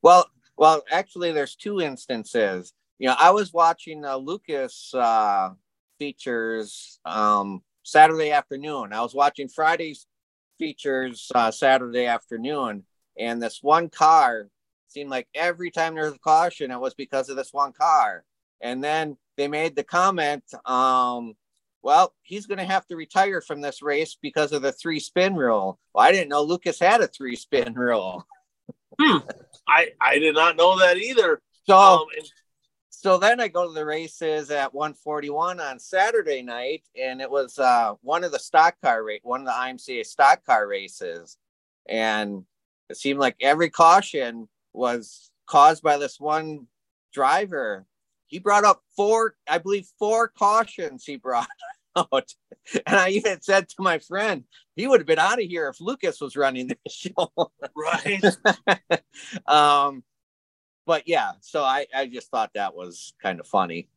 Well, 0.00 0.26
well, 0.56 0.82
actually, 0.90 1.32
there's 1.32 1.56
two 1.56 1.80
instances. 1.80 2.72
You 2.98 3.08
know, 3.08 3.16
I 3.18 3.30
was 3.30 3.52
watching 3.52 4.04
uh, 4.04 4.16
Lucas 4.16 4.94
uh, 4.94 5.50
features 5.98 7.00
um, 7.04 7.62
Saturday 7.82 8.30
afternoon. 8.30 8.92
I 8.92 9.02
was 9.02 9.14
watching 9.14 9.48
Friday's 9.48 10.06
features 10.58 11.30
uh, 11.34 11.50
Saturday 11.50 12.06
afternoon, 12.06 12.84
and 13.18 13.42
this 13.42 13.58
one 13.62 13.88
car 13.88 14.48
seemed 14.92 15.10
like 15.10 15.28
every 15.34 15.70
time 15.70 15.94
there 15.94 16.04
was 16.04 16.14
a 16.14 16.18
caution, 16.18 16.70
it 16.70 16.80
was 16.80 16.94
because 16.94 17.28
of 17.28 17.36
this 17.36 17.52
one 17.52 17.72
car. 17.72 18.24
And 18.60 18.82
then 18.82 19.16
they 19.36 19.48
made 19.48 19.74
the 19.74 19.84
comment, 19.84 20.44
um, 20.66 21.34
well, 21.82 22.14
he's 22.22 22.46
going 22.46 22.58
to 22.58 22.64
have 22.64 22.86
to 22.88 22.96
retire 22.96 23.40
from 23.40 23.60
this 23.60 23.82
race 23.82 24.16
because 24.20 24.52
of 24.52 24.62
the 24.62 24.72
three 24.72 25.00
spin 25.00 25.34
rule. 25.34 25.78
Well, 25.92 26.04
I 26.04 26.12
didn't 26.12 26.28
know 26.28 26.42
Lucas 26.42 26.78
had 26.78 27.00
a 27.00 27.08
three 27.08 27.36
spin 27.36 27.74
rule. 27.76 28.24
Hmm. 29.00 29.18
I 29.66 29.88
I 30.00 30.18
did 30.18 30.34
not 30.34 30.56
know 30.56 30.78
that 30.78 30.98
either. 30.98 31.40
So, 31.66 31.76
um, 31.76 32.06
and- 32.16 32.26
so 33.02 33.18
then 33.18 33.40
I 33.40 33.48
go 33.48 33.66
to 33.66 33.72
the 33.72 33.84
races 33.84 34.52
at 34.52 34.72
141 34.72 35.58
on 35.58 35.80
Saturday 35.80 36.40
night, 36.40 36.84
and 36.96 37.20
it 37.20 37.28
was 37.28 37.58
uh, 37.58 37.94
one 38.02 38.22
of 38.22 38.30
the 38.30 38.38
stock 38.38 38.76
car 38.80 39.02
rate, 39.02 39.22
one 39.24 39.40
of 39.40 39.46
the 39.46 39.52
IMCA 39.52 40.06
stock 40.06 40.44
car 40.46 40.68
races, 40.68 41.36
and 41.88 42.44
it 42.88 42.96
seemed 42.96 43.18
like 43.18 43.34
every 43.40 43.70
caution 43.70 44.48
was 44.72 45.30
caused 45.46 45.82
by 45.82 45.98
this 45.98 46.18
one 46.18 46.66
driver. 47.12 47.86
He 48.26 48.38
brought 48.38 48.64
up 48.64 48.82
four, 48.96 49.34
I 49.48 49.58
believe, 49.58 49.86
four 49.98 50.28
cautions 50.28 51.04
he 51.04 51.16
brought 51.16 51.48
out. 51.96 52.34
And 52.86 52.96
I 52.96 53.10
even 53.10 53.40
said 53.42 53.68
to 53.68 53.74
my 53.80 53.98
friend, 53.98 54.44
he 54.76 54.86
would 54.86 55.00
have 55.00 55.06
been 55.06 55.18
out 55.18 55.42
of 55.42 55.46
here 55.46 55.68
if 55.68 55.80
Lucas 55.80 56.20
was 56.20 56.36
running 56.36 56.68
the 56.68 56.78
show. 56.88 57.30
right. 57.76 58.24
um, 59.46 60.02
but 60.86 61.06
yeah, 61.06 61.32
so 61.40 61.62
I, 61.62 61.86
I 61.94 62.06
just 62.06 62.30
thought 62.30 62.52
that 62.54 62.74
was 62.74 63.14
kind 63.22 63.40
of 63.40 63.46
funny. 63.46 63.88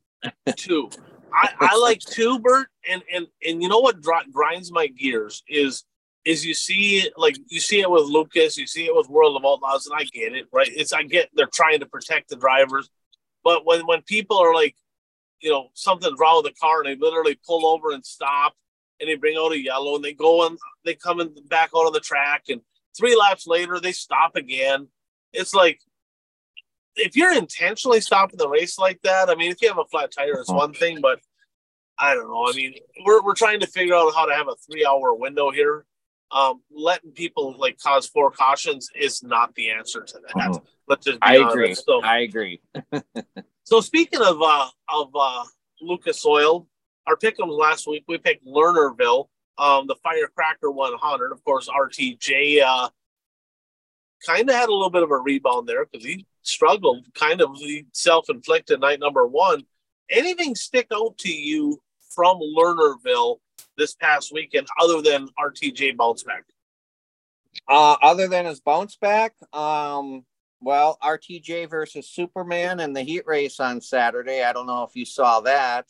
two. 0.55 0.89
I, 1.33 1.49
I 1.59 1.77
like 1.77 1.99
two, 1.99 2.39
Bert, 2.39 2.67
and 2.89 3.03
and 3.13 3.27
and 3.45 3.61
you 3.61 3.67
know 3.67 3.79
what 3.79 4.01
grinds 4.31 4.71
my 4.71 4.87
gears 4.87 5.43
is 5.47 5.83
is 6.25 6.45
you 6.45 6.55
see 6.55 6.97
it 6.97 7.13
like 7.17 7.37
you 7.47 7.59
see 7.59 7.79
it 7.79 7.89
with 7.89 8.03
Lucas, 8.03 8.57
you 8.57 8.67
see 8.67 8.85
it 8.85 8.95
with 8.95 9.09
World 9.09 9.37
of 9.37 9.45
Outlaws, 9.45 9.85
and 9.85 9.95
I 9.97 10.03
get 10.05 10.33
it, 10.33 10.47
right? 10.51 10.69
It's 10.75 10.91
I 10.91 11.03
get 11.03 11.29
they're 11.33 11.47
trying 11.47 11.79
to 11.79 11.85
protect 11.85 12.29
the 12.29 12.35
drivers, 12.35 12.89
but 13.43 13.65
when 13.65 13.85
when 13.85 14.01
people 14.01 14.37
are 14.37 14.53
like, 14.53 14.75
you 15.39 15.51
know, 15.51 15.69
something's 15.75 16.19
wrong 16.19 16.43
with 16.43 16.53
the 16.53 16.59
car, 16.59 16.81
and 16.81 16.87
they 16.87 16.95
literally 16.95 17.39
pull 17.45 17.67
over 17.67 17.91
and 17.91 18.03
stop, 18.03 18.53
and 18.99 19.07
they 19.07 19.15
bring 19.15 19.37
out 19.37 19.51
a 19.51 19.61
yellow, 19.61 19.95
and 19.95 20.03
they 20.03 20.13
go 20.13 20.47
and 20.47 20.57
they 20.83 20.95
come 20.95 21.19
in 21.19 21.33
back 21.47 21.69
out 21.75 21.85
on 21.85 21.93
the 21.93 21.99
track, 21.99 22.45
and 22.49 22.61
three 22.97 23.15
laps 23.15 23.45
later 23.45 23.79
they 23.79 23.91
stop 23.91 24.35
again. 24.35 24.87
It's 25.31 25.53
like 25.53 25.79
if 26.95 27.15
you're 27.15 27.33
intentionally 27.33 28.01
stopping 28.01 28.37
the 28.37 28.49
race 28.49 28.79
like 28.79 29.01
that, 29.03 29.29
I 29.29 29.35
mean, 29.35 29.51
if 29.51 29.61
you 29.61 29.67
have 29.67 29.77
a 29.77 29.85
flat 29.85 30.11
tire, 30.11 30.39
it's 30.39 30.49
uh-huh. 30.49 30.57
one 30.57 30.73
thing, 30.73 31.01
but 31.01 31.19
I 31.99 32.13
don't 32.13 32.27
know. 32.27 32.47
I 32.47 32.53
mean, 32.53 32.73
we're, 33.05 33.23
we're 33.23 33.35
trying 33.35 33.59
to 33.61 33.67
figure 33.67 33.95
out 33.95 34.13
how 34.15 34.25
to 34.25 34.33
have 34.33 34.47
a 34.47 34.55
three 34.55 34.85
hour 34.85 35.13
window 35.13 35.51
here. 35.51 35.85
Um, 36.35 36.61
letting 36.69 37.11
people 37.11 37.55
like 37.57 37.79
cause 37.79 38.07
four 38.07 38.29
cautions 38.29 38.89
is 38.93 39.23
not 39.23 39.55
the 39.55 39.69
answer 39.69 40.01
to 40.01 40.19
that. 40.19 40.35
Mm-hmm. 40.35 40.65
Let's 40.85 41.05
just 41.05 41.19
I 41.21 41.37
agree. 41.37 41.73
So, 41.73 42.03
I 42.03 42.19
agree. 42.19 42.61
so 43.63 43.79
speaking 43.79 44.21
of 44.21 44.41
uh, 44.41 44.67
of 44.93 45.11
uh, 45.17 45.45
Lucas 45.81 46.25
Oil, 46.25 46.67
our 47.07 47.15
pick 47.15 47.37
pickums 47.37 47.57
last 47.57 47.87
week 47.87 48.03
we 48.09 48.17
picked 48.17 48.45
Lernerville, 48.45 49.29
um, 49.57 49.87
the 49.87 49.95
Firecracker 50.03 50.69
100. 50.69 51.31
Of 51.31 51.41
course, 51.45 51.69
RTJ 51.69 52.61
uh, 52.61 52.89
kind 54.25 54.49
of 54.49 54.55
had 54.55 54.67
a 54.67 54.73
little 54.73 54.89
bit 54.89 55.03
of 55.03 55.11
a 55.11 55.17
rebound 55.17 55.69
there 55.69 55.85
because 55.85 56.05
he 56.05 56.25
struggled, 56.41 57.05
kind 57.13 57.39
of 57.39 57.57
self-inflicted 57.93 58.81
night 58.81 58.99
number 58.99 59.25
one. 59.25 59.63
Anything 60.09 60.55
stick 60.55 60.87
out 60.93 61.17
to 61.19 61.33
you 61.33 61.81
from 62.13 62.39
Lernerville 62.39 63.37
this 63.77 63.95
past 63.95 64.31
weekend 64.33 64.67
other 64.81 65.01
than 65.01 65.27
RTJ 65.39 65.97
bounce 65.97 66.23
back? 66.23 66.43
Uh, 67.67 67.95
other 68.01 68.27
than 68.27 68.45
his 68.45 68.59
bounce 68.59 68.97
back, 68.97 69.33
um, 69.53 70.25
well, 70.61 70.97
RTJ 71.03 71.69
versus 71.69 72.09
Superman 72.09 72.79
and 72.79 72.95
the 72.95 73.01
heat 73.01 73.23
race 73.25 73.59
on 73.59 73.81
Saturday. 73.81 74.43
I 74.43 74.53
don't 74.53 74.67
know 74.67 74.83
if 74.83 74.95
you 74.95 75.05
saw 75.05 75.41
that, 75.41 75.85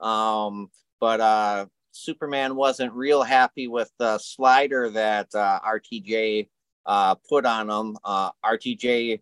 um, 0.00 0.70
but 1.00 1.20
uh, 1.20 1.66
Superman 1.92 2.54
wasn't 2.54 2.92
real 2.92 3.22
happy 3.22 3.68
with 3.68 3.90
the 3.98 4.18
slider 4.18 4.90
that 4.90 5.28
uh, 5.34 5.60
RTJ 5.60 6.48
uh, 6.86 7.14
put 7.28 7.46
on 7.46 7.68
him. 7.68 7.98
Uh, 8.04 8.30
RTJ 8.44 9.20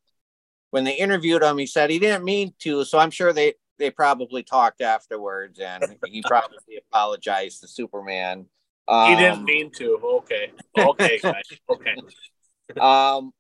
when 0.70 0.85
they 0.85 0.94
interviewed 0.94 1.43
him, 1.43 1.59
he 1.59 1.66
said 1.66 1.90
he 1.90 1.98
didn't 1.98 2.24
mean 2.24 2.52
to. 2.60 2.85
So 2.85 2.98
I'm 2.98 3.10
sure 3.10 3.32
they 3.32 3.55
they 3.78 3.90
probably 3.90 4.42
talked 4.42 4.80
afterwards, 4.80 5.60
and 5.60 5.96
he 6.06 6.22
probably 6.22 6.78
apologized 6.90 7.60
to 7.60 7.68
Superman. 7.68 8.46
Um, 8.86 9.10
he 9.10 9.16
didn't 9.16 9.38
um, 9.38 9.44
mean 9.44 9.70
to. 9.72 9.98
Okay, 10.02 10.52
okay, 10.78 11.18
guys. 11.22 11.42
okay. 11.70 11.94
Um, 12.80 13.32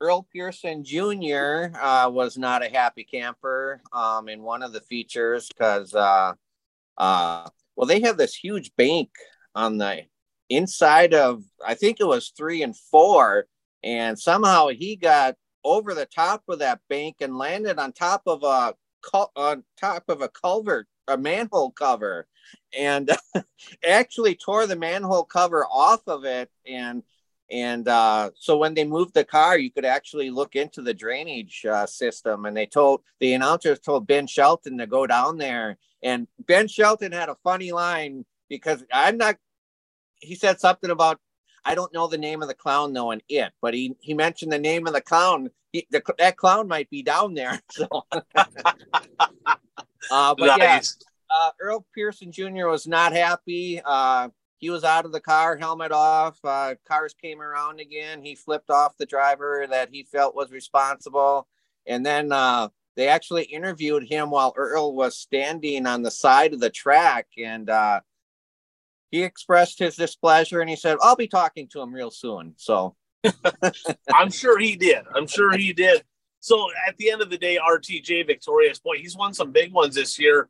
Earl 0.00 0.26
Pearson 0.32 0.84
Jr. 0.84 1.76
Uh, 1.80 2.10
was 2.10 2.36
not 2.36 2.64
a 2.64 2.68
happy 2.68 3.04
camper 3.04 3.80
um, 3.92 4.28
in 4.28 4.42
one 4.42 4.62
of 4.62 4.72
the 4.72 4.80
features 4.80 5.48
because, 5.48 5.94
uh, 5.94 6.32
uh, 6.98 7.48
well, 7.76 7.86
they 7.86 8.00
have 8.00 8.16
this 8.16 8.34
huge 8.34 8.72
bank 8.76 9.10
on 9.54 9.78
the 9.78 10.02
inside 10.50 11.14
of, 11.14 11.42
I 11.66 11.74
think 11.74 11.98
it 11.98 12.06
was 12.06 12.32
three 12.36 12.62
and 12.62 12.76
four, 12.76 13.46
and 13.82 14.18
somehow 14.18 14.68
he 14.68 14.96
got 14.96 15.36
over 15.64 15.94
the 15.94 16.06
top 16.06 16.42
of 16.48 16.60
that 16.60 16.80
bank 16.88 17.16
and 17.20 17.38
landed 17.38 17.78
on 17.78 17.92
top 17.92 18.22
of 18.26 18.42
a 18.44 18.74
on 19.14 19.64
top 19.78 20.04
of 20.08 20.20
a 20.22 20.28
culvert, 20.28 20.86
a 21.08 21.16
manhole 21.16 21.70
cover, 21.70 22.26
and 22.76 23.10
actually 23.88 24.34
tore 24.34 24.66
the 24.66 24.76
manhole 24.76 25.24
cover 25.24 25.64
off 25.66 26.02
of 26.06 26.24
it. 26.24 26.50
And 26.66 27.02
and 27.50 27.86
uh, 27.86 28.30
so 28.34 28.58
when 28.58 28.74
they 28.74 28.84
moved 28.84 29.14
the 29.14 29.24
car, 29.24 29.56
you 29.56 29.70
could 29.70 29.84
actually 29.84 30.30
look 30.30 30.56
into 30.56 30.82
the 30.82 30.94
drainage 30.94 31.64
uh, 31.64 31.86
system. 31.86 32.44
And 32.44 32.56
they 32.56 32.66
told 32.66 33.02
the 33.20 33.34
announcers 33.34 33.78
told 33.78 34.06
Ben 34.06 34.26
Shelton 34.26 34.78
to 34.78 34.86
go 34.86 35.06
down 35.06 35.38
there. 35.38 35.78
And 36.02 36.26
Ben 36.46 36.66
Shelton 36.68 37.12
had 37.12 37.28
a 37.28 37.36
funny 37.44 37.72
line 37.72 38.24
because 38.48 38.84
I'm 38.92 39.16
not. 39.16 39.36
He 40.20 40.34
said 40.34 40.60
something 40.60 40.90
about 40.90 41.20
I 41.66 41.74
don't 41.74 41.92
know 41.92 42.06
the 42.06 42.16
name 42.16 42.42
of 42.42 42.48
the 42.48 42.54
clown 42.54 42.92
though 42.92 43.10
in 43.10 43.20
it, 43.28 43.52
but 43.60 43.74
he 43.74 43.96
he 44.00 44.14
mentioned 44.14 44.52
the 44.52 44.58
name 44.58 44.86
of 44.86 44.92
the 44.92 45.00
clown. 45.00 45.50
He, 45.72 45.86
the, 45.90 46.00
that 46.18 46.36
clown 46.36 46.68
might 46.68 46.88
be 46.88 47.02
down 47.02 47.34
there. 47.34 47.60
So, 47.70 47.88
uh, 48.12 48.20
but 50.36 50.58
nice. 50.58 50.60
yeah, 50.60 50.80
uh, 51.36 51.50
Earl 51.60 51.84
Pearson 51.92 52.30
Jr. 52.30 52.68
was 52.68 52.86
not 52.86 53.12
happy. 53.12 53.80
Uh, 53.84 54.28
he 54.58 54.70
was 54.70 54.84
out 54.84 55.04
of 55.04 55.12
the 55.12 55.20
car, 55.20 55.56
helmet 55.56 55.90
off. 55.90 56.38
Uh, 56.44 56.76
cars 56.86 57.14
came 57.20 57.42
around 57.42 57.80
again. 57.80 58.22
He 58.22 58.36
flipped 58.36 58.70
off 58.70 58.96
the 58.96 59.04
driver 59.04 59.66
that 59.68 59.88
he 59.90 60.04
felt 60.04 60.36
was 60.36 60.52
responsible, 60.52 61.48
and 61.86 62.06
then 62.06 62.30
uh, 62.30 62.68
they 62.94 63.08
actually 63.08 63.44
interviewed 63.44 64.08
him 64.08 64.30
while 64.30 64.54
Earl 64.56 64.94
was 64.94 65.18
standing 65.18 65.86
on 65.86 66.02
the 66.02 66.12
side 66.12 66.54
of 66.54 66.60
the 66.60 66.70
track, 66.70 67.26
and 67.36 67.68
uh, 67.68 68.00
he 69.10 69.22
expressed 69.22 69.78
his 69.78 69.96
displeasure 69.96 70.60
and 70.60 70.68
he 70.68 70.76
said, 70.76 70.98
I'll 71.02 71.16
be 71.16 71.28
talking 71.28 71.68
to 71.68 71.80
him 71.80 71.92
real 71.92 72.10
soon. 72.10 72.54
So 72.56 72.96
I'm 74.12 74.30
sure 74.30 74.58
he 74.58 74.76
did. 74.76 75.04
I'm 75.14 75.26
sure 75.26 75.56
he 75.56 75.72
did. 75.72 76.02
So 76.40 76.68
at 76.86 76.96
the 76.96 77.10
end 77.10 77.22
of 77.22 77.30
the 77.30 77.38
day, 77.38 77.58
RTJ 77.58 78.26
victorious. 78.26 78.78
Boy, 78.78 78.98
he's 78.98 79.16
won 79.16 79.34
some 79.34 79.52
big 79.52 79.72
ones 79.72 79.94
this 79.94 80.18
year. 80.18 80.48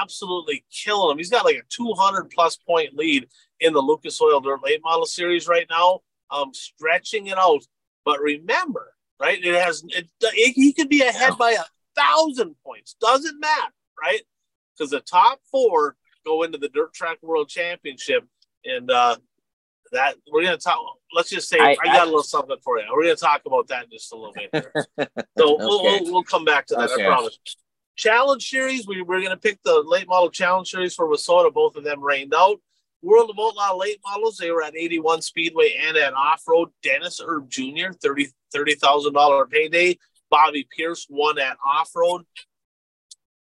Absolutely 0.00 0.64
killing 0.70 1.12
him. 1.12 1.18
He's 1.18 1.30
got 1.30 1.44
like 1.44 1.56
a 1.56 1.62
200 1.68 2.30
plus 2.30 2.56
point 2.56 2.94
lead 2.94 3.28
in 3.60 3.72
the 3.72 3.80
Lucas 3.80 4.20
Oil 4.20 4.40
Dirt 4.40 4.62
Late 4.64 4.80
Model 4.82 5.06
Series 5.06 5.48
right 5.48 5.66
now. 5.70 6.00
Um, 6.30 6.52
stretching 6.52 7.28
it 7.28 7.38
out. 7.38 7.62
But 8.04 8.20
remember, 8.20 8.92
right? 9.20 9.42
It 9.42 9.54
has 9.54 9.84
it, 9.88 10.08
it, 10.22 10.52
he 10.54 10.72
could 10.72 10.88
be 10.88 11.02
ahead 11.02 11.38
by 11.38 11.52
a 11.52 11.64
thousand 11.96 12.56
points. 12.64 12.96
Doesn't 13.00 13.38
matter, 13.40 13.72
right? 14.00 14.20
Because 14.76 14.90
the 14.90 15.00
top 15.00 15.40
four 15.50 15.96
go 16.24 16.42
into 16.42 16.58
the 16.58 16.68
Dirt 16.68 16.92
Track 16.94 17.18
World 17.22 17.48
Championship, 17.48 18.24
and 18.64 18.90
uh, 18.90 19.16
that 19.92 20.16
we're 20.30 20.42
gonna 20.42 20.56
talk. 20.56 20.78
Let's 21.12 21.30
just 21.30 21.48
say 21.48 21.58
I, 21.58 21.70
I 21.70 21.86
got 21.86 21.96
I, 21.96 22.02
a 22.02 22.06
little 22.06 22.22
something 22.22 22.56
for 22.62 22.78
you. 22.78 22.84
We're 22.92 23.04
gonna 23.04 23.16
talk 23.16 23.42
about 23.46 23.68
that 23.68 23.84
in 23.84 23.90
just 23.90 24.12
a 24.12 24.16
little 24.16 24.34
bit. 24.34 24.50
so 24.52 25.54
okay. 25.54 25.64
we'll, 25.64 25.82
we'll, 25.82 26.12
we'll 26.12 26.22
come 26.22 26.44
back 26.44 26.66
to 26.66 26.74
that. 26.74 26.90
Okay. 26.90 27.04
I 27.04 27.06
promise. 27.06 27.38
Challenge 27.96 28.48
series, 28.48 28.86
we, 28.86 29.02
we're 29.02 29.20
to 29.22 29.36
pick 29.36 29.58
the 29.64 29.82
late 29.84 30.06
model 30.06 30.30
challenge 30.30 30.70
series 30.70 30.94
for 30.94 31.08
WISSOTA. 31.08 31.52
Both 31.52 31.74
of 31.74 31.82
them 31.82 32.00
rained 32.00 32.32
out. 32.32 32.60
World 33.02 33.30
of 33.30 33.36
Outlaw 33.40 33.76
late 33.76 33.98
models, 34.06 34.36
they 34.36 34.52
were 34.52 34.62
at 34.62 34.76
81 34.76 35.22
Speedway 35.22 35.76
and 35.80 35.96
at 35.96 36.14
off 36.14 36.42
road. 36.46 36.68
Dennis 36.82 37.20
Erb 37.20 37.50
Jr., 37.50 37.90
$30,000 38.04 38.30
$30, 38.54 39.50
payday. 39.50 39.98
Bobby 40.30 40.68
Pierce 40.76 41.06
won 41.08 41.40
at 41.40 41.56
off 41.64 41.90
road 41.96 42.22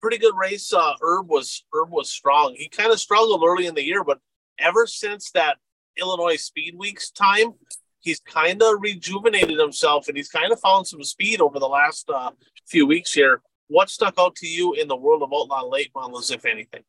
pretty 0.06 0.19
good 0.19 0.38
race. 0.38 0.72
Uh, 0.72 0.94
Erb 1.03 1.27
was 1.27 1.64
Erb 1.76 1.90
was 1.90 2.11
strong. 2.11 2.53
He 2.56 2.69
kind 2.69 2.91
of 2.91 2.99
struggled 2.99 3.41
early 3.44 3.65
in 3.65 3.73
the 3.73 3.84
year, 3.84 4.03
but 4.03 4.19
ever 4.60 4.86
since 4.86 5.32
that 5.32 5.57
Illinois 5.98 6.36
Speed 6.36 6.76
Weeks 6.77 7.10
time, 7.10 7.56
he's 8.02 8.19
kind 8.19 8.61
of 8.61 8.76
rejuvenated 8.82 9.57
himself 9.57 10.07
and 10.07 10.15
he's 10.15 10.30
kind 10.30 10.52
of 10.52 10.60
found 10.60 10.86
some 10.86 11.03
speed 11.03 11.41
over 11.41 11.57
the 11.57 11.68
last 11.68 12.07
uh, 12.07 12.30
few 12.68 12.86
weeks 12.86 13.14
here. 13.14 13.41
What 13.68 13.90
stuck 13.90 14.14
out 14.19 14.36
to 14.36 14.48
you 14.48 14.73
in 14.73 14.88
the 14.88 14.95
world 14.95 15.23
of 15.23 15.34
outlaw 15.34 15.68
late 15.68 15.90
models, 15.95 16.30
if 16.30 16.45
anything? 16.45 16.84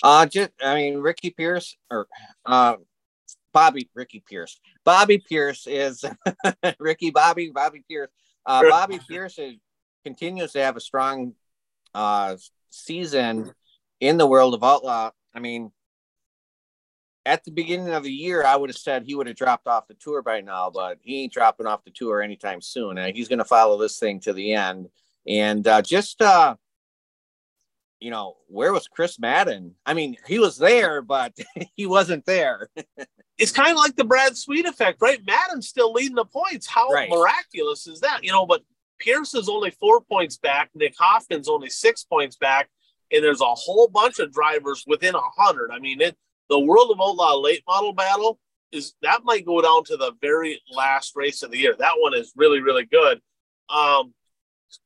Uh, 0.00 0.26
just 0.26 0.50
I 0.62 0.76
mean, 0.76 0.98
Ricky 0.98 1.30
Pierce 1.30 1.76
or 1.90 2.06
uh, 2.46 2.76
Bobby 3.52 3.90
Ricky 3.92 4.22
Pierce. 4.24 4.60
Bobby 4.84 5.18
Pierce 5.18 5.66
is 5.66 6.04
Ricky 6.78 7.10
Bobby 7.10 7.50
Bobby 7.52 7.82
Pierce. 7.90 8.10
Uh, 8.46 8.62
Bobby 8.70 9.00
Pierce 9.08 9.40
is, 9.40 9.56
continues 10.04 10.52
to 10.52 10.60
have 10.62 10.76
a 10.76 10.80
strong 10.80 11.34
uh, 11.94 12.36
season 12.70 13.52
in 14.00 14.16
the 14.16 14.26
world 14.26 14.54
of 14.54 14.64
outlaw. 14.64 15.10
I 15.34 15.40
mean, 15.40 15.72
at 17.24 17.44
the 17.44 17.50
beginning 17.50 17.90
of 17.90 18.02
the 18.02 18.12
year, 18.12 18.44
I 18.44 18.56
would 18.56 18.70
have 18.70 18.76
said 18.76 19.04
he 19.04 19.14
would 19.14 19.26
have 19.26 19.36
dropped 19.36 19.66
off 19.66 19.88
the 19.88 19.94
tour 19.94 20.22
by 20.22 20.40
now, 20.40 20.70
but 20.70 20.98
he 21.02 21.22
ain't 21.22 21.32
dropping 21.32 21.66
off 21.66 21.84
the 21.84 21.90
tour 21.90 22.20
anytime 22.20 22.60
soon. 22.60 22.98
And 22.98 23.16
he's 23.16 23.28
going 23.28 23.38
to 23.38 23.44
follow 23.44 23.78
this 23.78 23.98
thing 23.98 24.20
to 24.20 24.32
the 24.32 24.54
end. 24.54 24.88
And 25.26 25.66
uh, 25.66 25.82
just, 25.82 26.20
uh, 26.20 26.56
you 28.00 28.10
know, 28.10 28.36
where 28.48 28.72
was 28.72 28.88
Chris 28.88 29.20
Madden? 29.20 29.76
I 29.86 29.94
mean, 29.94 30.16
he 30.26 30.40
was 30.40 30.58
there, 30.58 31.00
but 31.00 31.32
he 31.76 31.86
wasn't 31.86 32.26
there. 32.26 32.68
it's 33.38 33.52
kind 33.52 33.70
of 33.70 33.76
like 33.76 33.94
the 33.94 34.04
Brad 34.04 34.36
Sweet 34.36 34.66
effect, 34.66 35.00
right? 35.00 35.24
Madden's 35.24 35.68
still 35.68 35.92
leading 35.92 36.16
the 36.16 36.24
points. 36.24 36.66
How 36.66 36.88
right. 36.88 37.08
miraculous 37.08 37.86
is 37.86 38.00
that? 38.00 38.24
You 38.24 38.32
know, 38.32 38.46
but 38.46 38.62
Pierce 39.02 39.34
is 39.34 39.48
only 39.48 39.70
four 39.70 40.00
points 40.00 40.38
back. 40.38 40.70
Nick 40.74 40.94
Hoffman's 40.98 41.48
only 41.48 41.68
six 41.68 42.04
points 42.04 42.36
back. 42.36 42.68
And 43.10 43.22
there's 43.22 43.40
a 43.40 43.54
whole 43.54 43.88
bunch 43.88 44.20
of 44.20 44.32
drivers 44.32 44.84
within 44.86 45.14
a 45.14 45.20
hundred. 45.36 45.70
I 45.70 45.78
mean, 45.78 46.00
it 46.00 46.16
the 46.48 46.58
World 46.58 46.90
of 46.90 46.98
Outlaw 47.00 47.36
late 47.36 47.62
model 47.66 47.92
battle 47.92 48.38
is 48.72 48.94
that 49.02 49.20
might 49.24 49.46
go 49.46 49.60
down 49.60 49.84
to 49.84 49.96
the 49.96 50.12
very 50.20 50.60
last 50.70 51.14
race 51.14 51.42
of 51.42 51.50
the 51.50 51.58
year. 51.58 51.74
That 51.78 51.94
one 51.98 52.14
is 52.14 52.32
really, 52.36 52.60
really 52.60 52.86
good. 52.86 53.20
Um, 53.68 54.14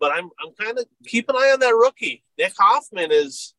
but 0.00 0.12
I'm 0.12 0.30
I'm 0.42 0.52
kind 0.60 0.78
of 0.78 0.86
keep 1.04 1.28
an 1.28 1.36
eye 1.36 1.50
on 1.52 1.60
that 1.60 1.74
rookie. 1.74 2.24
Nick 2.38 2.52
Hoffman 2.58 3.10
is 3.12 3.54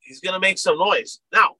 he's 0.00 0.20
going 0.20 0.34
to 0.34 0.40
make 0.40 0.58
some 0.58 0.78
noise 0.78 1.20
now. 1.32 1.56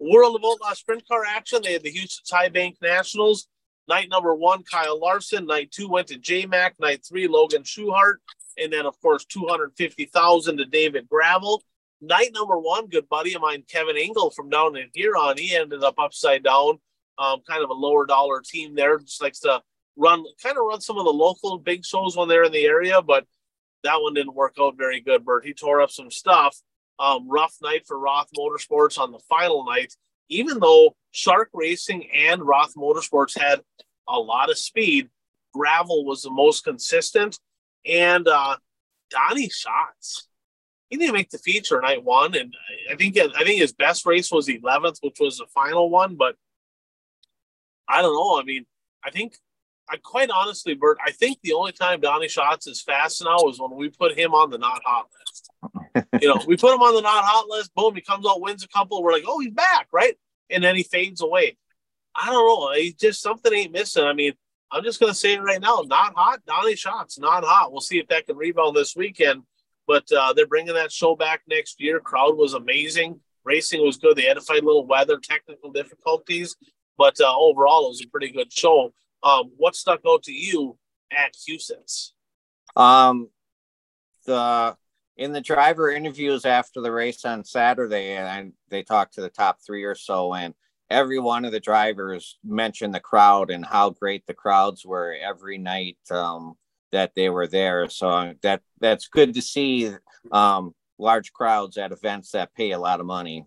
World 0.00 0.36
of 0.36 0.42
Outlaw 0.44 0.72
Sprint 0.72 1.06
Car 1.06 1.24
action. 1.24 1.60
They 1.62 1.74
had 1.74 1.82
the 1.82 1.92
Huset's 1.92 2.30
High 2.30 2.48
Bank 2.48 2.78
Nationals. 2.82 3.46
Night 3.90 4.08
number 4.08 4.32
one, 4.36 4.62
Kyle 4.62 5.00
Larson. 5.00 5.46
Night 5.46 5.72
two 5.72 5.88
went 5.88 6.06
to 6.06 6.16
J 6.16 6.46
Mac. 6.46 6.78
Night 6.78 7.04
three, 7.04 7.26
Logan 7.26 7.64
Schuchart. 7.64 8.18
And 8.56 8.72
then, 8.72 8.86
of 8.86 8.98
course, 9.02 9.24
250000 9.24 10.58
to 10.58 10.64
David 10.64 11.08
Gravel. 11.08 11.60
Night 12.00 12.30
number 12.32 12.56
one, 12.56 12.86
good 12.86 13.08
buddy 13.08 13.34
of 13.34 13.42
mine, 13.42 13.64
Kevin 13.68 13.96
Engel 13.96 14.30
from 14.30 14.48
down 14.48 14.76
in 14.76 14.90
Huron. 14.94 15.36
He 15.36 15.56
ended 15.56 15.82
up 15.82 15.96
upside 15.98 16.44
down, 16.44 16.78
um, 17.18 17.40
kind 17.48 17.64
of 17.64 17.70
a 17.70 17.74
lower 17.74 18.06
dollar 18.06 18.40
team 18.40 18.76
there. 18.76 18.96
Just 18.98 19.20
likes 19.20 19.40
to 19.40 19.60
run, 19.96 20.24
kind 20.40 20.56
of 20.56 20.64
run 20.64 20.80
some 20.80 20.96
of 20.96 21.04
the 21.04 21.10
local 21.10 21.58
big 21.58 21.84
shows 21.84 22.16
when 22.16 22.28
they're 22.28 22.44
in 22.44 22.52
the 22.52 22.64
area, 22.64 23.02
but 23.02 23.26
that 23.82 24.00
one 24.00 24.14
didn't 24.14 24.34
work 24.34 24.54
out 24.60 24.78
very 24.78 25.00
good, 25.00 25.24
Bert. 25.24 25.44
He 25.44 25.52
tore 25.52 25.80
up 25.80 25.90
some 25.90 26.12
stuff. 26.12 26.56
Um, 27.00 27.28
rough 27.28 27.56
night 27.60 27.86
for 27.88 27.98
Roth 27.98 28.28
Motorsports 28.38 28.98
on 28.98 29.10
the 29.10 29.20
final 29.28 29.64
night, 29.64 29.94
even 30.28 30.60
though 30.60 30.94
Shark 31.12 31.50
Racing 31.52 32.08
and 32.14 32.42
Roth 32.42 32.74
Motorsports 32.74 33.38
had 33.38 33.60
a 34.08 34.18
lot 34.18 34.50
of 34.50 34.58
speed. 34.58 35.08
Gravel 35.52 36.04
was 36.04 36.22
the 36.22 36.30
most 36.30 36.64
consistent, 36.64 37.38
and 37.84 38.26
uh, 38.28 38.56
Donnie 39.10 39.48
Schatz, 39.48 40.28
He 40.88 40.96
didn't 40.96 41.14
make 41.14 41.30
the 41.30 41.38
feature 41.38 41.80
night 41.80 42.04
one, 42.04 42.34
and 42.36 42.54
I 42.90 42.94
think 42.94 43.18
I 43.18 43.44
think 43.44 43.60
his 43.60 43.72
best 43.72 44.06
race 44.06 44.30
was 44.30 44.48
11th, 44.48 44.98
which 45.02 45.18
was 45.20 45.38
the 45.38 45.46
final 45.52 45.90
one. 45.90 46.14
But 46.14 46.36
I 47.88 48.02
don't 48.02 48.14
know. 48.14 48.40
I 48.40 48.44
mean, 48.44 48.64
I 49.04 49.10
think 49.10 49.34
I 49.88 49.96
quite 49.96 50.30
honestly, 50.30 50.74
Bert, 50.74 50.98
I 51.04 51.10
think 51.10 51.38
the 51.42 51.54
only 51.54 51.72
time 51.72 52.00
Donnie 52.00 52.28
Schatz 52.28 52.68
is 52.68 52.80
fast 52.80 53.22
now 53.24 53.48
is 53.48 53.60
when 53.60 53.74
we 53.74 53.88
put 53.88 54.16
him 54.16 54.32
on 54.34 54.50
the 54.50 54.58
not 54.58 54.82
hot 54.84 55.06
list. 55.18 55.50
you 56.22 56.28
know, 56.28 56.40
we 56.46 56.56
put 56.56 56.72
him 56.72 56.80
on 56.80 56.94
the 56.94 57.02
not 57.02 57.24
hot 57.24 57.48
list. 57.48 57.74
Boom, 57.74 57.96
he 57.96 58.00
comes 58.00 58.24
out, 58.24 58.40
wins 58.40 58.62
a 58.62 58.68
couple. 58.68 59.02
We're 59.02 59.12
like, 59.12 59.24
oh, 59.26 59.40
he's 59.40 59.50
back, 59.50 59.88
right? 59.92 60.16
And 60.50 60.62
then 60.62 60.76
he 60.76 60.82
fades 60.82 61.20
away. 61.20 61.56
I 62.14 62.26
don't 62.26 62.46
know. 62.46 62.72
He 62.72 62.92
just 62.92 63.22
something 63.22 63.52
ain't 63.52 63.72
missing. 63.72 64.04
I 64.04 64.12
mean, 64.12 64.32
I'm 64.72 64.84
just 64.84 65.00
gonna 65.00 65.14
say 65.14 65.34
it 65.34 65.42
right 65.42 65.60
now. 65.60 65.84
Not 65.86 66.14
hot. 66.14 66.40
Donnie 66.46 66.76
Schatz, 66.76 67.18
not 67.18 67.44
hot. 67.44 67.72
We'll 67.72 67.80
see 67.80 67.98
if 67.98 68.08
that 68.08 68.26
can 68.26 68.36
rebound 68.36 68.76
this 68.76 68.96
weekend. 68.96 69.42
But 69.86 70.10
uh, 70.12 70.32
they're 70.32 70.46
bringing 70.46 70.74
that 70.74 70.92
show 70.92 71.16
back 71.16 71.42
next 71.48 71.80
year. 71.80 71.98
Crowd 72.00 72.36
was 72.36 72.54
amazing. 72.54 73.20
Racing 73.44 73.84
was 73.84 73.96
good. 73.96 74.16
They 74.16 74.24
had 74.24 74.34
to 74.34 74.40
fight 74.40 74.62
a 74.62 74.66
little 74.66 74.86
weather, 74.86 75.18
technical 75.18 75.72
difficulties, 75.72 76.56
but 76.98 77.18
uh, 77.20 77.34
overall, 77.36 77.86
it 77.86 77.88
was 77.88 78.04
a 78.04 78.08
pretty 78.08 78.30
good 78.30 78.52
show. 78.52 78.92
Um, 79.22 79.50
what 79.56 79.74
stuck 79.74 80.00
out 80.06 80.22
to 80.24 80.32
you 80.32 80.76
at 81.10 81.34
Huset's? 81.34 82.12
Um, 82.76 83.30
the 84.26 84.76
in 85.20 85.32
the 85.32 85.40
driver 85.42 85.90
interviews 85.90 86.46
after 86.46 86.80
the 86.80 86.90
race 86.90 87.26
on 87.26 87.44
Saturday, 87.44 88.12
and 88.16 88.54
they 88.70 88.82
talked 88.82 89.14
to 89.14 89.20
the 89.20 89.28
top 89.28 89.58
three 89.64 89.84
or 89.84 89.94
so, 89.94 90.32
and 90.32 90.54
every 90.88 91.18
one 91.18 91.44
of 91.44 91.52
the 91.52 91.60
drivers 91.60 92.38
mentioned 92.42 92.94
the 92.94 93.00
crowd 93.00 93.50
and 93.50 93.66
how 93.66 93.90
great 93.90 94.26
the 94.26 94.32
crowds 94.32 94.82
were 94.82 95.14
every 95.22 95.58
night 95.58 95.98
um, 96.10 96.54
that 96.90 97.14
they 97.14 97.28
were 97.28 97.46
there. 97.46 97.90
So 97.90 98.32
that 98.42 98.62
that's 98.80 99.08
good 99.08 99.34
to 99.34 99.42
see 99.42 99.92
um, 100.32 100.74
large 100.98 101.34
crowds 101.34 101.76
at 101.76 101.92
events 101.92 102.30
that 102.30 102.54
pay 102.54 102.70
a 102.70 102.78
lot 102.78 103.00
of 103.00 103.06
money. 103.06 103.44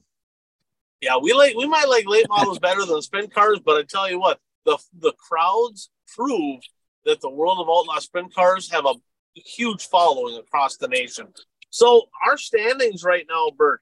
Yeah, 1.01 1.17
we 1.19 1.33
like 1.33 1.55
we 1.55 1.67
might 1.67 1.89
like 1.89 2.05
late 2.07 2.29
models 2.29 2.59
better 2.59 2.85
than 2.85 3.01
sprint 3.01 3.33
cars, 3.33 3.59
but 3.65 3.77
I 3.77 3.83
tell 3.83 4.07
you 4.07 4.19
what, 4.19 4.39
the 4.63 4.77
the 4.99 5.13
crowds 5.13 5.89
prove 6.15 6.59
that 7.03 7.19
the 7.19 7.31
world 7.31 7.57
of 7.59 7.67
outlaw 7.67 7.97
sprint 7.97 8.31
cars 8.31 8.71
have 8.71 8.85
a 8.85 8.93
huge 9.33 9.87
following 9.87 10.37
across 10.37 10.77
the 10.77 10.87
nation. 10.87 11.33
So 11.73 12.03
our 12.23 12.37
standings 12.37 13.03
right 13.03 13.25
now, 13.27 13.49
Bert, 13.49 13.81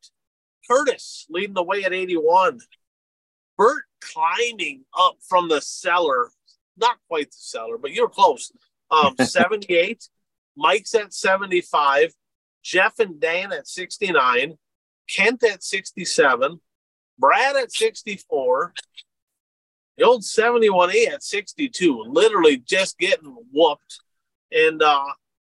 Curtis 0.66 1.26
leading 1.30 1.56
the 1.56 1.62
way 1.62 1.84
at 1.84 1.92
81. 1.92 2.62
Bert 3.58 3.84
climbing 4.00 4.86
up 4.98 5.18
from 5.28 5.50
the 5.50 5.60
cellar, 5.60 6.32
not 6.78 6.96
quite 7.10 7.32
the 7.32 7.38
cellar, 7.38 7.78
but 7.78 7.92
you're 7.92 8.08
close. 8.08 8.50
Um, 8.90 9.16
78. 9.22 10.08
Mike's 10.56 10.96
at 10.96 11.14
75. 11.14 12.14
Jeff 12.64 12.98
and 13.00 13.20
Dan 13.20 13.52
at 13.52 13.68
69. 13.68 14.58
Kent 15.14 15.44
at 15.44 15.62
67. 15.62 16.62
Brad 17.20 17.58
at 17.58 17.74
64. 17.74 18.74
The 19.98 20.06
old 20.06 20.22
71A 20.22 21.10
at 21.10 21.24
62, 21.24 22.06
literally 22.08 22.56
just 22.56 22.98
getting 22.98 23.36
whooped. 23.52 24.00
And 24.50 24.82
uh, 24.82 25.04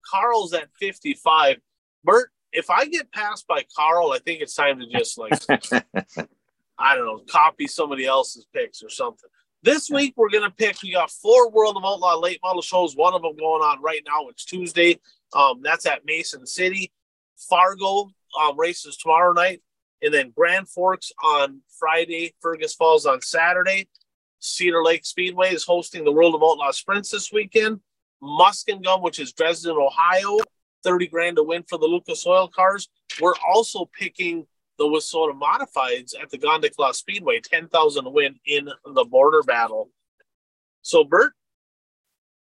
Carl's 0.09 0.53
at 0.53 0.69
55. 0.79 1.57
Bert, 2.05 2.31
if 2.57 2.71
I 2.71 2.87
get 2.87 3.13
passed 3.13 3.47
by 3.47 3.65
Carl, 3.77 4.13
I 4.13 4.19
think 4.19 4.41
it's 4.41 4.55
time 4.55 4.81
to 4.81 4.87
just 4.87 5.19
like, 5.19 5.35
I 6.79 6.97
don't 6.97 7.05
know, 7.05 7.21
copy 7.29 7.67
somebody 7.67 8.07
else's 8.07 8.47
picks 8.53 8.83
or 8.83 8.89
something. 8.89 9.29
This 9.63 9.91
week 9.91 10.15
we're 10.17 10.31
gonna 10.31 10.51
pick. 10.51 10.83
We 10.83 10.93
got 10.93 11.11
four 11.11 11.51
World 11.51 11.77
of 11.77 11.85
Outlaw 11.85 12.19
late 12.19 12.41
model 12.43 12.63
shows. 12.63 12.97
One 12.97 13.15
of 13.15 13.23
them 13.23 13.37
going 13.37 13.63
on 13.63 13.83
right 13.83 14.03
now. 14.07 14.29
It's 14.29 14.45
Tuesday. 14.45 14.99
Um, 15.35 15.61
that's 15.63 15.87
at 15.87 16.07
Mason 16.07 16.47
City. 16.47 16.93
Fargo 17.37 18.11
um, 18.41 18.59
races 18.59 18.97
tomorrow 18.97 19.33
night, 19.33 19.61
and 20.03 20.15
then 20.15 20.33
Grand 20.35 20.69
Forks 20.69 21.13
on 21.23 21.61
Friday. 21.79 22.35
Fergus 22.41 22.75
Falls 22.75 23.07
on 23.07 23.21
Saturday. 23.21 23.89
Cedar 24.39 24.83
Lake 24.83 25.05
Speedway 25.05 25.53
is 25.53 25.65
hosting 25.65 26.05
the 26.05 26.13
World 26.13 26.35
of 26.35 26.43
Outlaw 26.43 26.71
Sprints 26.71 27.11
this 27.11 27.33
weekend. 27.33 27.81
Muskingum, 28.23 29.03
which 29.03 29.19
is 29.19 29.33
Dresden, 29.33 29.77
Ohio, 29.77 30.39
30 30.87 31.09
grand 31.09 31.37
to 31.37 31.43
win 31.43 31.65
for 31.69 31.79
the 31.79 31.87
Lucas 31.87 32.27
Oil 32.27 32.49
cars. 32.49 32.89
We're 33.21 33.35
also 33.47 33.91
picking 33.99 34.47
the 34.79 34.85
WISSOTA 34.85 35.39
Modifieds 35.39 36.13
at 36.21 36.31
the 36.31 36.39
Gondik 36.39 36.79
Law 36.79 36.93
Speedway, 36.93 37.41
10,000 37.41 38.05
to 38.05 38.11
win 38.11 38.37
in 38.47 38.69
the 38.95 39.05
border 39.05 39.43
battle. 39.43 39.91
So, 40.83 41.03
Bert, 41.03 41.33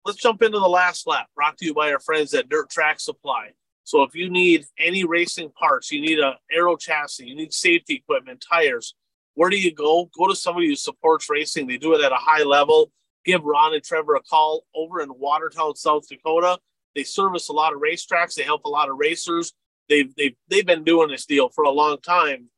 let's 0.04 0.18
jump 0.18 0.42
into 0.42 0.58
the 0.58 0.68
last 0.68 1.06
lap, 1.06 1.26
brought 1.34 1.58
to 1.58 1.66
you 1.66 1.74
by 1.74 1.92
our 1.92 1.98
friends 1.98 2.32
at 2.34 2.48
Dirt 2.48 2.70
Track 2.70 3.00
Supply. 3.00 3.50
So, 3.82 4.02
if 4.02 4.14
you 4.14 4.30
need 4.30 4.66
any 4.78 5.04
racing 5.04 5.50
parts, 5.50 5.90
you 5.90 6.00
need 6.00 6.20
a 6.20 6.38
aero 6.52 6.76
chassis, 6.76 7.26
you 7.26 7.34
need 7.34 7.52
safety 7.52 7.94
equipment, 7.94 8.44
tires, 8.48 8.94
where 9.38 9.50
do 9.50 9.56
you 9.56 9.72
go? 9.72 10.10
Go 10.18 10.26
to 10.26 10.34
somebody 10.34 10.66
who 10.66 10.74
supports 10.74 11.30
racing. 11.30 11.68
They 11.68 11.78
do 11.78 11.94
it 11.94 12.04
at 12.04 12.10
a 12.10 12.16
high 12.16 12.42
level. 12.42 12.90
Give 13.24 13.40
Ron 13.44 13.72
and 13.72 13.84
Trevor 13.84 14.16
a 14.16 14.20
call 14.20 14.64
over 14.74 15.00
in 15.00 15.10
Watertown, 15.10 15.76
South 15.76 16.08
Dakota. 16.08 16.58
They 16.98 17.04
service 17.04 17.48
a 17.48 17.52
lot 17.52 17.72
of 17.72 17.80
racetracks. 17.80 18.34
They 18.34 18.42
help 18.42 18.64
a 18.64 18.68
lot 18.68 18.88
of 18.88 18.96
racers. 18.98 19.52
They've 19.88 20.12
they've 20.16 20.34
they've 20.48 20.66
been 20.66 20.82
doing 20.82 21.10
this 21.10 21.26
deal 21.26 21.48
for 21.48 21.62
a 21.62 21.70
long 21.70 21.98
time. 22.00 22.50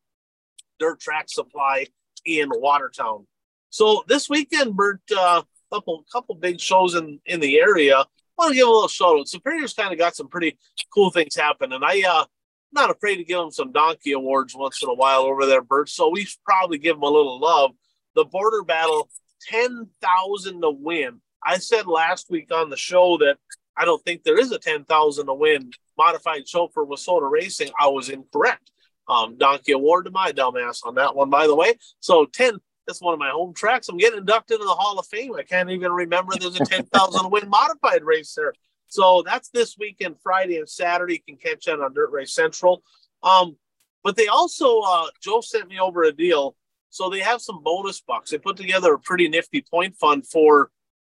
Dirt 0.79 0.99
track 0.99 1.27
supply 1.29 1.89
in 2.25 2.49
Watertown. 2.51 3.27
So 3.69 4.03
this 4.09 4.31
weekend, 4.31 4.77
Bert, 4.77 5.03
a 5.13 5.21
uh, 5.21 5.43
couple 5.71 6.07
couple 6.11 6.37
big 6.37 6.59
shows 6.59 6.95
in 6.95 7.21
in 7.27 7.41
the 7.41 7.59
area. 7.59 7.99
I 7.99 8.05
want 8.39 8.53
to 8.53 8.55
give 8.55 8.67
a 8.67 8.71
little 8.71 8.89
shout 8.89 9.19
out. 9.19 9.29
Superior's 9.29 9.75
kind 9.75 9.93
of 9.93 9.99
got 9.99 10.17
some 10.17 10.29
pretty 10.29 10.57
cool 10.95 11.11
things 11.11 11.37
happen, 11.37 11.75
and 11.75 11.85
I 11.85 12.01
uh 12.09 12.25
not 12.73 12.89
afraid 12.89 13.17
to 13.17 13.25
give 13.25 13.37
them 13.37 13.51
some 13.51 13.73
donkey 13.73 14.13
awards 14.13 14.55
once 14.57 14.83
in 14.83 14.89
a 14.89 14.95
while 14.95 15.21
over 15.21 15.45
there, 15.45 15.61
Bert. 15.61 15.91
So 15.91 16.09
we 16.09 16.25
should 16.25 16.43
probably 16.47 16.79
give 16.79 16.97
them 16.97 17.03
a 17.03 17.11
little 17.11 17.39
love. 17.39 17.73
The 18.15 18.25
border 18.25 18.63
battle, 18.63 19.11
ten 19.51 19.89
thousand 20.01 20.63
to 20.63 20.71
win. 20.71 21.21
I 21.45 21.59
said 21.59 21.87
last 21.87 22.31
week 22.31 22.51
on 22.51 22.71
the 22.71 22.77
show 22.79 23.19
that 23.19 23.37
I 23.77 23.85
don't 23.85 24.03
think 24.05 24.23
there 24.23 24.39
is 24.39 24.53
a 24.53 24.59
10,000 24.59 25.27
to 25.27 25.35
win 25.35 25.71
modified 25.97 26.49
show 26.49 26.69
for 26.69 26.87
WISSOTA 26.87 27.31
Racing. 27.31 27.71
I 27.81 27.89
was 27.89 28.09
incorrect. 28.09 28.71
Um, 29.09 29.37
donkey 29.39 29.73
award 29.73 30.05
to 30.05 30.11
my 30.11 30.33
dumbass 30.33 30.87
on 30.87 30.95
that 30.95 31.17
one, 31.17 31.31
by 31.31 31.47
the 31.47 31.55
way. 31.55 31.75
So 31.99 32.27
10, 32.27 32.59
that's 32.87 33.01
one 33.01 33.15
of 33.15 33.21
my 33.21 33.31
home 33.31 33.55
tracks. 33.55 33.89
I'm 33.89 33.97
getting 33.97 34.19
inducted 34.19 34.57
into 34.57 34.67
the 34.67 34.75
Hall 34.75 34.99
of 34.99 35.07
Fame. 35.07 35.35
I 35.35 35.43
can't 35.43 35.71
even 35.71 35.93
remember 35.93 36.35
there's 36.39 36.61
a 36.61 36.65
10,000 36.65 37.31
win 37.31 37.49
modified 37.49 38.05
race 38.05 38.35
there. 38.35 38.53
So 38.87 39.23
that's 39.25 39.51
this 39.51 39.77
weekend, 39.79 40.17
Friday 40.23 40.59
and 40.59 40.69
Saturday. 40.69 41.15
You 41.15 41.35
can 41.35 41.37
catch 41.37 41.67
that 41.67 41.81
on 41.81 41.95
Dirt 41.95 42.11
Race 42.11 42.35
Central. 42.35 42.83
Um, 43.23 43.57
but 44.03 44.17
they 44.17 44.27
also, 44.27 44.81
uh, 44.81 45.07
Joe 45.23 45.41
sent 45.41 45.69
me 45.69 45.79
over 45.79 46.03
a 46.05 46.13
deal. 46.13 46.57
So 46.91 47.09
they 47.09 47.21
have 47.21 47.41
some 47.41 47.63
bonus 47.63 48.01
bucks. 48.01 48.31
They 48.31 48.39
put 48.39 48.57
together 48.57 48.95
a 48.95 48.99
pretty 48.99 49.29
nifty 49.29 49.65
point 49.69 49.97
fund 49.97 50.27
for 50.27 50.71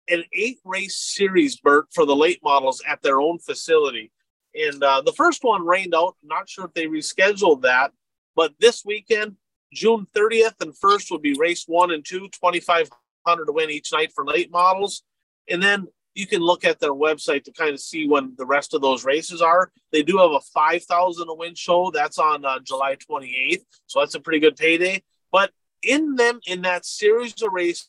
an 0.08 0.24
eight 0.32 0.58
race 0.64 0.96
series, 0.96 1.56
Bert, 1.56 1.86
for 1.92 2.06
the 2.06 2.16
late 2.16 2.40
models 2.42 2.82
at 2.86 3.02
their 3.02 3.20
own 3.20 3.38
facility. 3.38 4.12
And 4.54 4.82
uh, 4.82 5.02
the 5.02 5.12
first 5.12 5.44
one 5.44 5.66
rained 5.66 5.94
out. 5.94 6.16
Not 6.22 6.48
sure 6.48 6.64
if 6.64 6.74
they 6.74 6.86
rescheduled 6.86 7.62
that, 7.62 7.92
but 8.34 8.54
this 8.58 8.84
weekend, 8.84 9.36
June 9.72 10.06
30th 10.14 10.60
and 10.60 10.72
1st 10.72 11.10
will 11.10 11.18
be 11.18 11.34
race 11.34 11.64
one 11.66 11.90
and 11.90 12.04
two, 12.04 12.28
2,500 12.28 13.44
to 13.44 13.52
win 13.52 13.70
each 13.70 13.92
night 13.92 14.12
for 14.14 14.24
late 14.24 14.50
models. 14.50 15.02
And 15.48 15.62
then 15.62 15.88
you 16.14 16.26
can 16.26 16.40
look 16.40 16.64
at 16.64 16.80
their 16.80 16.94
website 16.94 17.44
to 17.44 17.52
kind 17.52 17.74
of 17.74 17.80
see 17.80 18.08
when 18.08 18.34
the 18.38 18.46
rest 18.46 18.72
of 18.72 18.80
those 18.80 19.04
races 19.04 19.42
are. 19.42 19.70
They 19.92 20.02
do 20.02 20.16
have 20.16 20.30
a 20.30 20.40
5,000 20.40 21.26
to 21.26 21.34
win 21.34 21.54
show. 21.54 21.90
That's 21.90 22.18
on 22.18 22.44
uh, 22.44 22.60
July 22.60 22.96
28th. 22.96 23.64
So 23.86 24.00
that's 24.00 24.14
a 24.14 24.20
pretty 24.20 24.40
good 24.40 24.56
payday. 24.56 25.02
But 25.30 25.50
in 25.86 26.16
them, 26.16 26.40
in 26.46 26.62
that 26.62 26.84
series 26.84 27.40
of 27.42 27.52
races, 27.52 27.88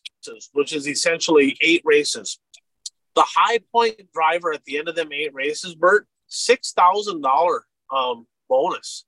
which 0.54 0.74
is 0.74 0.88
essentially 0.88 1.58
eight 1.62 1.82
races, 1.84 2.40
the 3.16 3.26
high 3.26 3.60
point 3.72 4.00
driver 4.14 4.54
at 4.54 4.64
the 4.66 4.78
end 4.78 4.88
of 4.88 4.96
them 4.96 5.12
eight 5.12 5.34
races, 5.34 5.76
Bert, 5.76 6.08
$6,000 6.30 7.60
um, 7.92 8.28
bonus. 8.48 9.06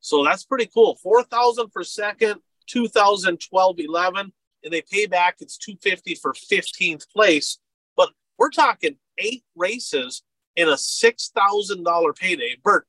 So 0.00 0.24
that's 0.24 0.44
pretty 0.44 0.68
cool. 0.72 0.96
4,000 0.96 1.70
for 1.72 1.84
second, 1.84 2.40
2012 2.66 3.76
11, 3.78 4.32
and 4.64 4.72
they 4.72 4.82
pay 4.90 5.06
back 5.06 5.36
it's 5.40 5.56
250 5.58 6.16
for 6.16 6.32
15th 6.32 7.08
place 7.10 7.58
But 7.96 8.10
we're 8.38 8.50
talking 8.50 8.96
eight 9.18 9.44
races 9.56 10.22
in 10.56 10.68
a 10.68 10.76
six 10.76 11.30
thousand 11.34 11.84
dollar 11.84 12.12
payday. 12.12 12.56
Bert, 12.62 12.86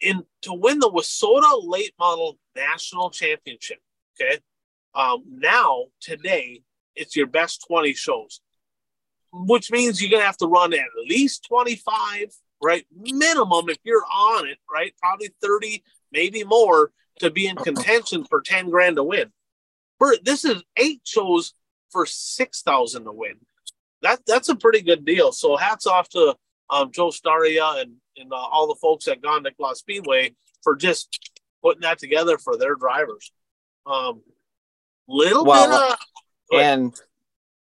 in 0.00 0.24
to 0.42 0.52
win 0.52 0.78
the 0.78 0.90
WISSOTA 0.90 1.62
Late 1.64 1.94
Model 1.98 2.38
National 2.56 3.10
Championship. 3.10 3.78
Okay, 4.20 4.40
um, 4.94 5.22
now 5.28 5.84
today 6.00 6.62
it's 6.96 7.16
your 7.16 7.26
best 7.26 7.64
twenty 7.66 7.94
shows, 7.94 8.40
which 9.32 9.70
means 9.70 10.00
you're 10.00 10.10
gonna 10.10 10.24
have 10.24 10.36
to 10.38 10.46
run 10.46 10.72
at 10.72 10.80
least 11.08 11.44
twenty 11.48 11.76
five, 11.76 12.28
right? 12.62 12.86
Minimum 12.94 13.68
if 13.68 13.78
you're 13.84 14.04
on 14.04 14.48
it, 14.48 14.58
right? 14.72 14.94
Probably 15.00 15.30
thirty, 15.42 15.82
maybe 16.12 16.44
more 16.44 16.92
to 17.20 17.30
be 17.30 17.46
in 17.46 17.56
contention 17.56 18.24
for 18.24 18.40
ten 18.40 18.70
grand 18.70 18.96
to 18.96 19.04
win. 19.04 19.32
Bert, 19.98 20.24
this 20.24 20.44
is 20.44 20.62
eight 20.76 21.02
shows 21.04 21.54
for 21.90 22.06
six 22.06 22.62
thousand 22.62 23.04
to 23.04 23.12
win 23.12 23.36
that 24.04 24.20
that's 24.26 24.48
a 24.48 24.54
pretty 24.54 24.82
good 24.82 25.04
deal. 25.04 25.32
So 25.32 25.56
hats 25.56 25.86
off 25.86 26.08
to 26.10 26.36
um, 26.70 26.92
Joe 26.92 27.08
Staria 27.08 27.80
and 27.80 27.94
and 28.16 28.32
uh, 28.32 28.36
all 28.36 28.68
the 28.68 28.78
folks 28.80 29.08
at 29.08 29.20
Gondik 29.20 29.58
Law 29.58 29.72
Speedway 29.72 30.34
for 30.62 30.76
just 30.76 31.32
putting 31.62 31.80
that 31.80 31.98
together 31.98 32.38
for 32.38 32.56
their 32.56 32.76
drivers. 32.76 33.32
Um, 33.86 34.22
little 35.08 35.44
well, 35.44 35.88
bit 36.50 36.60
of, 36.60 36.64
and 36.64 37.00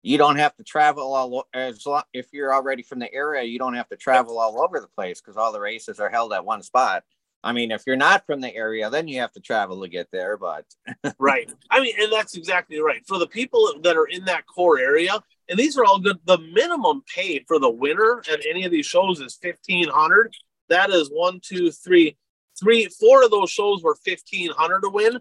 you 0.02 0.18
don't 0.18 0.36
have 0.36 0.54
to 0.56 0.64
travel 0.64 1.14
all 1.14 1.46
as 1.54 1.86
long, 1.86 2.02
if 2.12 2.26
you're 2.32 2.52
already 2.52 2.82
from 2.82 2.98
the 2.98 3.12
area. 3.12 3.42
You 3.44 3.58
don't 3.58 3.74
have 3.74 3.88
to 3.90 3.96
travel 3.96 4.38
all 4.38 4.60
over 4.60 4.80
the 4.80 4.88
place 4.88 5.20
because 5.20 5.36
all 5.36 5.52
the 5.52 5.60
races 5.60 6.00
are 6.00 6.10
held 6.10 6.32
at 6.32 6.44
one 6.44 6.62
spot. 6.62 7.04
I 7.44 7.52
mean, 7.52 7.72
if 7.72 7.82
you're 7.86 7.96
not 7.96 8.24
from 8.26 8.40
the 8.40 8.54
area, 8.54 8.88
then 8.88 9.08
you 9.08 9.20
have 9.20 9.32
to 9.32 9.40
travel 9.40 9.82
to 9.82 9.88
get 9.88 10.08
there. 10.12 10.36
But 10.36 10.64
right, 11.18 11.50
I 11.70 11.80
mean, 11.80 11.94
and 12.00 12.12
that's 12.12 12.36
exactly 12.36 12.80
right. 12.80 13.04
For 13.06 13.18
the 13.18 13.26
people 13.26 13.72
that 13.82 13.96
are 13.96 14.06
in 14.06 14.24
that 14.26 14.46
core 14.46 14.78
area, 14.78 15.22
and 15.48 15.58
these 15.58 15.76
are 15.76 15.84
all 15.84 15.98
good. 15.98 16.18
The 16.24 16.38
minimum 16.38 17.02
pay 17.12 17.44
for 17.46 17.58
the 17.58 17.70
winner 17.70 18.22
at 18.30 18.46
any 18.48 18.64
of 18.64 18.70
these 18.70 18.86
shows 18.86 19.20
is 19.20 19.34
fifteen 19.34 19.88
hundred. 19.88 20.34
That 20.68 20.90
is 20.90 21.08
one, 21.08 21.40
two, 21.40 21.70
three, 21.70 22.16
three, 22.58 22.86
four 22.86 23.24
of 23.24 23.30
those 23.30 23.50
shows 23.50 23.82
were 23.82 23.96
fifteen 23.96 24.50
hundred 24.50 24.82
to 24.82 24.88
win, 24.88 25.18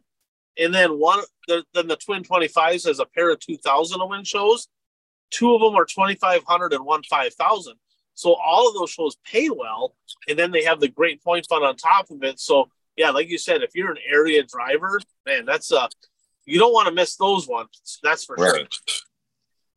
and 0.57 0.73
then 0.73 0.99
one, 0.99 1.22
the, 1.48 1.64
then 1.73 1.88
the 1.88 1.95
Twin 1.95 2.23
Twenty 2.23 2.48
Fives 2.48 2.86
has 2.86 2.99
a 2.99 3.06
pair 3.06 3.32
of 3.32 3.40
two 3.40 3.57
thousand 3.57 3.99
to 3.99 4.06
win 4.06 4.23
shows. 4.23 4.68
Two 5.30 5.56
of 5.56 5.61
them 5.61 5.76
are 5.76 5.86
twenty 5.86 6.15
five 6.15 6.44
hundred 6.45 6.73
and 6.73 6.86
one 6.86 7.03
five 7.03 7.34
thousand. 7.36 7.76
So 8.14 8.34
all 8.34 8.68
of 8.68 8.76
those 8.76 8.91
shows 8.91 9.18
pay 9.26 9.49
well, 9.49 9.95
and 10.28 10.38
then 10.38 10.52
they 10.52 10.64
have 10.64 10.80
the 10.80 10.90
great 10.90 11.23
point 11.23 11.48
fund 11.49 11.64
on 11.64 11.76
top 11.76 12.11
of 12.11 12.23
it. 12.23 12.40
So 12.40 12.69
yeah, 12.98 13.11
like 13.11 13.30
you 13.30 13.38
said, 13.38 13.64
if 13.64 13.72
you're 13.73 13.91
an 13.91 13.98
area 14.07 14.44
driver, 14.44 14.99
man, 15.26 15.45
that's 15.45 15.72
uh 15.72 15.88
you 16.45 16.60
don't 16.60 16.73
want 16.73 16.88
to 16.88 16.94
miss 16.94 17.15
those 17.15 17.48
ones. 17.48 17.99
That's 18.03 18.26
for 18.26 18.36
right. 18.36 18.68
sure. 18.88 18.98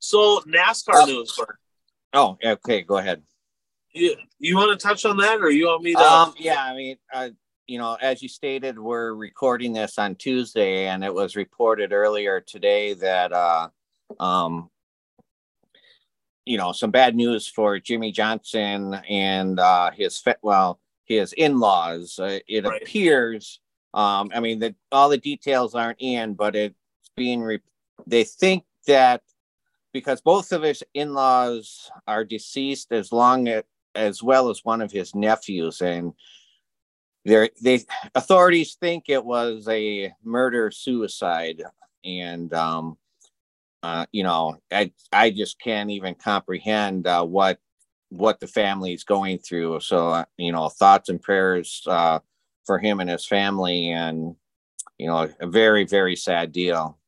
So 0.00 0.40
NASCAR 0.40 1.02
uh, 1.02 1.06
news, 1.06 1.34
Bert. 1.36 1.56
Oh, 2.12 2.36
okay. 2.44 2.82
Go 2.82 2.98
ahead. 2.98 3.22
You 3.92 4.16
you 4.38 4.56
want 4.56 4.78
to 4.78 4.86
touch 4.86 5.04
on 5.04 5.18
that, 5.18 5.40
or 5.40 5.50
you 5.50 5.66
want 5.66 5.82
me 5.82 5.94
to? 5.94 6.00
Um, 6.00 6.34
yeah, 6.36 6.62
I 6.62 6.74
mean, 6.74 6.96
uh, 7.12 7.28
you 7.66 7.78
know, 7.78 7.96
as 8.00 8.22
you 8.22 8.28
stated, 8.28 8.78
we're 8.78 9.14
recording 9.14 9.72
this 9.72 9.98
on 9.98 10.14
Tuesday, 10.16 10.86
and 10.86 11.02
it 11.02 11.12
was 11.12 11.36
reported 11.36 11.92
earlier 11.92 12.40
today 12.40 12.94
that, 12.94 13.32
uh, 13.32 13.68
um, 14.20 14.70
you 16.44 16.58
know, 16.58 16.72
some 16.72 16.90
bad 16.90 17.16
news 17.16 17.46
for 17.48 17.78
Jimmie 17.78 18.12
Johnson 18.12 18.94
and 19.08 19.58
uh, 19.58 19.90
his 19.90 20.22
well, 20.42 20.78
his 21.04 21.32
in-laws. 21.32 22.18
Uh, 22.18 22.40
it 22.46 22.64
right. 22.66 22.82
appears. 22.82 23.60
Um, 23.94 24.30
I 24.34 24.40
mean, 24.40 24.58
the, 24.58 24.74
all 24.92 25.08
the 25.08 25.18
details 25.18 25.74
aren't 25.74 26.00
in, 26.00 26.34
but 26.34 26.54
it's 26.54 26.74
being. 27.16 27.40
Re- 27.40 27.60
they 28.06 28.24
think 28.24 28.64
that 28.86 29.22
because 29.92 30.20
both 30.20 30.52
of 30.52 30.62
his 30.62 30.82
in-laws 30.92 31.90
are 32.06 32.24
deceased 32.24 32.92
as 32.92 33.12
long 33.12 33.48
as, 33.48 33.62
as 33.94 34.22
well 34.22 34.50
as 34.50 34.64
one 34.64 34.82
of 34.82 34.90
his 34.90 35.14
nephews 35.14 35.80
and 35.80 36.12
they 37.24 37.50
they 37.62 37.80
authorities 38.14 38.74
think 38.74 39.04
it 39.08 39.24
was 39.24 39.66
a 39.68 40.12
murder 40.22 40.70
suicide 40.70 41.62
and 42.04 42.52
um 42.54 42.96
uh, 43.82 44.06
you 44.12 44.22
know 44.22 44.56
i 44.72 44.90
i 45.12 45.30
just 45.30 45.60
can't 45.60 45.90
even 45.90 46.14
comprehend 46.14 47.06
uh, 47.06 47.24
what 47.24 47.58
what 48.10 48.40
the 48.40 48.46
family 48.46 48.92
is 48.92 49.04
going 49.04 49.38
through 49.38 49.80
so 49.80 50.08
uh, 50.08 50.24
you 50.36 50.52
know 50.52 50.68
thoughts 50.68 51.08
and 51.08 51.22
prayers 51.22 51.82
uh, 51.86 52.18
for 52.66 52.78
him 52.78 53.00
and 53.00 53.10
his 53.10 53.26
family 53.26 53.90
and 53.90 54.36
you 54.98 55.06
know 55.06 55.28
a 55.40 55.46
very 55.46 55.84
very 55.84 56.16
sad 56.16 56.52
deal 56.52 56.98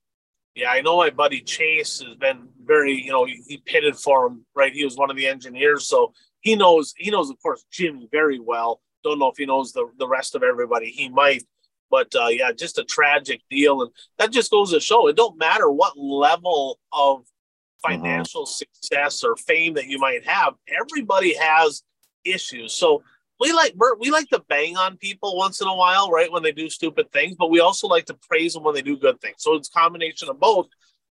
yeah, 0.57 0.71
I 0.71 0.81
know 0.81 0.97
my 0.97 1.11
buddy 1.11 1.43
Chase 1.43 2.01
has 2.01 2.17
been 2.17 2.49
very, 2.65 2.95
you 2.95 3.13
know, 3.13 3.27
he, 3.27 3.43
he 3.47 3.59
pitted 3.59 3.95
for 3.95 4.27
him, 4.27 4.47
right? 4.55 4.73
He 4.73 4.85
was 4.87 4.97
one 4.97 5.11
of 5.11 5.17
the 5.17 5.27
engineers, 5.27 5.87
so 5.87 6.15
he 6.41 6.57
knows 6.57 6.95
he 6.97 7.11
knows, 7.11 7.29
of 7.29 7.41
course, 7.43 7.67
jimmie 7.71 8.09
very 8.11 8.41
well. 8.41 8.81
Don't 9.07 9.19
know 9.19 9.31
if 9.31 9.37
he 9.37 9.47
knows 9.47 9.73
the 9.73 9.87
the 9.99 10.09
rest 10.09 10.35
of 10.35 10.43
everybody. 10.43 10.91
He 10.91 11.09
might, 11.09 11.45
but 11.91 12.13
uh, 12.15 12.29
yeah, 12.29 12.53
just 12.53 12.79
a 12.79 12.85
tragic 12.85 13.41
deal, 13.51 13.83
and 13.83 13.91
that 14.19 14.33
just 14.33 14.51
goes 14.51 14.73
to 14.73 14.81
show 14.81 15.09
it 15.09 15.17
don't 15.17 15.39
matter 15.39 15.71
what 15.71 15.97
level 15.97 16.79
of 16.93 17.21
mm-hmm. 17.21 18.03
financial 18.03 18.45
mm-hmm. 18.45 18.65
success 18.65 19.23
or 19.23 19.37
fame 19.37 19.75
that 19.75 19.87
you 19.87 19.99
might 19.99 20.27
have. 20.27 20.55
Everybody 20.69 21.35
has 21.37 21.83
issues. 22.25 22.75
So 22.75 23.03
we 23.39 23.53
like 23.53 23.75
we 24.01 24.11
like 24.11 24.29
to 24.31 24.43
bang 24.49 24.77
on 24.77 24.97
people 24.97 25.37
once 25.37 25.61
in 25.61 25.69
a 25.69 25.77
while, 25.77 26.11
right? 26.11 26.33
When 26.33 26.43
they 26.43 26.53
do 26.53 26.69
stupid 26.71 27.13
things, 27.13 27.37
but 27.39 27.51
we 27.51 27.61
also 27.61 27.87
like 27.87 28.07
to 28.07 28.19
praise 28.29 28.55
them 28.55 28.65
when 28.65 28.75
they 28.75 28.83
do 28.83 28.97
good 28.97 29.21
things. 29.21 29.37
So 29.39 29.55
it's 29.55 29.69
a 29.69 29.79
combination 29.79 30.29
of 30.29 30.41
both. 30.41 30.69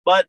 But 0.04 0.26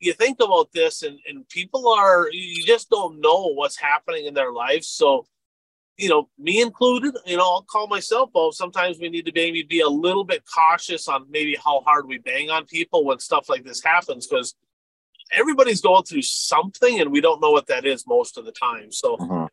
you 0.00 0.12
think 0.12 0.38
about 0.40 0.70
this, 0.72 1.02
and, 1.02 1.18
and 1.26 1.48
people 1.48 1.88
are 1.88 2.28
you 2.30 2.64
just 2.64 2.90
don't 2.90 3.20
know 3.20 3.52
what's 3.54 3.78
happening 3.78 4.26
in 4.26 4.34
their 4.34 4.52
lives. 4.52 4.88
So, 4.88 5.26
you 5.96 6.08
know, 6.08 6.28
me 6.38 6.60
included, 6.60 7.16
you 7.24 7.36
know, 7.36 7.44
I'll 7.44 7.62
call 7.62 7.86
myself 7.86 8.30
out. 8.36 8.54
Sometimes 8.54 8.98
we 8.98 9.08
need 9.08 9.26
to 9.26 9.32
maybe 9.34 9.62
be 9.62 9.80
a 9.80 9.88
little 9.88 10.24
bit 10.24 10.42
cautious 10.52 11.06
on 11.08 11.26
maybe 11.30 11.56
how 11.62 11.80
hard 11.82 12.08
we 12.08 12.18
bang 12.18 12.50
on 12.50 12.64
people 12.66 13.04
when 13.04 13.18
stuff 13.20 13.48
like 13.48 13.64
this 13.64 13.82
happens, 13.82 14.26
because 14.26 14.54
everybody's 15.30 15.80
going 15.80 16.02
through 16.02 16.22
something 16.22 17.00
and 17.00 17.12
we 17.12 17.20
don't 17.20 17.40
know 17.40 17.50
what 17.50 17.68
that 17.68 17.84
is 17.86 18.06
most 18.06 18.36
of 18.38 18.44
the 18.44 18.52
time. 18.52 18.90
So 18.90 19.16
mm-hmm. 19.16 19.46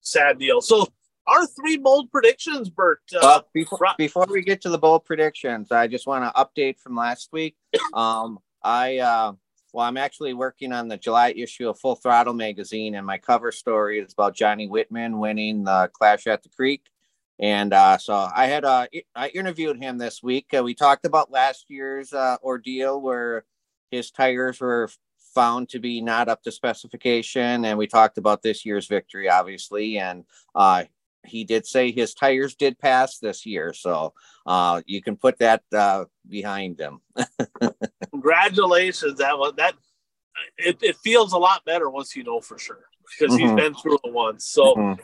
sad 0.00 0.38
deal. 0.38 0.60
So 0.60 0.86
our 1.26 1.46
three 1.46 1.76
bold 1.76 2.10
predictions, 2.10 2.68
Bert. 2.70 3.00
Uh, 3.14 3.18
well, 3.22 3.48
before, 3.52 3.86
before 3.98 4.26
we 4.28 4.42
get 4.42 4.62
to 4.62 4.70
the 4.70 4.78
bold 4.78 5.04
predictions, 5.04 5.70
I 5.70 5.86
just 5.86 6.06
want 6.06 6.24
to 6.24 6.40
update 6.40 6.78
from 6.78 6.96
last 6.96 7.28
week. 7.32 7.54
Um, 7.92 8.38
I 8.62 8.98
uh, 8.98 9.32
well, 9.72 9.86
I'm 9.86 9.96
actually 9.96 10.34
working 10.34 10.72
on 10.72 10.88
the 10.88 10.98
July 10.98 11.32
issue 11.36 11.68
of 11.68 11.78
Full 11.78 11.96
Throttle 11.96 12.34
magazine, 12.34 12.94
and 12.94 13.06
my 13.06 13.16
cover 13.16 13.50
story 13.50 14.00
is 14.00 14.12
about 14.12 14.34
Johnny 14.34 14.68
Whitman 14.68 15.18
winning 15.18 15.64
the 15.64 15.90
Clash 15.94 16.26
at 16.26 16.42
the 16.42 16.50
Creek. 16.50 16.82
And 17.38 17.72
uh, 17.72 17.98
so 17.98 18.28
I 18.34 18.46
had 18.46 18.64
uh, 18.64 18.86
I 19.16 19.28
interviewed 19.28 19.82
him 19.82 19.98
this 19.98 20.22
week. 20.22 20.52
Uh, 20.56 20.62
we 20.62 20.74
talked 20.74 21.06
about 21.06 21.30
last 21.30 21.66
year's 21.68 22.12
uh, 22.12 22.36
ordeal 22.42 23.00
where 23.00 23.44
his 23.90 24.10
tires 24.10 24.60
were 24.60 24.90
found 25.34 25.70
to 25.70 25.78
be 25.78 26.02
not 26.02 26.28
up 26.28 26.42
to 26.42 26.52
specification. 26.52 27.64
And 27.64 27.78
we 27.78 27.86
talked 27.86 28.18
about 28.18 28.42
this 28.42 28.66
year's 28.66 28.86
victory, 28.86 29.28
obviously. 29.28 29.98
And 29.98 30.24
uh, 30.54 30.84
he 31.24 31.44
did 31.44 31.66
say 31.66 31.90
his 31.90 32.12
tires 32.12 32.54
did 32.54 32.78
pass 32.78 33.18
this 33.18 33.46
year. 33.46 33.72
So 33.72 34.12
uh, 34.46 34.82
you 34.86 35.02
can 35.02 35.16
put 35.16 35.38
that 35.38 35.62
behind 36.28 36.78
him. 36.78 37.00
Congratulations. 38.22 39.18
That 39.18 39.38
was 39.38 39.54
that. 39.56 39.74
It, 40.56 40.78
it 40.82 40.96
feels 40.96 41.32
a 41.32 41.38
lot 41.38 41.64
better 41.64 41.90
once 41.90 42.16
you 42.16 42.24
know 42.24 42.40
for 42.40 42.58
sure 42.58 42.86
because 43.18 43.34
mm-hmm. 43.34 43.48
he's 43.48 43.56
been 43.56 43.74
through 43.74 43.98
it 44.04 44.12
once. 44.12 44.46
So, 44.46 44.74
mm-hmm. 44.74 45.00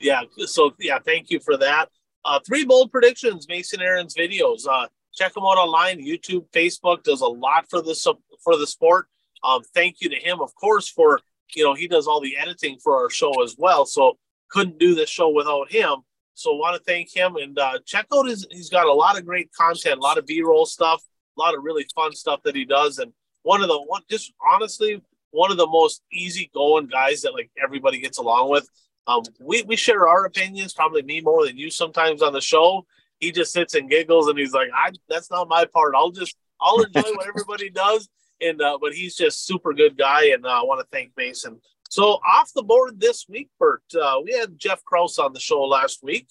yeah. 0.00 0.22
So, 0.46 0.74
yeah, 0.78 0.98
thank 0.98 1.30
you 1.30 1.40
for 1.40 1.56
that. 1.58 1.86
Uh, 2.24 2.38
three 2.46 2.64
bold 2.64 2.90
predictions, 2.90 3.46
Mason 3.48 3.80
Aaron's 3.80 4.14
videos. 4.14 4.66
Uh, 4.68 4.86
check 5.12 5.34
them 5.34 5.44
out 5.44 5.58
online. 5.58 5.98
YouTube, 5.98 6.46
Facebook 6.52 7.02
does 7.02 7.20
a 7.20 7.26
lot 7.26 7.66
for 7.68 7.82
this 7.82 8.06
for 8.42 8.56
the 8.56 8.66
sport. 8.66 9.06
Um, 9.44 9.62
thank 9.74 10.00
you 10.00 10.08
to 10.08 10.16
him, 10.16 10.40
of 10.40 10.54
course, 10.54 10.88
for 10.88 11.20
you 11.54 11.64
know 11.64 11.74
he 11.74 11.88
does 11.88 12.06
all 12.06 12.20
the 12.20 12.36
editing 12.36 12.78
for 12.82 12.96
our 12.96 13.10
show 13.10 13.42
as 13.42 13.56
well. 13.58 13.84
So 13.84 14.18
couldn't 14.50 14.78
do 14.78 14.94
this 14.94 15.10
show 15.10 15.30
without 15.30 15.70
him. 15.70 15.96
So 16.34 16.54
want 16.54 16.76
to 16.76 16.82
thank 16.82 17.14
him 17.14 17.36
and 17.36 17.58
uh, 17.58 17.78
check 17.84 18.06
out 18.12 18.26
his. 18.26 18.46
He's 18.50 18.70
got 18.70 18.86
a 18.86 18.92
lot 18.92 19.18
of 19.18 19.26
great 19.26 19.50
content, 19.52 19.98
a 19.98 20.02
lot 20.02 20.18
of 20.18 20.26
B-roll 20.26 20.66
stuff, 20.66 21.02
a 21.36 21.40
lot 21.40 21.56
of 21.56 21.62
really 21.62 21.86
fun 21.94 22.12
stuff 22.12 22.40
that 22.44 22.54
he 22.54 22.64
does, 22.64 22.98
and 22.98 23.12
one 23.42 23.62
of 23.62 23.68
the 23.68 23.78
one 23.78 24.02
just 24.10 24.32
honestly 24.52 25.02
one 25.30 25.50
of 25.50 25.56
the 25.56 25.66
most 25.66 26.02
easygoing 26.12 26.86
guys 26.86 27.22
that 27.22 27.32
like 27.32 27.50
everybody 27.62 27.98
gets 27.98 28.18
along 28.18 28.50
with. 28.50 28.68
Um, 29.06 29.22
we 29.40 29.62
we 29.62 29.76
share 29.76 30.06
our 30.08 30.24
opinions, 30.24 30.74
probably 30.74 31.02
me 31.02 31.20
more 31.20 31.46
than 31.46 31.56
you 31.56 31.70
sometimes 31.70 32.22
on 32.22 32.32
the 32.32 32.40
show. 32.40 32.86
He 33.18 33.32
just 33.32 33.52
sits 33.52 33.74
and 33.74 33.88
giggles 33.88 34.28
and 34.28 34.38
he's 34.38 34.52
like, 34.52 34.68
I 34.74 34.92
that's 35.08 35.30
not 35.30 35.48
my 35.48 35.64
part. 35.64 35.94
I'll 35.96 36.10
just 36.10 36.36
I'll 36.60 36.82
enjoy 36.82 37.00
what 37.00 37.26
everybody 37.28 37.70
does 37.70 38.08
and 38.42 38.60
uh, 38.60 38.78
but 38.80 38.92
he's 38.92 39.14
just 39.14 39.46
super 39.46 39.72
good 39.72 39.96
guy, 39.96 40.26
and 40.26 40.44
uh, 40.44 40.48
I 40.48 40.62
want 40.64 40.80
to 40.80 40.86
thank 40.92 41.12
Mason. 41.16 41.60
So 41.88 42.20
off 42.26 42.50
the 42.54 42.62
board 42.62 43.00
this 43.00 43.26
week, 43.28 43.50
Bert, 43.58 43.82
uh, 44.00 44.18
we 44.24 44.32
had 44.32 44.58
Jeff 44.58 44.82
Kraus 44.84 45.18
on 45.18 45.32
the 45.32 45.40
show 45.40 45.62
last 45.62 46.02
week. 46.02 46.28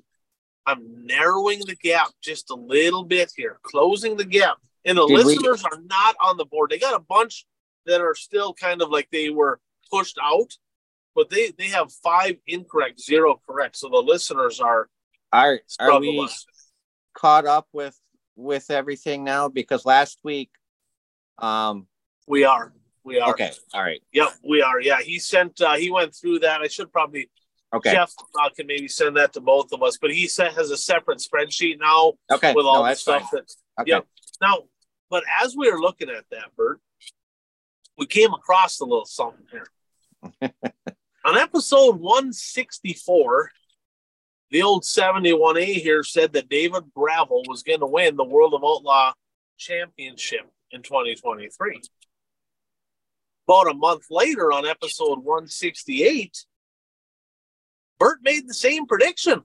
I'm 0.66 1.06
narrowing 1.06 1.60
the 1.66 1.76
gap 1.76 2.10
just 2.24 2.50
a 2.50 2.56
little 2.56 3.04
bit 3.04 3.32
here, 3.36 3.60
closing 3.64 4.18
the 4.18 4.26
gap. 4.26 4.58
And 4.86 4.98
the 4.98 5.06
Did 5.06 5.26
listeners 5.26 5.64
we... 5.64 5.78
are 5.78 5.82
not 5.84 6.16
on 6.24 6.38
the 6.38 6.46
board. 6.46 6.70
They 6.70 6.80
got 6.80 6.96
a 6.96 7.04
bunch 7.04 7.46
that 7.86 8.02
are 8.02 8.16
still 8.16 8.54
kind 8.54 8.82
of 8.82 8.90
like 8.90 9.10
they 9.12 9.30
were 9.30 9.60
pushed 9.92 10.18
out, 10.22 10.52
but 11.14 11.30
they 11.30 11.52
they 11.58 11.68
have 11.68 11.92
five 11.92 12.36
incorrect, 12.48 13.00
zero 13.00 13.40
correct. 13.48 13.78
So 13.78 13.90
the 13.90 13.98
listeners 13.98 14.60
are 14.60 14.90
are 15.32 15.60
are 15.80 16.00
we 16.00 16.28
caught 17.14 17.46
up 17.46 17.68
with 17.74 18.00
with 18.36 18.72
everything 18.72 19.24
now? 19.24 19.50
Because 19.50 19.86
last 19.86 20.20
week, 20.24 20.50
um, 21.40 21.88
we 22.28 22.44
are. 22.44 22.74
We 23.06 23.20
are. 23.20 23.30
Okay. 23.32 23.52
All 23.74 23.84
right. 23.84 24.02
Yep, 24.14 24.30
we 24.44 24.64
are. 24.64 24.82
Yeah, 24.82 25.00
he 25.00 25.20
sent. 25.20 25.62
uh 25.62 25.76
He 25.76 25.92
went 25.92 26.14
through 26.16 26.40
that. 26.40 26.62
I 26.62 26.68
should 26.68 26.92
probably. 26.92 27.30
Okay. 27.74 27.92
Jeff 27.92 28.12
uh, 28.42 28.50
can 28.56 28.68
maybe 28.68 28.88
send 28.88 29.18
that 29.18 29.34
to 29.34 29.42
both 29.42 29.72
of 29.74 29.84
us, 29.84 29.98
but 30.00 30.12
he 30.12 30.28
sent, 30.28 30.56
has 30.56 30.72
a 30.72 30.78
separate 30.78 31.20
spreadsheet 31.20 31.78
now. 31.80 32.14
Okay. 32.32 32.54
With 32.54 32.66
all 32.66 32.84
no, 32.84 32.90
the 32.90 32.96
stuff 32.96 33.24
fine. 33.24 33.30
that. 33.34 33.82
Okay. 33.82 33.92
Yep. 33.92 34.08
Now, 34.42 34.64
but 35.10 35.24
as 35.44 35.56
we 35.56 35.70
were 35.70 35.80
looking 35.80 36.10
at 36.10 36.24
that, 36.32 36.56
Bert, 36.58 36.80
we 37.98 38.06
came 38.06 38.34
across 38.34 38.80
a 38.80 38.86
little 38.86 39.06
something 39.06 39.46
here. 39.52 39.68
On 41.26 41.38
episode 41.38 42.00
164, 42.00 43.52
the 44.52 44.62
old 44.62 44.84
71A 44.84 45.66
here 45.76 46.04
said 46.04 46.34
that 46.34 46.50
David 46.50 46.84
Gravel 46.96 47.44
was 47.48 47.64
going 47.64 47.80
to 47.80 47.88
win 47.88 48.16
the 48.16 48.24
World 48.24 48.54
of 48.54 48.64
Outlaw 48.64 49.14
Championship 49.58 50.50
in 50.72 50.82
2023. 50.82 51.82
About 53.48 53.70
a 53.70 53.76
month 53.76 54.06
later, 54.10 54.52
on 54.52 54.66
episode 54.66 55.20
168, 55.20 56.46
Bert 58.00 58.20
made 58.24 58.48
the 58.48 58.54
same 58.54 58.88
prediction. 58.88 59.44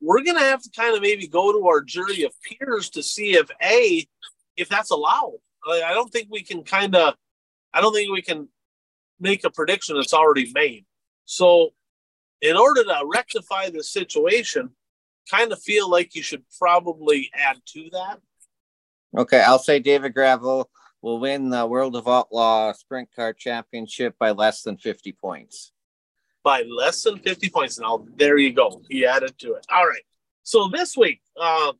We're 0.00 0.24
going 0.24 0.38
to 0.38 0.42
have 0.42 0.62
to 0.62 0.70
kind 0.70 0.96
of 0.96 1.02
maybe 1.02 1.28
go 1.28 1.52
to 1.52 1.68
our 1.68 1.82
jury 1.82 2.24
of 2.24 2.32
peers 2.42 2.90
to 2.90 3.02
see 3.02 3.34
if 3.34 3.48
A, 3.62 4.08
if 4.56 4.68
that's 4.68 4.90
allowed. 4.90 5.38
I 5.66 5.92
don't 5.92 6.10
think 6.10 6.28
we 6.30 6.42
can 6.42 6.64
kind 6.64 6.96
of, 6.96 7.14
I 7.72 7.80
don't 7.80 7.94
think 7.94 8.10
we 8.10 8.22
can 8.22 8.48
make 9.20 9.44
a 9.44 9.50
prediction 9.50 9.96
that's 9.96 10.14
already 10.14 10.50
made. 10.54 10.84
So, 11.26 11.70
in 12.40 12.56
order 12.56 12.82
to 12.82 13.02
rectify 13.12 13.68
the 13.68 13.84
situation, 13.84 14.70
kind 15.30 15.52
of 15.52 15.62
feel 15.62 15.88
like 15.88 16.14
you 16.14 16.22
should 16.22 16.42
probably 16.58 17.30
add 17.34 17.58
to 17.66 17.88
that. 17.92 18.20
Okay, 19.16 19.40
I'll 19.40 19.58
say 19.58 19.80
David 19.80 20.14
Gravel 20.14 20.70
will 21.02 21.18
win 21.18 21.50
the 21.50 21.66
World 21.66 21.96
of 21.96 22.06
Outlaw 22.06 22.72
Sprint 22.72 23.08
Car 23.14 23.32
Championship 23.32 24.14
by 24.18 24.30
less 24.30 24.62
than 24.62 24.76
50 24.76 25.12
points. 25.12 25.72
By 26.42 26.62
less 26.62 27.02
than 27.02 27.18
50 27.18 27.50
points. 27.50 27.78
Now, 27.78 28.06
there 28.16 28.38
you 28.38 28.52
go. 28.52 28.82
He 28.88 29.04
added 29.04 29.38
to 29.38 29.54
it. 29.54 29.66
All 29.70 29.86
right. 29.86 30.02
So, 30.42 30.68
this 30.72 30.96
week, 30.96 31.20
uh, 31.38 31.72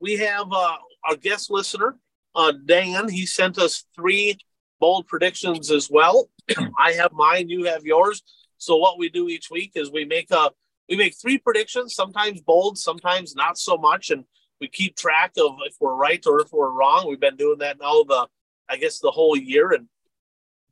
we 0.00 0.16
have 0.18 0.52
uh, 0.52 0.76
our 1.08 1.16
guest 1.16 1.50
listener, 1.50 1.96
uh, 2.34 2.52
Dan. 2.66 3.08
He 3.08 3.26
sent 3.26 3.58
us 3.58 3.84
three 3.94 4.38
bold 4.80 5.06
predictions 5.06 5.70
as 5.70 5.90
well. 5.90 6.28
I 6.78 6.92
have 6.92 7.12
mine, 7.12 7.48
you 7.48 7.64
have 7.64 7.84
yours. 7.84 8.22
So 8.58 8.76
what 8.76 8.98
we 8.98 9.08
do 9.08 9.28
each 9.28 9.50
week 9.50 9.72
is 9.74 9.90
we 9.90 10.04
make 10.04 10.30
a 10.30 10.50
we 10.88 10.96
make 10.96 11.14
three 11.20 11.38
predictions, 11.38 11.94
sometimes 11.94 12.40
bold, 12.40 12.78
sometimes 12.78 13.34
not 13.34 13.58
so 13.58 13.76
much, 13.76 14.10
and 14.10 14.24
we 14.60 14.68
keep 14.68 14.96
track 14.96 15.32
of 15.38 15.56
if 15.64 15.74
we're 15.80 15.94
right 15.94 16.24
or 16.26 16.40
if 16.40 16.52
we're 16.52 16.70
wrong. 16.70 17.06
We've 17.08 17.20
been 17.20 17.36
doing 17.36 17.58
that 17.58 17.78
now 17.80 18.02
the 18.04 18.26
I 18.68 18.76
guess 18.76 18.98
the 18.98 19.10
whole 19.10 19.36
year. 19.36 19.72
And 19.72 19.88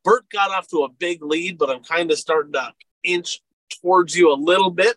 Bert 0.05 0.29
got 0.29 0.51
off 0.51 0.69
to 0.69 0.85
a 0.85 0.89
big 0.89 1.23
lead, 1.23 1.59
but 1.59 1.71
I'm 1.71 1.83
kind 1.83 2.11
of 2.11 2.19
starting 2.19 2.53
to 2.53 2.73
inch 3.03 3.41
towards 3.81 4.17
you 4.17 4.33
a 4.33 4.35
little 4.35 4.71
bit. 4.71 4.97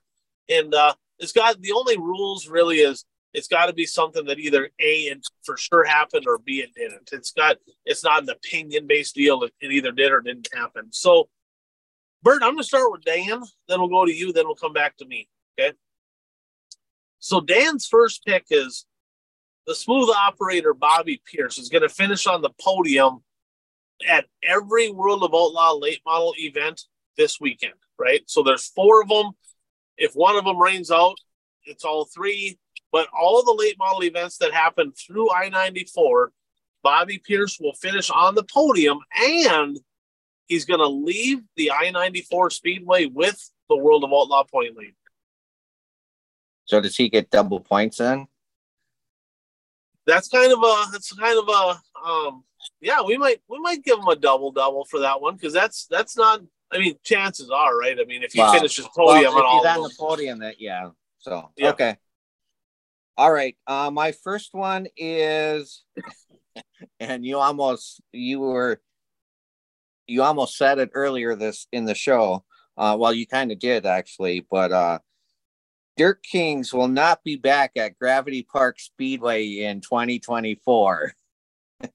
And 0.50 0.74
uh, 0.74 0.94
it's 1.20 1.32
got 1.32 1.62
the 1.62 1.72
only 1.72 1.98
rules 1.98 2.48
really 2.48 2.78
is 2.78 3.06
it's 3.34 3.48
got 3.48 3.68
to 3.68 3.74
be 3.74 3.86
something 3.86 4.26
that 4.26 4.40
either 4.40 4.70
a 4.80 4.94
it 5.02 5.26
for 5.44 5.56
sure 5.56 5.84
happened 5.84 6.26
or 6.28 6.40
b 6.40 6.62
it 6.62 6.74
didn't. 6.76 7.10
It's 7.12 7.32
got 7.32 7.58
it's 7.86 8.04
not 8.04 8.24
an 8.24 8.30
opinion 8.30 8.88
based 8.88 9.16
deal. 9.16 9.44
It, 9.44 9.54
it 9.62 9.72
either 9.72 9.92
did 9.92 10.12
or 10.12 10.22
didn't 10.22 10.50
happen. 10.54 10.92
So 10.92 11.30
Bert, 12.22 12.44
I'm 12.44 12.54
going 12.54 12.58
to 12.58 12.64
start 12.64 12.92
with 12.92 13.04
Dan, 13.04 13.42
then 13.68 13.80
we'll 13.80 13.88
go 13.88 14.06
to 14.06 14.14
you, 14.14 14.34
then 14.34 14.46
we'll 14.46 14.56
come 14.56 14.74
back 14.74 14.98
to 14.98 15.06
me. 15.06 15.30
Okay. 15.60 15.74
So 17.20 17.42
Dan's 17.42 17.88
first 17.88 18.26
pick 18.26 18.46
is 18.50 18.86
the 19.68 19.76
smooth 19.76 20.10
operator 20.10 20.74
Bobby 20.74 21.22
Pierce 21.26 21.58
is 21.58 21.70
going 21.70 21.84
to 21.84 21.90
finish 21.90 22.26
on 22.26 22.42
the 22.42 22.50
podium 22.62 23.20
at 24.08 24.26
every 24.44 24.90
World 24.90 25.24
of 25.24 25.34
Outlaw 25.34 25.74
late 25.74 26.02
model 26.06 26.34
event 26.38 26.82
this 27.18 27.40
weekend, 27.40 27.74
right? 27.98 28.22
So 28.28 28.42
there's 28.42 28.68
four 28.68 29.02
of 29.02 29.10
them. 29.10 29.32
If 29.98 30.14
one 30.14 30.38
of 30.38 30.46
them 30.46 30.58
rains 30.58 30.90
out, 30.90 31.18
it's 31.66 31.84
all 31.84 32.06
three. 32.06 32.58
But 32.92 33.08
all 33.14 33.44
the 33.44 33.54
late 33.54 33.78
model 33.78 34.04
events 34.04 34.38
that 34.38 34.54
happen 34.54 34.94
through 34.94 35.32
I 35.32 35.50
94, 35.50 36.32
Bobby 36.82 37.20
Pierce 37.20 37.60
will 37.60 37.74
finish 37.74 38.10
on 38.10 38.36
the 38.36 38.44
podium 38.44 39.00
and 39.16 39.78
he's 40.48 40.66
going 40.66 40.80
to 40.80 40.88
leave 40.88 41.40
the 41.56 41.72
I 41.72 41.92
94 41.92 42.50
Speedway 42.50 43.06
with 43.06 43.40
the 43.70 43.78
World 43.78 44.04
of 44.04 44.12
Outlaw 44.12 44.46
point 44.46 44.76
lead. 44.76 44.94
So 46.70 46.80
does 46.80 46.96
he 46.96 47.10
get 47.10 47.32
double 47.32 47.60
points 47.60 47.98
then? 47.98 48.28
That's 50.06 50.28
kind 50.28 50.54
of 50.54 50.60
a 50.60 50.86
that's 50.92 51.12
kind 51.14 51.40
of 51.40 51.50
a 51.50 52.08
um 52.08 52.44
yeah, 52.80 53.02
we 53.02 53.18
might 53.18 53.42
we 53.50 53.60
might 53.60 53.84
give 53.84 53.98
him 53.98 54.08
a 54.08 54.16
double 54.16 54.52
double 54.52 54.86
for 54.86 55.00
that 55.00 55.20
one 55.20 55.34
because 55.34 55.52
that's 55.52 55.88
that's 55.88 56.16
not 56.16 56.42
I 56.72 56.78
mean 56.78 56.96
chances 57.04 57.50
are, 57.50 57.76
right? 57.76 57.98
I 58.00 58.06
mean 58.06 58.22
if 58.22 58.34
he 58.34 58.40
well, 58.40 58.54
finishes 58.54 58.88
podium 58.96 59.34
well, 59.34 59.46
on 59.46 59.66
all 59.66 59.68
on 59.68 59.82
the 59.82 59.96
podium 59.98 60.40
that 60.40 60.62
yeah. 60.62 60.90
So 61.18 61.50
yeah. 61.58 61.70
okay. 61.72 61.98
All 63.18 63.32
right. 63.32 63.58
Uh 63.66 63.90
my 63.90 64.12
first 64.12 64.54
one 64.54 64.86
is 64.96 65.84
and 67.00 67.26
you 67.26 67.40
almost 67.40 68.00
you 68.12 68.42
were 68.42 68.80
you 70.06 70.22
almost 70.22 70.56
said 70.56 70.78
it 70.78 70.92
earlier 70.94 71.36
this 71.36 71.66
in 71.72 71.86
the 71.86 71.96
show. 71.96 72.44
Uh, 72.78 72.96
well, 72.98 73.12
you 73.12 73.26
kind 73.28 73.52
of 73.52 73.60
did 73.60 73.86
actually, 73.86 74.46
but 74.50 74.72
uh, 74.72 75.00
Dirt 76.00 76.24
Kings 76.24 76.74
will 76.74 76.88
not 76.88 77.26
be 77.26 77.36
back 77.36 77.72
at 77.76 78.00
Gravity 78.00 78.42
Park 78.42 78.80
Speedway 78.80 79.64
in 79.64 79.82
2024. 79.82 81.12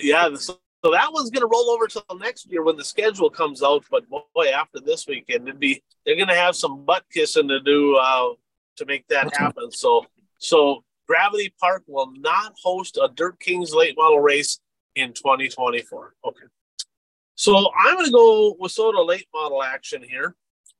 yeah, 0.00 0.30
so, 0.34 0.58
so, 0.82 0.90
that 0.90 1.12
one's 1.12 1.28
going 1.28 1.42
to 1.42 1.46
roll 1.46 1.68
over 1.68 1.86
till 1.86 2.02
next 2.18 2.50
year 2.50 2.62
when 2.62 2.78
the 2.78 2.84
schedule 2.84 3.28
comes 3.28 3.62
out. 3.62 3.84
But 3.90 4.08
boy, 4.08 4.46
after 4.46 4.80
this 4.80 5.06
weekend, 5.06 5.46
it'd 5.46 5.60
be 5.60 5.82
they're 6.06 6.16
going 6.16 6.28
to 6.28 6.34
have 6.34 6.56
some 6.56 6.86
butt 6.86 7.04
kissing 7.12 7.48
to 7.48 7.60
do 7.60 7.96
uh, 7.96 8.30
to 8.76 8.86
make 8.86 9.06
that 9.08 9.36
happen. 9.36 9.70
So, 9.72 10.06
so 10.38 10.82
Gravity 11.06 11.52
Park 11.60 11.82
will 11.86 12.14
not 12.16 12.54
host 12.62 12.96
a 12.96 13.10
Dirt 13.14 13.38
Kings 13.40 13.74
late 13.74 13.94
model 13.98 14.20
race 14.20 14.58
in 14.94 15.12
2024. 15.12 16.14
Okay. 16.24 16.46
So 17.34 17.70
I'm 17.78 17.96
going 17.96 18.06
to 18.06 18.10
go 18.10 18.56
with 18.58 18.72
sort 18.72 18.96
of 18.96 19.04
late 19.04 19.28
model 19.34 19.62
action 19.62 20.02
here. 20.02 20.34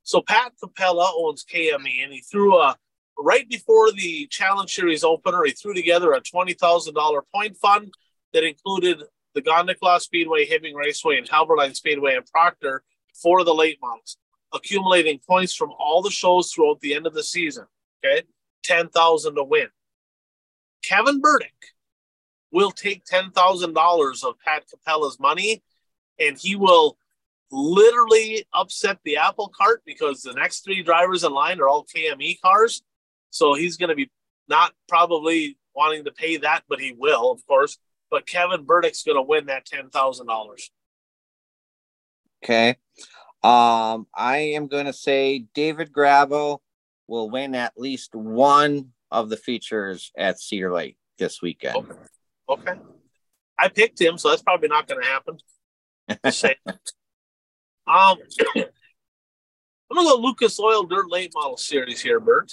So 0.05 0.21
Pat 0.21 0.53
Capella 0.63 1.11
owns 1.17 1.45
KME, 1.45 2.05
and 2.05 2.13
he 2.13 2.21
threw 2.21 2.59
a 2.59 2.77
right 3.19 3.49
before 3.49 3.91
the 3.91 4.27
Challenge 4.27 4.73
Series 4.73 5.03
opener. 5.03 5.45
He 5.45 5.53
threw 5.53 5.75
together 5.75 6.13
a 6.13 6.21
twenty 6.21 6.53
thousand 6.53 6.95
dollar 6.95 7.23
point 7.35 7.57
fund 7.57 7.93
that 8.33 8.45
included 8.45 9.03
the 9.35 9.43
Gondik 9.43 9.77
Law 9.83 9.99
Speedway, 9.99 10.47
Hibbing 10.47 10.75
Raceway, 10.75 11.19
and 11.19 11.29
Halberline 11.29 11.75
Speedway 11.75 12.15
and 12.15 12.27
Proctor 12.27 12.85
for 13.15 13.45
the 13.45 13.55
late 13.55 13.79
models, 13.81 14.19
accumulating 14.53 15.21
points 15.27 15.55
from 15.55 15.73
all 15.79 16.03
the 16.03 16.11
shows 16.11 16.53
throughout 16.53 16.81
the 16.81 16.95
end 16.95 17.07
of 17.07 17.15
the 17.15 17.25
season. 17.25 17.65
Okay, 18.05 18.23
ten 18.63 18.89
thousand 18.89 19.37
to 19.37 19.45
win. 19.45 19.69
Kevin 20.85 21.21
Burdick 21.21 21.75
will 22.53 22.71
take 22.71 23.05
ten 23.05 23.31
thousand 23.31 23.73
dollars 23.73 24.23
of 24.23 24.35
Pat 24.45 24.65
Capella's 24.69 25.19
money 25.19 25.63
and 26.19 26.39
he 26.39 26.57
will 26.57 26.97
literally 27.55 28.45
upset 28.53 28.99
the 29.05 29.17
apple 29.17 29.53
cart 29.57 29.83
because 29.87 30.23
the 30.23 30.33
next 30.33 30.65
three 30.65 30.83
drivers 30.83 31.25
in 31.25 31.33
line 31.33 31.61
are 31.61 31.69
all 31.69 31.87
KME 31.87 32.41
cars. 32.41 32.83
So 33.31 33.55
he's 33.55 33.77
going 33.77 33.91
to 33.91 33.95
be 33.95 34.11
not 34.49 34.73
probably 34.89 35.57
wanting 35.75 36.05
to 36.05 36.13
pay 36.13 36.39
that, 36.39 36.63
but 36.69 36.81
he 36.81 36.93
will, 36.93 37.31
of 37.31 37.47
course. 37.47 37.79
But 38.11 38.27
Kevin 38.27 38.65
Burdick's 38.65 39.03
going 39.03 39.17
to 39.17 39.23
win 39.23 39.47
that 39.47 39.67
ten 39.67 39.91
thousand 39.91 40.27
dollars. 40.27 40.71
Okay, 42.45 42.77
um, 43.43 44.07
I 44.15 44.53
am 44.55 44.69
going 44.69 44.87
to 44.87 44.93
say 44.93 45.47
David 45.55 45.93
Gravel 45.93 46.63
will 47.07 47.31
win 47.31 47.55
at 47.55 47.73
least 47.77 48.15
one 48.15 48.91
of 49.11 49.31
the 49.31 49.37
features 49.37 50.13
at 50.17 50.41
Cedar 50.41 50.73
Lake 50.73 50.97
this 51.19 51.43
weekend. 51.43 51.77
Okay. 51.77 51.93
okay. 52.49 52.81
I 53.59 53.69
picked 53.69 54.01
him, 54.01 54.19
so 54.19 54.31
that's 54.31 54.43
probably 54.43 54.69
not 54.69 54.87
going 54.87 55.03
to 55.03 55.07
happen. 55.07 55.39
Um, 57.86 58.19
I'm 58.56 59.97
gonna 59.97 60.09
go 60.09 60.20
Lucas 60.20 60.59
Oil 60.59 60.85
Dirt 60.85 61.11
Late 61.11 61.32
Model 61.35 61.56
Series 61.56 62.01
here, 62.01 62.20
Bert. 62.20 62.51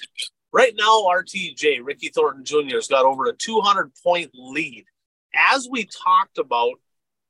Right 0.53 0.73
now, 0.77 1.03
RTJ 1.03 1.79
Ricky 1.83 2.09
Thornton 2.09 2.43
Jr. 2.43 2.75
has 2.75 2.87
got 2.87 3.05
over 3.05 3.25
a 3.25 3.33
200 3.33 3.91
point 4.03 4.31
lead. 4.33 4.85
As 5.33 5.67
we 5.71 5.85
talked 5.85 6.37
about, 6.37 6.73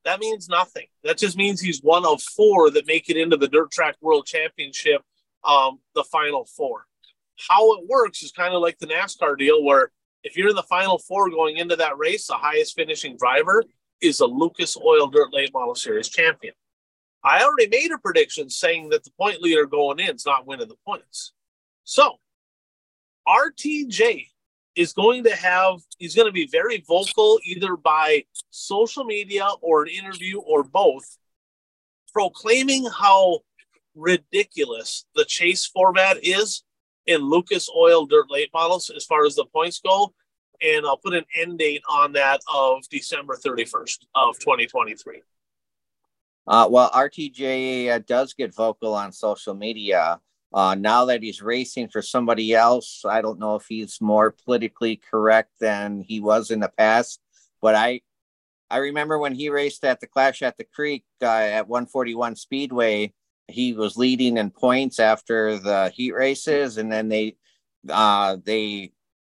that 0.04 0.18
means 0.18 0.48
nothing. 0.48 0.86
That 1.04 1.18
just 1.18 1.36
means 1.36 1.60
he's 1.60 1.80
one 1.80 2.04
of 2.04 2.20
four 2.20 2.70
that 2.70 2.88
make 2.88 3.08
it 3.08 3.16
into 3.16 3.36
the 3.36 3.46
Dirt 3.46 3.70
Track 3.70 3.96
World 4.00 4.26
Championship, 4.26 5.02
um, 5.44 5.78
the 5.94 6.02
final 6.04 6.44
four. 6.44 6.86
How 7.48 7.74
it 7.74 7.86
works 7.88 8.22
is 8.22 8.32
kind 8.32 8.54
of 8.54 8.60
like 8.60 8.78
the 8.78 8.88
NASCAR 8.88 9.38
deal, 9.38 9.62
where 9.62 9.92
if 10.24 10.36
you're 10.36 10.50
in 10.50 10.56
the 10.56 10.62
final 10.64 10.98
four 10.98 11.30
going 11.30 11.56
into 11.56 11.76
that 11.76 11.98
race, 11.98 12.26
the 12.26 12.34
highest 12.34 12.74
finishing 12.74 13.16
driver 13.16 13.62
is 14.00 14.20
a 14.20 14.26
Lucas 14.26 14.76
Oil 14.76 15.06
Dirt 15.06 15.32
Late 15.32 15.52
Model 15.52 15.76
Series 15.76 16.08
champion. 16.08 16.54
I 17.24 17.42
already 17.42 17.68
made 17.68 17.90
a 17.92 17.98
prediction 17.98 18.50
saying 18.50 18.88
that 18.90 19.04
the 19.04 19.10
point 19.12 19.40
leader 19.40 19.66
going 19.66 20.00
in 20.00 20.14
is 20.14 20.26
not 20.26 20.46
winning 20.46 20.68
the 20.68 20.76
points. 20.86 21.32
So 21.84 22.18
RTJ 23.28 24.26
is 24.74 24.92
going 24.92 25.24
to 25.24 25.36
have, 25.36 25.80
he's 25.98 26.14
going 26.14 26.26
to 26.26 26.32
be 26.32 26.48
very 26.50 26.82
vocal 26.86 27.38
either 27.44 27.76
by 27.76 28.24
social 28.50 29.04
media 29.04 29.48
or 29.60 29.82
an 29.82 29.90
interview 29.90 30.40
or 30.40 30.64
both, 30.64 31.18
proclaiming 32.12 32.86
how 32.86 33.40
ridiculous 33.94 35.04
the 35.14 35.24
chase 35.24 35.66
format 35.66 36.18
is 36.22 36.64
in 37.06 37.20
Lucas 37.20 37.68
Oil 37.76 38.06
Dirt 38.06 38.30
Late 38.30 38.50
Models 38.52 38.90
as 38.90 39.04
far 39.04 39.24
as 39.26 39.34
the 39.34 39.44
points 39.44 39.80
go 39.80 40.12
and 40.62 40.86
I'll 40.86 40.96
put 40.96 41.14
an 41.14 41.24
end 41.36 41.58
date 41.58 41.82
on 41.90 42.12
that 42.12 42.40
of 42.52 42.88
December 42.88 43.36
31st 43.36 43.98
of 44.14 44.38
2023. 44.38 45.22
Uh, 46.46 46.68
well, 46.70 46.90
RTJ 46.90 48.04
does 48.06 48.34
get 48.34 48.54
vocal 48.54 48.94
on 48.94 49.12
social 49.12 49.54
media. 49.54 50.20
Uh, 50.52 50.74
now 50.74 51.06
that 51.06 51.22
he's 51.22 51.40
racing 51.40 51.88
for 51.88 52.02
somebody 52.02 52.52
else, 52.52 53.04
I 53.08 53.22
don't 53.22 53.38
know 53.38 53.54
if 53.54 53.64
he's 53.68 54.00
more 54.00 54.32
politically 54.44 55.00
correct 55.10 55.50
than 55.60 56.04
he 56.06 56.20
was 56.20 56.50
in 56.50 56.60
the 56.60 56.72
past. 56.76 57.20
But 57.62 57.74
I, 57.74 58.02
I 58.68 58.78
remember 58.78 59.18
when 59.18 59.34
he 59.34 59.48
raced 59.48 59.84
at 59.84 60.00
the 60.00 60.06
Clash 60.06 60.42
at 60.42 60.58
the 60.58 60.64
Creek 60.64 61.04
uh, 61.22 61.26
at 61.26 61.68
141 61.68 62.36
Speedway, 62.36 63.14
he 63.48 63.72
was 63.72 63.96
leading 63.96 64.36
in 64.36 64.50
points 64.50 64.98
after 64.98 65.58
the 65.58 65.90
heat 65.94 66.12
races, 66.12 66.76
and 66.76 66.92
then 66.92 67.08
they, 67.08 67.36
uh, 67.88 68.36
they 68.44 68.92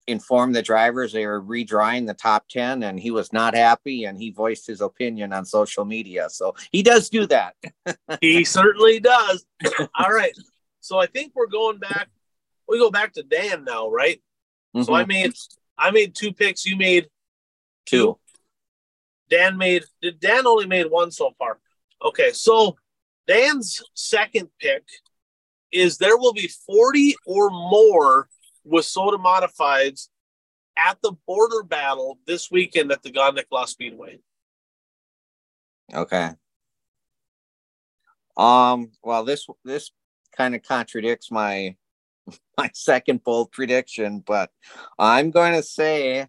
informed 0.08 0.54
the 0.54 0.62
drivers 0.62 1.12
they 1.12 1.26
were 1.26 1.42
redrawing 1.42 2.06
the 2.06 2.14
top 2.14 2.48
10 2.48 2.82
and 2.82 2.98
he 2.98 3.10
was 3.10 3.32
not 3.32 3.54
happy 3.54 4.04
and 4.04 4.18
he 4.18 4.30
voiced 4.30 4.66
his 4.66 4.80
opinion 4.80 5.32
on 5.32 5.44
social 5.44 5.84
media. 5.84 6.28
So 6.30 6.54
he 6.72 6.82
does 6.82 7.08
do 7.10 7.26
that. 7.26 7.54
He 8.20 8.44
certainly 8.44 9.00
does. 9.00 9.44
All 9.94 10.10
right. 10.10 10.32
So 10.80 10.98
i 10.98 11.06
think 11.06 11.32
we're 11.34 11.46
going 11.46 11.78
back 11.78 12.08
we 12.66 12.78
go 12.78 12.90
back 12.90 13.12
to 13.14 13.22
dan 13.22 13.64
now 13.64 13.90
right? 13.90 14.20
Mm-hmm. 14.74 14.84
so 14.84 14.94
i 14.94 15.02
mm-hmm. 15.02 15.08
made 15.08 15.32
i 15.76 15.90
made 15.90 16.14
two 16.14 16.32
picks. 16.32 16.64
You 16.64 16.76
made 16.76 17.08
two. 17.84 17.96
two 17.96 18.18
dan 19.28 19.58
made 19.58 19.84
did 20.00 20.18
dan 20.20 20.46
only 20.46 20.66
made 20.66 20.86
one 20.90 21.10
so 21.10 21.32
far? 21.38 21.58
Okay. 22.02 22.32
So 22.32 22.76
dan's 23.26 23.82
second 23.94 24.48
pick 24.58 24.84
is 25.70 25.98
there 25.98 26.16
will 26.16 26.32
be 26.32 26.48
40 26.66 27.16
or 27.26 27.50
more 27.50 28.28
WISSOTA 28.70 29.22
modifieds 29.22 30.08
at 30.76 30.98
the 31.02 31.12
border 31.26 31.62
battle 31.62 32.18
this 32.26 32.50
weekend 32.50 32.92
at 32.92 33.02
the 33.02 33.10
Gondik 33.10 33.46
Law 33.50 33.64
Speedway. 33.64 34.20
Okay. 35.92 36.30
Um. 38.36 38.92
Well, 39.02 39.24
this 39.24 39.46
this 39.64 39.90
kind 40.36 40.54
of 40.54 40.62
contradicts 40.62 41.30
my 41.30 41.76
my 42.58 42.70
second 42.74 43.24
bold 43.24 43.52
prediction, 43.52 44.22
but 44.26 44.50
I'm 44.98 45.30
going 45.30 45.54
to 45.54 45.62
say 45.62 46.28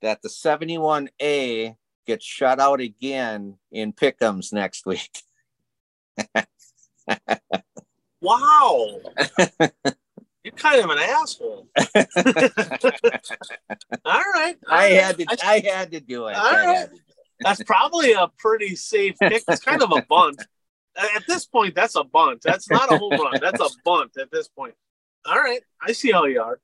that 0.00 0.22
the 0.22 0.28
71A 0.28 1.76
gets 2.06 2.24
shut 2.24 2.60
out 2.60 2.80
again 2.80 3.58
in 3.70 3.92
Pickums 3.92 4.52
next 4.52 4.86
week. 4.86 5.10
wow. 8.20 9.00
You're 10.44 10.54
kind 10.54 10.82
of 10.82 10.90
an 10.90 10.98
asshole. 10.98 11.68
all 14.04 14.22
right. 14.34 14.56
All 14.66 14.76
I 14.76 14.90
right. 14.90 14.92
had 14.92 15.18
to. 15.18 15.26
I, 15.42 15.62
had 15.64 15.92
to 15.92 16.00
do 16.00 16.26
it. 16.26 16.36
All 16.36 16.52
right. 16.52 16.88
That's 17.40 17.62
probably 17.62 18.12
a 18.12 18.28
pretty 18.38 18.74
safe 18.74 19.16
pick. 19.20 19.44
It's 19.48 19.62
kind 19.62 19.82
of 19.82 19.92
a 19.92 20.02
bunt. 20.02 20.42
At 20.96 21.22
this 21.26 21.46
point, 21.46 21.74
that's 21.74 21.94
a 21.94 22.04
bunt. 22.04 22.42
That's 22.42 22.68
not 22.68 22.92
a 22.92 22.98
home 22.98 23.12
run. 23.12 23.38
That's 23.40 23.60
a 23.60 23.68
bunt 23.84 24.12
at 24.20 24.30
this 24.30 24.48
point. 24.48 24.74
All 25.24 25.36
right. 25.36 25.60
I 25.80 25.92
see 25.92 26.10
how 26.10 26.24
you 26.24 26.42
are. 26.42 26.58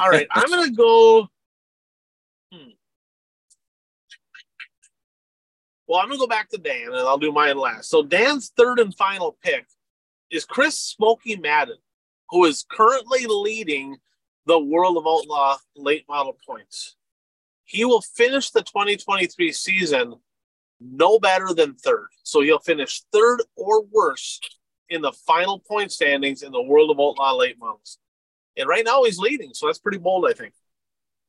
All 0.00 0.10
right. 0.10 0.26
I'm 0.30 0.48
going 0.48 0.68
to 0.68 0.74
go. 0.74 1.28
Hmm. 2.52 2.70
Well, 5.86 6.00
I'm 6.00 6.06
going 6.08 6.18
to 6.18 6.22
go 6.22 6.28
back 6.28 6.48
to 6.50 6.58
Dan 6.58 6.86
and 6.86 6.96
I'll 6.96 7.18
do 7.18 7.32
mine 7.32 7.58
last. 7.58 7.90
So, 7.90 8.02
Dan's 8.02 8.52
third 8.56 8.78
and 8.78 8.94
final 8.94 9.36
pick 9.42 9.66
is 10.30 10.44
Chris 10.44 10.78
Smoky 10.78 11.36
Madden, 11.36 11.76
who 12.30 12.44
is 12.44 12.64
currently 12.70 13.26
leading 13.26 13.96
the 14.46 14.58
World 14.58 14.96
of 14.96 15.06
Outlaw 15.06 15.56
late 15.76 16.04
model 16.08 16.36
points. 16.46 16.96
He 17.64 17.84
will 17.84 18.02
finish 18.02 18.50
the 18.50 18.62
2023 18.62 19.52
season 19.52 20.14
no 20.80 21.18
better 21.18 21.54
than 21.54 21.74
third. 21.74 22.08
So 22.22 22.42
he'll 22.42 22.58
finish 22.58 23.02
third 23.12 23.42
or 23.56 23.84
worse 23.84 24.40
in 24.88 25.00
the 25.00 25.12
final 25.12 25.58
point 25.58 25.92
standings 25.92 26.42
in 26.42 26.52
the 26.52 26.62
World 26.62 26.90
of 26.90 27.00
Outlaw 27.00 27.34
late 27.36 27.58
models. 27.58 27.98
And 28.56 28.68
right 28.68 28.84
now 28.84 29.02
he's 29.04 29.18
leading, 29.18 29.52
so 29.54 29.66
that's 29.66 29.78
pretty 29.78 29.98
bold, 29.98 30.26
I 30.28 30.32
think. 30.32 30.54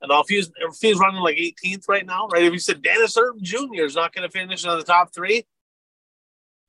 And 0.02 0.12
if 0.12 0.28
he's 0.28 0.52
if 0.58 0.78
he's 0.80 1.00
running 1.00 1.22
like 1.22 1.38
18th 1.38 1.88
right 1.88 2.06
now, 2.06 2.28
right? 2.28 2.44
If 2.44 2.54
you 2.54 2.60
said 2.60 2.82
Dennis 2.82 3.18
Erb 3.18 3.42
Jr. 3.42 3.86
is 3.86 3.96
not 3.96 4.14
going 4.14 4.28
to 4.28 4.32
finish 4.32 4.64
in 4.64 4.70
the 4.78 4.84
top 4.84 5.14
three, 5.14 5.46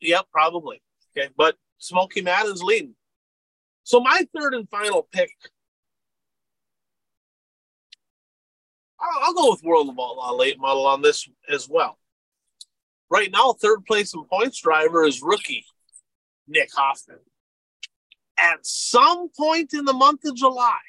yep, 0.01 0.27
probably. 0.33 0.81
Okay, 1.17 1.29
but 1.37 1.57
Smoky 1.79 2.23
Madden's 2.23 2.63
leading. 2.63 2.95
So 3.87 4.01
my 4.01 4.27
third 4.37 4.53
and 4.53 4.69
final 4.69 5.07
pick, 5.13 5.31
I'll, 8.99 9.23
I'll 9.23 9.33
go 9.33 9.53
with 9.53 9.63
World 9.63 9.89
of 9.89 9.95
Outlaw 9.95 10.35
late 10.35 10.59
model 10.59 10.87
on 10.87 11.03
this 11.03 11.29
as 11.49 11.69
well. 11.69 11.97
Right 13.09 13.31
now, 13.31 13.53
third 13.53 13.85
place 13.87 14.13
in 14.13 14.25
points 14.25 14.61
driver 14.61 15.05
is 15.05 15.23
rookie 15.23 15.65
Nick 16.49 16.71
Hoffman 16.75 17.21
at 18.37 18.67
some 18.67 19.29
point 19.39 19.73
in 19.73 19.85
the 19.85 19.93
month 19.93 20.25
of 20.25 20.35
July. 20.35 20.81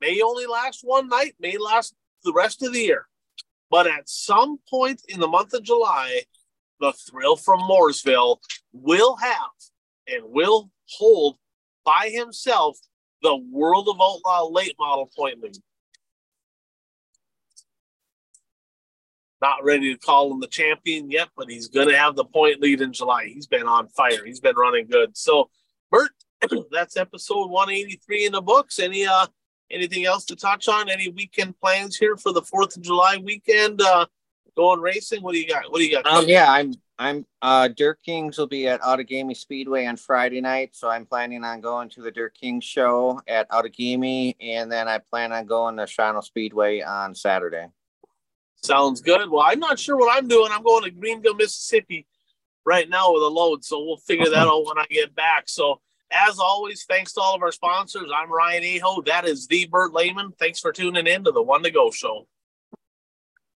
May 0.00 0.22
only 0.22 0.46
last 0.46 0.82
one 0.84 1.08
night, 1.08 1.34
may 1.40 1.58
last 1.58 1.96
the 2.22 2.32
rest 2.32 2.62
of 2.62 2.72
the 2.72 2.78
year. 2.78 3.08
But 3.72 3.88
at 3.88 4.08
some 4.08 4.60
point 4.70 5.02
in 5.08 5.18
the 5.18 5.26
month 5.26 5.52
of 5.52 5.64
July, 5.64 6.20
the 6.78 6.92
thrill 6.92 7.34
from 7.34 7.58
Mooresville 7.58 8.38
will 8.72 9.16
have 9.16 9.50
and 10.06 10.22
will 10.26 10.70
hold 10.88 11.36
by 11.84 12.10
himself 12.12 12.78
the 13.22 13.36
World 13.36 13.88
of 13.88 13.96
Outlaw 14.00 14.48
late 14.50 14.74
model 14.78 15.10
point 15.16 15.42
lead. 15.42 15.56
Not 19.40 19.64
ready 19.64 19.92
to 19.92 19.98
call 19.98 20.32
him 20.32 20.40
the 20.40 20.46
champion 20.46 21.10
yet, 21.10 21.28
but 21.36 21.50
he's 21.50 21.68
going 21.68 21.88
to 21.88 21.96
have 21.96 22.16
the 22.16 22.24
point 22.24 22.60
lead 22.60 22.80
in 22.80 22.92
July. 22.92 23.26
He's 23.26 23.46
been 23.46 23.66
on 23.66 23.88
fire. 23.88 24.24
He's 24.24 24.40
been 24.40 24.56
running 24.56 24.86
good. 24.86 25.16
So 25.16 25.50
Bert, 25.90 26.10
that's 26.70 26.96
episode 26.96 27.50
183 27.50 28.26
in 28.26 28.32
the 28.32 28.42
books. 28.42 28.78
Any 28.78 29.06
uh 29.06 29.26
anything 29.70 30.04
else 30.04 30.24
to 30.26 30.36
touch 30.36 30.68
on? 30.68 30.88
Any 30.88 31.10
weekend 31.10 31.58
plans 31.60 31.96
here 31.96 32.16
for 32.16 32.32
the 32.32 32.42
Fourth 32.42 32.76
of 32.76 32.82
July 32.82 33.18
weekend? 33.22 33.80
Uh 33.80 34.06
going 34.56 34.80
racing? 34.80 35.22
What 35.22 35.32
do 35.32 35.40
you 35.40 35.48
got? 35.48 35.70
What 35.70 35.78
do 35.78 35.84
you 35.84 35.92
got? 35.92 36.06
Um, 36.06 36.26
yeah, 36.28 36.50
I'm 36.50 36.74
I'm 36.98 37.26
uh 37.42 37.68
Dirt 37.68 37.98
Kings 38.04 38.38
will 38.38 38.46
be 38.46 38.68
at 38.68 38.80
Outagamie 38.80 39.36
Speedway 39.36 39.86
on 39.86 39.96
Friday 39.96 40.40
night, 40.40 40.76
so 40.76 40.88
I'm 40.88 41.06
planning 41.06 41.42
on 41.44 41.60
going 41.60 41.88
to 41.90 42.02
the 42.02 42.10
Dirt 42.10 42.34
Kings 42.34 42.64
show 42.64 43.20
at 43.26 43.50
Outagamie, 43.50 44.36
and 44.40 44.70
then 44.70 44.86
I 44.86 44.98
plan 44.98 45.32
on 45.32 45.46
going 45.46 45.76
to 45.76 45.84
Shawano 45.84 46.22
Speedway 46.22 46.82
on 46.82 47.14
Saturday. 47.14 47.66
Sounds 48.62 49.00
good. 49.00 49.28
Well, 49.28 49.44
I'm 49.44 49.58
not 49.58 49.78
sure 49.78 49.96
what 49.96 50.16
I'm 50.16 50.28
doing. 50.28 50.50
I'm 50.52 50.62
going 50.62 50.84
to 50.84 50.90
Greenville, 50.90 51.34
Mississippi 51.34 52.06
right 52.64 52.88
now 52.88 53.12
with 53.12 53.22
a 53.22 53.28
load. 53.28 53.64
So 53.64 53.84
we'll 53.84 53.96
figure 53.96 54.30
that 54.30 54.48
out 54.48 54.64
when 54.64 54.78
I 54.78 54.86
get 54.88 55.14
back. 55.14 55.48
So 55.48 55.80
as 56.10 56.38
always, 56.38 56.84
thanks 56.84 57.12
to 57.14 57.20
all 57.20 57.34
of 57.34 57.42
our 57.42 57.52
sponsors. 57.52 58.10
I'm 58.16 58.32
Ryan 58.32 58.80
Aho. 58.80 59.02
That 59.02 59.26
is 59.26 59.46
the 59.48 59.66
Bert 59.66 59.92
Lehman. 59.92 60.32
Thanks 60.38 60.60
for 60.60 60.72
tuning 60.72 61.06
in 61.06 61.24
to 61.24 61.32
the 61.32 61.42
One 61.42 61.62
to 61.64 61.70
Go 61.70 61.90
show. 61.90 62.26